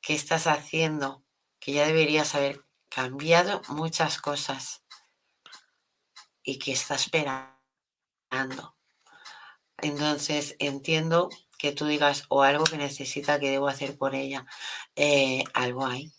¿Qué 0.00 0.14
estás 0.14 0.46
haciendo? 0.46 1.24
Que 1.58 1.72
ya 1.72 1.86
deberías 1.86 2.34
haber 2.34 2.64
cambiado 2.88 3.62
muchas 3.68 4.20
cosas 4.20 4.84
y 6.42 6.58
que 6.58 6.72
está 6.72 6.96
esperando. 6.96 8.76
Entonces, 9.78 10.56
entiendo 10.58 11.30
que 11.58 11.72
tú 11.72 11.86
digas 11.86 12.24
o 12.28 12.42
algo 12.42 12.64
que 12.64 12.76
necesita 12.76 13.40
que 13.40 13.50
debo 13.50 13.68
hacer 13.68 13.96
por 13.96 14.14
ella, 14.14 14.44
eh, 14.94 15.44
algo 15.54 15.86
hay, 15.86 16.12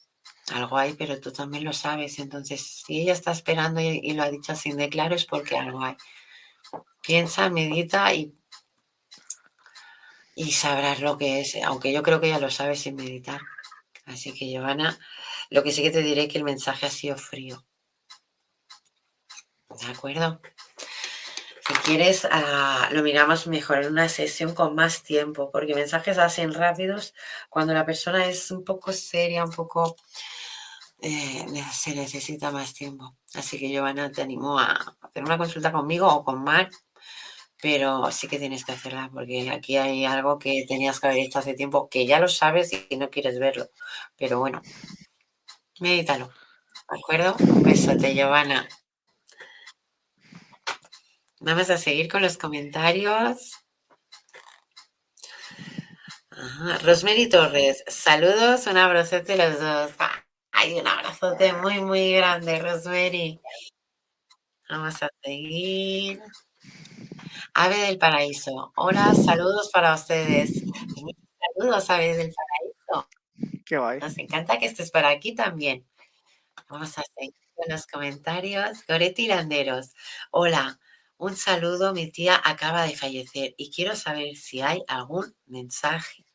algo 0.51 0.77
hay, 0.77 0.93
pero 0.95 1.19
tú 1.19 1.31
también 1.31 1.63
lo 1.63 1.73
sabes. 1.73 2.17
Entonces, 2.17 2.83
si 2.85 3.01
ella 3.01 3.13
está 3.13 3.31
esperando 3.31 3.81
y, 3.81 4.13
lo 4.13 4.23
ha 4.23 4.31
dicho 4.31 4.55
sin 4.55 4.77
de 4.77 4.89
claro, 4.89 5.15
es 5.15 5.25
porque 5.25 5.57
algo 5.57 5.83
hay. 5.83 5.95
Piensa, 7.01 7.49
medita 7.49 8.13
y, 8.13 8.33
y 10.35 10.51
sabrás 10.51 10.99
lo 11.01 11.17
que 11.17 11.41
es, 11.41 11.55
aunque 11.63 11.93
yo 11.93 12.03
creo 12.03 12.19
que 12.19 12.29
ya 12.29 12.39
lo 12.39 12.49
sabes 12.49 12.81
sin 12.81 12.95
meditar. 12.95 13.41
Así 14.05 14.33
que, 14.33 14.49
Giovanna, 14.49 14.99
lo 15.49 15.63
que 15.63 15.71
sí 15.71 15.81
que 15.81 15.91
te 15.91 16.01
diré 16.01 16.23
es 16.23 16.31
que 16.31 16.37
el 16.37 16.43
mensaje 16.43 16.85
ha 16.85 16.89
sido 16.89 17.17
frío. 17.17 17.65
¿De 19.69 19.91
acuerdo? 19.91 20.41
Si 21.65 21.73
quieres, 21.75 22.27
ah, 22.29 22.89
lo 22.91 23.03
miramos 23.03 23.47
mejor 23.47 23.83
en 23.83 23.91
una 23.93 24.09
sesión 24.09 24.53
con 24.53 24.75
más 24.75 25.03
tiempo, 25.03 25.49
porque 25.51 25.73
mensajes 25.73 26.17
hacen 26.17 26.53
rápidos 26.53 27.13
cuando 27.49 27.73
la 27.73 27.85
persona 27.85 28.25
es 28.25 28.51
un 28.51 28.63
poco 28.63 28.91
seria, 28.91 29.45
un 29.45 29.51
poco... 29.51 29.95
Eh, 30.99 31.45
se 31.73 31.95
necesita 31.95 32.51
más 32.51 32.73
tiempo. 32.73 33.15
Así 33.33 33.59
que, 33.59 33.69
Giovanna, 33.69 34.11
te 34.11 34.21
animo 34.21 34.57
a 34.59 34.95
hacer 35.01 35.23
una 35.23 35.37
consulta 35.37 35.71
conmigo 35.71 36.07
o 36.07 36.23
con 36.23 36.43
Mark, 36.43 36.71
pero 37.63 38.11
sí 38.11 38.27
que 38.27 38.39
tienes 38.39 38.65
que 38.65 38.73
hacerla, 38.73 39.09
porque 39.13 39.49
aquí 39.49 39.77
hay 39.77 40.03
algo 40.03 40.37
que 40.37 40.65
tenías 40.67 40.99
que 40.99 41.07
haber 41.07 41.19
hecho 41.19 41.39
hace 41.39 41.53
tiempo, 41.53 41.87
que 41.87 42.05
ya 42.05 42.19
lo 42.19 42.27
sabes 42.27 42.71
y 42.89 42.97
no 42.97 43.09
quieres 43.09 43.39
verlo. 43.39 43.69
Pero 44.17 44.37
bueno, 44.37 44.61
medítalo. 45.79 46.27
¿De 46.91 46.99
acuerdo? 46.99 47.37
Un 47.39 47.63
besote, 47.63 48.13
Giovanna. 48.13 48.67
Vamos 51.39 51.69
a 51.69 51.77
seguir 51.77 52.11
con 52.11 52.21
los 52.21 52.37
comentarios. 52.37 53.53
Rosemary 56.83 57.29
Torres, 57.29 57.81
saludos, 57.87 58.67
un 58.67 58.75
abrazote 58.75 59.37
los 59.37 59.57
dos. 59.57 59.91
Ay, 60.51 60.73
un 60.73 60.85
abrazote 60.85 61.53
muy, 61.53 61.79
muy 61.79 62.11
grande, 62.11 62.59
Rosemary. 62.59 63.39
Vamos 64.69 65.01
a 65.01 65.07
seguir. 65.23 66.21
Ave 67.55 67.77
del 67.77 67.99
Paraíso. 67.99 68.73
Hola, 68.75 69.13
saludos 69.13 69.69
para 69.71 69.93
ustedes. 69.93 70.63
Saludos, 71.55 71.89
Ave 71.89 72.17
del 72.17 72.33
Paraíso. 72.33 73.09
Qué 73.63 73.77
guay. 73.77 73.99
Nos 73.99 74.17
encanta 74.17 74.57
que 74.57 74.65
estés 74.65 74.89
por 74.89 75.05
aquí 75.05 75.35
también. 75.35 75.87
Vamos 76.67 76.97
a 76.97 77.03
seguir 77.15 77.35
con 77.53 77.71
los 77.71 77.85
comentarios. 77.85 78.83
Goretti 78.87 79.27
Landeros. 79.27 79.93
Hola, 80.31 80.79
un 81.17 81.35
saludo, 81.35 81.93
mi 81.93 82.09
tía 82.11 82.41
acaba 82.43 82.83
de 82.83 82.95
fallecer 82.95 83.53
y 83.55 83.71
quiero 83.71 83.95
saber 83.95 84.35
si 84.35 84.61
hay 84.61 84.83
algún 84.87 85.35
mensaje. 85.45 86.25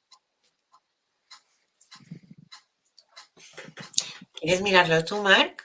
¿Quieres 4.34 4.62
mirarlo 4.62 5.04
tú, 5.04 5.20
Mark? 5.20 5.64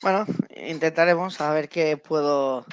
Bueno, 0.00 0.24
intentaremos 0.54 1.40
a 1.40 1.52
ver 1.52 1.68
qué 1.68 1.96
puedo 1.96 2.64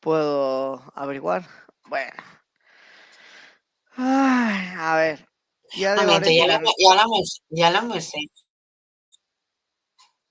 puedo 0.00 0.82
averiguar. 0.94 1.46
Bueno. 1.86 2.12
a 3.96 4.96
ver. 4.96 5.28
Ya, 5.74 5.96
ya, 5.96 6.04
lo, 6.04 6.20
ya, 6.20 6.46
lo 6.46 6.52
hemos, 7.02 7.42
ya 7.50 7.70
lo 7.70 7.78
hemos 7.78 8.08
hecho. 8.08 8.48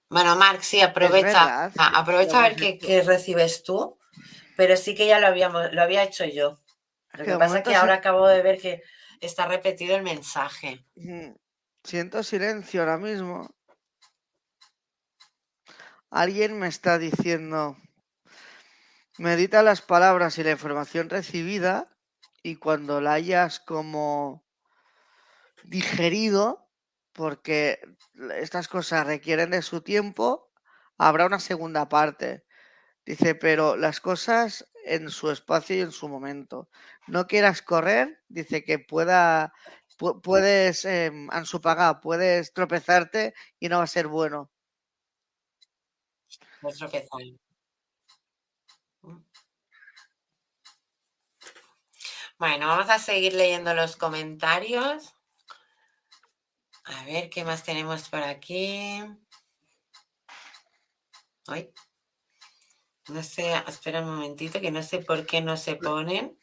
Bueno, 0.10 0.36
Marc, 0.36 0.62
sí, 0.62 0.82
aprovecha, 0.82 1.66
aprovecha 1.76 2.40
a 2.40 2.50
ver 2.50 2.56
qué, 2.56 3.04
recibes 3.06 3.64
tú, 3.64 4.00
pero 4.56 4.78
sí 4.78 4.96
que 4.96 5.06
ya 5.06 5.20
lo 5.20 5.28
habíamos, 5.28 5.72
lo 5.74 5.82
había 5.82 6.04
hecho 6.04 6.26
yo. 6.26 6.60
Lo 7.14 7.26
que, 7.26 7.36
pasa 7.36 7.58
es 7.58 7.64
que 7.64 7.76
ahora 7.76 7.96
acabo 7.96 8.28
de 8.28 8.42
ver 8.42 8.60
que 8.60 8.84
está 9.20 9.48
repetido 9.48 9.96
el 9.96 10.04
mensaje. 10.04 10.86
Siento 11.84 12.24
silencio 12.24 12.82
ahora 12.82 12.98
mismo. 12.98 13.50
Alguien 16.10 16.58
me 16.58 16.68
está 16.68 16.98
diciendo, 16.98 17.76
medita 19.18 19.64
las 19.64 19.82
palabras 19.82 20.38
y 20.38 20.44
la 20.44 20.52
información 20.52 21.10
recibida 21.10 21.88
y 22.44 22.56
cuando 22.56 23.02
la 23.02 23.14
hayas 23.14 23.60
como 23.60 24.46
digerido, 25.64 26.70
porque 27.14 27.80
estas 28.36 28.68
cosas 28.68 29.08
requieren 29.08 29.52
de 29.52 29.62
su 29.62 29.82
tiempo, 29.82 30.52
habrá 30.98 31.26
una 31.26 31.40
segunda 31.40 31.90
parte. 31.90 32.46
Dice, 33.06 33.36
pero 33.36 33.76
las 33.76 34.00
cosas 34.02 34.70
en 34.86 35.10
su 35.10 35.32
espacio 35.32 35.76
y 35.76 35.82
en 35.82 35.92
su 35.92 36.08
momento. 36.08 36.70
No 37.08 37.28
quieras 37.28 37.62
correr, 37.62 38.22
dice 38.28 38.64
que 38.64 38.80
pueda, 38.80 39.54
puedes, 40.24 40.86
eh, 40.86 41.12
puedes 42.02 42.54
tropezarte 42.54 43.34
y 43.60 43.70
no 43.70 43.78
va 43.78 43.84
a 43.84 43.88
ser 43.88 44.08
bueno. 44.08 44.52
Bueno, 52.40 52.68
vamos 52.68 52.90
a 52.92 53.00
seguir 53.00 53.34
leyendo 53.34 53.74
los 53.74 53.96
comentarios. 53.96 55.16
A 56.86 57.04
ver 57.06 57.32
qué 57.32 57.44
más 57.44 57.64
tenemos 57.64 58.10
por 58.10 58.22
aquí. 58.22 59.02
Ay. 61.48 61.74
No 63.10 63.24
sé, 63.24 63.56
espera 63.68 64.02
un 64.02 64.16
momentito, 64.16 64.62
que 64.62 64.70
no 64.70 64.84
sé 64.84 65.00
por 65.00 65.26
qué 65.26 65.42
no 65.42 65.58
se 65.58 65.78
ponen. 65.78 66.38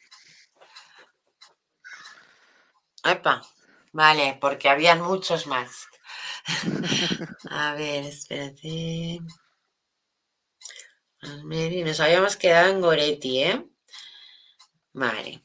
Epa, 3.05 3.41
vale, 3.93 4.37
porque 4.41 4.67
habían 4.67 5.01
muchos 5.01 5.47
más. 5.47 5.87
A 7.49 7.73
ver, 7.75 8.03
espérate. 8.03 9.21
Nos 11.21 11.99
habíamos 12.01 12.35
quedado 12.35 12.69
en 12.71 12.81
Goretti, 12.81 13.43
¿eh? 13.43 13.65
Vale. 14.93 15.44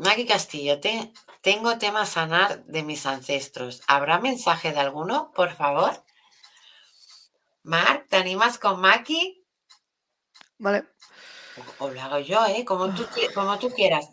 Maggie 0.00 0.26
Castillo, 0.26 0.80
te, 0.80 1.12
tengo 1.42 1.76
tema 1.76 2.06
sanar 2.06 2.64
de 2.64 2.82
mis 2.82 3.04
ancestros. 3.04 3.82
¿Habrá 3.86 4.18
mensaje 4.18 4.72
de 4.72 4.80
alguno, 4.80 5.30
por 5.34 5.52
favor? 5.52 5.92
Marc, 7.62 8.08
¿te 8.08 8.16
animas 8.16 8.58
con 8.58 8.80
Maki? 8.80 9.44
Vale. 10.56 10.84
O, 11.78 11.90
lo 11.90 12.00
hago 12.00 12.18
yo, 12.18 12.46
¿eh? 12.46 12.64
Como 12.64 12.94
tú, 12.94 13.06
como 13.34 13.58
tú 13.58 13.68
quieras. 13.70 14.08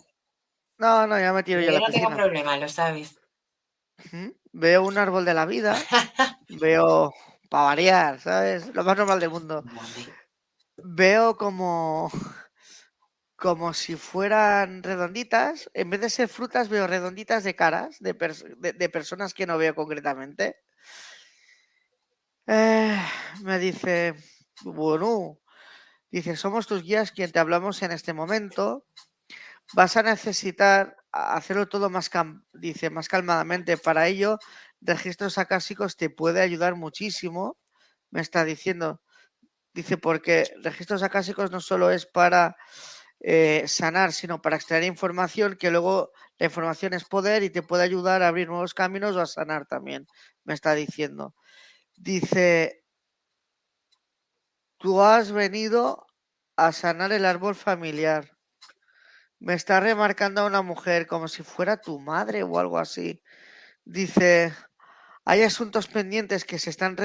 No, 0.77 1.07
no, 1.07 1.17
ya 1.17 1.31
me 1.31 1.43
tiro 1.43 1.61
yo. 1.61 1.71
Yo 1.71 1.79
no 1.79 1.87
tengo 1.87 2.09
problema, 2.09 2.57
lo 2.57 2.67
sabes. 2.67 3.17
Veo 4.51 4.83
un 4.83 4.97
árbol 4.97 5.23
de 5.23 5.33
la 5.33 5.45
vida. 5.45 5.75
veo, 6.49 7.13
para 7.49 7.63
variar, 7.63 8.19
¿sabes? 8.19 8.75
Lo 8.75 8.83
más 8.83 8.97
normal 8.97 9.21
del 9.21 9.29
mundo. 9.29 9.63
Veo 10.75 11.37
como 11.37 12.11
como 13.37 13.73
si 13.73 13.95
fueran 13.95 14.83
redonditas. 14.83 15.69
En 15.73 15.89
vez 15.91 16.01
de 16.01 16.09
ser 16.09 16.27
frutas, 16.27 16.69
veo 16.69 16.87
redonditas 16.87 17.43
de 17.43 17.55
caras 17.55 17.97
de, 17.99 18.13
personas 18.89 19.33
que 19.33 19.45
no 19.45 19.57
veo 19.57 19.75
concretamente. 19.75 20.57
Eh, 22.47 22.99
me 23.43 23.59
dice, 23.59 24.15
bueno, 24.63 25.39
dice, 26.09 26.35
somos 26.35 26.65
tus 26.65 26.81
guías 26.81 27.11
quien 27.11 27.31
te 27.31 27.39
hablamos 27.39 27.81
en 27.83 27.91
este 27.91 28.11
momento. 28.11 28.87
Vas 29.73 29.97
a 29.97 30.03
necesitar 30.03 30.97
hacerlo 31.11 31.67
todo 31.67 31.89
más, 31.91 32.09
dice, 32.53 32.89
más 32.89 33.07
calmadamente. 33.07 33.77
Para 33.77 34.07
ello, 34.07 34.39
registros 34.81 35.37
acásicos 35.37 35.95
te 35.95 36.09
puede 36.09 36.41
ayudar 36.41 36.75
muchísimo. 36.75 37.59
Me 38.09 38.21
está 38.21 38.45
diciendo, 38.45 39.01
dice, 39.73 39.97
porque 39.97 40.51
registros 40.63 41.03
acásicos 41.03 41.51
no 41.51 41.59
solo 41.61 41.91
es 41.91 42.07
para 42.07 42.55
eh, 43.19 43.63
sanar, 43.67 44.13
sino 44.13 44.41
para 44.41 44.55
extraer 44.55 44.83
información, 44.83 45.57
que 45.57 45.71
luego 45.71 46.11
la 46.37 46.45
información 46.45 46.93
es 46.93 47.05
poder 47.05 47.43
y 47.43 47.49
te 47.49 47.63
puede 47.63 47.83
ayudar 47.83 48.21
a 48.21 48.27
abrir 48.27 48.47
nuevos 48.47 48.73
caminos 48.73 49.15
o 49.15 49.21
a 49.21 49.25
sanar 49.25 49.65
también, 49.65 50.07
me 50.43 50.53
está 50.53 50.75
diciendo. 50.75 51.35
Dice, 51.95 52.83
tú 54.77 55.01
has 55.01 55.31
venido 55.31 56.05
a 56.55 56.71
sanar 56.71 57.11
el 57.11 57.25
árbol 57.25 57.55
familiar. 57.55 58.31
Me 59.39 59.53
está 59.53 59.79
remarcando 59.79 60.41
a 60.41 60.45
una 60.45 60.61
mujer 60.61 61.07
como 61.07 61.27
si 61.27 61.43
fuera 61.43 61.77
tu 61.77 61.99
madre 61.99 62.43
o 62.43 62.59
algo 62.59 62.77
así. 62.79 63.21
Dice, 63.85 64.53
hay 65.25 65.43
asuntos 65.43 65.87
pendientes 65.87 66.45
que 66.45 66.59
se 66.59 66.69
están 66.69 66.97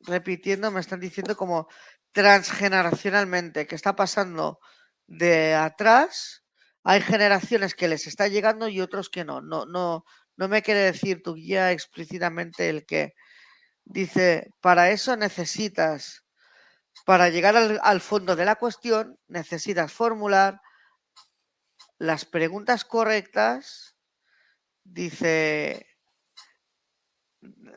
repitiendo, 0.00 0.70
me 0.70 0.80
están 0.80 1.00
diciendo 1.00 1.36
como 1.36 1.68
transgeneracionalmente, 2.12 3.66
que 3.66 3.74
está 3.74 3.96
pasando 3.96 4.60
de 5.06 5.54
atrás 5.54 6.44
hay 6.82 7.00
generaciones 7.00 7.74
que 7.74 7.88
les 7.88 8.06
está 8.06 8.28
llegando 8.28 8.68
y 8.68 8.80
otros 8.80 9.08
que 9.08 9.24
no. 9.24 9.40
No, 9.40 9.64
no, 9.66 10.04
no 10.36 10.48
me 10.48 10.62
quiere 10.62 10.80
decir 10.80 11.22
tu 11.22 11.34
guía 11.34 11.72
explícitamente 11.72 12.68
el 12.68 12.86
que. 12.86 13.14
Dice, 13.86 14.48
para 14.62 14.90
eso 14.90 15.14
necesitas, 15.14 16.24
para 17.04 17.28
llegar 17.28 17.54
al, 17.56 17.80
al 17.82 18.00
fondo 18.00 18.34
de 18.34 18.46
la 18.46 18.56
cuestión, 18.56 19.18
necesitas 19.28 19.92
formular 19.92 20.60
las 21.98 22.24
preguntas 22.24 22.84
correctas. 22.84 23.94
Dice, 24.84 25.86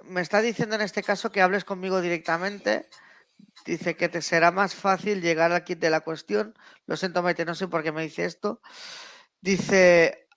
me 0.03 0.21
está 0.21 0.41
diciendo 0.41 0.75
en 0.75 0.81
este 0.81 1.03
caso 1.03 1.31
que 1.31 1.41
hables 1.41 1.65
conmigo 1.65 2.01
directamente 2.01 2.87
Dice 3.67 3.97
que 3.97 4.07
te 4.07 4.21
será 4.21 4.49
más 4.51 4.75
fácil 4.75 5.21
llegar 5.21 5.51
al 5.51 5.65
kit 5.65 5.77
de 5.77 5.89
la 5.89 5.99
cuestión. 5.99 6.57
Lo 6.85 6.95
siento, 6.95 7.21
Maite, 7.21 7.43
no 7.43 7.53
sé 7.53 7.67
por 7.67 7.83
qué 7.83 7.91
me 7.91 8.01
dice 8.01 8.23
esto. 8.23 8.61
Dice, 9.41 10.29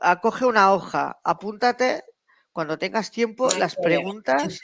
acoge 0.00 0.44
una 0.44 0.72
hoja, 0.72 1.20
apúntate 1.24 2.04
cuando 2.52 2.78
tengas 2.78 3.10
tiempo 3.10 3.48
las 3.58 3.74
preguntas 3.74 4.60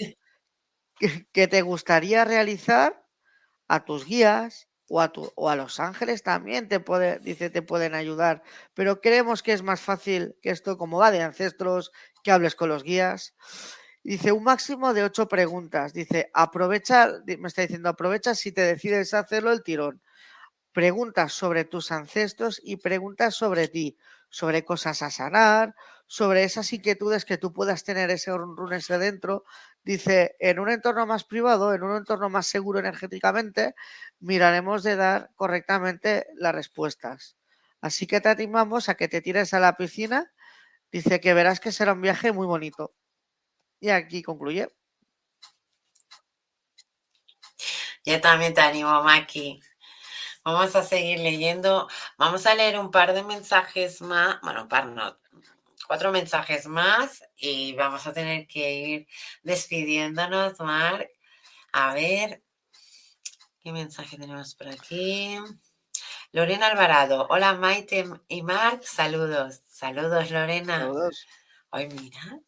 que, 1.32 1.48
te 1.48 1.62
gustaría 1.62 2.24
realizar 2.24 3.04
a 3.66 3.84
tus 3.84 4.06
guías 4.06 4.68
o 4.88 5.00
a, 5.00 5.10
tu, 5.10 5.32
o 5.34 5.50
a 5.50 5.56
los 5.56 5.80
ángeles 5.80 6.22
también 6.22 6.68
te 6.68 6.78
puede, 6.78 7.18
dice, 7.18 7.50
te 7.50 7.60
pueden 7.60 7.96
ayudar. 7.96 8.44
Pero 8.72 9.00
creemos 9.00 9.42
que 9.42 9.52
es 9.52 9.64
más 9.64 9.80
fácil 9.80 10.36
que 10.42 10.50
esto, 10.50 10.78
como 10.78 10.98
va 10.98 11.10
de 11.10 11.22
ancestros, 11.22 11.90
que 12.22 12.30
hables 12.30 12.54
con 12.54 12.68
los 12.68 12.84
guías. 12.84 13.34
Dice 14.06 14.30
un 14.30 14.44
máximo 14.44 14.94
de 14.94 15.02
ocho 15.02 15.26
preguntas. 15.26 15.92
Dice, 15.92 16.30
aprovecha, 16.32 17.10
me 17.26 17.48
está 17.48 17.62
diciendo, 17.62 17.88
aprovecha 17.88 18.36
si 18.36 18.52
te 18.52 18.60
decides 18.60 19.12
hacerlo 19.14 19.50
el 19.50 19.64
tirón. 19.64 20.00
Preguntas 20.72 21.32
sobre 21.32 21.64
tus 21.64 21.90
ancestros 21.90 22.60
y 22.62 22.76
preguntas 22.76 23.34
sobre 23.34 23.66
ti, 23.66 23.98
sobre 24.28 24.64
cosas 24.64 25.02
a 25.02 25.10
sanar, 25.10 25.74
sobre 26.06 26.44
esas 26.44 26.72
inquietudes 26.72 27.24
que 27.24 27.36
tú 27.36 27.52
puedas 27.52 27.82
tener 27.82 28.10
ese 28.12 28.30
ese 28.70 28.98
dentro. 28.98 29.42
Dice, 29.82 30.36
en 30.38 30.60
un 30.60 30.70
entorno 30.70 31.04
más 31.04 31.24
privado, 31.24 31.74
en 31.74 31.82
un 31.82 31.96
entorno 31.96 32.28
más 32.30 32.46
seguro 32.46 32.78
energéticamente, 32.78 33.74
miraremos 34.20 34.84
de 34.84 34.94
dar 34.94 35.32
correctamente 35.34 36.28
las 36.36 36.54
respuestas. 36.54 37.36
Así 37.80 38.06
que 38.06 38.20
te 38.20 38.28
animamos 38.28 38.88
a 38.88 38.94
que 38.94 39.08
te 39.08 39.20
tires 39.20 39.52
a 39.52 39.58
la 39.58 39.76
piscina. 39.76 40.32
Dice 40.92 41.20
que 41.20 41.34
verás 41.34 41.58
que 41.58 41.72
será 41.72 41.94
un 41.94 42.02
viaje 42.02 42.30
muy 42.30 42.46
bonito. 42.46 42.94
Y 43.80 43.90
aquí 43.90 44.22
concluye. 44.22 44.68
Yo 48.04 48.20
también 48.20 48.54
te 48.54 48.60
animo, 48.60 49.02
Maki. 49.02 49.60
Vamos 50.44 50.76
a 50.76 50.84
seguir 50.84 51.18
leyendo. 51.18 51.88
Vamos 52.16 52.46
a 52.46 52.54
leer 52.54 52.78
un 52.78 52.92
par 52.92 53.12
de 53.12 53.24
mensajes 53.24 54.00
más. 54.00 54.40
Bueno, 54.42 54.62
un 54.62 54.68
par 54.68 54.86
no. 54.86 55.18
Cuatro 55.88 56.12
mensajes 56.12 56.66
más 56.66 57.24
y 57.36 57.74
vamos 57.74 58.06
a 58.06 58.12
tener 58.12 58.46
que 58.46 58.74
ir 58.74 59.08
despidiéndonos, 59.42 60.60
Marc. 60.60 61.10
A 61.72 61.94
ver, 61.94 62.42
¿qué 63.60 63.72
mensaje 63.72 64.16
tenemos 64.16 64.54
por 64.54 64.68
aquí? 64.68 65.38
Lorena 66.32 66.68
Alvarado. 66.68 67.26
Hola, 67.28 67.54
Maite 67.54 68.04
y 68.28 68.42
Marc. 68.42 68.82
Saludos. 68.84 69.62
Saludos, 69.68 70.30
Lorena. 70.30 70.78
Saludos. 70.78 71.26
Ay, 71.72 71.88
mira. 71.88 72.40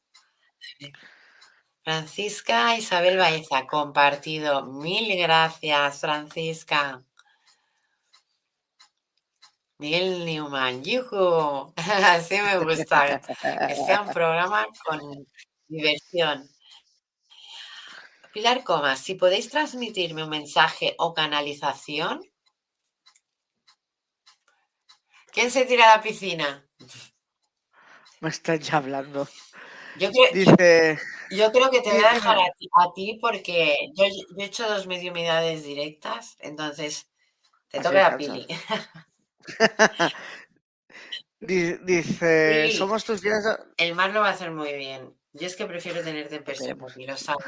Francisca 1.88 2.76
Isabel 2.76 3.16
Baeza, 3.16 3.66
compartido. 3.66 4.62
Mil 4.66 5.16
gracias, 5.16 6.00
Francisca. 6.00 7.02
Miguel 9.78 10.26
Newman, 10.26 10.84
yuhu. 10.84 11.72
Así 12.04 12.36
me 12.42 12.58
gusta. 12.58 13.22
Que 13.68 13.74
sea 13.74 14.02
un 14.02 14.12
programa 14.12 14.66
con 14.84 15.00
diversión. 15.66 16.46
Pilar 18.34 18.62
Comas, 18.64 18.98
si 18.98 19.14
podéis 19.14 19.48
transmitirme 19.48 20.24
un 20.24 20.28
mensaje 20.28 20.94
o 20.98 21.14
canalización. 21.14 22.20
¿Quién 25.32 25.50
se 25.50 25.64
tira 25.64 25.90
a 25.90 25.96
la 25.96 26.02
piscina? 26.02 26.68
Me 28.20 28.28
están 28.28 28.58
ya 28.58 28.76
hablando. 28.76 29.26
Yo 29.98 30.10
creo, 30.10 30.32
Dice. 30.32 30.98
yo 31.30 31.52
creo 31.52 31.70
que 31.70 31.80
te 31.80 31.90
voy 31.90 32.04
a 32.04 32.14
dejar 32.14 32.38
a 32.38 32.50
ti, 32.58 32.68
a 32.72 32.92
ti 32.94 33.18
porque 33.20 33.76
yo, 33.94 34.04
yo 34.06 34.36
he 34.38 34.44
hecho 34.44 34.68
dos 34.68 34.86
mediumidades 34.86 35.64
directas, 35.64 36.36
entonces 36.40 37.08
te 37.70 37.78
Así 37.78 37.86
toca 37.88 38.06
a 38.06 38.16
descansas. 38.16 38.46
Pili. 38.46 38.56
Di- 41.40 41.76
Dice, 41.84 42.68
Sí. 42.70 42.76
somos 42.78 43.04
tus 43.04 43.22
guías. 43.22 43.44
El 43.76 43.94
mar 43.94 44.10
lo 44.10 44.20
va 44.20 44.28
a 44.28 44.32
hacer 44.32 44.50
muy 44.50 44.72
bien. 44.74 45.14
Yo 45.32 45.46
es 45.46 45.56
que 45.56 45.66
prefiero 45.66 46.02
tenerte 46.02 46.36
en 46.36 46.44
persona, 46.44 46.74
y 46.96 47.06
lo 47.06 47.16
sabes. 47.16 47.44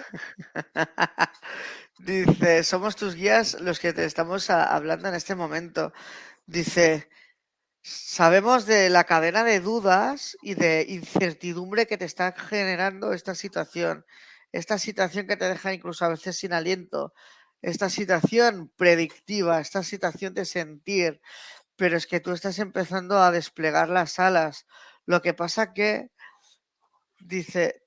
Dice, 1.98 2.62
somos 2.64 2.96
tus 2.96 3.14
guías 3.14 3.60
los 3.60 3.80
que 3.80 3.92
te 3.92 4.04
estamos 4.04 4.48
a- 4.50 4.74
hablando 4.74 5.08
en 5.08 5.14
este 5.14 5.34
momento. 5.34 5.92
Dice, 6.46 7.08
sabemos 7.82 8.66
de 8.66 8.90
la 8.90 9.04
cadena 9.04 9.44
de 9.44 9.60
dudas 9.60 10.36
y 10.42 10.54
de 10.54 10.84
incertidumbre 10.88 11.86
que 11.86 11.98
te 11.98 12.04
está 12.04 12.32
generando 12.32 13.12
esta 13.12 13.34
situación. 13.34 14.04
Esta 14.52 14.78
situación 14.78 15.26
que 15.26 15.36
te 15.36 15.48
deja 15.48 15.72
incluso 15.72 16.04
a 16.04 16.08
veces 16.08 16.36
sin 16.36 16.52
aliento. 16.52 17.12
Esta 17.62 17.88
situación 17.90 18.72
predictiva, 18.76 19.60
esta 19.60 19.82
situación 19.82 20.34
de 20.34 20.44
sentir. 20.44 21.20
Pero 21.76 21.96
es 21.96 22.06
que 22.06 22.20
tú 22.20 22.32
estás 22.32 22.58
empezando 22.58 23.22
a 23.22 23.30
desplegar 23.30 23.88
las 23.88 24.18
alas. 24.18 24.66
Lo 25.06 25.22
que 25.22 25.34
pasa 25.34 25.72
que, 25.72 26.10
dice, 27.20 27.82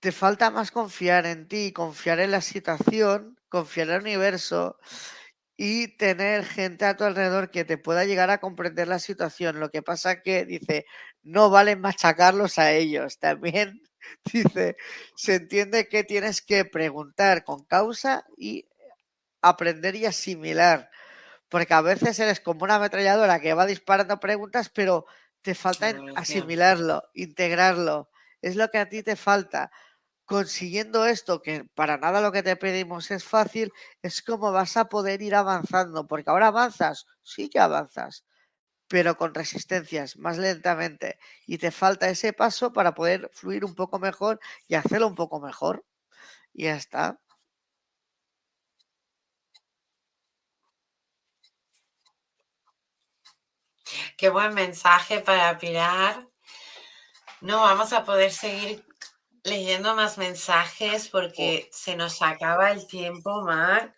te 0.00 0.12
falta 0.12 0.50
más 0.50 0.70
confiar 0.70 1.26
en 1.26 1.48
ti, 1.48 1.72
confiar 1.72 2.20
en 2.20 2.30
la 2.30 2.40
situación, 2.40 3.38
confiar 3.48 3.88
en 3.88 3.94
el 3.94 4.00
universo 4.02 4.78
y 5.60 5.88
tener 5.96 6.44
gente 6.44 6.84
a 6.84 6.96
tu 6.96 7.02
alrededor 7.02 7.50
que 7.50 7.64
te 7.64 7.78
pueda 7.78 8.04
llegar 8.04 8.30
a 8.30 8.38
comprender 8.38 8.86
la 8.86 9.00
situación. 9.00 9.58
Lo 9.58 9.70
que 9.70 9.82
pasa 9.82 10.22
que 10.22 10.44
dice, 10.44 10.86
no 11.24 11.50
vale 11.50 11.74
machacarlos 11.74 12.60
a 12.60 12.70
ellos. 12.70 13.18
También 13.20 13.82
dice, 14.32 14.76
se 15.16 15.34
entiende 15.34 15.88
que 15.88 16.04
tienes 16.04 16.42
que 16.42 16.64
preguntar 16.64 17.42
con 17.42 17.64
causa 17.64 18.24
y 18.36 18.68
aprender 19.42 19.96
y 19.96 20.06
asimilar. 20.06 20.90
Porque 21.48 21.74
a 21.74 21.80
veces 21.80 22.16
eres 22.20 22.38
como 22.38 22.62
una 22.62 22.76
ametralladora 22.76 23.40
que 23.40 23.52
va 23.52 23.66
disparando 23.66 24.20
preguntas, 24.20 24.70
pero 24.72 25.06
te 25.42 25.56
falta 25.56 25.92
asimilarlo, 26.14 27.02
integrarlo. 27.14 28.10
Es 28.42 28.54
lo 28.54 28.68
que 28.68 28.78
a 28.78 28.88
ti 28.88 29.02
te 29.02 29.16
falta 29.16 29.72
consiguiendo 30.28 31.06
esto, 31.06 31.40
que 31.42 31.64
para 31.74 31.96
nada 31.96 32.20
lo 32.20 32.32
que 32.32 32.42
te 32.42 32.54
pedimos 32.56 33.10
es 33.10 33.24
fácil, 33.24 33.72
es 34.02 34.22
como 34.22 34.52
vas 34.52 34.76
a 34.76 34.88
poder 34.90 35.22
ir 35.22 35.34
avanzando, 35.34 36.06
porque 36.06 36.30
ahora 36.30 36.48
avanzas, 36.48 37.06
sí 37.22 37.48
que 37.48 37.58
avanzas, 37.58 38.26
pero 38.88 39.16
con 39.16 39.34
resistencias, 39.34 40.18
más 40.18 40.38
lentamente, 40.38 41.18
y 41.46 41.58
te 41.58 41.70
falta 41.70 42.10
ese 42.10 42.32
paso 42.34 42.72
para 42.74 42.94
poder 42.94 43.30
fluir 43.32 43.64
un 43.64 43.74
poco 43.74 43.98
mejor 43.98 44.40
y 44.68 44.74
hacerlo 44.76 45.08
un 45.08 45.14
poco 45.14 45.40
mejor. 45.40 45.84
Y 46.54 46.64
ya 46.64 46.76
está. 46.76 47.20
Qué 54.18 54.28
buen 54.30 54.54
mensaje 54.54 55.20
para 55.20 55.58
Pilar. 55.58 56.28
No 57.40 57.60
vamos 57.62 57.92
a 57.92 58.04
poder 58.04 58.32
seguir 58.32 58.87
leyendo 59.44 59.94
más 59.94 60.18
mensajes 60.18 61.08
porque 61.08 61.68
se 61.72 61.96
nos 61.96 62.22
acaba 62.22 62.70
el 62.70 62.86
tiempo, 62.86 63.42
Mar. 63.42 63.94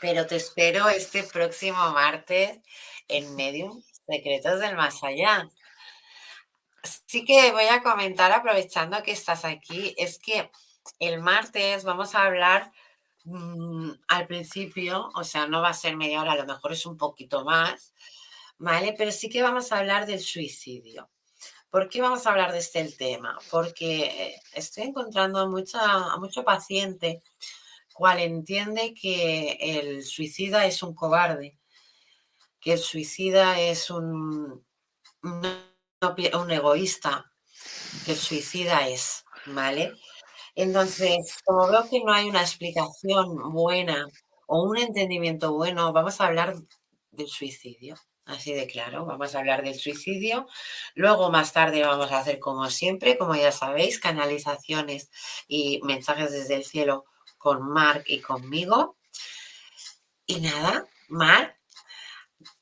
Pero 0.00 0.26
te 0.26 0.36
espero 0.36 0.88
este 0.88 1.24
próximo 1.24 1.90
martes 1.90 2.58
en 3.08 3.34
Medium 3.34 3.82
Secretos 4.06 4.60
del 4.60 4.76
Más 4.76 5.02
Allá. 5.02 5.48
Sí 7.06 7.24
que 7.24 7.50
voy 7.52 7.66
a 7.66 7.82
comentar, 7.82 8.30
aprovechando 8.32 9.02
que 9.02 9.12
estás 9.12 9.44
aquí, 9.44 9.94
es 9.98 10.18
que 10.18 10.50
el 11.00 11.20
martes 11.20 11.84
vamos 11.84 12.14
a 12.14 12.24
hablar 12.24 12.72
mm, 13.24 13.90
al 14.08 14.26
principio, 14.26 15.10
o 15.14 15.24
sea, 15.24 15.46
no 15.46 15.60
va 15.60 15.70
a 15.70 15.74
ser 15.74 15.96
media 15.96 16.20
hora, 16.20 16.32
a 16.32 16.36
lo 16.36 16.46
mejor 16.46 16.72
es 16.72 16.86
un 16.86 16.96
poquito 16.96 17.44
más, 17.44 17.94
¿vale? 18.58 18.94
Pero 18.96 19.10
sí 19.12 19.28
que 19.28 19.42
vamos 19.42 19.72
a 19.72 19.78
hablar 19.78 20.06
del 20.06 20.20
suicidio. 20.20 21.10
¿Por 21.70 21.88
qué 21.88 22.00
vamos 22.00 22.26
a 22.26 22.30
hablar 22.30 22.52
de 22.52 22.58
este 22.58 22.82
tema? 22.92 23.38
Porque 23.50 24.04
eh, 24.06 24.40
estoy 24.54 24.84
encontrando 24.84 25.38
a, 25.38 25.46
mucha, 25.46 25.80
a 25.80 26.16
mucho 26.16 26.42
paciente 26.42 27.22
cual 27.92 28.20
entiende 28.20 28.94
que 28.94 29.58
el 29.60 30.04
suicida 30.04 30.64
es 30.66 30.82
un 30.82 30.94
cobarde, 30.94 31.58
que 32.60 32.74
el 32.74 32.78
suicida 32.78 33.60
es 33.60 33.90
un, 33.90 34.64
un, 35.22 35.46
un 36.34 36.50
egoísta, 36.50 37.30
que 38.04 38.12
el 38.12 38.18
suicida 38.18 38.88
es, 38.88 39.24
¿vale? 39.46 39.92
Entonces, 40.54 41.36
como 41.44 41.68
veo 41.68 41.88
que 41.88 42.00
no 42.02 42.12
hay 42.12 42.28
una 42.28 42.40
explicación 42.40 43.52
buena 43.52 44.06
o 44.46 44.62
un 44.62 44.78
entendimiento 44.78 45.52
bueno, 45.52 45.92
vamos 45.92 46.20
a 46.20 46.26
hablar 46.26 46.54
del 47.10 47.28
suicidio. 47.28 47.96
Así 48.28 48.52
de 48.52 48.66
claro, 48.66 49.06
vamos 49.06 49.34
a 49.34 49.38
hablar 49.38 49.62
del 49.64 49.74
suicidio. 49.74 50.46
Luego, 50.94 51.30
más 51.30 51.54
tarde, 51.54 51.82
vamos 51.82 52.12
a 52.12 52.18
hacer 52.18 52.38
como 52.38 52.68
siempre, 52.68 53.16
como 53.16 53.34
ya 53.34 53.50
sabéis, 53.52 53.98
canalizaciones 53.98 55.10
y 55.48 55.80
mensajes 55.82 56.30
desde 56.30 56.56
el 56.56 56.64
cielo 56.64 57.06
con 57.38 57.62
Marc 57.62 58.04
y 58.06 58.20
conmigo. 58.20 58.98
Y 60.26 60.40
nada, 60.40 60.86
Marc, 61.08 61.56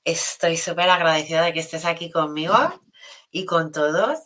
estoy 0.04 0.56
súper 0.56 0.88
agradecida 0.88 1.42
de 1.42 1.52
que 1.52 1.60
estés 1.60 1.84
aquí 1.84 2.12
conmigo 2.12 2.54
y 3.32 3.44
con 3.44 3.72
todos. 3.72 4.20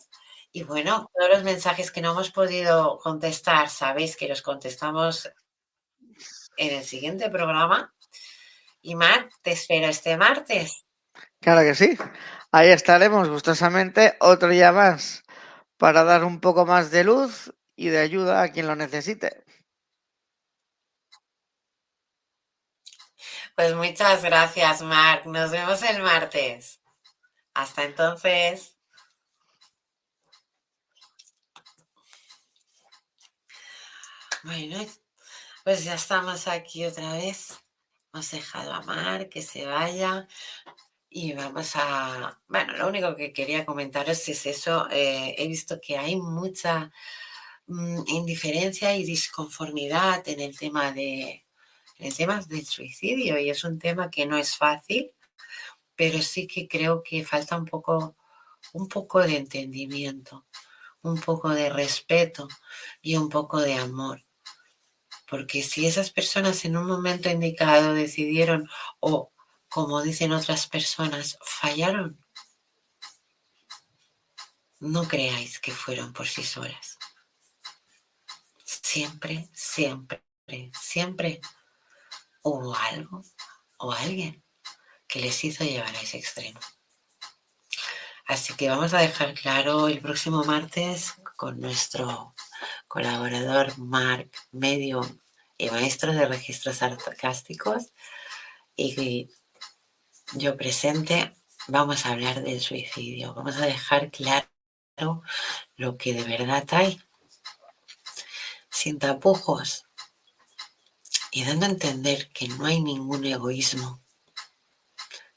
Y 0.51 0.61
bueno, 0.61 1.09
todos 1.11 1.31
los 1.31 1.43
mensajes 1.43 1.89
que 1.89 2.01
no 2.01 2.11
hemos 2.11 2.29
podido 2.29 2.99
contestar, 2.99 3.71
sabéis 3.71 4.15
que 4.15 4.27
los 4.27 4.43
contestamos 4.43 5.27
en 6.57 6.75
el 6.75 6.83
siguiente 6.83 7.31
programa. 7.31 7.95
Y 8.83 8.93
Marc, 8.93 9.31
te 9.41 9.53
espero 9.53 9.87
este 9.87 10.17
martes. 10.17 10.85
Claro 11.41 11.61
que 11.61 11.73
sí. 11.73 11.97
Ahí 12.51 12.69
estaremos 12.69 13.27
gustosamente 13.27 14.15
otro 14.19 14.49
día 14.49 14.71
más 14.71 15.23
para 15.77 16.03
dar 16.03 16.23
un 16.23 16.39
poco 16.39 16.65
más 16.67 16.91
de 16.91 17.03
luz 17.03 17.51
y 17.75 17.89
de 17.89 17.99
ayuda 17.99 18.43
a 18.43 18.51
quien 18.51 18.67
lo 18.67 18.75
necesite. 18.75 19.43
Pues 23.55 23.75
muchas 23.75 24.23
gracias, 24.23 24.81
Marc. 24.83 25.25
Nos 25.25 25.49
vemos 25.51 25.81
el 25.83 26.03
martes. 26.03 26.79
Hasta 27.55 27.83
entonces. 27.85 28.77
Bueno, 34.43 34.85
pues 35.63 35.83
ya 35.83 35.95
estamos 35.95 36.47
aquí 36.47 36.85
otra 36.85 37.13
vez. 37.13 37.59
Hemos 38.13 38.29
dejado 38.29 38.73
a 38.73 38.81
Mar 38.81 39.29
que 39.29 39.41
se 39.41 39.65
vaya 39.65 40.27
y 41.13 41.33
vamos 41.33 41.73
a... 41.75 42.39
Bueno, 42.47 42.77
lo 42.77 42.87
único 42.87 43.15
que 43.15 43.33
quería 43.33 43.65
comentaros 43.65 44.27
es 44.29 44.45
eso. 44.45 44.87
Eh, 44.89 45.35
he 45.37 45.47
visto 45.47 45.79
que 45.81 45.97
hay 45.97 46.15
mucha 46.15 46.91
mm, 47.67 48.03
indiferencia 48.07 48.95
y 48.95 49.03
disconformidad 49.03 50.27
en 50.29 50.39
el 50.39 50.57
tema 50.57 50.91
de 50.93 51.45
en 51.99 52.07
el 52.17 52.47
del 52.47 52.65
suicidio 52.65 53.37
y 53.39 53.49
es 53.49 53.63
un 53.63 53.77
tema 53.77 54.09
que 54.09 54.25
no 54.25 54.37
es 54.37 54.55
fácil, 54.55 55.11
pero 55.95 56.19
sí 56.21 56.47
que 56.47 56.67
creo 56.67 57.03
que 57.03 57.25
falta 57.25 57.57
un 57.57 57.65
poco 57.65 58.15
un 58.73 58.87
poco 58.87 59.19
de 59.19 59.37
entendimiento, 59.37 60.45
un 61.03 61.19
poco 61.19 61.49
de 61.49 61.69
respeto 61.69 62.47
y 63.01 63.17
un 63.17 63.29
poco 63.29 63.59
de 63.61 63.75
amor. 63.75 64.23
Porque 65.29 65.61
si 65.61 65.87
esas 65.87 66.11
personas 66.11 66.65
en 66.65 66.77
un 66.77 66.87
momento 66.87 67.29
indicado 67.29 67.93
decidieron 67.93 68.69
o, 68.99 69.31
como 69.71 70.01
dicen 70.01 70.33
otras 70.33 70.67
personas, 70.67 71.37
fallaron, 71.41 72.19
no 74.81 75.07
creáis 75.07 75.59
que 75.59 75.71
fueron 75.71 76.11
por 76.11 76.27
sí 76.27 76.43
solas. 76.43 76.99
Siempre, 78.65 79.47
siempre, 79.53 80.21
siempre 80.77 81.39
hubo 82.43 82.75
algo 82.75 83.23
o 83.77 83.93
alguien 83.93 84.43
que 85.07 85.21
les 85.21 85.41
hizo 85.45 85.63
llevar 85.63 85.95
a 85.95 86.01
ese 86.01 86.17
extremo. 86.17 86.59
Así 88.25 88.53
que 88.55 88.67
vamos 88.67 88.93
a 88.93 88.99
dejar 88.99 89.33
claro 89.35 89.87
el 89.87 90.01
próximo 90.01 90.43
martes 90.43 91.13
con 91.37 91.61
nuestro 91.61 92.35
colaborador 92.89 93.77
Marc 93.77 94.35
Medio 94.51 94.99
y 95.57 95.69
maestro 95.69 96.11
de 96.11 96.25
registros 96.25 96.77
sarcásticos 96.77 97.93
y 98.75 99.29
yo 100.33 100.57
presente 100.57 101.35
vamos 101.67 102.05
a 102.05 102.11
hablar 102.11 102.41
del 102.41 102.59
suicidio. 102.59 103.33
Vamos 103.33 103.57
a 103.57 103.65
dejar 103.65 104.11
claro 104.11 105.23
lo 105.75 105.97
que 105.97 106.13
de 106.13 106.23
verdad 106.23 106.67
hay. 106.71 107.01
Sin 108.69 108.97
tapujos, 108.99 109.85
y 111.31 111.45
dando 111.45 111.65
a 111.65 111.69
entender 111.69 112.29
que 112.33 112.49
no 112.49 112.65
hay 112.65 112.81
ningún 112.81 113.25
egoísmo 113.25 114.03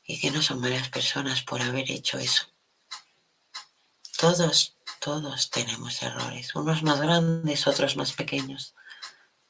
y 0.02 0.20
que 0.20 0.30
no 0.32 0.42
son 0.42 0.60
malas 0.60 0.88
personas 0.88 1.42
por 1.42 1.62
haber 1.62 1.90
hecho 1.90 2.18
eso. 2.18 2.46
Todos, 4.18 4.76
todos 5.00 5.50
tenemos 5.50 6.02
errores, 6.02 6.54
unos 6.54 6.82
más 6.82 7.00
grandes, 7.00 7.66
otros 7.66 7.96
más 7.96 8.12
pequeños, 8.12 8.74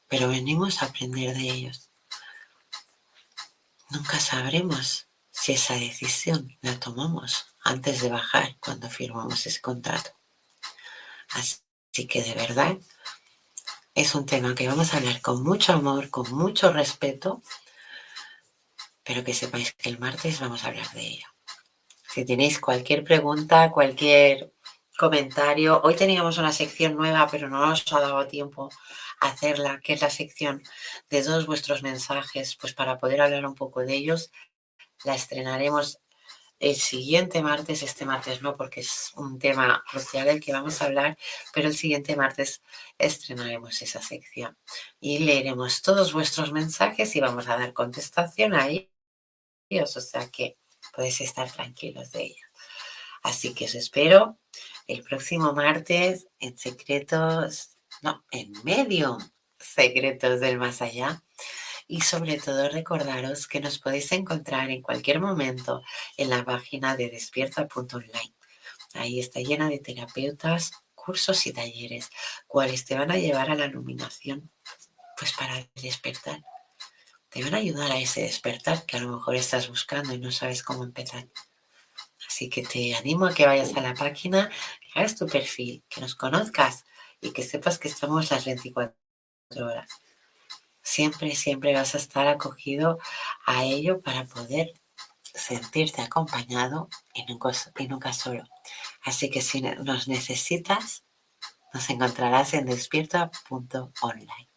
pero 0.07 0.29
venimos 0.29 0.81
a 0.81 0.85
aprender 0.85 1.35
de 1.35 1.49
ellos. 1.49 1.89
Nunca 3.89 4.19
sabremos 4.19 5.07
si 5.37 5.51
esa 5.51 5.75
decisión 5.75 6.57
la 6.61 6.79
tomamos 6.79 7.45
antes 7.61 8.01
de 8.01 8.09
bajar 8.09 8.55
cuando 8.61 8.89
firmamos 8.89 9.45
ese 9.45 9.59
contrato. 9.59 10.11
Así 11.31 12.07
que 12.07 12.23
de 12.23 12.33
verdad 12.33 12.77
es 13.93 14.15
un 14.15 14.25
tema 14.25 14.55
que 14.55 14.67
vamos 14.67 14.93
a 14.93 14.97
hablar 14.97 15.21
con 15.21 15.43
mucho 15.43 15.73
amor, 15.73 16.09
con 16.09 16.31
mucho 16.31 16.71
respeto, 16.71 17.43
pero 19.03 19.25
que 19.25 19.33
sepáis 19.33 19.73
que 19.73 19.89
el 19.89 19.99
martes 19.99 20.39
vamos 20.39 20.63
a 20.63 20.67
hablar 20.67 20.89
de 20.93 21.05
ello. 21.05 21.27
Si 22.07 22.23
tenéis 22.23 22.59
cualquier 22.59 23.03
pregunta, 23.03 23.71
cualquier 23.71 24.53
comentario, 24.97 25.81
hoy 25.83 25.95
teníamos 25.95 26.37
una 26.37 26.53
sección 26.53 26.95
nueva, 26.95 27.27
pero 27.29 27.49
no 27.49 27.65
nos 27.65 27.83
ha 27.91 27.99
dado 27.99 28.25
tiempo 28.25 28.69
a 29.19 29.27
hacerla, 29.27 29.81
que 29.81 29.93
es 29.93 30.01
la 30.01 30.09
sección 30.09 30.63
de 31.09 31.21
todos 31.21 31.45
vuestros 31.45 31.83
mensajes, 31.83 32.55
pues 32.55 32.73
para 32.73 32.97
poder 32.97 33.19
hablar 33.19 33.45
un 33.45 33.55
poco 33.55 33.81
de 33.81 33.95
ellos, 33.95 34.31
la 35.05 35.15
estrenaremos 35.15 35.99
el 36.59 36.75
siguiente 36.75 37.41
martes, 37.41 37.83
este 37.83 38.05
martes 38.05 38.41
no, 38.41 38.55
porque 38.55 38.79
es 38.79 39.11
un 39.15 39.37
tema 39.39 39.83
crucial 39.89 40.25
del 40.25 40.39
que 40.39 40.53
vamos 40.53 40.81
a 40.81 40.85
hablar, 40.85 41.17
pero 41.53 41.67
el 41.67 41.75
siguiente 41.75 42.15
martes 42.15 42.61
estrenaremos 42.97 43.81
esa 43.81 44.01
sección 44.01 44.57
y 44.99 45.19
leeremos 45.19 45.81
todos 45.81 46.13
vuestros 46.13 46.51
mensajes 46.53 47.15
y 47.15 47.19
vamos 47.19 47.47
a 47.47 47.57
dar 47.57 47.73
contestación 47.73 48.53
a 48.53 48.69
ellos, 48.69 49.97
o 49.97 50.01
sea 50.01 50.29
que 50.31 50.57
podéis 50.93 51.21
estar 51.21 51.51
tranquilos 51.51 52.11
de 52.11 52.23
ello. 52.23 52.47
Así 53.21 53.53
que 53.53 53.65
os 53.65 53.75
espero 53.75 54.39
el 54.87 55.03
próximo 55.03 55.51
martes 55.53 56.27
en 56.39 56.57
secretos, 56.57 57.71
no, 58.01 58.23
en 58.31 58.53
medio 58.63 59.17
secretos 59.59 60.39
del 60.39 60.57
más 60.57 60.81
allá 60.81 61.23
y 61.87 62.01
sobre 62.01 62.39
todo 62.39 62.69
recordaros 62.69 63.47
que 63.47 63.59
nos 63.59 63.79
podéis 63.79 64.11
encontrar 64.11 64.69
en 64.71 64.81
cualquier 64.81 65.19
momento 65.19 65.83
en 66.17 66.29
la 66.29 66.43
página 66.43 66.95
de 66.95 67.09
despierta.online. 67.09 68.33
Ahí 68.93 69.19
está 69.19 69.41
llena 69.41 69.69
de 69.69 69.79
terapeutas, 69.79 70.71
cursos 70.93 71.45
y 71.45 71.53
talleres, 71.53 72.09
cuales 72.47 72.85
te 72.85 72.95
van 72.97 73.11
a 73.11 73.17
llevar 73.17 73.51
a 73.51 73.55
la 73.55 73.65
iluminación, 73.65 74.51
pues 75.17 75.33
para 75.33 75.67
despertar. 75.75 76.43
Te 77.29 77.43
van 77.43 77.53
a 77.53 77.57
ayudar 77.57 77.91
a 77.91 77.99
ese 77.99 78.21
despertar 78.21 78.85
que 78.85 78.97
a 78.97 79.01
lo 79.01 79.17
mejor 79.17 79.35
estás 79.35 79.67
buscando 79.67 80.13
y 80.13 80.19
no 80.19 80.31
sabes 80.31 80.63
cómo 80.63 80.83
empezar. 80.83 81.27
Así 82.27 82.49
que 82.49 82.63
te 82.63 82.95
animo 82.95 83.27
a 83.27 83.33
que 83.33 83.45
vayas 83.45 83.75
a 83.75 83.81
la 83.81 83.93
página, 83.93 84.49
que 84.49 84.99
hagas 84.99 85.15
tu 85.15 85.27
perfil, 85.27 85.83
que 85.89 86.01
nos 86.01 86.15
conozcas 86.15 86.85
y 87.21 87.31
que 87.31 87.43
sepas 87.43 87.77
que 87.77 87.89
estamos 87.89 88.31
las 88.31 88.45
24 88.45 88.95
horas 89.57 90.04
siempre, 90.95 91.35
siempre 91.35 91.73
vas 91.73 91.93
a 91.93 91.97
estar 91.97 92.27
acogido 92.27 92.99
a 93.45 93.65
ello 93.65 94.01
para 94.01 94.23
poder 94.25 94.73
sentirte 95.21 96.01
acompañado 96.01 96.87
y 97.13 97.25
nunca, 97.25 97.51
y 97.77 97.87
nunca 97.87 98.13
solo. 98.13 98.43
Así 99.03 99.29
que 99.29 99.41
si 99.41 99.61
nos 99.61 100.07
necesitas, 100.07 101.03
nos 101.73 101.89
encontrarás 101.89 102.53
en 102.53 102.65
despierta.online. 102.65 104.49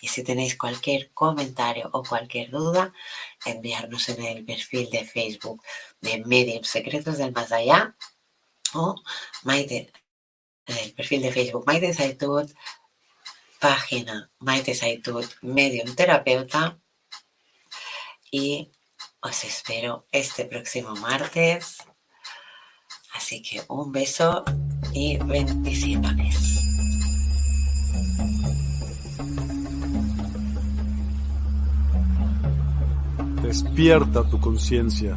Y 0.00 0.08
si 0.08 0.22
tenéis 0.22 0.56
cualquier 0.56 1.12
comentario 1.12 1.90
o 1.92 2.04
cualquier 2.04 2.50
duda, 2.50 2.92
enviarnos 3.44 4.08
en 4.10 4.22
el 4.24 4.44
perfil 4.44 4.88
de 4.90 5.04
Facebook 5.04 5.60
de 6.00 6.22
Medium 6.24 6.62
Secretos 6.62 7.18
del 7.18 7.32
Más 7.32 7.50
Allá 7.50 7.96
o 8.74 8.94
Maite, 9.42 9.92
el 10.66 10.92
perfil 10.94 11.22
de 11.22 11.32
Facebook 11.32 11.64
Maite 11.66 11.92
página 13.60 14.30
Maite 14.40 14.74
Saitud 14.74 15.24
Medium 15.42 15.94
Terapeuta 15.94 16.78
y 18.30 18.70
os 19.20 19.44
espero 19.44 20.06
este 20.12 20.44
próximo 20.44 20.94
martes. 20.96 21.78
Así 23.14 23.40
que 23.40 23.62
un 23.68 23.92
beso 23.92 24.44
y 24.92 25.16
bendiciones. 25.18 26.60
Despierta 33.40 34.28
tu 34.28 34.40
conciencia. 34.40 35.16